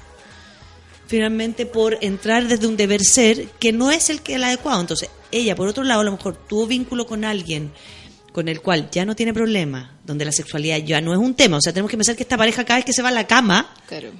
finalmente 1.07 1.65
por 1.65 1.97
entrar 2.01 2.47
desde 2.47 2.65
un 2.65 2.77
deber 2.77 3.03
ser 3.03 3.47
que 3.59 3.71
no 3.71 3.91
es 3.91 4.09
el 4.09 4.21
que 4.21 4.35
el 4.35 4.43
adecuado. 4.43 4.81
Entonces, 4.81 5.09
ella 5.31 5.55
por 5.55 5.67
otro 5.67 5.83
lado 5.83 6.01
a 6.01 6.03
lo 6.05 6.11
mejor 6.13 6.35
tuvo 6.47 6.65
vínculo 6.65 7.05
con 7.05 7.25
alguien 7.25 7.71
con 8.33 8.49
el 8.49 8.59
cual 8.61 8.89
ya 8.91 9.05
no 9.05 9.15
tiene 9.15 9.33
problema, 9.33 9.95
donde 10.03 10.25
la 10.25 10.31
sexualidad 10.33 10.77
ya 10.79 10.99
no 10.99 11.13
es 11.13 11.19
un 11.19 11.35
tema. 11.35 11.57
O 11.57 11.61
sea, 11.61 11.71
tenemos 11.71 11.89
que 11.89 11.97
pensar 11.97 12.15
que 12.17 12.23
esta 12.23 12.35
pareja 12.35 12.65
cada 12.65 12.79
vez 12.79 12.85
que 12.85 12.91
se 12.91 13.01
va 13.01 13.09
a 13.09 13.11
la 13.13 13.25
cama 13.27 13.73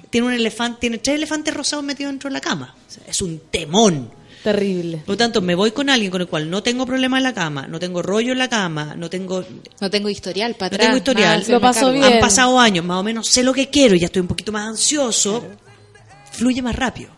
tiene 0.08 0.26
un 0.28 0.32
elefante, 0.32 0.80
tiene 0.80 0.98
tres 0.98 1.16
elefantes 1.16 1.52
rosados 1.52 1.84
metidos 1.84 2.12
dentro 2.12 2.30
de 2.30 2.34
la 2.34 2.40
cama. 2.40 2.74
O 2.88 2.90
sea, 2.90 3.02
es 3.06 3.20
un 3.20 3.40
temón. 3.50 4.10
Terrible. 4.44 4.98
Por 4.98 5.14
lo 5.14 5.16
tanto, 5.16 5.40
me 5.40 5.54
voy 5.54 5.72
con 5.72 5.88
alguien 5.90 6.10
con 6.10 6.20
el 6.20 6.28
cual 6.28 6.48
no 6.50 6.62
tengo 6.62 6.84
problema 6.86 7.16
en 7.16 7.22
la 7.24 7.32
cama, 7.32 7.66
no 7.66 7.80
tengo 7.80 8.02
rollo 8.02 8.32
en 8.32 8.38
la 8.38 8.48
cama, 8.48 8.94
no 8.94 9.08
tengo 9.10 9.44
No 9.80 9.90
tengo 9.90 10.08
historial 10.10 10.54
para 10.54 10.68
no 10.70 10.74
atrás. 10.76 10.86
tengo 10.86 10.98
historial. 10.98 11.42
se 11.44 11.52
me 11.54 11.60
cargo. 11.60 12.04
Han 12.04 12.20
pasado 12.20 12.60
años, 12.60 12.84
más 12.84 12.98
o 12.98 13.02
menos 13.02 13.26
sé 13.26 13.42
lo 13.42 13.52
que 13.54 13.68
quiero, 13.70 13.94
y 13.96 14.00
ya 14.00 14.06
estoy 14.06 14.20
un 14.20 14.28
poquito 14.28 14.52
más 14.52 14.68
ansioso. 14.68 15.42
Fluye 16.30 16.62
más 16.62 16.76
rápido. 16.76 17.10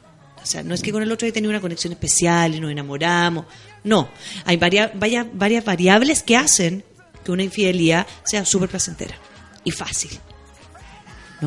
O 0.42 0.46
sea, 0.46 0.62
no 0.62 0.74
es 0.74 0.80
que 0.80 0.92
con 0.92 1.02
el 1.02 1.10
otro 1.10 1.26
haya 1.26 1.34
tenido 1.34 1.50
una 1.50 1.60
conexión 1.60 1.92
especial 1.92 2.54
y 2.54 2.60
nos 2.60 2.70
enamoramos. 2.70 3.46
No. 3.86 4.08
Hay 4.44 4.56
varias, 4.58 4.90
varias, 4.98 5.26
varias 5.32 5.64
variables 5.64 6.22
que 6.22 6.36
hacen 6.36 6.84
que 7.24 7.32
una 7.32 7.42
infidelidad 7.44 8.06
sea 8.24 8.44
súper 8.44 8.68
placentera 8.68 9.16
y 9.64 9.70
fácil. 9.70 10.10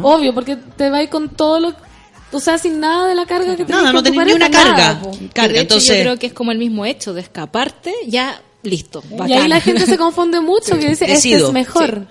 Obvio, 0.02 0.34
porque 0.34 0.56
te 0.56 0.90
va 0.90 0.98
a 0.98 1.04
ir 1.04 1.10
con 1.10 1.30
todo 1.30 1.60
lo... 1.60 1.76
O 2.32 2.40
sea, 2.40 2.58
sin 2.60 2.80
nada 2.80 3.08
de 3.08 3.16
la 3.16 3.26
carga 3.26 3.56
que 3.56 3.64
Nada, 3.64 3.80
tenés 3.80 3.84
no 3.86 3.94
con 3.94 4.04
tu 4.04 4.12
tenés 4.12 4.26
ni 4.28 4.34
una 4.34 4.52
carga. 4.52 4.94
nada, 4.94 5.12
de 5.20 5.28
Carga, 5.30 5.52
hecho, 5.54 5.62
entonces- 5.62 5.98
yo 5.98 6.04
creo 6.04 6.20
que 6.20 6.28
es 6.28 6.34
como 6.34 6.52
el 6.52 6.60
mismo 6.60 6.86
hecho 6.86 7.14
de 7.14 7.22
escaparte, 7.22 7.92
ya 8.08 8.42
listo. 8.62 9.04
Y 9.28 9.34
ahí 9.34 9.48
la 9.48 9.60
gente 9.62 9.86
se 9.88 9.98
confunde 9.98 10.40
mucho, 10.42 10.78
que 10.78 10.90
dice, 10.90 11.06
este 11.06 11.08
Decido, 11.14 11.48
es 11.48 11.54
mejor. 11.54 12.08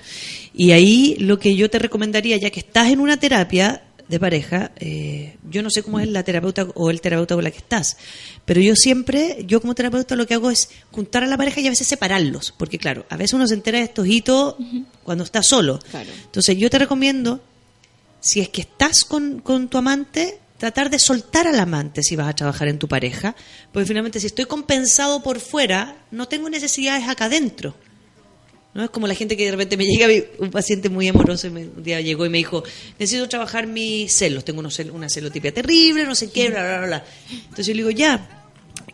Y 0.54 0.72
ahí 0.72 1.14
lo 1.20 1.38
que 1.38 1.54
yo 1.54 1.70
te 1.70 1.78
recomendaría, 1.78 2.36
ya 2.36 2.50
que 2.50 2.58
estás 2.60 2.88
en 2.88 2.98
una 2.98 3.16
terapia 3.16 3.84
de 4.08 4.18
pareja, 4.18 4.72
eh, 4.76 5.36
yo 5.50 5.62
no 5.62 5.70
sé 5.70 5.82
cómo 5.82 6.00
es 6.00 6.08
la 6.08 6.22
terapeuta 6.22 6.66
o 6.74 6.90
el 6.90 7.00
terapeuta 7.00 7.34
con 7.34 7.44
la 7.44 7.50
que 7.50 7.58
estás, 7.58 7.98
pero 8.44 8.60
yo 8.60 8.74
siempre, 8.74 9.44
yo 9.46 9.60
como 9.60 9.74
terapeuta 9.74 10.16
lo 10.16 10.26
que 10.26 10.34
hago 10.34 10.50
es 10.50 10.70
juntar 10.90 11.24
a 11.24 11.26
la 11.26 11.36
pareja 11.36 11.60
y 11.60 11.66
a 11.66 11.70
veces 11.70 11.86
separarlos, 11.86 12.54
porque 12.56 12.78
claro, 12.78 13.04
a 13.10 13.16
veces 13.16 13.34
uno 13.34 13.46
se 13.46 13.54
entera 13.54 13.78
de 13.78 13.84
estos 13.84 14.06
hitos 14.06 14.56
cuando 15.04 15.24
está 15.24 15.42
solo. 15.42 15.78
Entonces 16.24 16.56
yo 16.56 16.70
te 16.70 16.78
recomiendo, 16.78 17.40
si 18.20 18.40
es 18.40 18.48
que 18.48 18.62
estás 18.62 19.04
con, 19.04 19.40
con 19.40 19.68
tu 19.68 19.76
amante, 19.76 20.38
tratar 20.56 20.90
de 20.90 20.98
soltar 20.98 21.46
al 21.46 21.60
amante 21.60 22.02
si 22.02 22.16
vas 22.16 22.28
a 22.28 22.34
trabajar 22.34 22.68
en 22.68 22.78
tu 22.78 22.88
pareja, 22.88 23.36
porque 23.72 23.86
finalmente 23.86 24.20
si 24.20 24.26
estoy 24.26 24.46
compensado 24.46 25.22
por 25.22 25.38
fuera, 25.40 25.96
no 26.10 26.28
tengo 26.28 26.48
necesidades 26.48 27.08
acá 27.08 27.26
adentro. 27.26 27.74
¿No? 28.74 28.84
Es 28.84 28.90
como 28.90 29.06
la 29.06 29.14
gente 29.14 29.36
que 29.36 29.44
de 29.46 29.50
repente 29.52 29.76
me 29.76 29.84
llega, 29.86 30.06
un 30.38 30.50
paciente 30.50 30.88
muy 30.88 31.08
amoroso, 31.08 31.46
y 31.46 31.50
me- 31.50 31.64
un 31.64 31.82
día 31.82 32.00
llegó 32.00 32.24
y 32.26 32.28
me 32.28 32.38
dijo, 32.38 32.62
necesito 32.98 33.28
trabajar 33.28 33.66
mis 33.66 34.12
celos, 34.12 34.44
tengo 34.44 34.60
unos 34.60 34.78
una 34.92 35.08
celotipia 35.08 35.52
terrible, 35.52 36.04
no 36.04 36.14
sé 36.14 36.30
qué, 36.30 36.50
bla, 36.50 36.62
bla, 36.62 36.86
bla. 36.86 37.04
Entonces 37.30 37.66
yo 37.66 37.72
le 37.72 37.78
digo, 37.78 37.90
ya, 37.90 38.44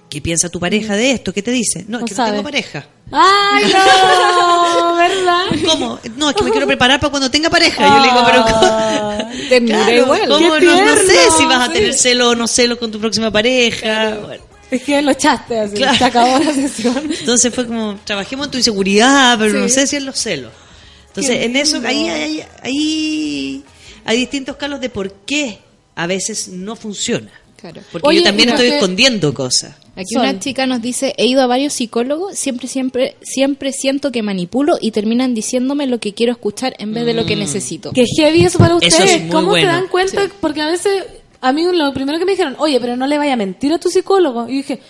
¿qué 0.08 0.20
piensa 0.22 0.48
tu 0.48 0.58
pareja 0.60 0.94
de 0.96 1.10
esto? 1.12 1.32
¿Qué 1.34 1.42
te 1.42 1.50
dice? 1.50 1.84
No, 1.88 1.98
es 1.98 2.04
que 2.04 2.14
sabe. 2.14 2.30
no 2.30 2.34
tengo 2.36 2.44
pareja. 2.44 2.86
¡Ay, 3.12 3.64
no! 3.72 4.96
¿Verdad? 4.96 5.44
¿Cómo? 5.66 6.00
No, 6.16 6.30
es 6.30 6.36
que 6.36 6.44
me 6.44 6.50
quiero 6.50 6.66
preparar 6.66 6.98
para 7.00 7.10
cuando 7.10 7.30
tenga 7.30 7.50
pareja. 7.50 7.86
Yo 7.86 7.98
le 8.02 8.08
digo, 8.10 8.22
pero 8.24 8.44
¿cómo? 8.44 9.48
Te 9.48 9.60
mira 9.60 9.84
Claro, 9.84 10.02
igual. 10.02 10.28
¿cómo? 10.28 10.54
Qué 10.58 10.64
No, 10.66 10.84
no 10.84 10.96
sé 10.96 11.16
si 11.36 11.44
vas 11.44 11.68
a 11.68 11.72
tener 11.72 11.92
celo 11.92 12.30
o 12.30 12.34
no 12.34 12.46
celo 12.48 12.78
con 12.78 12.90
tu 12.90 12.98
próxima 12.98 13.30
pareja. 13.30 14.16
Bueno. 14.24 14.42
Es 14.70 14.82
que 14.82 15.00
lo 15.02 15.10
echaste 15.12 15.58
así, 15.60 15.76
Claro. 15.76 15.98
se 15.98 16.04
acabó 16.04 16.38
la 16.38 16.52
sesión. 16.54 17.10
Entonces 17.20 17.54
fue 17.54 17.66
como, 17.66 17.96
trabajemos 18.04 18.46
en 18.46 18.50
tu 18.52 18.58
inseguridad, 18.58 19.36
pero 19.38 19.52
Sí. 19.52 19.58
no 19.58 19.68
sé 19.68 19.86
si 19.86 19.96
en 19.96 20.06
los 20.06 20.18
celos. 20.18 20.52
Entonces, 21.08 21.36
Qué 21.38 21.44
en 21.44 21.56
eso, 21.56 21.80
ahí, 21.84 22.08
ahí, 22.08 22.42
ahí 22.62 23.64
hay 24.04 24.16
distintos 24.16 24.56
calos 24.56 24.80
de 24.80 24.90
por 24.90 25.12
qué 25.26 25.58
a 25.94 26.06
veces 26.06 26.48
no 26.48 26.74
funciona. 26.76 27.30
Claro. 27.56 27.80
Porque 27.92 28.06
Oye, 28.08 28.18
yo 28.18 28.24
también 28.24 28.48
estoy 28.50 28.66
escondiendo 28.66 29.32
cosas. 29.32 29.74
Aquí 29.96 30.16
una 30.16 30.38
chica 30.40 30.66
nos 30.66 30.82
dice, 30.82 31.14
he 31.16 31.26
ido 31.26 31.40
a 31.40 31.46
varios 31.46 31.72
psicólogos, 31.72 32.36
siempre, 32.36 32.66
siempre, 32.68 33.16
siempre 33.22 33.72
siento 33.72 34.10
que 34.10 34.22
manipulo 34.22 34.76
y 34.80 34.90
terminan 34.90 35.34
diciéndome 35.34 35.86
lo 35.86 36.00
que 36.00 36.12
quiero 36.14 36.32
escuchar 36.32 36.74
en 36.78 36.92
vez 36.92 37.06
de 37.06 37.14
lo 37.14 37.24
que 37.24 37.36
necesito. 37.36 37.92
Que 37.92 38.04
heavy 38.18 38.44
eso 38.44 38.58
para 38.58 38.76
Eso 38.82 38.88
ustedes. 38.88 39.12
es 39.12 39.20
muy 39.22 39.30
¿Cómo 39.30 39.48
bueno. 39.50 39.68
se 39.68 39.72
dan 39.72 39.86
cuenta? 39.88 40.28
Porque 40.40 40.60
a 40.62 40.66
veces, 40.66 41.04
a 41.46 41.52
mí 41.52 41.64
lo 41.72 41.92
primero 41.92 42.18
que 42.18 42.24
me 42.24 42.32
dijeron, 42.32 42.56
oye, 42.58 42.80
pero 42.80 42.96
no 42.96 43.06
le 43.06 43.18
vaya 43.18 43.34
a 43.34 43.36
mentir 43.36 43.72
a 43.72 43.78
tu 43.78 43.90
psicólogo. 43.90 44.48
Y 44.48 44.56
dije, 44.58 44.80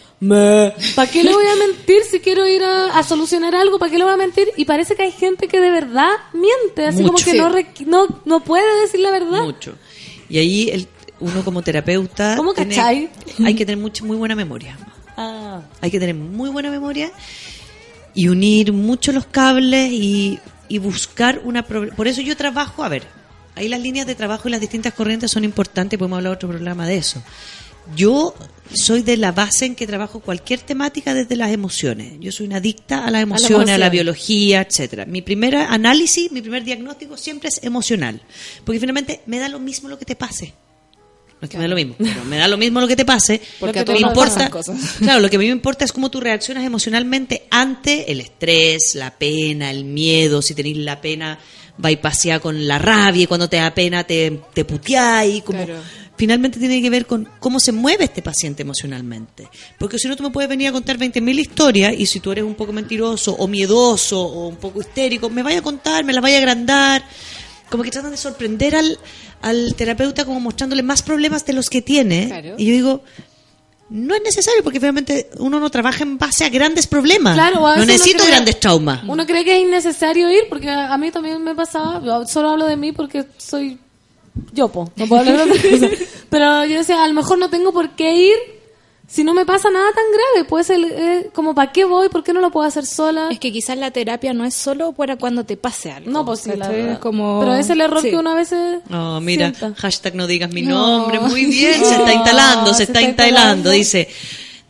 ¿para 0.94 1.10
qué 1.10 1.22
le 1.24 1.32
voy 1.32 1.44
a 1.46 1.56
mentir 1.56 2.02
si 2.10 2.20
quiero 2.20 2.46
ir 2.46 2.62
a, 2.62 2.96
a 2.98 3.02
solucionar 3.02 3.54
algo? 3.54 3.78
¿Para 3.78 3.90
qué 3.90 3.98
le 3.98 4.04
voy 4.04 4.12
a 4.12 4.16
mentir? 4.16 4.48
Y 4.56 4.64
parece 4.64 4.94
que 4.94 5.02
hay 5.02 5.12
gente 5.12 5.48
que 5.48 5.60
de 5.60 5.70
verdad 5.70 6.10
miente, 6.32 6.86
así 6.86 6.98
como 6.98 7.12
Mucho. 7.12 7.24
que 7.24 7.32
Sí. 7.32 7.38
no, 7.86 8.06
no, 8.06 8.20
no 8.24 8.40
puede 8.44 8.80
decir 8.82 9.00
la 9.00 9.10
verdad. 9.10 9.42
Mucho. 9.42 9.74
Y 10.28 10.38
ahí 10.38 10.70
el, 10.70 10.88
uno 11.20 11.44
como 11.44 11.62
terapeuta... 11.62 12.34
¿Cómo 12.36 12.54
tiene- 12.54 12.74
cachai? 12.74 13.10
hay 13.44 13.54
que 13.54 13.66
tener 13.66 13.78
mucha, 13.82 14.04
muy 14.04 14.16
buena 14.16 14.34
memoria. 14.34 14.78
Ah. 15.16 15.60
Hay 15.80 15.90
que 15.90 16.00
tener 16.00 16.14
muy 16.14 16.50
buena 16.50 16.70
memoria 16.70 17.10
y 18.14 18.28
unir 18.28 18.72
mucho 18.72 19.12
los 19.12 19.26
cables 19.26 19.90
y, 19.92 20.38
y 20.68 20.78
buscar 20.78 21.40
una... 21.44 21.64
Por 21.64 22.08
eso 22.08 22.20
yo 22.20 22.36
trabajo, 22.36 22.82
a 22.84 22.88
ver, 22.88 23.02
ahí 23.54 23.68
las 23.68 23.80
líneas 23.80 24.06
de 24.06 24.14
trabajo 24.14 24.48
y 24.48 24.50
las 24.50 24.60
distintas 24.60 24.94
corrientes 24.94 25.30
son 25.30 25.44
importantes, 25.44 25.98
podemos 25.98 26.18
hablar 26.18 26.34
otro 26.34 26.48
programa 26.48 26.86
de 26.86 26.96
eso. 26.96 27.22
Yo 27.94 28.34
soy 28.72 29.02
de 29.02 29.16
la 29.16 29.32
base 29.32 29.66
en 29.66 29.74
que 29.74 29.86
trabajo 29.86 30.20
cualquier 30.20 30.60
temática 30.60 31.12
desde 31.12 31.36
las 31.36 31.52
emociones. 31.52 32.14
Yo 32.18 32.32
soy 32.32 32.46
una 32.46 32.56
adicta 32.56 33.04
a 33.04 33.10
las 33.10 33.22
emociones, 33.22 33.74
a 33.74 33.78
la, 33.78 33.86
emoción. 33.86 33.92
biología, 33.92 34.62
etcétera. 34.62 35.04
Mi 35.04 35.20
primer 35.20 35.54
análisis, 35.56 36.32
mi 36.32 36.40
primer 36.40 36.64
diagnóstico 36.64 37.16
siempre 37.16 37.50
es 37.50 37.62
emocional, 37.62 38.22
porque 38.64 38.80
finalmente 38.80 39.20
me 39.26 39.38
da 39.38 39.48
lo 39.48 39.60
mismo 39.60 39.88
lo 39.88 39.98
que 39.98 40.06
te 40.06 40.16
pase. 40.16 40.54
No 41.40 41.46
es 41.46 41.50
que 41.50 41.58
me 41.58 41.64
da 41.64 41.68
lo 41.68 41.76
mismo, 41.76 41.94
pero 41.98 42.24
me 42.24 42.38
da 42.38 42.48
lo 42.48 42.56
mismo 42.56 42.80
lo 42.80 42.88
que 42.88 42.96
te 42.96 43.04
pase. 43.04 43.40
Porque 43.60 43.80
a 43.80 43.84
me 43.84 43.98
importa, 43.98 44.48
cosas. 44.48 44.78
claro, 44.98 45.20
lo 45.20 45.28
que 45.28 45.36
a 45.36 45.38
mí 45.38 45.46
me 45.46 45.52
importa 45.52 45.84
es 45.84 45.92
cómo 45.92 46.10
tú 46.10 46.20
reaccionas 46.20 46.64
emocionalmente 46.64 47.46
ante 47.50 48.10
el 48.10 48.20
estrés, 48.20 48.94
la 48.94 49.10
pena, 49.10 49.70
el 49.70 49.84
miedo. 49.84 50.40
Si 50.40 50.54
tenéis 50.54 50.78
la 50.78 51.02
pena, 51.02 51.38
pasear 52.00 52.40
con 52.40 52.66
la 52.66 52.78
rabia 52.78 53.24
y 53.24 53.26
cuando 53.26 53.48
te 53.48 53.56
da 53.56 53.74
pena 53.74 54.04
te, 54.04 54.40
te 54.52 54.64
puteáis. 54.64 55.42
Como, 55.42 55.64
finalmente 56.16 56.58
tiene 56.58 56.80
que 56.80 56.90
ver 56.90 57.06
con 57.06 57.28
cómo 57.38 57.60
se 57.60 57.72
mueve 57.72 58.04
este 58.04 58.22
paciente 58.22 58.62
emocionalmente. 58.62 59.48
Porque 59.78 59.98
si 59.98 60.08
no, 60.08 60.16
tú 60.16 60.22
me 60.22 60.30
puedes 60.30 60.48
venir 60.48 60.68
a 60.68 60.72
contar 60.72 60.98
20.000 60.98 61.38
historias 61.38 61.94
y 61.96 62.06
si 62.06 62.20
tú 62.20 62.32
eres 62.32 62.44
un 62.44 62.54
poco 62.54 62.72
mentiroso 62.72 63.34
o 63.34 63.48
miedoso 63.48 64.20
o 64.20 64.48
un 64.48 64.56
poco 64.56 64.80
histérico, 64.80 65.30
me 65.30 65.42
vaya 65.42 65.58
a 65.58 65.62
contar, 65.62 66.04
me 66.04 66.12
las 66.12 66.22
vaya 66.22 66.36
a 66.36 66.40
agrandar. 66.40 67.04
Como 67.70 67.82
que 67.82 67.90
tratan 67.90 68.12
de 68.12 68.16
sorprender 68.16 68.76
al, 68.76 68.98
al 69.42 69.74
terapeuta 69.74 70.24
como 70.24 70.38
mostrándole 70.38 70.82
más 70.82 71.02
problemas 71.02 71.44
de 71.44 71.54
los 71.54 71.68
que 71.68 71.82
tiene. 71.82 72.26
Claro. 72.28 72.54
Y 72.56 72.66
yo 72.66 72.72
digo, 72.72 73.04
no 73.90 74.14
es 74.14 74.22
necesario 74.22 74.62
porque 74.62 74.80
finalmente 74.80 75.30
uno 75.38 75.60
no 75.60 75.70
trabaja 75.70 76.02
en 76.02 76.16
base 76.18 76.44
a 76.44 76.48
grandes 76.48 76.86
problemas. 76.86 77.34
Claro, 77.34 77.66
a 77.66 77.76
no 77.76 77.84
necesito 77.84 78.24
cree- 78.24 78.28
grandes 78.30 78.58
traumas. 78.60 79.02
Uno 79.06 79.26
cree 79.26 79.44
que 79.44 79.56
es 79.56 79.62
innecesario 79.62 80.30
ir 80.30 80.44
porque 80.48 80.68
a 80.70 80.96
mí 80.96 81.10
también 81.10 81.42
me 81.42 81.54
pasaba, 81.54 82.02
yo 82.04 82.26
solo 82.26 82.50
hablo 82.50 82.66
de 82.66 82.76
mí 82.76 82.92
porque 82.92 83.24
soy 83.36 83.78
yo, 84.52 84.68
po, 84.68 84.90
no 84.96 85.06
puedo 85.06 85.20
hablar 85.20 85.36
de 85.46 85.52
otra 85.52 85.70
cosa. 85.70 85.88
Pero 86.30 86.64
yo 86.64 86.78
decía, 86.78 87.04
a 87.04 87.06
lo 87.08 87.14
mejor 87.14 87.38
no 87.38 87.50
tengo 87.50 87.72
por 87.72 87.90
qué 87.90 88.14
ir 88.16 88.34
si 89.06 89.22
no 89.22 89.34
me 89.34 89.44
pasa 89.44 89.70
nada 89.70 89.86
tan 89.92 90.04
grave. 90.12 90.48
Puede 90.48 90.64
ser 90.64 90.80
eh, 90.82 91.30
como, 91.32 91.54
¿para 91.54 91.72
qué 91.72 91.84
voy? 91.84 92.08
¿Por 92.08 92.24
qué 92.24 92.32
no 92.32 92.40
lo 92.40 92.50
puedo 92.50 92.66
hacer 92.66 92.86
sola? 92.86 93.28
Es 93.30 93.38
que 93.38 93.52
quizás 93.52 93.76
la 93.78 93.90
terapia 93.90 94.32
no 94.32 94.44
es 94.44 94.54
solo 94.54 94.92
para 94.92 95.16
cuando 95.16 95.44
te 95.44 95.56
pase 95.56 95.90
algo. 95.92 96.10
No, 96.10 96.24
pues 96.24 96.40
sí, 96.40 96.48
la 96.50 96.56
¿cachai? 96.66 96.76
verdad. 96.76 96.92
Es 96.94 96.98
como... 96.98 97.40
Pero 97.40 97.54
es 97.54 97.68
el 97.70 97.80
error 97.80 98.00
Sí. 98.02 98.10
que 98.10 98.16
una 98.16 98.34
vez 98.34 98.48
se 98.48 98.80
Oh, 98.90 99.20
mira, 99.20 99.52
sienta. 99.54 99.80
hashtag 99.80 100.14
no 100.14 100.26
digas 100.26 100.52
mi 100.52 100.62
No. 100.62 100.98
nombre, 101.00 101.20
muy 101.20 101.44
bien, 101.46 101.80
No, 101.80 101.86
se 101.86 101.94
está 101.96 102.12
instalando, 102.14 102.70
se, 102.72 102.76
se 102.78 102.82
está, 102.84 103.00
está 103.00 103.08
instalando. 103.08 103.44
instalando. 103.44 103.70
Dice, 103.70 104.08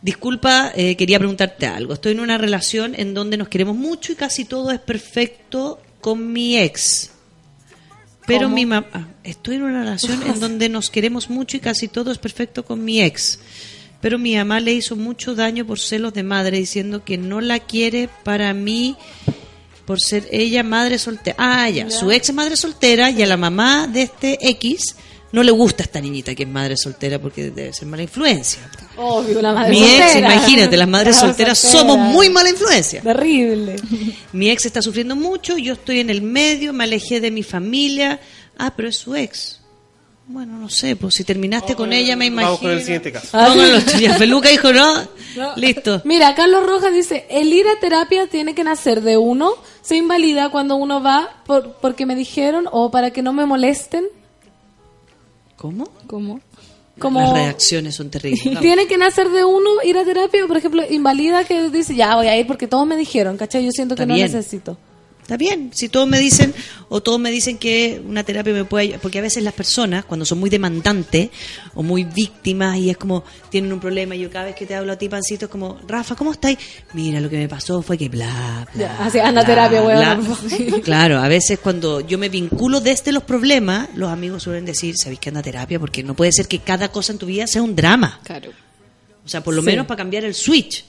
disculpa, 0.01 0.71
eh, 0.75 0.95
quería 0.97 1.17
preguntarte 1.17 1.65
algo. 1.67 1.93
Estoy 1.93 2.11
en 2.11 2.19
una 2.19 2.37
relación 2.37 2.93
en 2.97 3.13
donde 3.13 3.37
nos 3.37 3.47
queremos 3.47 3.75
mucho 3.75 4.11
y 4.11 4.15
casi 4.15 4.45
todo 4.45 4.71
es 4.71 4.79
perfecto 4.79 5.79
con 6.01 6.31
mi 6.33 6.57
ex. 6.57 7.11
Pero 8.27 8.43
¿Cómo? 8.47 8.55
mi 8.55 8.65
mamá, 8.65 8.87
ah, 8.93 9.07
estoy 9.23 9.55
en 9.55 9.63
una 9.63 9.79
relación 9.79 10.21
en 10.23 10.39
donde 10.39 10.67
nos 10.69 10.89
queremos 10.89 11.29
mucho 11.29 11.57
y 11.57 11.59
casi 11.61 11.87
todo 11.87 12.11
es 12.11 12.17
perfecto 12.17 12.65
con 12.65 12.83
mi 12.83 13.01
ex. 13.01 13.39
Pero 14.05 14.19
mi 14.19 14.35
mamá 14.35 14.59
le 14.59 14.71
hizo 14.71 14.95
mucho 14.95 15.33
daño 15.33 15.65
por 15.65 15.79
celos 15.79 16.13
de 16.13 16.21
madre, 16.21 16.59
diciendo 16.59 17.03
que 17.03 17.17
no 17.17 17.41
la 17.41 17.57
quiere 17.57 18.07
para 18.23 18.53
mí 18.53 18.95
por 19.87 19.99
ser 19.99 20.27
ella 20.31 20.61
madre 20.61 20.99
soltera. 20.99 21.35
Ah, 21.39 21.67
ya, 21.71 21.89
su 21.89 22.11
ex 22.11 22.31
madre 22.31 22.55
soltera 22.55 23.09
y 23.09 23.23
a 23.23 23.25
la 23.25 23.35
mamá 23.35 23.87
de 23.87 24.03
este 24.03 24.37
X 24.49 24.95
no 25.31 25.41
le 25.41 25.49
gusta 25.49 25.81
esta 25.81 25.99
niñita 25.99 26.35
que 26.35 26.43
es 26.43 26.49
madre 26.49 26.77
soltera 26.77 27.17
porque 27.17 27.49
debe 27.49 27.73
ser 27.73 27.87
mala 27.87 28.03
influencia. 28.03 28.61
Obvio, 28.95 29.41
la 29.41 29.53
madre 29.55 29.71
Mi 29.71 29.83
ex, 29.83 30.03
soltera. 30.11 30.35
imagínate, 30.35 30.77
las 30.77 30.87
madres 30.87 31.15
La 31.15 31.21
solteras 31.21 31.57
soltera. 31.57 31.81
somos 31.81 31.97
muy 31.97 32.29
mala 32.29 32.49
influencia. 32.51 33.01
Terrible. 33.01 33.75
Mi 34.33 34.51
ex 34.51 34.67
está 34.67 34.83
sufriendo 34.83 35.15
mucho, 35.15 35.57
yo 35.57 35.73
estoy 35.73 36.01
en 36.01 36.11
el 36.11 36.21
medio, 36.21 36.73
me 36.73 36.83
alejé 36.83 37.21
de 37.21 37.31
mi 37.31 37.41
familia. 37.41 38.19
Ah, 38.55 38.71
pero 38.77 38.87
es 38.87 38.97
su 38.97 39.15
ex. 39.15 39.61
Bueno, 40.27 40.57
no 40.57 40.69
sé, 40.69 40.95
pues 40.95 41.13
si 41.13 41.23
terminaste 41.23 41.75
con 41.75 41.93
ella, 41.93 42.15
me 42.15 42.25
imagino. 42.25 42.47
Vamos 42.53 42.59
con 42.61 42.71
el 42.71 42.81
siguiente 42.81 43.11
caso. 43.11 43.27
Vamos 43.37 43.57
con 43.57 43.71
los 43.71 43.85
tuyos. 43.85 44.17
Feluca 44.17 44.49
dijo, 44.49 44.73
no, 44.73 45.01
No. 45.35 45.55
listo. 45.55 46.01
Mira, 46.05 46.33
Carlos 46.33 46.65
Rojas 46.65 46.93
dice, 46.93 47.27
el 47.29 47.53
ir 47.53 47.67
a 47.67 47.79
terapia 47.79 48.25
tiene 48.27 48.55
que 48.55 48.63
nacer 48.63 49.01
de 49.01 49.17
uno, 49.17 49.51
se 49.83 49.97
invalida 49.97 50.49
cuando 50.49 50.77
uno 50.77 51.01
va 51.03 51.43
por, 51.45 51.73
porque 51.73 52.07
me 52.07 52.15
dijeron 52.15 52.65
o 52.71 52.89
para 52.89 53.11
que 53.11 53.21
no 53.21 53.33
me 53.33 53.45
molesten. 53.45 54.05
¿Cómo? 55.57 55.89
¿Cómo? 56.07 56.39
Como- 56.97 57.19
Las 57.21 57.33
reacciones 57.33 57.93
son 57.95 58.09
terribles. 58.09 58.45
Vamos. 58.45 58.61
Tiene 58.61 58.87
que 58.87 58.97
nacer 58.97 59.29
de 59.29 59.43
uno 59.43 59.69
ir 59.83 59.97
a 59.97 60.05
terapia, 60.05 60.47
por 60.47 60.57
ejemplo, 60.57 60.81
invalida 60.89 61.43
que 61.43 61.69
dice, 61.69 61.93
ya 61.95 62.15
voy 62.15 62.27
a 62.27 62.37
ir 62.37 62.47
porque 62.47 62.67
todos 62.67 62.87
me 62.87 62.95
dijeron, 62.95 63.37
¿cachai? 63.37 63.63
Yo 63.65 63.71
siento 63.71 63.95
que 63.95 64.03
Está 64.03 64.07
no 64.09 64.15
bien. 64.15 64.31
necesito. 64.31 64.77
Está 65.25 65.37
bien, 65.37 65.71
si 65.73 65.89
todos 65.89 66.07
me 66.07 66.19
dicen, 66.19 66.53
o 66.87 67.01
todos 67.01 67.19
me 67.19 67.31
dicen 67.31 67.57
que 67.57 67.99
una 68.07 68.23
terapia 68.23 68.53
me 68.53 68.63
puede 68.63 68.83
ayudar, 68.83 68.99
porque 68.99 69.17
a 69.17 69.23
veces 69.23 69.41
las 69.41 69.55
personas, 69.55 70.05
cuando 70.05 70.23
son 70.23 70.37
muy 70.39 70.51
demandantes 70.51 71.31
o 71.73 71.81
muy 71.81 72.03
víctimas 72.03 72.77
y 72.77 72.91
es 72.91 72.97
como, 72.97 73.23
tienen 73.49 73.73
un 73.73 73.79
problema, 73.79 74.15
y 74.15 74.19
yo 74.19 74.29
cada 74.29 74.45
vez 74.45 74.55
que 74.55 74.67
te 74.67 74.75
hablo 74.75 74.91
a 74.93 74.97
ti, 74.97 75.09
Pancito, 75.09 75.45
es 75.45 75.51
como, 75.51 75.79
Rafa, 75.87 76.15
¿cómo 76.15 76.31
estáis? 76.31 76.59
Mira, 76.93 77.19
lo 77.19 77.27
que 77.27 77.37
me 77.37 77.49
pasó 77.49 77.81
fue 77.81 77.97
que 77.97 78.07
bla, 78.07 78.67
bla. 78.75 78.97
Así, 78.99 79.17
anda 79.17 79.41
a 79.41 79.45
terapia, 79.47 79.81
bla, 79.81 80.15
weón. 80.19 80.25
bla. 80.67 80.81
Claro, 80.83 81.17
a 81.17 81.27
veces 81.27 81.57
cuando 81.57 82.01
yo 82.01 82.19
me 82.19 82.29
vinculo 82.29 82.79
desde 82.79 83.11
los 83.11 83.23
problemas, 83.23 83.89
los 83.95 84.11
amigos 84.11 84.43
suelen 84.43 84.63
decir, 84.63 84.93
¿sabéis 84.95 85.19
que 85.19 85.29
anda 85.29 85.41
terapia? 85.41 85.79
Porque 85.79 86.03
no 86.03 86.13
puede 86.15 86.33
ser 86.33 86.47
que 86.47 86.59
cada 86.59 86.89
cosa 86.91 87.13
en 87.13 87.17
tu 87.17 87.25
vida 87.25 87.47
sea 87.47 87.63
un 87.63 87.75
drama. 87.75 88.19
Claro. 88.23 88.51
O 89.25 89.27
sea, 89.27 89.43
por 89.43 89.55
lo 89.55 89.63
Sí. 89.63 89.65
menos 89.65 89.87
para 89.87 89.97
cambiar 89.97 90.23
el 90.23 90.35
switch. 90.35 90.85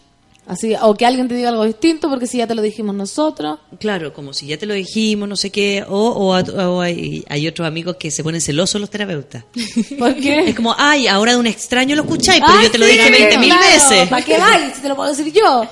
Así, 0.47 0.74
o 0.81 0.94
que 0.94 1.05
alguien 1.05 1.27
te 1.27 1.35
diga 1.35 1.48
algo 1.48 1.64
distinto 1.64 2.09
porque 2.09 2.28
si 2.28 2.39
ya 2.39 2.47
te 2.47 2.55
lo 2.55 2.62
dijimos 2.62 2.94
nosotros. 2.94 3.59
Claro, 3.81 4.12
como 4.12 4.32
si 4.32 4.47
ya 4.47 4.56
te 4.56 4.66
lo 4.66 4.74
dijimos, 4.74 5.28
no 5.28 5.35
sé 5.36 5.51
qué, 5.51 5.85
o, 5.89 5.97
o, 6.10 6.36
o 6.36 6.81
hay, 6.81 7.24
hay 7.28 7.48
otros 7.48 7.66
amigos 7.66 7.97
que 7.98 8.12
se 8.12 8.23
ponen 8.23 8.40
celosos 8.40 8.81
los 8.81 8.89
terapeutas. 8.89 9.44
¿Por 9.98 10.14
qué? 10.16 10.48
Es 10.51 10.55
como, 10.55 10.74
ay, 10.78 11.09
ahora 11.09 11.32
de 11.32 11.39
un 11.39 11.48
extraño 11.48 11.97
lo 11.97 12.02
escucháis, 12.02 12.40
pero 12.47 12.62
yo 12.62 12.70
te 12.70 12.78
lo 12.78 12.86
dije 12.86 13.10
20 13.10 13.39
mil 13.39 13.52
veces. 13.59 14.09
¿Para 14.09 14.24
qué 14.24 14.39
vais? 14.39 14.77
Si 14.77 14.82
te 14.82 14.89
lo 14.89 14.94
puedo 14.94 15.10
decir 15.10 15.32
yo. 15.32 15.66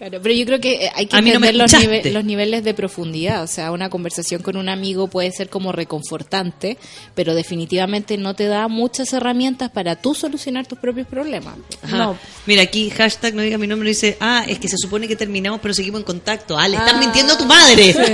Claro, 0.00 0.18
pero 0.22 0.34
yo 0.34 0.46
creo 0.46 0.60
que 0.60 0.86
eh, 0.86 0.90
hay 0.94 1.04
que 1.04 1.14
A 1.14 1.20
mí 1.20 1.28
no 1.28 1.36
entender 1.36 1.56
los, 1.56 1.70
nive- 1.74 2.10
los 2.10 2.24
niveles 2.24 2.64
de 2.64 2.72
profundidad. 2.72 3.42
O 3.42 3.46
sea, 3.46 3.70
una 3.70 3.90
conversación 3.90 4.40
con 4.40 4.56
un 4.56 4.70
amigo 4.70 5.08
puede 5.08 5.30
ser 5.30 5.50
como 5.50 5.72
reconfortante, 5.72 6.78
pero 7.14 7.34
definitivamente 7.34 8.16
no 8.16 8.32
te 8.34 8.46
da 8.46 8.66
muchas 8.68 9.12
herramientas 9.12 9.68
para 9.70 9.96
tú 9.96 10.14
solucionar 10.14 10.64
tus 10.66 10.78
propios 10.78 11.06
problemas. 11.06 11.54
Ajá. 11.82 12.14
Mira, 12.46 12.62
aquí 12.62 12.88
hashtag 12.88 13.34
no 13.34 13.42
diga 13.42 13.58
mi 13.58 13.66
nombre 13.66 13.90
dice, 13.90 14.16
ah, 14.20 14.42
es 14.48 14.58
que 14.58 14.68
se 14.68 14.78
supone 14.78 15.06
que 15.06 15.16
terminamos 15.16 15.60
pero 15.60 15.74
seguimos 15.74 16.00
en 16.00 16.06
contacto. 16.06 16.56
Ah, 16.58 16.66
le 16.66 16.78
están 16.78 16.96
Ah, 16.96 16.98
mintiendo 17.00 17.34
a 17.34 17.36
tu 17.38 17.44
madre. 17.44 17.94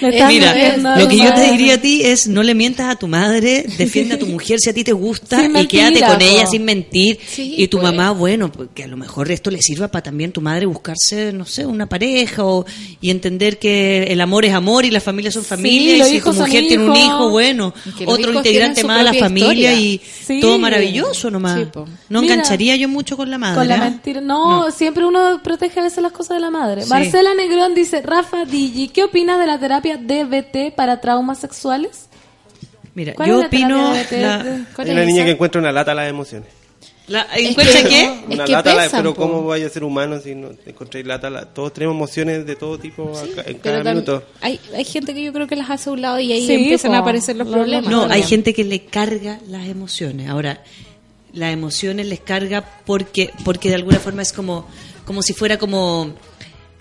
Eh, 0.00 0.10
estás 0.12 0.28
Mira, 0.28 0.52
mintiendo 0.54 0.88
a 0.90 0.96
lo 0.98 1.04
tu 1.04 1.10
que 1.10 1.16
yo 1.16 1.24
te 1.24 1.30
madre. 1.30 1.50
diría 1.52 1.74
a 1.74 1.78
ti 1.80 2.02
es 2.04 2.28
no 2.28 2.42
le 2.44 2.54
mientas 2.54 2.88
a 2.88 2.96
tu 2.96 3.08
madre, 3.08 3.64
defiende 3.78 4.14
a 4.14 4.18
tu 4.18 4.26
mujer 4.28 4.60
si 4.60 4.70
a 4.70 4.72
ti 4.72 4.84
te 4.84 4.92
gusta 4.92 5.40
Sin 5.40 5.56
y 5.56 5.66
quédate 5.66 5.90
mentira, 6.00 6.08
con 6.12 6.22
ella 6.22 6.44
po. 6.44 6.50
sin 6.52 6.64
mentir. 6.64 7.18
Sí, 7.26 7.54
y 7.58 7.66
tu 7.66 7.78
pues. 7.78 7.90
mamá, 7.92 8.12
bueno, 8.12 8.50
pues 8.52 8.68
que 8.74 8.84
a 8.84 8.86
lo 8.86 8.96
mejor 8.96 9.28
esto 9.32 9.50
le 9.50 9.60
sirva 9.60 9.88
para 9.88 10.02
también 10.08 10.32
tu 10.32 10.40
madre 10.40 10.64
buscarse, 10.64 11.34
no 11.34 11.44
sé, 11.44 11.66
una 11.66 11.86
pareja 11.86 12.42
o, 12.42 12.64
y 13.02 13.10
entender 13.10 13.58
que 13.58 14.04
el 14.04 14.22
amor 14.22 14.46
es 14.46 14.54
amor 14.54 14.86
y 14.86 14.90
las 14.90 15.02
familias 15.02 15.34
son 15.34 15.44
familias 15.44 15.98
los 15.98 16.08
y 16.08 16.12
si 16.14 16.20
tu 16.22 16.32
mujer 16.32 16.66
tiene 16.66 16.82
un 16.88 16.96
hijo, 16.96 17.28
bueno, 17.28 17.74
otro 18.06 18.32
integrante 18.32 18.84
más 18.84 18.96
de 18.98 19.04
la 19.04 19.12
familia 19.12 19.72
historia. 19.74 19.74
y 19.74 20.00
Sí. 20.26 20.40
todo 20.40 20.58
maravilloso 20.58 21.30
nomás. 21.30 21.60
Sí, 21.60 21.66
no 22.08 22.22
Mira, 22.22 22.34
engancharía 22.34 22.74
yo 22.76 22.88
mucho 22.88 23.18
con 23.18 23.30
la 23.30 23.36
madre. 23.36 23.58
Con 23.58 23.68
la 23.68 23.74
¿ah? 23.74 23.90
mentira. 23.90 24.22
No, 24.22 24.70
siempre 24.70 25.04
uno 25.04 25.42
protege 25.44 25.78
a 25.80 25.82
veces 25.82 26.02
las 26.02 26.12
cosas 26.12 26.38
de 26.38 26.40
la 26.40 26.50
madre. 26.50 26.84
Sí. 26.84 26.88
Marcela 26.88 27.34
Negrón 27.34 27.74
dice, 27.74 28.00
Rafa 28.00 28.46
Digi, 28.46 28.88
¿qué 28.88 29.04
opinas 29.04 29.38
de 29.38 29.46
la 29.46 29.58
terapia 29.60 29.98
DBT 29.98 30.74
para 30.74 31.02
traumas 31.02 31.38
sexuales? 31.38 32.06
Mira, 32.94 33.12
¿Cuál 33.12 33.28
yo 33.28 33.34
es 33.34 33.40
la 33.42 33.46
opino... 33.46 33.92
la- 33.92 34.42
¿Cuál 34.74 34.86
Hay 34.88 34.92
es 34.94 34.96
una 34.96 35.04
niña 35.04 35.24
que 35.26 35.32
encuentra 35.32 35.60
una 35.60 35.70
lata 35.70 35.92
a 35.92 35.94
las 35.94 36.08
emociones. 36.08 36.48
La- 37.08 37.22
Es 37.36 37.50
¿Encuentra 37.50 37.82
que- 37.82 37.88
qué? 37.88 38.02
Es 38.04 38.34
Una 38.34 38.44
que 38.44 38.52
lata, 38.52 38.74
la- 38.74 38.88
pero 38.90 39.14
po. 39.14 39.22
¿cómo 39.22 39.44
vaya 39.44 39.66
a 39.66 39.70
ser 39.70 39.84
humano 39.84 40.20
si 40.20 40.34
no 40.34 40.50
encontréis 40.66 41.06
lata? 41.06 41.30
la- 41.30 41.46
todos 41.46 41.72
tenemos 41.72 41.94
emociones 41.96 42.46
de 42.46 42.56
todo 42.56 42.78
tipo 42.78 43.12
acá- 43.18 43.48
en 43.50 43.58
cada 43.58 43.82
minuto. 43.82 44.22
hay, 44.40 44.60
hay 44.76 44.84
gente 44.84 45.14
que 45.14 45.22
yo 45.22 45.32
creo 45.32 45.46
que 45.46 45.56
las 45.56 45.70
hace 45.70 45.90
a 45.90 45.92
un 45.92 46.02
lado 46.02 46.20
y 46.20 46.32
ahí 46.32 46.46
Sí, 46.46 46.52
empiezan 46.54 46.90
po. 46.92 46.96
a 46.96 47.00
aparecer 47.00 47.36
los 47.36 47.46
Lo- 47.48 47.54
problemas. 47.54 47.90
No, 47.90 48.04
hay 48.04 48.22
gente 48.22 48.52
que 48.54 48.64
le 48.64 48.84
carga 48.84 49.40
las 49.48 49.66
emociones. 49.68 50.28
Ahora, 50.28 50.62
las 51.32 51.52
emociones 51.52 52.06
les 52.06 52.20
carga 52.20 52.64
porque 52.86 53.30
porque 53.44 53.68
de 53.68 53.74
alguna 53.76 53.98
forma 53.98 54.22
es 54.22 54.32
como 54.32 54.66
como 55.04 55.22
si 55.22 55.32
fuera 55.32 55.58
como 55.58 56.12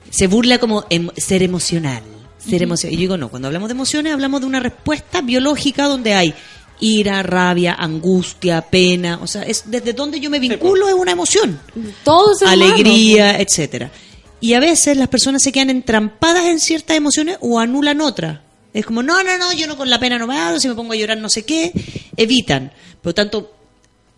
se 0.09 0.27
burla 0.27 0.57
como 0.57 0.85
em- 0.89 1.09
ser 1.17 1.43
emocional, 1.43 2.01
ser 2.37 2.63
emocional. 2.63 2.93
Y 2.93 2.97
yo 2.97 3.01
digo, 3.01 3.17
no, 3.17 3.29
cuando 3.29 3.47
hablamos 3.49 3.67
de 3.69 3.73
emociones 3.73 4.13
hablamos 4.13 4.39
de 4.41 4.47
una 4.47 4.59
respuesta 4.61 5.21
biológica 5.21 5.85
donde 5.85 6.13
hay 6.13 6.33
ira, 6.79 7.23
rabia, 7.23 7.73
angustia, 7.73 8.61
pena, 8.61 9.19
o 9.21 9.27
sea, 9.27 9.43
es 9.43 9.63
desde 9.65 9.93
donde 9.93 10.19
yo 10.19 10.29
me 10.29 10.39
vinculo 10.39 10.87
es 10.87 10.93
una 10.93 11.11
emoción. 11.11 11.59
Todo 12.03 12.33
es 12.33 12.41
alegría, 12.43 13.39
etcétera. 13.39 13.91
Y 14.39 14.53
a 14.53 14.59
veces 14.59 14.97
las 14.97 15.07
personas 15.07 15.41
se 15.41 15.51
quedan 15.51 15.69
entrampadas 15.69 16.45
en 16.45 16.59
ciertas 16.59 16.95
emociones 16.95 17.37
o 17.41 17.59
anulan 17.59 18.01
otras. 18.01 18.39
Es 18.73 18.85
como, 18.85 19.01
no, 19.01 19.23
no, 19.23 19.37
no, 19.37 19.53
yo 19.53 19.65
no 19.65 19.75
con 19.75 19.89
la 19.89 19.99
pena 19.99 20.19
no 20.19 20.27
me 20.27 20.37
hago, 20.37 20.59
si 20.59 20.67
me 20.67 20.75
pongo 20.75 20.93
a 20.93 20.95
llorar 20.95 21.17
no 21.17 21.29
sé 21.29 21.43
qué, 21.43 21.71
evitan. 22.15 22.71
Por 23.01 23.11
lo 23.11 23.15
tanto, 23.15 23.55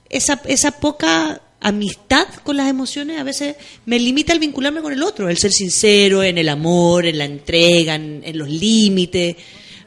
esa, 0.10 0.42
esa 0.46 0.72
poca 0.72 1.42
amistad 1.62 2.28
con 2.44 2.58
las 2.58 2.70
emociones 2.70 3.20
a 3.20 3.24
veces 3.24 3.56
me 3.86 4.00
limita 4.00 4.34
el 4.34 4.40
vincularme 4.40 4.82
con 4.82 4.94
el 4.94 5.04
otro, 5.04 5.30
el 5.30 5.38
ser 5.38 5.52
sincero 5.52 6.24
en 6.24 6.38
el 6.38 6.50
amor, 6.50 7.06
en 7.06 7.18
la 7.18 7.26
entrega, 7.26 7.96
en, 7.96 8.22
en 8.26 8.38
los 8.38 8.50
límites. 8.50 9.38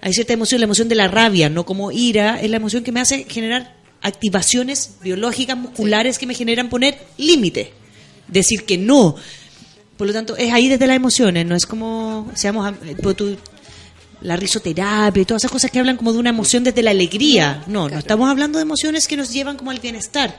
Hay 0.03 0.12
cierta 0.12 0.35
emoción, 0.35 0.61
la 0.61 0.65
emoción 0.65 0.89
de 0.89 0.95
la 0.97 1.09
rabia, 1.09 1.49
no 1.49 1.65
como 1.65 1.91
ira, 1.93 2.39
es 2.41 2.51
la 2.51 2.57
emoción 2.57 2.83
que 2.85 2.93
me 2.93 3.01
hace 3.01 3.24
generar 3.24 3.74
activaciones 4.03 4.97
biológicas, 5.01 5.57
musculares 5.57 6.19
que 6.19 6.27
me 6.27 6.35
generan 6.35 6.69
poner 6.69 6.99
límites, 7.16 7.69
decir 8.29 8.65
que 8.66 8.77
no. 8.77 9.15
Por 9.97 10.07
lo 10.09 10.12
tanto, 10.12 10.37
es 10.37 10.53
ahí 10.53 10.69
desde 10.69 10.87
las 10.87 10.97
emociones, 10.97 11.47
no 11.47 11.55
es 11.55 11.65
como, 11.66 12.31
seamos, 12.35 12.66
am- 12.66 12.77
eh, 12.85 12.97
pues 13.01 13.16
tú- 13.16 13.37
la 14.23 14.37
risoterapia 14.37 15.23
y 15.23 15.24
todas 15.24 15.43
esas 15.43 15.51
cosas 15.51 15.70
que 15.70 15.79
hablan 15.81 15.97
como 15.97 16.12
de 16.12 16.19
una 16.19 16.31
emoción 16.31 16.62
desde 16.62 16.83
la 16.83 16.91
alegría. 16.93 17.62
No, 17.66 17.89
no 17.89 17.99
estamos 17.99 18.29
hablando 18.31 18.59
de 18.59 18.62
emociones 18.62 19.09
que 19.09 19.16
nos 19.16 19.33
llevan 19.33 19.57
como 19.57 19.70
al 19.73 19.81
bienestar. 19.81 20.37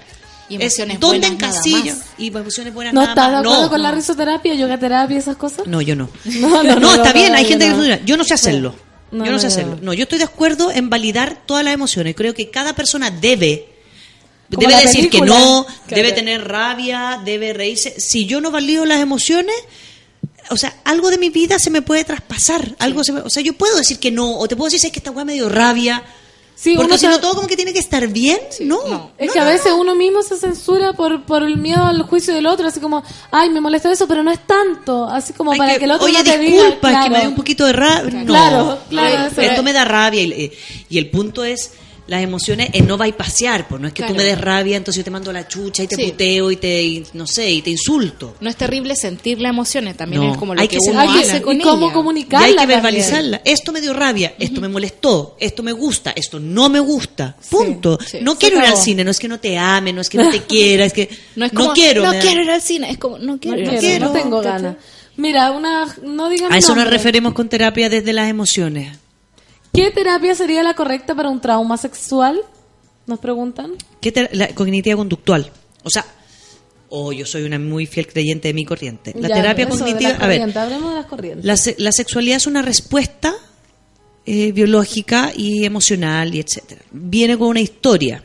Y 0.50 0.56
Es 0.56 0.62
emociones 0.80 1.00
¿Dónde 1.00 1.28
encasillo? 1.28 1.94
Y 2.18 2.28
emociones 2.28 2.74
buenas 2.74 2.94
¿No 2.94 3.02
estás 3.02 3.32
de 3.32 3.38
acuerdo 3.38 3.62
No, 3.64 3.70
con 3.70 3.82
la 3.82 3.92
risoterapia, 3.92 4.54
yoga 4.56 4.78
terapia 4.78 5.16
y 5.16 5.20
esas 5.20 5.36
cosas? 5.38 5.66
No, 5.68 5.82
yo 5.82 5.96
no. 5.96 6.10
No, 6.26 6.50
No, 6.50 6.64
no, 6.64 6.80
no, 6.80 6.92
está 6.96 7.10
no, 7.10 7.14
bien, 7.14 7.34
hay 7.36 7.46
gente 7.46 7.66
no. 7.66 7.72
que 7.72 7.76
funciona. 7.76 8.06
Yo 8.06 8.18
no 8.18 8.24
sé 8.26 8.34
hacerlo. 8.34 8.76
No, 9.14 9.26
yo 9.26 9.32
no 9.32 9.40
sé 9.40 9.48
hacerlo. 9.48 9.78
no. 9.82 9.94
Yo 9.94 10.04
estoy 10.04 10.18
de 10.18 10.24
acuerdo 10.26 10.72
en 10.72 10.90
validar 10.90 11.44
todas 11.46 11.64
las 11.64 11.74
emociones. 11.74 12.16
Creo 12.16 12.34
que 12.34 12.50
cada 12.50 12.74
persona 12.76 13.10
debe 13.12 13.70
Como 14.54 14.68
debe 14.68 14.82
decir 14.82 15.10
que 15.10 15.22
no, 15.22 15.66
Claro. 15.66 15.96
debe 15.96 16.12
tener 16.12 16.48
rabia, 16.48 17.22
debe 17.24 17.54
reírse. 17.54 18.00
Si 18.00 18.26
yo 18.26 18.42
no 18.42 18.52
valido 18.52 18.86
las 18.86 19.00
emociones, 19.00 19.56
o 20.50 20.58
sea, 20.58 20.76
algo 20.84 21.10
de 21.10 21.18
mi 21.18 21.30
vida 21.30 21.58
se 21.60 21.70
me 21.70 21.82
puede 21.82 22.04
traspasar. 22.04 22.76
Algo 22.80 23.04
se 23.04 23.12
me- 23.14 23.22
o 23.22 23.30
sea, 23.30 23.42
yo 23.42 23.54
puedo 23.54 23.78
decir 23.78 24.00
que 24.00 24.12
no, 24.12 24.38
o 24.38 24.48
te 24.48 24.56
puedo 24.56 24.68
decir 24.68 24.80
"Sabes 24.82 24.94
que 24.94 25.00
esta 25.00 25.12
weá 25.12 25.26
me 25.26 25.34
dio 25.34 25.48
rabia. 25.50 26.04
Sí, 26.56 26.76
porque 26.76 26.98
si 26.98 27.08
no 27.08 27.20
todo 27.20 27.36
como 27.36 27.48
que 27.48 27.56
tiene 27.56 27.74
que 27.74 27.80
estar 27.80 28.08
bien, 28.08 28.40
no. 28.62 29.12
Es 29.18 29.32
que 29.32 29.40
a 29.40 29.44
veces 29.46 29.74
uno 29.78 29.96
mismo 29.96 30.22
se 30.22 30.38
censura 30.38 30.94
por, 30.94 31.24
por 31.26 31.44
el 31.44 31.58
miedo 31.58 31.84
al 31.84 32.04
juicio 32.04 32.34
del 32.34 32.46
otro, 32.46 32.68
así 32.68 32.80
como, 32.80 33.04
ay, 33.32 33.50
me 33.50 33.60
molesta 33.60 33.92
eso, 33.92 34.08
pero 34.08 34.24
no 34.24 34.32
es 34.32 34.40
tanto, 34.46 35.06
así 35.06 35.34
como 35.34 35.52
Ay, 35.52 35.58
para 35.58 35.74
que, 35.74 35.80
que, 35.80 35.86
el 35.86 35.92
otro 35.92 36.06
Oye, 36.06 36.20
no 36.20 36.24
te 36.24 36.38
disculpa, 36.38 36.88
diga, 36.90 37.00
es 37.00 37.06
que 37.06 37.10
me 37.10 37.20
dio 37.20 37.30
un 37.30 37.36
poquito 37.36 37.66
de 37.66 37.74
rabia. 37.74 38.20
No. 38.20 38.26
Claro, 38.26 38.80
claro, 38.90 39.28
Esto 39.28 39.42
eso 39.42 39.52
es. 39.52 39.64
me 39.64 39.74
da 39.74 39.86
rabia 39.86 40.22
y, 40.22 40.32
eh, 40.32 40.58
y 40.90 40.98
el 40.98 41.10
punto 41.10 41.44
es 41.44 41.72
las 42.08 42.22
emociones 42.22 42.70
es 42.74 42.84
no 42.86 42.98
bypasear, 42.98 43.68
pues 43.68 43.82
no 43.82 43.88
es 43.88 43.94
que 43.94 44.04
tú 44.04 44.08
Claro. 44.10 44.18
me 44.18 44.24
des 44.24 44.40
rabia, 44.42 44.76
entonces 44.78 45.00
yo 45.00 45.04
te 45.06 45.12
mando 45.12 45.32
la 45.32 45.48
chucha 45.48 45.84
y 45.84 45.88
te 45.88 45.96
Sí. 45.96 46.04
puteo 46.12 46.52
y 46.52 46.58
te 46.58 46.84
y 46.84 47.06
no 47.14 47.26
sé, 47.26 47.50
y 47.50 47.62
te 47.62 47.70
insulto. 47.70 48.36
No 48.42 48.50
es 48.50 48.56
terrible 48.58 48.96
sentir 48.96 49.40
las 49.40 49.52
emociones, 49.52 49.96
también 49.96 50.22
No, 50.22 50.32
es 50.34 50.38
como 50.38 50.54
lo 50.54 50.60
hay 50.62 50.68
que, 50.68 50.78
que 50.78 50.90
uno 50.92 51.00
sentirla. 51.02 51.34
hace 51.34 51.42
con 51.42 51.60
y 51.60 51.64
cómo 51.64 51.86
ella. 51.86 51.94
comunicarla 51.94 52.48
y 52.48 52.50
hay 52.50 52.56
que 52.56 52.58
también. 52.58 52.82
verbalizarla. 52.82 53.42
Esto 53.46 53.72
me 53.72 53.80
dio 53.82 53.94
rabia, 53.94 54.34
esto 54.38 54.60
me 54.60 54.68
molestó, 54.68 55.38
esto 55.40 55.64
me 55.64 55.72
gusta, 55.72 56.12
esto 56.16 56.40
no 56.40 56.68
me 56.70 56.80
gusta. 56.82 57.38
Punto. 57.50 57.98
sí. 58.06 58.18
no 58.22 58.34
Se 58.34 58.38
quiero 58.40 58.58
ir 58.58 58.64
al 58.66 58.78
cine, 58.78 59.04
no 59.04 59.12
es 59.12 59.20
que 59.20 59.28
no 59.30 59.40
te 59.40 59.58
ame, 59.58 59.94
no 59.94 60.02
es 60.02 60.10
que 60.10 60.18
no 60.18 60.30
te 60.30 60.42
quiera, 60.48 60.86
es 60.86 60.94
que 60.94 61.10
No 61.36 61.46
es 61.46 61.52
como, 61.54 61.74
quiero. 61.74 62.04
no 62.04 62.10
me 62.12 62.18
da- 62.18 62.22
quiero 62.22 62.44
ir 62.44 62.50
al 62.52 62.62
cine, 62.62 62.92
es 62.92 62.98
como, 62.98 63.18
no 63.18 63.40
quiero. 63.40 63.72
No 63.72 63.80
quiero, 63.80 64.08
no 64.08 64.12
tengo 64.12 64.42
ganas. 64.42 64.76
Mira, 65.16 65.52
una, 65.52 65.86
no 66.04 66.28
digan 66.28 66.52
A 66.52 66.58
eso 66.58 66.74
nos 66.76 66.90
referimos 66.90 67.34
con 67.34 67.48
terapia 67.48 67.88
desde 67.88 68.14
las 68.14 68.30
emociones. 68.30 68.98
¿Qué 69.74 69.92
terapia 69.92 70.36
sería 70.36 70.64
la 70.64 70.76
correcta 70.76 71.16
para 71.16 71.30
un 71.30 71.42
trauma 71.42 71.78
sexual? 71.78 72.40
Nos 73.08 73.20
preguntan. 73.20 73.72
¿Qué 74.00 74.30
la 74.32 74.48
cognitiva 74.50 74.96
conductual. 74.96 75.52
O 75.84 75.90
sea, 75.90 76.06
o 76.90 77.12
yo 77.12 77.26
soy 77.26 77.44
una 77.44 77.58
muy 77.60 77.86
fiel 77.88 78.08
creyente 78.08 78.50
de 78.50 78.54
mi 78.54 78.66
corriente. 78.66 79.14
La 79.20 79.28
Ya, 79.30 79.36
terapia 79.36 79.66
eso, 79.66 79.74
de 79.74 79.80
cognitiva, 79.80 80.12
las 80.12 80.22
a 80.22 80.28
ver, 80.28 80.58
hablemos 80.58 80.90
de 80.92 80.96
las 80.96 81.06
corrientes. 81.08 81.44
la, 81.46 81.58
se- 81.58 81.76
la 81.80 81.92
sexualidad 81.92 82.38
es 82.38 82.48
una 82.48 82.62
respuesta 82.62 83.34
eh, 84.26 84.52
biológica 84.52 85.32
y 85.36 85.66
emocional 85.66 86.34
y 86.36 86.40
etcétera. 86.40 86.82
Viene 86.92 87.38
con 87.38 87.48
una 87.50 87.60
historia, 87.62 88.24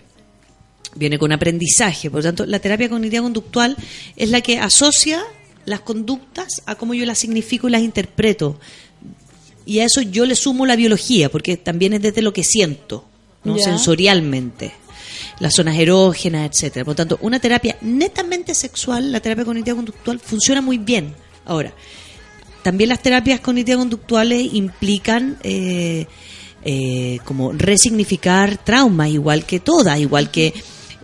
viene 0.94 1.18
con 1.18 1.32
aprendizaje. 1.32 2.10
Por 2.10 2.18
lo 2.20 2.24
tanto, 2.28 2.44
la 2.46 2.58
terapia 2.60 2.88
cognitiva 2.90 3.22
conductual 3.22 3.74
es 4.16 4.30
la 4.30 4.42
que 4.42 4.58
asocia 4.60 5.24
las 5.64 5.80
conductas 5.80 6.62
a 6.66 6.74
cómo 6.76 6.94
yo 6.94 7.04
las 7.06 7.18
significo 7.18 7.68
y 7.68 7.72
las 7.72 7.82
interpreto. 7.82 8.60
Y 9.68 9.80
a 9.80 9.84
eso 9.84 10.00
yo 10.00 10.24
le 10.24 10.34
sumo 10.34 10.64
la 10.64 10.76
biología, 10.76 11.28
porque 11.28 11.58
también 11.58 11.92
es 11.92 12.00
desde 12.00 12.22
lo 12.22 12.32
que 12.32 12.42
siento, 12.42 13.04
¿no? 13.44 13.58
Sensorialmente, 13.58 14.72
las 15.40 15.52
zonas 15.54 15.78
erógenas, 15.78 16.48
etcétera. 16.50 16.86
Por 16.86 16.92
lo 16.92 16.96
tanto, 16.96 17.18
una 17.20 17.38
terapia 17.38 17.76
netamente 17.82 18.54
sexual, 18.54 19.12
la 19.12 19.20
terapia 19.20 19.44
cognitiva 19.44 19.76
conductual, 19.76 20.20
funciona 20.20 20.62
muy 20.62 20.78
bien. 20.78 21.14
Ahora, 21.44 21.74
también 22.62 22.88
las 22.88 23.02
terapias 23.02 23.40
cognitivas 23.40 23.80
conductuales 23.80 24.54
implican 24.54 25.36
eh, 25.42 26.06
eh, 26.64 27.18
como 27.26 27.52
resignificar 27.52 28.56
traumas, 28.64 29.10
igual 29.10 29.44
que 29.44 29.60
todas, 29.60 30.00
igual 30.00 30.30
que 30.30 30.54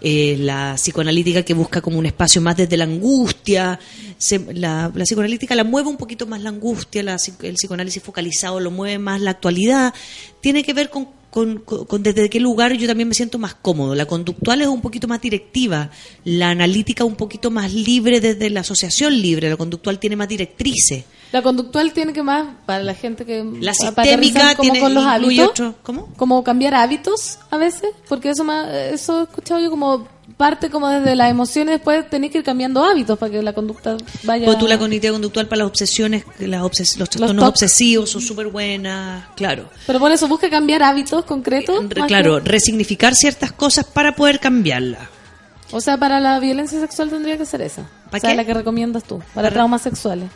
eh, 0.07 0.37
la 0.39 0.75
psicoanalítica 0.77 1.43
que 1.43 1.55
busca 1.55 1.81
como 1.81 1.99
un 1.99 2.05
espacio 2.07 2.41
más 2.43 2.57
desde 2.57 2.77
la 2.77 2.85
angustia. 2.85 3.81
Se- 4.19 4.39
la, 4.55 4.93
la 4.95 5.05
psicoanalítica 5.05 5.55
la 5.55 5.65
mueve 5.65 5.89
un 5.89 5.97
poquito 5.97 6.27
más 6.27 6.43
la 6.43 6.51
angustia, 6.51 7.03
la 7.03 7.17
el 7.43 7.55
psicoanálisis 7.55 8.03
focalizado 8.03 8.61
lo 8.61 8.71
mueve 8.71 8.99
más 8.99 9.21
la 9.21 9.31
actualidad. 9.33 9.95
Tiene 10.41 10.63
que 10.63 10.75
ver 10.75 10.91
con- 10.91 11.09
con- 11.31 11.59
con 11.61 12.03
desde 12.03 12.31
qué 12.31 12.39
lugar 12.39 12.75
yo 12.75 12.87
también 12.87 13.09
me 13.09 13.15
siento 13.15 13.39
más 13.39 13.55
cómodo. 13.55 13.95
La 13.95 14.07
conductual 14.07 14.61
es 14.61 14.69
un 14.69 14.81
poquito 14.83 15.09
más 15.09 15.21
directiva, 15.21 15.91
la 16.25 16.51
analítica 16.51 17.03
un 17.05 17.17
poquito 17.17 17.51
más 17.51 17.73
libre 17.73 18.21
desde 18.21 18.51
la 18.51 18.61
asociación 18.61 19.21
libre, 19.21 19.49
la 19.51 19.57
conductual 19.57 19.99
tiene 19.99 20.15
más 20.17 20.29
directrices. 20.29 21.05
La 21.33 21.43
conductual 21.43 21.93
tiene 21.93 22.13
que 22.13 22.23
más, 22.23 22.47
para 22.65 22.83
la 22.85 22.95
gente 22.95 23.25
que... 23.25 23.45
La 23.61 23.75
sistémica 23.75 24.55
como 24.55 24.63
tiene- 24.71 24.81
con 24.81 24.95
los 24.95 25.05
hábitos. 25.05 25.49
otro- 25.51 25.75
¿cómo? 25.83 26.07
Como 26.17 26.45
cambiar 26.45 26.75
hábitos 26.75 27.39
a 27.51 27.57
veces, 27.57 27.91
porque 28.09 28.31
eso 28.31 28.45
me- 28.45 28.91
eso 28.91 29.21
he 29.21 29.23
escuchado 29.25 29.61
yo 29.61 29.69
como 29.71 30.07
parte 30.37 30.71
como 30.71 30.89
desde 30.89 31.15
las 31.17 31.31
emociones, 31.31 31.75
después 31.75 32.09
tenés 32.09 32.31
que 32.31 32.39
ir 32.39 32.45
cambiando 32.45 32.83
hábitos 32.85 33.19
para 33.19 33.33
que 33.33 33.43
la 33.43 33.53
conducta 33.53 33.97
vaya... 34.23 34.47
Pues 34.47 34.59
tú 34.59 34.69
la 34.69 34.79
cognitiva 34.79 35.13
conductual 35.13 35.49
para 35.49 35.61
las 35.61 35.69
obsesiones, 35.69 36.25
que 36.39 36.47
las 36.47 36.63
obses- 36.63 36.97
los 36.99 37.11
trastornos 37.11 37.45
TOC. 37.45 37.49
obsesivos 37.49 38.11
son 38.11 38.23
súper 38.23 38.47
buenas, 38.47 39.25
claro. 39.35 39.69
Pero 39.89 39.99
por 39.99 40.13
eso 40.13 40.29
busca 40.29 40.49
cambiar 40.49 40.85
hábitos 40.85 41.25
concretos. 41.25 41.85
Re- 41.89 42.01
más 42.01 42.09
claro, 42.09 42.43
que- 42.43 42.49
resignificar 42.49 43.15
ciertas 43.17 43.51
cosas 43.53 43.85
para 43.87 44.15
poder 44.15 44.39
cambiarlas. 44.41 45.01
O 45.73 45.81
sea, 45.81 45.97
para 45.99 46.21
la 46.21 46.39
violencia 46.39 46.79
sexual 46.81 47.11
tendría 47.11 47.37
que 47.37 47.45
ser 47.45 47.61
esa. 47.63 47.83
¿Para 48.07 48.19
o 48.19 48.21
sea, 48.21 48.31
qué? 48.31 48.37
la 48.37 48.45
que 48.45 48.55
recomiendas 48.55 49.03
tú, 49.03 49.19
para 49.19 49.33
Para- 49.35 49.51
traumas 49.51 49.83
sexuales. 49.83 50.31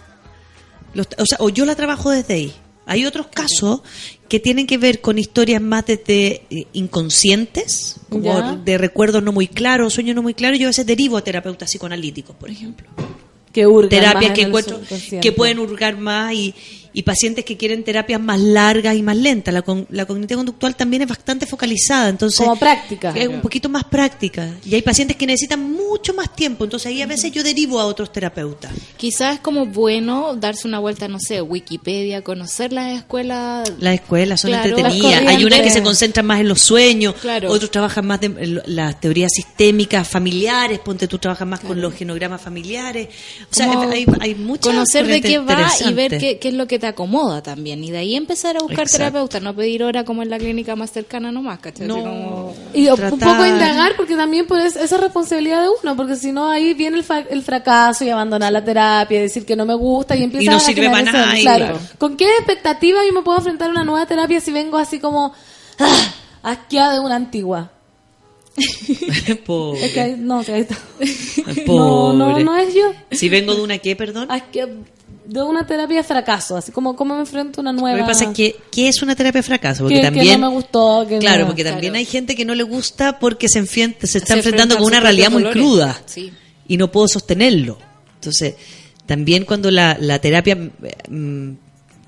Los- 0.95 1.09
o 1.19 1.25
sea, 1.27 1.39
o 1.41 1.49
yo 1.49 1.65
la 1.65 1.75
trabajo 1.75 2.11
desde 2.11 2.35
ahí. 2.35 2.53
Hay 2.87 3.05
otros 3.05 3.27
casos 3.27 3.83
que 4.29 4.41
tienen 4.41 4.67
que 4.67 4.79
ver 4.79 5.01
con 5.03 5.19
historias 5.19 5.61
más 5.61 5.85
desde 5.87 6.43
eh, 6.51 6.67
inconscientes, 6.73 7.97
como 8.09 8.25
Ya. 8.25 8.57
de 8.57 8.79
recuerdos 8.79 9.23
no 9.23 9.33
muy 9.33 9.47
claros, 9.47 9.93
sueños 9.95 10.17
no 10.17 10.23
muy 10.23 10.35
claros. 10.35 10.59
Yo 10.59 10.67
a 10.67 10.71
veces 10.71 10.87
derivo 10.87 11.17
a 11.17 11.23
terapeutas 11.23 11.71
psicoanalíticos, 11.71 12.35
por 12.37 12.51
ejemplo. 12.51 12.89
Que 13.53 13.67
terapias 13.89 14.31
más 14.31 14.33
que 14.33 14.43
encuentro 14.43 14.81
que 15.21 15.33
pueden 15.33 15.59
hurgar 15.59 15.97
más 15.99 16.33
y, 16.35 16.55
y 16.99 17.03
pacientes 17.05 17.45
que 17.45 17.57
quieren 17.57 17.85
terapias 17.85 18.21
más 18.21 18.41
largas 18.41 18.97
y 18.97 19.03
más 19.03 19.17
lentas. 19.17 19.55
La, 19.55 19.63
con- 19.63 19.87
la 19.89 20.05
cognitiva 20.05 20.39
conductual 20.39 20.75
también 20.75 21.03
es 21.03 21.09
bastante 21.09 21.47
focalizada, 21.47 22.09
entonces 22.09 22.41
Como 22.41 22.57
práctica. 22.59 23.13
es 23.15 23.29
un 23.29 23.41
poquito 23.41 23.69
más 23.69 23.85
práctica. 23.85 24.51
Y 24.65 24.75
hay 24.75 24.83
pacientes 24.83 25.17
que 25.17 25.25
necesitan 25.25 25.63
mucho 25.75 26.13
más 26.13 26.35
tiempo, 26.35 26.65
entonces 26.65 26.89
ahí 26.89 27.01
a 27.01 27.07
veces 27.07 27.31
yo 27.31 27.45
derivo 27.45 27.79
a 27.79 27.87
otros 27.87 28.13
terapeutas. 28.13 28.73
Quizás 28.97 29.35
es 29.37 29.41
como 29.41 29.67
bueno 29.67 30.35
darse 30.35 30.67
una 30.67 30.81
vuelta, 30.81 31.07
no 31.07 31.19
sé, 31.21 31.41
Wikipedia, 31.41 32.23
conocer 32.23 32.73
las 32.73 32.97
escuelas. 32.99 33.71
Las 33.79 33.95
escuelas 33.95 34.41
son 34.41 34.51
Claro, 34.51 34.69
entretenidas. 34.77 35.23
Hay 35.29 35.45
unas 35.45 35.61
que 35.61 35.71
se 35.71 35.85
concentran 35.85 36.27
más 36.27 36.41
en 36.41 36.49
los 36.49 36.61
sueños, 36.61 37.15
Claro. 37.21 37.53
otros 37.53 37.71
trabajan 37.71 38.09
más 38.09 38.21
de 38.21 38.61
las 38.67 38.99
teorías 39.01 39.31
sistémicas 39.33 40.09
familiares, 40.09 40.81
ponte 40.81 41.07
tú 41.07 41.19
trabajas 41.21 41.47
más 41.47 41.61
con 41.61 41.81
los 41.81 41.95
genogramas 41.95 42.41
familiares. 42.43 43.07
O 43.53 43.55
sea, 43.55 43.71
hay, 43.89 44.05
hay 44.19 44.35
muchas 44.35 44.75
conocer 44.75 45.07
de 45.07 45.21
qué 45.21 45.39
va 45.39 45.71
y 45.89 45.93
ver 45.93 46.19
qué, 46.19 46.41
qué 46.41 46.49
es 46.49 46.55
lo 46.55 46.67
que 46.67 46.81
te 46.81 46.88
acomoda 46.89 47.43
también. 47.43 47.83
Y 47.85 47.91
de 47.91 47.99
ahí 47.99 48.15
empezar 48.17 48.57
a 48.57 48.61
buscar 48.61 48.81
Exacto. 48.81 48.99
terapeuta, 48.99 49.41
no 49.41 49.55
pedir 49.55 49.83
hora 49.85 50.05
como 50.05 50.23
en 50.23 50.31
la 50.31 50.39
clínica 50.39 50.75
más 50.77 50.91
cercana 50.91 51.31
nomás, 51.33 51.59
¿cachai? 51.61 51.87
No. 51.87 51.97
Como- 51.97 52.55
Y 52.75 52.89
un 52.89 52.97
Tratar- 52.97 53.19
poco 53.19 53.47
indagar, 53.47 53.93
porque 53.97 54.17
también 54.17 54.47
pues, 54.47 54.77
esa 54.77 54.97
es 54.97 55.01
responsabilidad 55.01 55.63
de 55.63 55.69
uno, 55.83 55.97
porque 55.97 56.17
si 56.17 56.33
no 56.33 56.49
ahí 56.51 56.75
viene 56.75 56.97
el, 56.99 57.05
fa- 57.05 57.21
el 57.21 57.43
fracaso 57.43 58.05
y 58.05 58.11
abandonar 58.11 58.53
la 58.53 58.65
terapia, 58.65 59.19
y 59.19 59.23
decir 59.23 59.47
que 59.47 59.57
no 59.57 59.65
me 59.65 59.75
gusta 59.75 60.17
y 60.17 60.25
empieza 60.25 60.45
Y 60.45 60.49
no 60.49 60.57
a 60.57 60.61
sirve 60.61 60.91
para 60.91 61.03
nada, 61.03 61.39
y 61.39 61.43
claro. 61.43 61.65
claro. 61.67 61.81
¿Con 61.99 62.17
qué 62.17 62.29
expectativa 62.39 63.01
yo 63.07 63.13
me 63.13 63.23
puedo 63.23 63.39
enfrentar 63.39 63.69
a 63.69 63.73
una 63.73 63.85
nueva 63.85 64.07
terapia 64.07 64.41
si 64.41 64.51
vengo 64.53 64.77
así 64.79 64.99
como 64.99 65.33
ah, 65.79 66.13
asqueada 66.43 66.95
de 66.95 67.01
una 67.01 67.17
antigua? 67.17 67.71
Pobre. 69.47 69.85
Es 69.87 69.93
que 69.93 70.01
ahí- 70.01 70.17
no, 70.19 70.43
que 70.43 70.53
ahí 70.53 70.61
está. 70.63 70.77
Ay, 71.47 71.65
No, 71.67 72.13
no, 72.13 72.29
pobre. 72.31 72.45
no 72.45 72.57
es 72.57 72.75
yo. 72.75 72.93
Si 73.13 73.29
vengo 73.29 73.55
de 73.55 73.63
una 73.63 73.79
qué, 73.79 73.95
perdón. 73.95 74.29
Asque- 74.29 74.69
de 75.29 75.43
una 75.43 75.67
terapia 75.67 75.99
de 75.99 76.05
fracaso, 76.05 76.57
así 76.57 76.73
como 76.73 76.97
cómo 76.97 77.15
me 77.15 77.21
enfrento 77.21 77.61
a 77.61 77.63
una 77.63 77.73
nueva. 77.73 77.99
Lo 77.99 78.05
que 78.05 78.09
pasa 78.09 78.25
es 78.25 78.31
que, 78.31 78.57
¿qué 78.73 78.89
es 78.89 79.03
una 79.03 79.15
terapia 79.15 79.41
de 79.41 79.47
fracaso? 79.47 79.83
Porque 79.85 79.97
que, 79.97 80.01
que 80.01 80.07
también, 80.07 80.41
no 80.41 80.49
me 80.49 80.55
gustó. 80.57 81.05
Que 81.07 81.19
claro, 81.19 81.41
no- 81.43 81.47
porque 81.49 81.65
también 81.65 81.95
hay 81.97 82.07
gente 82.07 82.35
que 82.35 82.45
no 82.47 82.55
le 82.55 82.63
gusta 82.63 83.19
porque 83.19 83.47
se, 83.49 83.61
enfien- 83.63 83.95
se 84.03 84.19
está 84.19 84.33
Se 84.35 84.39
enfrentando 84.39 84.75
enfrenta 84.75 84.77
con 84.79 84.85
una 84.87 85.01
realidad 85.01 85.31
muy 85.31 85.45
cruda 85.45 86.01
Sí. 86.07 86.33
y 86.67 86.77
no 86.79 86.91
puedo 86.91 87.09
sostenerlo. 87.09 87.79
Entonces, 88.15 88.55
también 89.05 89.45
cuando 89.45 89.71
la, 89.71 89.97
la 90.01 90.19
terapia, 90.19 90.57
mm, 91.09 91.51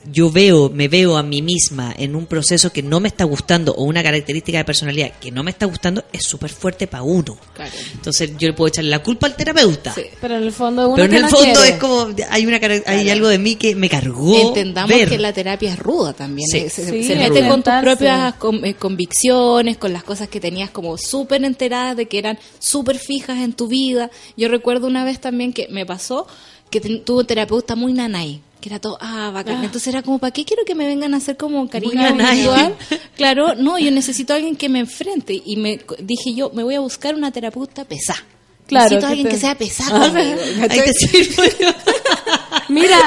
yo 0.04 0.30
veo, 0.30 0.70
me 0.70 0.88
veo 0.88 1.16
a 1.16 1.22
mí 1.22 1.42
misma 1.42 1.94
en 1.96 2.16
un 2.16 2.26
proceso 2.26 2.72
que 2.72 2.82
no 2.82 3.00
me 3.00 3.08
está 3.08 3.24
gustando 3.24 3.74
o 3.74 3.84
una 3.84 4.02
característica 4.02 4.58
de 4.58 4.64
personalidad 4.64 5.12
que 5.20 5.30
no 5.30 5.42
me 5.42 5.50
está 5.50 5.66
gustando, 5.66 6.04
es 6.12 6.24
súper 6.24 6.50
fuerte 6.50 6.86
para 6.86 7.02
uno. 7.02 7.36
Claro. 7.54 7.72
Entonces, 7.92 8.32
yo 8.38 8.48
le 8.48 8.54
puedo 8.54 8.68
echarle 8.68 8.90
la 8.90 9.02
culpa 9.02 9.26
al 9.26 9.36
terapeuta. 9.36 9.94
Pero 10.20 10.36
en 10.36 10.42
el 10.44 10.52
fondo 10.52 10.86
uno 10.86 10.94
Pero 10.96 11.04
en 11.04 11.10
que 11.10 11.16
el 11.18 11.22
no 11.24 11.28
fondo 11.28 11.52
quiere. 11.60 11.68
es 11.68 11.76
como, 11.76 12.08
hay, 12.30 12.46
una, 12.46 12.60
hay 12.86 13.10
algo 13.10 13.28
de 13.28 13.38
mí 13.38 13.56
que 13.56 13.74
me 13.74 13.90
cargó. 13.90 14.34
Entendamos 14.48 14.90
ver. 14.90 15.08
que 15.08 15.18
la 15.18 15.32
terapia 15.32 15.72
es 15.72 15.78
ruda 15.78 16.14
también. 16.14 16.48
Sí. 16.48 16.68
Se, 16.70 16.90
Sí, 16.90 17.14
mete 17.14 17.46
con 17.46 17.62
tus 17.62 17.72
propias 17.82 18.34
eh, 18.64 18.74
convicciones, 18.74 19.76
con 19.76 19.92
las 19.92 20.02
cosas 20.02 20.28
que 20.28 20.40
tenías 20.40 20.70
como 20.70 20.96
súper 20.96 21.44
enteradas 21.44 21.96
de 21.96 22.06
que 22.06 22.18
eran 22.18 22.38
súper 22.58 22.98
fijas 22.98 23.38
en 23.38 23.52
tu 23.52 23.68
vida. 23.68 24.10
Yo 24.36 24.48
recuerdo 24.48 24.86
una 24.86 25.04
vez 25.04 25.20
también 25.20 25.52
que 25.52 25.68
me 25.68 25.84
pasó 25.86 26.26
que 26.70 26.80
tuve 26.80 27.20
un 27.20 27.26
terapeuta 27.26 27.76
muy 27.76 27.92
nanay. 27.92 28.40
Que 28.60 28.68
era 28.68 28.78
todo, 28.78 28.98
ah, 29.00 29.30
bacán. 29.32 29.64
Entonces 29.64 29.88
era 29.88 30.02
como, 30.02 30.18
¿para 30.18 30.32
qué 30.32 30.44
quiero 30.44 30.64
que 30.66 30.74
me 30.74 30.86
vengan 30.86 31.14
a 31.14 31.16
hacer 31.16 31.36
como 31.36 31.68
cariño 31.68 32.12
virtual? 32.14 32.76
Claro, 33.16 33.54
no, 33.54 33.78
yo 33.78 33.90
necesito 33.90 34.32
a 34.32 34.36
alguien 34.36 34.56
que 34.56 34.68
me 34.68 34.80
enfrente. 34.80 35.40
Y 35.44 35.56
me 35.56 35.80
dije 35.98 36.34
yo, 36.34 36.50
me 36.54 36.62
voy 36.62 36.74
a 36.74 36.80
buscar 36.80 37.14
una 37.14 37.30
terapeuta 37.30 37.84
pesada. 37.84 38.20
Claro, 38.66 38.84
Necesito 38.96 39.06
que 39.06 39.12
alguien 39.12 39.26
te- 39.28 39.34
que 39.34 39.40
sea 39.40 39.54
pesada 39.58 39.98
conmigo. 40.10 40.40
Ahí 40.68 40.80
te 40.80 40.92
sirvo 40.94 41.42
yo. 41.58 41.68
Mira, 42.68 42.98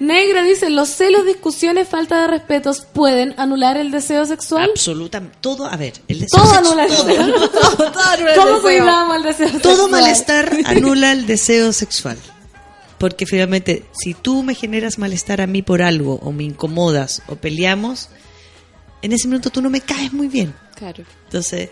Negra 0.00 0.42
dice, 0.42 0.68
los 0.70 0.88
celos, 0.88 1.24
discusiones, 1.26 1.88
falta 1.88 2.22
de 2.22 2.26
respetos 2.26 2.80
pueden 2.92 3.34
anular 3.38 3.76
el 3.76 3.90
deseo 3.90 4.24
sexual. 4.26 4.68
Absolutamente. 4.70 5.36
Todo, 5.40 5.66
a 5.66 5.76
ver, 5.76 5.92
el 6.08 6.20
deseo 6.20 6.42
Todo 6.42 6.52
sexual- 6.54 6.66
anula 6.80 6.84
el 6.86 6.96
todo. 6.96 7.04
deseo. 7.06 7.50
Todo 7.50 8.00
anula 8.00 8.30
el 8.32 8.36
¿Cómo 8.36 8.48
deseo. 8.48 8.62
cuidamos 8.62 9.16
el 9.16 9.22
deseo 9.22 9.48
sexual? 9.48 9.62
Todo 9.76 9.88
malestar 9.88 10.58
anula 10.64 11.12
el 11.12 11.26
deseo 11.26 11.72
sexual. 11.72 12.18
Porque 13.00 13.24
finalmente, 13.24 13.84
si 13.92 14.12
tú 14.12 14.42
me 14.42 14.54
generas 14.54 14.98
malestar 14.98 15.40
a 15.40 15.46
mí 15.46 15.62
por 15.62 15.80
algo, 15.80 16.16
o 16.16 16.32
me 16.32 16.44
incomodas, 16.44 17.22
o 17.28 17.36
peleamos, 17.36 18.10
en 19.00 19.14
ese 19.14 19.26
minuto 19.26 19.48
tú 19.48 19.62
no 19.62 19.70
me 19.70 19.80
caes 19.80 20.12
muy 20.12 20.28
bien. 20.28 20.52
Claro. 20.74 21.02
Entonces, 21.24 21.70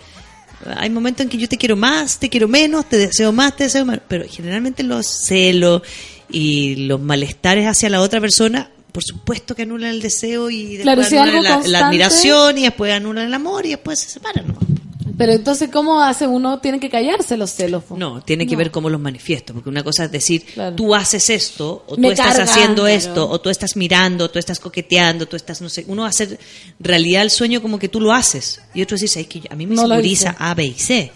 hay 0.64 0.88
momentos 0.88 1.24
en 1.24 1.28
que 1.28 1.36
yo 1.36 1.46
te 1.46 1.58
quiero 1.58 1.76
más, 1.76 2.18
te 2.18 2.30
quiero 2.30 2.48
menos, 2.48 2.88
te 2.88 2.96
deseo 2.96 3.30
más, 3.30 3.54
te 3.54 3.64
deseo 3.64 3.84
menos. 3.84 4.04
Pero 4.08 4.24
generalmente 4.26 4.82
los 4.82 5.06
celos 5.06 5.82
y 6.30 6.86
los 6.86 6.98
malestares 6.98 7.66
hacia 7.66 7.90
la 7.90 8.00
otra 8.00 8.22
persona, 8.22 8.70
por 8.90 9.04
supuesto 9.04 9.54
que 9.54 9.64
anulan 9.64 9.90
el 9.90 10.00
deseo 10.00 10.48
y 10.48 10.78
después 10.78 10.84
Claro, 10.84 11.04
si 11.04 11.18
anulan 11.18 11.62
la, 11.62 11.68
la 11.68 11.86
admiración 11.88 12.56
y 12.56 12.62
después 12.62 12.90
anulan 12.90 13.26
el 13.26 13.34
amor 13.34 13.66
y 13.66 13.68
después 13.68 14.00
se 14.00 14.08
separan. 14.08 14.48
¿no? 14.48 14.67
Pero 15.18 15.32
entonces, 15.32 15.68
¿cómo 15.70 16.00
hace 16.00 16.26
uno? 16.26 16.60
Tiene 16.60 16.78
que 16.80 16.88
callarse 16.88 17.36
los 17.36 17.50
celos. 17.50 17.82
po. 17.84 17.96
No, 17.96 18.22
tiene 18.22 18.46
que 18.46 18.52
No. 18.52 18.58
ver 18.58 18.70
cómo 18.70 18.88
los 18.88 19.00
manifiesto, 19.00 19.52
porque 19.52 19.68
una 19.68 19.82
cosa 19.82 20.04
es 20.04 20.12
decir, 20.12 20.44
tú 20.76 20.94
haces 20.94 21.28
esto, 21.28 21.84
o 21.88 21.96
tú 21.96 22.00
Me 22.00 22.08
estás 22.10 22.36
carga, 22.36 22.44
haciendo 22.44 22.82
claro. 22.84 22.88
esto, 22.88 23.28
o 23.28 23.40
tú 23.40 23.50
estás 23.50 23.76
mirando, 23.76 24.26
o 24.26 24.30
tú 24.30 24.38
estás 24.38 24.60
coqueteando, 24.60 25.26
tú 25.26 25.36
estás, 25.36 25.60
no 25.60 25.68
sé, 25.68 25.84
uno 25.88 26.04
hacer 26.06 26.38
realidad 26.78 27.22
el 27.22 27.30
sueño 27.30 27.60
como 27.60 27.78
que 27.78 27.88
tú 27.88 28.00
lo 28.00 28.12
haces, 28.12 28.62
y 28.74 28.80
otro 28.82 28.96
dice, 28.96 29.20
es 29.20 29.26
que 29.26 29.42
a 29.50 29.56
mí 29.56 29.66
me 29.66 29.74
No 29.74 29.82
inseguriza. 29.82 30.36
A, 30.38 30.54
B 30.54 30.64
y 30.66 30.74
C. 30.74 31.12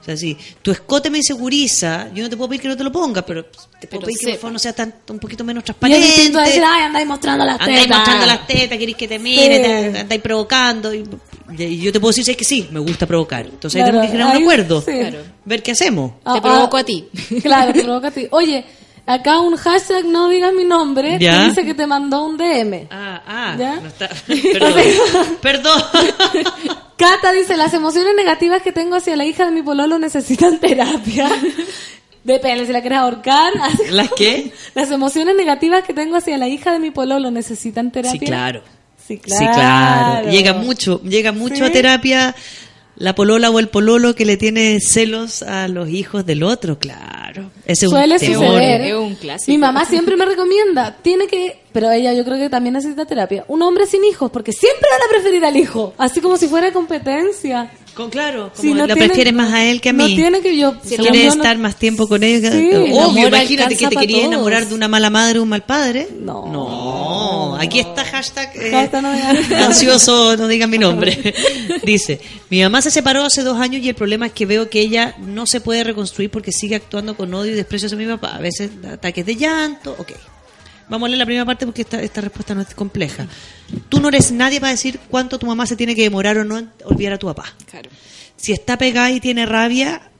O 0.00 0.04
sea, 0.06 0.16
si 0.16 0.36
tu 0.62 0.70
escote 0.70 1.10
me 1.10 1.18
inseguriza, 1.18 2.08
yo 2.14 2.22
no 2.22 2.30
te 2.30 2.36
puedo 2.36 2.48
pedir 2.50 2.60
que 2.62 2.68
no 2.68 2.76
te 2.76 2.84
lo 2.84 2.92
pongas, 2.92 3.24
pero 3.26 3.44
te 3.46 3.50
puedo 3.88 3.88
Pero 3.88 4.00
pedir 4.02 4.18
que 4.18 4.34
favor 4.36 4.52
no 4.52 4.58
sea 4.60 4.72
tan, 4.72 4.94
un 5.08 5.18
poquito 5.18 5.42
menos 5.42 5.62
Y 5.62 5.62
es 5.62 5.64
transparente. 5.64 6.06
distinto 6.06 6.38
a 6.38 6.44
decir, 6.44 6.62
ay, 6.64 6.82
andáis 6.82 7.06
mostrando 7.08 7.44
las 7.44 7.58
tetas. 7.58 7.68
Andáis 7.68 7.88
mostrando 7.88 8.26
las 8.26 8.46
tetas, 8.46 8.78
queréis 8.78 8.96
que 8.96 9.08
te 9.08 9.18
mire, 9.18 9.90
Sí. 9.92 9.98
andáis 9.98 10.22
provocando. 10.22 10.94
Y, 10.94 11.04
y 11.56 11.78
yo 11.78 11.92
te 11.92 12.00
puedo 12.00 12.10
decir 12.10 12.24
"Sabes 12.24 12.36
que 12.38 12.44
sí, 12.44 12.68
me 12.70 12.80
gusta 12.80 13.06
provocar. 13.06 13.46
Entonces 13.46 13.80
Claro, 13.82 14.00
ahí 14.00 14.08
tenemos 14.08 14.10
que 14.10 14.12
generar 14.12 14.36
un 14.36 14.42
acuerdo. 14.42 14.80
sí. 14.82 14.92
Claro. 14.92 15.18
Ver 15.44 15.62
qué 15.62 15.70
hacemos. 15.72 16.12
Ah, 16.24 16.34
Te 16.34 16.40
provoco 16.40 16.76
a 16.76 16.84
ti. 16.84 17.08
Claro, 17.42 17.72
te 17.72 17.82
provoca 17.82 18.08
a 18.08 18.10
ti. 18.10 18.26
Oye, 18.30 18.64
acá 19.06 19.38
un 19.40 19.56
hashtag 19.56 20.04
no 20.06 20.28
digas 20.28 20.52
mi 20.52 20.64
nombre 20.64 21.18
Ya. 21.20 21.38
que 21.42 21.48
dice 21.50 21.64
que 21.64 21.74
te 21.74 21.86
mandó 21.86 22.24
un 22.24 22.36
DM. 22.36 22.88
Ah, 22.90 23.22
ah, 23.26 23.56
¿Ya? 23.58 23.76
no 23.80 23.86
está. 23.88 24.08
Perdón. 24.26 24.82
Perdón. 25.40 25.82
Cata 26.96 27.30
dice, 27.32 27.56
las 27.56 27.74
emociones 27.74 28.14
negativas 28.16 28.62
que 28.62 28.72
tengo 28.72 28.96
hacia 28.96 29.16
la 29.16 29.24
hija 29.26 29.44
de 29.44 29.50
mi 29.52 29.62
pololo 29.62 29.98
necesitan 29.98 30.58
terapia. 30.58 31.28
Depende, 32.24 32.66
si 32.66 32.72
la 32.72 32.80
quieres 32.80 32.98
ahorcar. 32.98 33.52
¿Las 33.90 34.10
qué? 34.16 34.50
Las 34.74 34.90
emociones 34.90 35.36
negativas 35.36 35.84
que 35.84 35.92
tengo 35.94 36.16
hacia 36.16 36.36
la 36.38 36.48
hija 36.48 36.72
de 36.72 36.78
mi 36.80 36.90
pololo 36.90 37.30
necesitan 37.30 37.92
terapia. 37.92 38.18
Sí, 38.18 38.26
claro. 38.26 38.62
Sí, 39.06 39.20
Sí, 39.24 39.46
claro. 39.54 40.30
Llega 40.30 40.52
mucho, 40.54 41.00
llega 41.02 41.32
mucho 41.32 41.56
Sí. 41.56 41.62
a 41.62 41.72
terapia 41.72 42.34
la 42.98 43.14
polola 43.14 43.50
o 43.50 43.58
el 43.58 43.68
pololo 43.68 44.14
que 44.14 44.24
le 44.24 44.38
tiene 44.38 44.80
celos 44.80 45.42
a 45.42 45.68
los 45.68 45.88
hijos 45.90 46.24
del 46.24 46.42
otro, 46.42 46.78
claro. 46.78 47.50
Ese 47.66 47.84
es 47.86 47.90
Suele 47.90 48.14
un 48.14 48.20
temor. 48.20 48.46
suceder. 48.46 48.80
Es 48.80 48.94
un 48.94 49.14
clásico. 49.16 49.52
Mi 49.52 49.58
mamá 49.58 49.84
siempre 49.84 50.16
me 50.16 50.24
recomienda, 50.24 50.96
tiene 51.02 51.26
que, 51.26 51.58
pero 51.72 51.90
ella 51.90 52.14
yo 52.14 52.24
creo 52.24 52.38
que 52.38 52.48
también 52.48 52.72
necesita 52.72 53.04
terapia, 53.04 53.44
un 53.48 53.60
hombre 53.60 53.86
sin 53.86 54.02
hijos, 54.04 54.30
porque 54.30 54.52
siempre 54.52 54.88
van 54.90 55.02
a 55.06 55.10
preferir 55.10 55.44
al 55.44 55.56
hijo, 55.58 55.92
así 55.98 56.20
como 56.22 56.38
si 56.38 56.48
fuera 56.48 56.72
competencia. 56.72 57.70
Con, 57.96 58.10
claro, 58.10 58.52
como 58.54 58.74
no 58.74 58.86
lo 58.86 58.92
tiene- 58.92 59.06
prefieres 59.06 59.32
más 59.32 59.52
a 59.54 59.64
él 59.64 59.80
que 59.80 59.88
a 59.88 59.92
no 59.94 60.04
mí. 60.04 60.16
tiene 60.16 60.42
que 60.42 60.54
yo- 60.56 60.74
Si 60.82 60.90
según 60.90 61.06
quiere 61.06 61.24
yo 61.24 61.34
no- 61.34 61.42
estar 61.42 61.56
más 61.56 61.76
tiempo 61.76 62.06
con 62.06 62.22
ellos. 62.22 62.52
Sí, 62.52 62.68
Obvio, 62.92 63.28
imagínate 63.28 63.74
que 63.76 63.86
te 63.88 63.96
querías 63.96 64.24
enamorar 64.24 64.66
de 64.68 64.74
una 64.74 64.86
mala 64.86 65.08
madre 65.08 65.38
o 65.38 65.42
un 65.44 65.48
mal 65.48 65.62
padre. 65.64 66.06
No. 66.20 66.46
No. 66.52 67.56
Aquí 67.58 67.80
está 67.80 68.04
hashtag, 68.04 68.50
eh, 68.54 68.70
Hashtag 68.70 69.02
no 69.02 69.08
ansioso, 69.66 70.36
no 70.36 70.46
digan 70.46 70.68
mi 70.68 70.76
nombre. 70.78 71.34
Dice, 71.84 72.20
mi 72.50 72.60
mamá 72.62 72.82
se 72.82 72.90
separó 72.90 73.24
hace 73.24 73.42
dos 73.42 73.58
años 73.58 73.82
y 73.82 73.88
el 73.88 73.94
problema 73.94 74.26
es 74.26 74.32
que 74.32 74.44
veo 74.44 74.68
que 74.68 74.80
ella 74.80 75.14
no 75.18 75.46
se 75.46 75.62
puede 75.62 75.82
reconstruir 75.82 76.30
porque 76.30 76.52
sigue 76.52 76.74
actuando 76.76 77.16
con 77.16 77.32
odio 77.32 77.52
y 77.52 77.54
desprecio 77.54 77.86
hacia 77.86 77.96
mi 77.96 78.06
papá. 78.06 78.36
A 78.36 78.40
veces 78.40 78.70
ataques 78.92 79.24
de 79.24 79.36
llanto. 79.36 79.94
Ok. 79.98 80.12
Vamos 80.88 81.06
a 81.06 81.08
leer 81.10 81.18
la 81.18 81.24
primera 81.26 81.44
parte 81.44 81.66
porque 81.66 81.82
esta, 81.82 82.00
esta 82.02 82.20
respuesta 82.20 82.54
no 82.54 82.60
es 82.62 82.74
compleja. 82.74 83.26
Tú 83.88 84.00
no 84.00 84.08
eres 84.08 84.30
nadie 84.32 84.60
para 84.60 84.72
decir 84.72 85.00
cuánto 85.10 85.38
tu 85.38 85.46
mamá 85.46 85.66
se 85.66 85.76
tiene 85.76 85.94
que 85.94 86.02
demorar 86.02 86.38
o 86.38 86.44
no 86.44 86.58
en 86.58 86.70
olvidar 86.84 87.14
a 87.14 87.18
tu 87.18 87.26
papá. 87.26 87.54
Claro. 87.70 87.90
Si 88.36 88.52
está 88.52 88.78
pegada 88.78 89.10
y 89.10 89.18
tiene 89.20 89.46
rabia, 89.46 90.10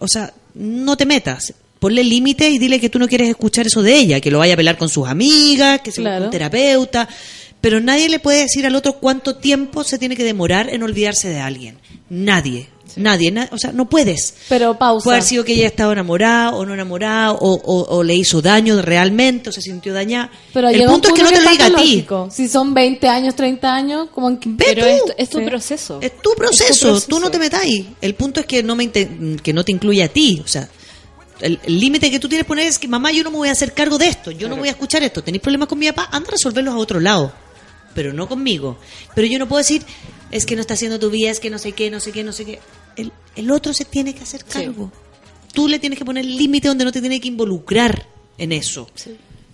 o 0.00 0.08
sea, 0.08 0.32
no 0.54 0.96
te 0.96 1.06
metas. 1.06 1.54
Ponle 1.78 2.02
límite 2.02 2.48
y 2.48 2.58
dile 2.58 2.80
que 2.80 2.88
tú 2.88 2.98
no 2.98 3.06
quieres 3.06 3.28
escuchar 3.28 3.66
eso 3.66 3.82
de 3.82 3.94
ella, 3.94 4.20
que 4.20 4.30
lo 4.30 4.38
vaya 4.38 4.54
a 4.54 4.56
pelar 4.56 4.78
con 4.78 4.88
sus 4.88 5.06
amigas, 5.06 5.80
que 5.80 5.90
se 5.92 6.00
busque 6.00 6.10
Claro. 6.10 6.24
un 6.24 6.30
terapeuta. 6.30 7.08
Pero 7.60 7.80
nadie 7.80 8.08
le 8.08 8.18
puede 8.18 8.40
decir 8.42 8.66
al 8.66 8.74
otro 8.74 8.94
cuánto 8.94 9.36
tiempo 9.36 9.84
se 9.84 9.98
tiene 9.98 10.16
que 10.16 10.24
demorar 10.24 10.68
en 10.70 10.82
olvidarse 10.82 11.28
de 11.28 11.40
alguien. 11.40 11.78
Nadie. 12.10 12.68
Nadie. 12.96 13.30
na- 13.30 13.48
o 13.50 13.58
sea, 13.58 13.72
no 13.72 13.88
puedes. 13.88 14.34
Pero 14.48 14.78
pausa. 14.78 15.04
Puede 15.04 15.16
haber 15.18 15.28
sido 15.28 15.44
que 15.44 15.52
ella 15.54 15.66
estaba 15.66 15.92
enamorada 15.92 16.50
o 16.54 16.64
no 16.64 16.74
enamorada 16.74 17.32
o, 17.32 17.54
o- 17.54 17.96
o 17.96 18.02
le 18.02 18.14
hizo 18.14 18.40
daño 18.42 18.80
realmente 18.82 19.50
o 19.50 19.52
se 19.52 19.60
sintió 19.62 19.92
dañada. 19.92 20.30
Pero 20.52 20.68
el 20.68 20.80
un 20.82 20.88
punto 20.88 21.08
es 21.08 21.14
que 21.14 21.22
no 21.22 21.30
te 21.30 21.42
lo 21.42 21.50
diga 21.50 21.66
a 21.66 21.74
ti. 21.76 22.06
Si 22.30 22.48
son 22.48 22.72
20 22.74 23.08
años, 23.08 23.34
30 23.34 23.74
años, 23.74 24.08
como 24.14 24.28
en 24.28 24.36
que... 24.38 24.50
Pero 24.56 24.82
tú. 24.82 24.88
es, 24.88 25.02
es 25.18 25.30
tu 25.30 25.38
Sí. 25.38 25.44
proceso. 25.44 25.98
Es 26.00 26.20
tu 26.20 26.30
proceso, 26.36 26.64
Es 26.72 26.78
tu 26.80 26.86
proceso. 26.86 27.06
tú 27.08 27.20
no 27.20 27.30
te 27.30 27.38
metas 27.38 27.62
ahí. 27.62 27.94
El 28.00 28.14
punto 28.14 28.40
es 28.40 28.46
que 28.46 28.62
no 28.62 28.76
me 28.76 28.90
que 28.90 29.52
no 29.52 29.64
te 29.64 29.72
incluya 29.72 30.04
a 30.04 30.08
ti, 30.08 30.40
o 30.44 30.48
sea, 30.48 30.68
el 31.40 31.58
el 31.64 31.80
límite 31.80 32.10
que 32.10 32.20
tú 32.20 32.28
tienes 32.28 32.44
que 32.44 32.48
poner 32.48 32.66
es 32.66 32.78
que 32.78 32.86
mamá, 32.86 33.10
yo 33.10 33.24
no 33.24 33.30
me 33.30 33.38
voy 33.38 33.48
a 33.48 33.52
hacer 33.52 33.72
cargo 33.72 33.98
de 33.98 34.06
esto, 34.06 34.30
yo 34.30 34.48
no 34.48 34.56
voy 34.56 34.68
a 34.68 34.70
escuchar 34.72 35.02
esto. 35.02 35.22
¿Tenéis 35.22 35.42
problemas 35.42 35.68
con 35.68 35.78
mi 35.78 35.86
papá? 35.88 36.08
Anda 36.12 36.28
a 36.28 36.32
resolverlos 36.32 36.72
a 36.74 36.76
otro 36.76 37.00
lado, 37.00 37.32
pero 37.94 38.12
no 38.12 38.28
conmigo. 38.28 38.78
Pero 39.14 39.26
yo 39.26 39.38
no 39.38 39.48
puedo 39.48 39.58
decir, 39.58 39.82
es 40.30 40.46
que 40.46 40.56
no 40.56 40.60
está 40.60 40.74
haciendo 40.74 40.98
tu 40.98 41.10
vida, 41.10 41.30
es 41.30 41.40
que 41.40 41.50
no 41.50 41.58
sé 41.58 41.72
qué, 41.72 41.90
no 41.90 42.00
sé 42.00 42.12
qué, 42.12 42.24
no 42.24 42.32
sé 42.32 42.44
qué. 42.44 42.60
El, 42.96 43.12
el 43.36 43.50
otro 43.50 43.72
se 43.72 43.84
tiene 43.84 44.14
que 44.14 44.22
hacer 44.22 44.44
cargo. 44.44 44.90
Tú 45.52 45.68
le 45.68 45.78
tienes 45.78 45.98
que 45.98 46.04
poner 46.04 46.24
límite 46.24 46.68
donde 46.68 46.84
no 46.84 46.92
te 46.92 47.00
tiene 47.00 47.20
que 47.20 47.28
involucrar 47.28 48.06
en 48.38 48.52
eso. 48.52 48.88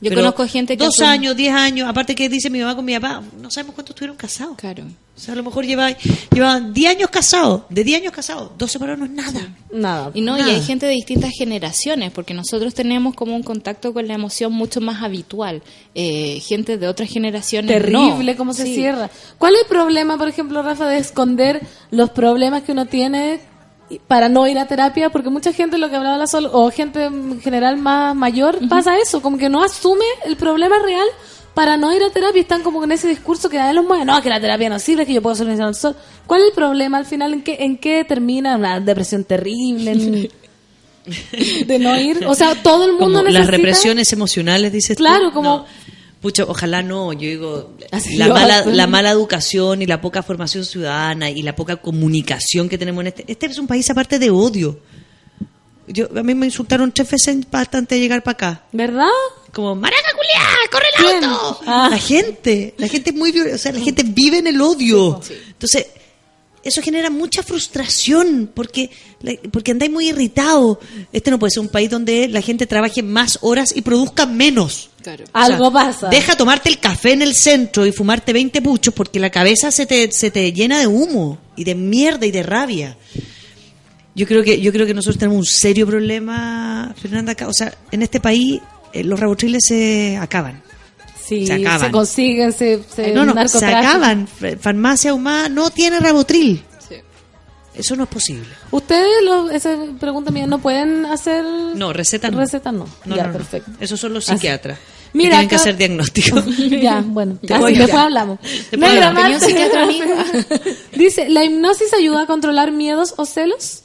Yo 0.02 0.09
Pero 0.09 0.22
conozco 0.22 0.47
gente 0.47 0.77
que 0.78 0.85
Dos 0.85 1.01
años, 1.01 1.36
diez 1.36 1.52
años, 1.52 1.86
aparte 1.89 2.14
que 2.14 2.28
dice 2.28 2.48
mi 2.48 2.60
mamá 2.60 2.74
con 2.74 2.85
mi 2.85 2.94
papá, 2.98 3.22
no 3.39 3.51
sabemos 3.51 3.74
cuánto 3.74 3.93
estuvieron 3.93 4.16
casados. 4.16 4.56
Claro. 4.56 4.85
O 5.14 5.20
sea, 5.22 5.35
a 5.35 5.36
lo 5.36 5.43
mejor 5.43 5.66
lleva, 5.66 5.90
llevaban 6.32 6.72
10 6.72 6.97
años 6.97 7.10
casados, 7.10 7.64
de 7.68 7.85
10 7.85 8.01
años 8.01 8.12
casados, 8.14 8.52
dos 8.56 8.72
separados 8.72 9.01
no 9.01 9.05
es 9.05 9.10
nada. 9.10 9.55
Nada. 9.70 10.10
Y 10.14 10.22
no, 10.22 10.39
y 10.39 10.40
hay 10.40 10.62
gente 10.62 10.86
de 10.86 10.93
distintas 10.93 11.32
generaciones, 11.36 12.10
porque 12.12 12.32
nosotros 12.32 12.72
tenemos 12.72 13.14
como 13.14 13.36
un 13.36 13.43
contacto 13.43 13.93
con 13.93 14.09
la 14.09 14.14
emoción 14.14 14.51
mucho 14.55 14.81
más 14.81 15.02
habitual. 15.02 15.62
Eh, 15.94 16.40
gente 16.40 16.78
de 16.78 16.89
otras 16.89 17.10
generaciones. 17.10 17.70
Terrible 17.70 18.32
no. 18.32 18.39
cómo 18.39 18.55
se 18.55 18.64
Sí. 18.64 18.77
cierra. 18.77 19.10
¿Cuál 19.36 19.56
es 19.56 19.60
el 19.62 19.66
problema, 19.66 20.16
por 20.16 20.28
ejemplo, 20.28 20.62
Rafa, 20.62 20.89
de 20.89 20.97
esconder 20.97 21.60
los 21.90 22.09
problemas 22.09 22.62
que 22.62 22.72
uno 22.72 22.86
tiene 22.86 23.40
para 24.06 24.28
no 24.28 24.46
ir 24.46 24.58
a 24.58 24.66
terapia? 24.66 25.10
Porque 25.10 25.30
mucha 25.30 25.52
gente, 25.52 25.78
lo 25.78 25.88
que 25.90 25.96
hablaba 25.96 26.16
la 26.18 26.26
Sol, 26.26 26.48
o 26.52 26.70
gente 26.70 27.04
en 27.04 27.40
general 27.40 27.76
más 27.76 28.14
mayor, 28.14 28.58
pasa 28.68 28.98
eso, 28.98 29.20
como 29.22 29.36
que 29.38 29.48
no 29.48 29.62
asume 29.62 30.04
el 30.24 30.36
problema 30.36 30.78
real 30.78 31.06
para 31.54 31.76
no 31.76 31.92
ir 31.94 32.02
a 32.04 32.10
terapia. 32.10 32.40
Están 32.42 32.62
como 32.62 32.78
con 32.80 32.92
ese 32.92 33.08
discurso 33.08 33.48
que 33.48 33.58
a 33.58 33.72
los 33.72 33.84
mueve. 33.84 34.04
No, 34.04 34.22
que 34.22 34.28
la 34.28 34.40
terapia 34.40 34.68
no 34.68 34.78
sirve, 34.78 35.04
que 35.06 35.12
yo 35.14 35.22
puedo 35.22 35.34
solucionar 35.36 35.68
el 35.70 35.74
sol. 35.74 35.96
¿Cuál 36.26 36.42
es 36.42 36.48
el 36.48 36.52
problema 36.54 36.98
al 36.98 37.06
final? 37.06 37.32
¿En 37.34 37.42
qué, 37.42 37.56
en 37.60 37.76
qué 37.78 38.04
termina? 38.04 38.56
Una 38.56 38.78
depresión 38.80 39.24
terrible. 39.24 39.90
en- 39.92 40.30
de 41.66 41.78
no 41.78 41.98
ir. 41.98 42.24
O 42.26 42.34
sea, 42.34 42.54
todo 42.62 42.84
el 42.84 42.92
mundo 42.98 43.04
Como 43.06 43.22
las 43.22 43.32
necesita... 43.32 43.50
represiones 43.56 44.12
emocionales, 44.12 44.70
dices 44.72 44.96
tú. 44.96 45.02
Claro, 45.02 45.32
como... 45.32 45.56
No. 45.58 45.66
Pucha, 46.20 46.44
ojalá 46.44 46.82
no, 46.82 47.12
yo 47.14 47.20
digo, 47.20 47.76
Así 47.92 48.16
la 48.16 48.28
mala, 48.28 48.66
la 48.66 48.86
mala 48.86 49.10
educación 49.10 49.80
y 49.80 49.86
la 49.86 50.02
poca 50.02 50.22
formación 50.22 50.66
ciudadana 50.66 51.30
y 51.30 51.42
la 51.42 51.56
poca 51.56 51.76
comunicación 51.76 52.68
que 52.68 52.76
tenemos 52.76 53.01
en 53.01 53.06
este... 53.06 53.24
Este 53.26 53.47
es 53.47 53.59
un 53.59 53.66
país 53.66 53.88
aparte 53.88 54.18
de 54.18 54.28
odio. 54.28 54.78
Yo, 55.86 56.09
a 56.14 56.22
mí 56.22 56.34
me 56.34 56.44
insultaron 56.47 56.92
tres 56.92 57.10
veces 57.10 57.51
bastante 57.51 57.94
de 57.94 58.01
llegar 58.02 58.22
para 58.22 58.32
acá. 58.32 58.64
¿Verdad? 58.70 59.09
Como, 59.52 59.74
maraca 59.74 60.09
culiá, 60.14 60.47
corre 60.70 60.84
el 60.98 61.05
¿Quién? 61.05 61.24
auto. 61.24 61.60
Ah. 61.66 61.88
La 61.90 61.98
gente, 61.98 62.74
la 62.76 62.86
gente 62.86 63.10
es 63.10 63.16
muy 63.16 63.32
viol- 63.32 63.55
o 63.55 63.59
sea, 63.59 63.72
la 63.72 63.80
gente 63.80 64.02
vive 64.05 64.38
en 64.38 64.47
el 64.47 64.60
odio. 64.60 65.20
Entonces, 65.48 65.86
eso 66.62 66.82
genera 66.82 67.09
mucha 67.09 67.42
frustración 67.42 68.51
porque, 68.55 68.90
porque 69.51 69.70
andáis 69.72 69.90
muy 69.90 70.10
irritados. 70.10 70.76
Este 71.12 71.30
no 71.30 71.38
puede 71.38 71.51
ser 71.52 71.62
un 71.62 71.68
país 71.70 71.88
donde 71.90 72.28
la 72.28 72.42
gente 72.42 72.66
trabaje 72.66 73.02
más 73.02 73.38
horas 73.40 73.72
y 73.74 73.80
produzca 73.80 74.26
menos. 74.26 74.89
Claro. 75.02 75.24
O 75.24 75.27
sea, 75.27 75.43
Algo 75.55 75.72
pasa. 75.72 76.09
Deja 76.09 76.36
tomarte 76.36 76.68
el 76.68 76.78
café 76.78 77.12
en 77.12 77.22
el 77.22 77.35
centro 77.35 77.86
y 77.86 77.93
fumarte 77.93 78.32
20 78.32 78.60
puchos 78.62 78.93
porque 78.94 79.18
la 79.20 79.31
cabeza 79.31 79.70
se 79.70 79.86
te, 79.86 80.10
se 80.12 80.31
te 80.31 80.52
llena 80.52 80.78
de 80.78 80.86
humo 80.86 81.39
y 81.56 81.64
de 81.64 81.74
mierda 81.74 82.27
y 82.27 82.31
de 82.31 82.43
rabia. 82.43 82.97
Yo 84.14 84.27
creo 84.27 84.43
que 84.43 84.60
yo 84.60 84.72
creo 84.72 84.86
que 84.86 84.94
nosotros 84.94 85.18
tenemos 85.18 85.39
un 85.39 85.47
serio 85.47 85.86
problema, 85.86 86.94
Fernanda. 87.01 87.35
O 87.47 87.52
sea, 87.52 87.72
en 87.90 88.02
este 88.02 88.20
país 88.20 88.60
eh, 88.93 89.05
los 89.05 89.18
rabotriles 89.18 89.62
se 89.66 90.16
acaban. 90.16 90.62
Sí, 91.24 91.47
Se 91.47 91.52
acaban. 91.55 91.93
consiguen, 91.93 92.52
se, 92.52 92.81
se 92.93 93.10
Eh, 93.10 93.14
no, 93.14 93.24
no, 93.24 93.48
se 93.48 93.64
acaban. 93.64 94.27
Farmacia 94.60 95.14
Humana 95.14 95.48
no 95.48 95.70
tiene 95.70 96.01
rabotril. 96.01 96.60
Eso 97.81 97.97
no 97.97 98.05
es 98.05 98.09
posible. 98.09 98.47
Ustedes, 98.70 99.23
lo, 99.24 99.51
esa 99.51 99.77
pregunta 99.98 100.31
mía, 100.31 100.47
¿no 100.47 100.59
pueden 100.61 101.05
hacer 101.07 101.44
No, 101.44 101.93
receta 101.93 102.31
no. 102.31 102.39
receta? 102.39 102.70
No, 102.73 102.86
No, 103.05 103.16
ya, 103.16 103.23
no, 103.24 103.32
no. 103.32 103.39
perfecto. 103.39 103.70
Esos 103.81 103.98
son 103.98 104.15
los 104.15 104.28
Así. 104.28 104.36
psiquiatras. 104.39 104.78
que 104.78 105.19
Mira, 105.19 105.31
tienen 105.31 105.48
que 105.48 105.57
hacer 105.57 105.77
diagnóstico. 105.77 106.40
ya, 106.81 107.01
bueno, 107.07 107.36
Te 107.44 107.55
así, 107.55 107.61
voy 107.62 107.73
después 107.73 107.93
ya. 107.93 108.02
hablamos. 108.05 108.39
Después 108.43 108.81
Negra 108.81 109.09
hablamos. 109.09 109.43
Dice, 110.97 111.28
¿la 111.28 111.44
hipnosis 111.44 111.93
ayuda 111.94 112.23
a 112.23 112.27
controlar 112.27 112.73
miedos 112.73 113.15
o 113.16 113.27
celos? 113.27 113.82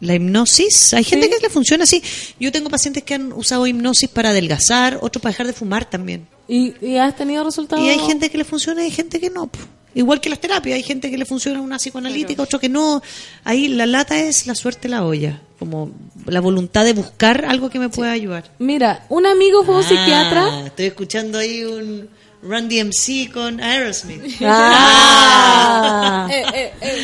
La 0.00 0.14
hipnosis, 0.14 0.94
hay 0.94 1.04
gente 1.04 1.30
que 1.30 1.36
le 1.40 1.48
funciona 1.48 1.84
así. 1.84 2.02
Yo 2.40 2.50
tengo 2.50 2.68
pacientes 2.70 3.04
que 3.04 3.14
han 3.14 3.32
usado 3.32 3.66
hipnosis 3.68 4.08
para 4.08 4.30
adelgazar, 4.30 4.98
otros 5.00 5.22
para 5.22 5.32
dejar 5.32 5.46
de 5.46 5.52
fumar 5.52 5.84
también. 5.88 6.26
¿Y, 6.48 6.74
y 6.84 6.96
has 6.96 7.14
tenido 7.14 7.44
resultados? 7.44 7.84
Y 7.84 7.88
hay 7.88 8.00
gente 8.00 8.28
que 8.28 8.36
le 8.38 8.44
funciona 8.44 8.82
y 8.82 8.86
hay 8.86 8.90
gente 8.90 9.20
que 9.20 9.30
no. 9.30 9.48
Igual 9.94 10.20
que 10.20 10.30
las 10.30 10.38
terapias, 10.40 10.76
hay 10.76 10.82
gente 10.82 11.10
que 11.10 11.18
le 11.18 11.24
funciona 11.26 11.60
una 11.60 11.76
psicoanalítica, 11.78 12.42
otro 12.42 12.58
que 12.58 12.68
no. 12.68 13.02
Ahí 13.44 13.68
la 13.68 13.86
lata 13.86 14.18
es 14.18 14.46
la 14.46 14.54
suerte 14.54 14.88
la 14.88 15.04
olla, 15.04 15.40
como 15.58 15.90
la 16.26 16.40
voluntad 16.40 16.84
de 16.84 16.92
buscar 16.94 17.44
algo 17.46 17.68
que 17.70 17.78
me 17.78 17.88
pueda 17.88 18.12
ayudar. 18.12 18.44
Mira, 18.58 19.04
un 19.08 19.26
amigo 19.26 19.64
fue 19.64 19.74
un 19.76 19.84
Ah, 19.84 19.88
psiquiatra. 19.88 20.66
Estoy 20.66 20.86
escuchando 20.86 21.38
ahí 21.38 21.62
un 21.64 22.08
Run 22.42 22.68
DMC 22.68 23.30
con 23.32 23.60
Aerosmith. 23.60 24.22
Ah. 24.44 26.28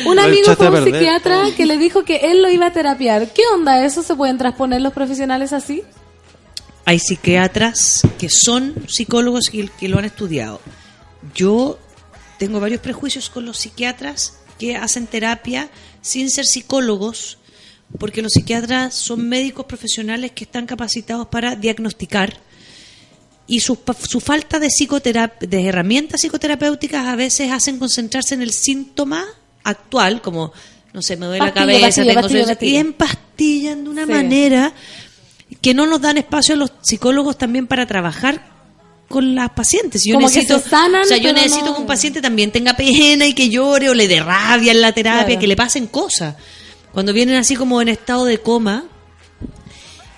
Un 0.05 0.15
Lo 0.15 0.21
amigo 0.21 0.41
echaste 0.43 0.55
fue 0.57 0.67
a 0.67 0.69
un 0.69 0.75
perder. 0.83 0.93
psiquiatra 0.93 1.43
que 1.57 1.65
le 1.65 1.77
dijo 1.77 2.03
que 2.03 2.17
él 2.17 2.41
lo 2.41 2.49
iba 2.49 2.67
a 2.67 2.73
terapiar. 2.73 3.31
¿Qué 3.33 3.43
onda 3.53 3.85
eso? 3.85 4.01
¿Se 4.03 4.15
pueden 4.15 4.37
transponer 4.37 4.81
los 4.81 4.93
profesionales 4.93 5.53
así? 5.53 5.83
Hay 6.85 6.99
psiquiatras 6.99 8.01
que 8.17 8.29
son 8.29 8.73
psicólogos 8.87 9.53
y 9.53 9.67
que 9.67 9.87
lo 9.89 9.99
han 9.99 10.05
estudiado. 10.05 10.59
Yo 11.35 11.77
tengo 12.39 12.59
varios 12.59 12.81
prejuicios 12.81 13.29
con 13.29 13.45
los 13.45 13.57
psiquiatras 13.57 14.39
que 14.57 14.75
hacen 14.75 15.05
terapia 15.05 15.69
sin 16.01 16.29
ser 16.31 16.45
psicólogos, 16.45 17.37
porque 17.99 18.21
los 18.21 18.31
psiquiatras 18.33 18.95
son 18.95 19.27
médicos 19.29 19.65
profesionales 19.65 20.31
que 20.31 20.45
están 20.45 20.65
capacitados 20.65 21.27
para 21.27 21.55
diagnosticar 21.55 22.37
y 23.47 23.59
su, 23.61 23.77
su 24.07 24.19
falta 24.19 24.59
de, 24.59 24.69
de 25.41 25.65
herramientas 25.65 26.21
psicoterapéuticas 26.21 27.07
a 27.07 27.15
veces 27.15 27.51
hacen 27.51 27.79
concentrarse 27.79 28.35
en 28.35 28.41
el 28.43 28.51
síntoma 28.51 29.25
actual, 29.63 30.21
como, 30.21 30.53
no 30.93 31.01
sé, 31.01 31.17
me 31.17 31.25
duele 31.25 31.45
la 31.45 31.53
cabeza, 31.53 32.03
pastilla, 32.03 32.13
tengo 32.21 32.45
pastilla. 32.45 32.71
y 32.71 32.75
empastillan 32.77 33.83
de 33.83 33.89
una 33.89 34.05
Sí. 34.05 34.11
manera 34.11 34.73
que 35.61 35.73
no 35.73 35.87
nos 35.87 35.99
dan 35.99 36.17
espacio 36.19 36.53
a 36.53 36.57
los 36.57 36.71
psicólogos 36.83 37.37
también 37.39 37.65
para 37.65 37.87
trabajar 37.87 38.58
con 39.09 39.35
las 39.35 39.49
pacientes. 39.49 40.03
Yo 40.05 40.15
Como 40.15 40.29
que 40.31 40.43
se 40.45 40.59
sanan, 40.59 41.01
o 41.01 41.05
sea, 41.05 41.17
yo 41.17 41.33
necesito 41.33 41.65
no- 41.65 41.75
que 41.75 41.81
un 41.81 41.87
paciente 41.87 42.21
también 42.21 42.51
tenga 42.51 42.75
pena 42.77 43.25
y 43.25 43.33
que 43.33 43.49
llore 43.49 43.89
o 43.89 43.93
le 43.93 44.07
dé 44.07 44.21
rabia 44.21 44.71
en 44.71 44.79
la 44.81 44.91
terapia, 44.93 45.25
Claro. 45.25 45.39
que 45.41 45.47
le 45.47 45.55
pasen 45.55 45.87
cosas. 45.87 46.35
Cuando 46.93 47.11
vienen 47.11 47.35
así 47.35 47.55
como 47.55 47.81
en 47.81 47.89
estado 47.89 48.23
de 48.25 48.39
coma. 48.39 48.85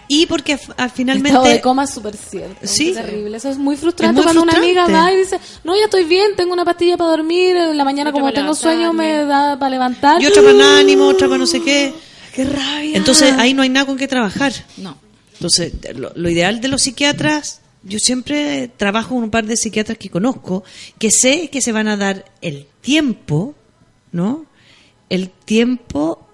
Y 0.08 0.26
porque 0.26 0.54
f- 0.54 0.74
al 0.76 0.90
finalmente 0.92 1.30
Estado 1.30 1.46
de 1.54 1.62
coma 1.62 1.86
es 1.86 1.90
súper 1.92 2.18
cierto. 2.18 2.68
Sí. 2.68 2.88
Qué 2.88 2.96
terrible. 3.02 3.38
Eso 3.38 3.50
es 3.50 3.58
muy 3.58 3.78
frustrante 3.78 4.16
muy 4.16 4.24
cuando 4.24 4.42
una 4.44 4.54
amiga 4.58 4.86
va 4.88 5.10
y 5.14 5.16
dice, 5.16 5.40
no, 5.64 5.74
ya 5.74 5.86
estoy 5.86 6.04
bien, 6.04 6.36
tengo 6.36 6.52
una 6.52 6.66
pastilla 6.66 6.98
para 6.98 7.12
dormir, 7.12 7.56
en 7.56 7.78
la 7.78 7.86
mañana 7.86 8.10
Otra 8.10 8.20
como 8.22 8.34
tengo 8.34 8.54
sueño 8.54 8.92
me 8.92 9.24
da 9.24 9.58
para 9.58 9.70
levantar. 9.70 10.22
y 10.22 10.26
otra 10.26 10.42
para 10.42 10.54
el 10.54 10.62
ánimo, 10.62 11.06
otra 11.08 11.28
para 11.30 11.38
no 11.38 11.48
sé 11.48 11.62
qué. 11.62 11.94
¡Qué 12.36 12.44
rabia! 12.44 12.98
Entonces 12.98 13.34
ahí 13.38 13.54
no 13.54 13.62
hay 13.62 13.70
nada 13.70 13.86
con 13.86 13.96
qué 13.98 14.08
trabajar. 14.10 14.52
No. 14.76 14.98
Entonces, 15.36 15.72
lo, 15.96 16.12
lo 16.14 16.30
ideal 16.30 16.60
de 16.60 16.68
los 16.68 16.82
psiquiatras, 16.82 17.61
yo 17.84 18.00
siempre 18.00 18.70
trabajo 18.78 19.16
con 19.16 19.24
un 19.24 19.32
par 19.32 19.46
de 19.46 19.58
psiquiatras 19.58 19.98
que 19.98 20.10
conozco, 20.10 20.64
que 21.00 21.10
sé 21.12 21.50
que 21.50 21.62
se 21.62 21.72
van 21.72 21.88
a 21.88 21.98
dar 21.98 22.26
el 22.42 22.68
tiempo, 22.82 23.56
¿no? 24.12 24.46
El 25.10 25.30
tiempo 25.30 26.28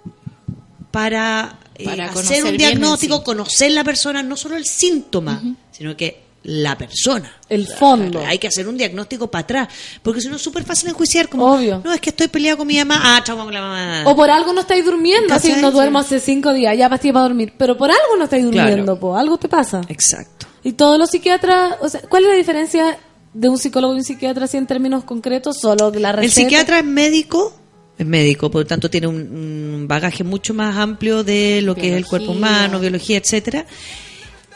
para, 0.91 1.59
eh, 1.75 1.85
Para 1.85 2.09
hacer 2.09 2.43
un 2.45 2.57
diagnóstico, 2.57 3.17
sí. 3.17 3.23
conocer 3.23 3.71
la 3.71 3.83
persona, 3.83 4.23
no 4.23 4.35
solo 4.35 4.55
el 4.55 4.65
síntoma, 4.65 5.41
sino 5.71 5.95
que 5.95 6.25
la 6.43 6.77
persona. 6.77 7.35
El 7.49 7.67
fondo. 7.67 8.23
Hay 8.25 8.39
que 8.39 8.47
hacer 8.47 8.67
un 8.67 8.77
diagnóstico 8.77 9.29
para 9.29 9.41
atrás, 9.43 9.67
porque 10.01 10.21
si 10.21 10.29
no 10.29 10.37
es 10.37 10.41
súper 10.41 10.63
fácil 10.63 10.89
enjuiciar, 10.89 11.27
como, 11.27 11.45
Obvio. 11.53 11.81
no, 11.83 11.93
es 11.93 11.99
que 11.99 12.09
estoy 12.11 12.27
peleado 12.29 12.57
con 12.59 12.67
mi 12.67 12.77
mamá, 12.77 12.99
ah, 13.17 13.23
trauma 13.23 13.43
con 13.43 13.53
la 13.53 13.61
mamá. 13.61 14.03
O 14.05 14.15
por 14.15 14.29
algo 14.29 14.53
no 14.53 14.61
estáis 14.61 14.85
durmiendo, 14.85 15.33
así 15.33 15.53
no 15.59 15.71
duermo 15.71 15.99
hace 15.99 16.19
cinco 16.19 16.53
días, 16.53 16.77
ya 16.77 16.89
pastilla 16.89 17.13
para 17.13 17.23
dormir. 17.23 17.53
Pero 17.57 17.77
por 17.77 17.89
algo 17.91 18.15
no 18.17 18.23
estáis 18.25 18.45
Claro. 18.49 18.69
durmiendo, 18.69 18.99
po, 18.99 19.17
algo 19.17 19.37
te 19.37 19.49
pasa. 19.49 19.81
Exacto. 19.89 20.47
Y 20.67 20.73
todos 20.73 20.99
los 20.99 21.09
psiquiatras, 21.11 21.75
o 21.79 21.87
sea, 21.87 22.01
¿cuál 22.09 22.23
es 22.23 22.29
la 22.29 22.35
diferencia 22.35 22.99
de 23.33 23.47
un 23.47 23.57
psicólogo 23.57 23.93
y 23.93 23.99
un 23.99 24.03
psiquiatra 24.03 24.43
así 24.43 24.57
en 24.57 24.67
términos 24.67 25.05
concretos? 25.05 25.61
Solo 25.61 25.91
de 25.91 26.01
la 26.01 26.09
El 26.09 26.17
receta. 26.17 26.41
psiquiatra 26.41 26.79
es 26.79 26.83
médico, 26.83 27.53
es 27.97 28.05
médico, 28.05 28.51
por 28.51 28.63
lo 28.63 28.67
tanto 28.67 28.89
tiene 28.89 29.07
un, 29.07 29.15
un 29.15 29.87
bagaje 29.87 30.25
mucho 30.25 30.53
más 30.53 30.75
amplio 30.75 31.23
de 31.23 31.61
lo 31.61 31.73
que 31.73 31.91
es 31.91 31.95
el 31.95 32.05
cuerpo 32.05 32.33
humano, 32.33 32.81
biología, 32.81 33.15
etcétera, 33.17 33.65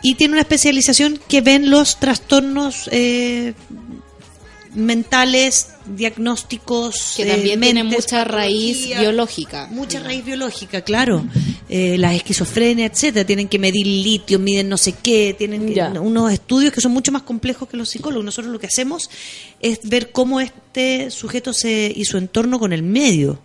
y 0.02 0.16
tiene 0.16 0.34
una 0.34 0.42
especialización 0.42 1.18
que 1.30 1.40
ven 1.40 1.70
los 1.70 1.98
trastornos 1.98 2.90
eh, 2.92 3.54
mentales, 4.74 5.70
diagnósticos, 5.86 7.14
Que 7.18 7.24
eh, 7.24 7.28
también 7.28 7.60
tiene 7.60 7.84
mentes, 7.84 8.06
mucha 8.06 8.24
raíz 8.24 8.88
biológica. 9.00 9.68
Mucha 9.72 10.00
raíz 10.00 10.24
biológica, 10.24 10.82
claro. 10.82 11.26
Eh, 11.70 11.98
la 11.98 12.14
esquizofrenia, 12.14 12.86
etcétera. 12.86 13.26
Tienen 13.26 13.48
que 13.48 13.60
medir 13.60 13.86
litio, 13.86 14.40
miden 14.40 14.70
no 14.70 14.78
sé 14.78 14.94
qué, 15.02 15.36
tienen 15.38 15.74
que- 15.74 15.82
unos 16.00 16.32
estudios 16.32 16.74
que 16.74 16.82
son 16.82 16.92
mucho 16.92 17.12
más 17.12 17.24
complejos 17.24 17.68
que 17.70 17.78
los 17.78 17.90
psicólogos. 17.90 18.24
Nosotros 18.26 18.52
lo 18.52 18.60
que 18.60 18.68
hacemos 18.68 19.10
es 19.60 19.80
ver 19.84 20.12
cómo 20.12 20.40
este 20.42 21.12
sujeto 21.12 21.54
se 21.54 21.92
y 21.96 22.06
su 22.06 22.18
entorno 22.18 22.60
con 22.60 22.74
el 22.74 22.84
medio 22.84 23.40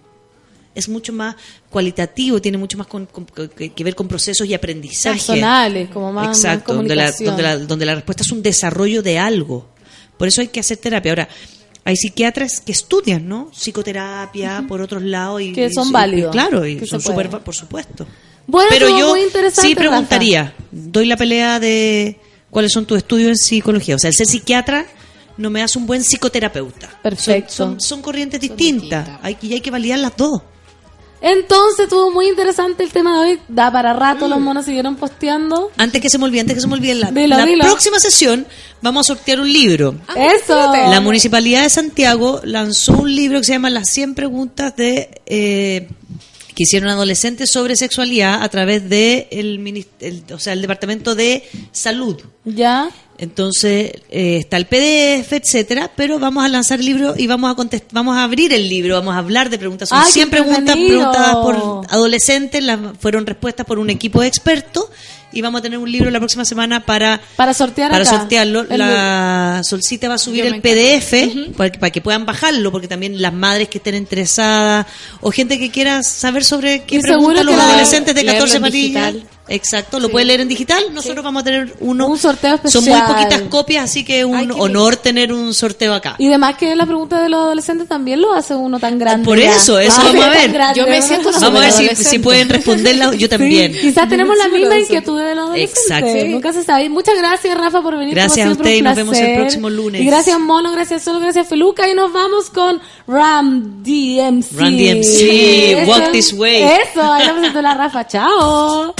es 0.74 0.88
mucho 0.90 1.10
más 1.12 1.36
cualitativo, 1.70 2.40
tiene 2.42 2.58
mucho 2.58 2.76
más 2.76 2.86
con- 2.86 3.06
con- 3.06 3.24
que, 3.26 3.70
que 3.72 3.84
ver 3.84 3.94
con 3.94 4.08
procesos 4.08 4.46
y 4.46 4.52
aprendizaje. 4.52 5.16
Personales, 5.18 5.88
como 5.88 6.12
más, 6.12 6.26
más 6.28 6.36
Exacto, 6.38 6.74
donde 6.74 6.94
la, 6.94 7.04
comunicación. 7.04 7.26
donde, 7.28 7.42
la, 7.42 7.56
donde 7.58 7.86
la 7.86 7.94
respuesta 7.94 8.22
es 8.22 8.30
un 8.32 8.42
desarrollo 8.42 9.02
de 9.02 9.18
algo. 9.18 9.68
Por 10.18 10.28
eso 10.28 10.40
hay 10.40 10.48
que 10.48 10.60
hacer 10.60 10.78
terapia. 10.78 11.12
Ahora, 11.12 11.28
hay 11.84 11.96
psiquiatras 11.96 12.60
que 12.60 12.72
estudian, 12.72 13.28
¿no? 13.28 13.50
Psicoterapia, 13.54 14.64
por 14.66 14.80
otros 14.80 15.02
lados. 15.02 15.40
Y, 15.42 15.52
Que 15.52 15.70
son 15.72 15.88
y- 15.88 15.92
válidos, 15.92 16.32
claro, 16.32 16.66
y 16.66 16.84
son 16.86 17.00
súper, 17.00 17.28
por 17.30 17.54
supuesto. 17.54 18.06
Bueno, 18.46 18.68
Pero 18.70 18.88
yo 18.96 19.10
muy 19.10 19.22
interesante, 19.22 19.68
sí 19.68 19.74
preguntaría, 19.74 20.54
doy 20.70 21.06
la 21.06 21.16
pelea 21.16 21.58
de 21.58 22.18
cuáles 22.50 22.72
son 22.72 22.86
tus 22.86 22.98
estudios 22.98 23.28
en 23.30 23.36
psicología. 23.36 23.96
O 23.96 23.98
sea, 23.98 24.08
el 24.08 24.14
ser 24.14 24.26
psiquiatra 24.26 24.86
no 25.36 25.50
me 25.50 25.62
hace 25.62 25.78
un 25.78 25.86
buen 25.86 26.02
psicoterapeuta. 26.02 27.00
Perfecto. 27.02 27.52
Son, 27.52 27.70
son, 27.72 27.80
son 27.80 28.02
corrientes 28.02 28.40
distintas. 28.40 29.08
Hay, 29.22 29.36
y 29.42 29.52
hay 29.52 29.60
que 29.60 29.70
validar 29.70 29.98
las 29.98 30.16
dos. 30.16 30.42
Entonces 31.20 31.80
estuvo 31.84 32.10
muy 32.10 32.28
interesante 32.28 32.82
el 32.82 32.92
tema 32.92 33.20
de 33.24 33.30
hoy. 33.32 33.40
Da 33.48 33.70
para 33.72 33.92
rato, 33.94 34.26
Mm. 34.26 34.30
los 34.30 34.40
monos 34.40 34.64
siguieron 34.66 34.96
posteando. 34.96 35.70
Antes 35.76 36.00
que 36.00 36.10
se 36.10 36.18
me 36.18 36.24
olvide, 36.24 36.40
antes 36.42 36.54
que 36.56 36.60
se 36.60 36.66
me 36.68 36.74
olvide, 36.74 36.94
la, 36.94 37.10
Dilo, 37.10 37.36
la 37.36 37.44
dilo. 37.46 37.64
próxima 37.64 37.98
sesión 37.98 38.46
vamos 38.82 39.06
a 39.10 39.14
sortear 39.14 39.40
un 39.40 39.52
libro. 39.52 39.94
Eso. 40.14 40.72
La 40.72 41.00
Municipalidad 41.00 41.62
de 41.62 41.70
Santiago 41.70 42.40
lanzó 42.44 42.92
un 42.92 43.14
libro 43.14 43.38
que 43.38 43.44
se 43.44 43.52
llama 43.52 43.70
Las 43.70 43.88
100 43.88 44.14
preguntas 44.14 44.76
de 44.76 45.22
eh, 45.26 45.88
que 46.54 46.62
hicieron 46.62 46.88
adolescentes 46.88 47.50
sobre 47.50 47.76
sexualidad 47.76 48.42
a 48.42 48.48
través 48.48 48.88
de 48.88 49.28
el, 49.30 49.86
el- 50.00 50.24
o 50.32 50.38
sea, 50.38 50.52
el 50.54 50.62
Departamento 50.62 51.14
de 51.14 51.44
Salud. 51.72 52.16
Ya. 52.44 52.88
Entonces 53.18 53.92
eh, 54.10 54.36
está 54.38 54.56
el 54.58 54.66
PDF, 54.66 55.32
etcétera, 55.32 55.90
pero 55.96 56.18
vamos 56.18 56.44
a 56.44 56.48
lanzar 56.48 56.80
el 56.80 56.86
libro 56.86 57.14
y 57.16 57.26
vamos 57.26 57.50
a 57.50 57.56
contest- 57.56 57.84
vamos 57.92 58.16
a 58.16 58.24
abrir 58.24 58.52
el 58.52 58.68
libro, 58.68 58.94
vamos 58.96 59.14
a 59.14 59.18
hablar 59.18 59.48
de 59.50 59.58
preguntas. 59.58 59.88
Son 59.88 59.98
¡Ay, 59.98 60.06
qué 60.08 60.12
100 60.12 60.30
preguntas 60.30 60.76
preguntadas 60.76 61.36
por 61.36 61.56
adolescentes, 61.90 62.62
las 62.62 62.78
fueron 63.00 63.26
respuestas 63.26 63.64
por 63.66 63.78
un 63.78 63.88
equipo 63.90 64.20
de 64.20 64.28
expertos 64.28 64.86
y 65.32 65.42
vamos 65.42 65.58
a 65.58 65.62
tener 65.62 65.78
un 65.78 65.90
libro 65.90 66.10
la 66.10 66.18
próxima 66.18 66.44
semana 66.44 66.84
para 66.86 67.20
Para 67.36 67.52
sortear 67.52 67.90
para 67.90 68.04
acá. 68.08 68.18
sortearlo. 68.18 68.64
La 68.64 69.60
Solcita 69.64 70.08
va 70.08 70.14
a 70.14 70.18
subir 70.18 70.46
el 70.46 70.60
PDF 70.62 71.54
para, 71.56 71.70
que, 71.70 71.78
para 71.78 71.90
que 71.90 72.00
puedan 72.00 72.24
bajarlo, 72.26 72.70
porque 72.70 72.88
también 72.88 73.20
las 73.20 73.32
madres 73.32 73.68
que 73.68 73.78
estén 73.78 73.94
interesadas 73.96 74.86
o 75.20 75.30
gente 75.30 75.58
que 75.58 75.70
quiera 75.70 76.02
saber 76.02 76.44
sobre 76.44 76.84
qué 76.84 77.00
preguntan 77.00 77.44
los 77.46 77.54
adolescentes 77.54 78.14
de 78.14 78.22
leerlo 78.22 78.40
14 78.46 78.56
en 78.56 78.62
patillas. 78.62 79.12
digital. 79.14 79.30
Exacto, 79.48 80.00
lo 80.00 80.08
puede 80.08 80.24
leer 80.24 80.40
en 80.40 80.48
digital. 80.48 80.82
Nosotros 80.92 81.22
vamos 81.24 81.42
a 81.42 81.44
tener 81.44 81.74
uno. 81.80 82.08
Un 82.08 82.18
sorteo 82.18 82.58
Son 82.64 82.84
muy 82.84 82.92
especial. 82.92 83.06
poquitas 83.14 83.42
copias, 83.48 83.84
así 83.84 84.04
que 84.04 84.20
es 84.20 84.24
un 84.24 84.34
Ay, 84.34 84.48
honor 84.58 84.96
tener 84.96 85.32
un 85.32 85.54
sorteo 85.54 85.94
acá. 85.94 86.16
Y 86.18 86.26
además 86.28 86.56
que 86.56 86.74
la 86.74 86.84
pregunta 86.86 87.22
de 87.22 87.28
los 87.28 87.40
adolescentes 87.40 87.86
también 87.88 88.20
lo 88.20 88.32
hace 88.34 88.54
uno 88.54 88.80
tan 88.80 88.98
grande. 88.98 89.24
Por 89.24 89.38
ya. 89.38 89.54
eso, 89.56 89.78
eso 89.78 89.94
Ah, 90.00 90.04
vamos 90.06 90.24
a 90.24 90.28
ver. 90.30 90.52
grande. 90.52 90.80
Yo 90.80 90.86
me 90.86 91.00
siento 91.00 91.30
Vamos 91.32 91.60
a 91.62 91.80
ver 91.80 91.96
si, 91.96 92.18
pueden 92.18 92.48
responderla. 92.48 93.14
Yo 93.14 93.28
también. 93.28 93.72
Sí, 93.74 93.80
quizás 93.80 94.08
tenemos 94.08 94.36
la 94.36 94.48
misma 94.48 94.78
inquietud 94.78 95.18
de 95.18 95.34
los 95.34 95.44
adolescentes. 95.46 95.84
Exacto. 95.86 96.26
Nunca 96.28 96.52
se 96.52 96.64
sabe. 96.64 96.88
Muchas 96.88 97.16
gracias, 97.16 97.56
Rafa, 97.56 97.82
por 97.82 97.96
venir. 97.98 98.14
Gracias 98.14 98.48
a 98.48 98.52
usted 98.52 98.74
y 98.74 98.82
nos 98.82 98.96
vemos 98.96 99.16
el 99.16 99.36
próximo 99.36 99.70
lunes. 99.70 100.02
Y 100.02 100.06
gracias, 100.06 100.38
Mono, 100.40 100.72
gracias, 100.72 101.02
Solo, 101.04 101.20
gracias, 101.20 101.46
Feluca. 101.48 101.88
Y 101.88 101.94
nos 101.94 102.12
vamos 102.12 102.50
con 102.50 102.80
Ram 103.06 103.82
DMC. 103.84 104.52
Run 104.58 104.76
DMC, 104.76 105.82
Eso- 105.82 105.90
Walk 105.90 106.10
This 106.12 106.32
Way. 106.32 106.62
Eso, 106.62 107.02
ahí 107.12 107.26
la 107.26 107.32
presentó 107.34 107.62
la 107.62 107.74
Rafa. 107.74 108.06
Chao. 108.08 108.94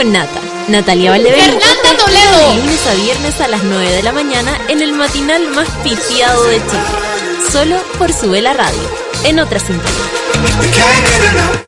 Con 0.00 0.12
Nata. 0.12 0.40
Natalia 0.68 1.10
Valdebenito 1.10 1.60
¡Fernanda 1.60 2.04
Toledo! 2.04 2.54
de 2.54 2.60
lunes 2.60 2.86
a 2.86 2.94
viernes 2.94 3.40
a 3.42 3.48
las 3.48 3.62
9 3.62 3.90
de 3.92 4.02
la 4.02 4.12
mañana 4.12 4.58
en 4.68 4.80
el 4.80 4.92
matinal 4.92 5.46
más 5.48 5.68
pitiado 5.84 6.42
de 6.44 6.56
Chile. 6.56 7.50
Solo 7.52 7.76
por 7.98 8.10
su 8.10 8.30
vela 8.30 8.54
radio. 8.54 8.80
En 9.24 9.40
otra 9.40 9.58
sintonía. 9.58 11.50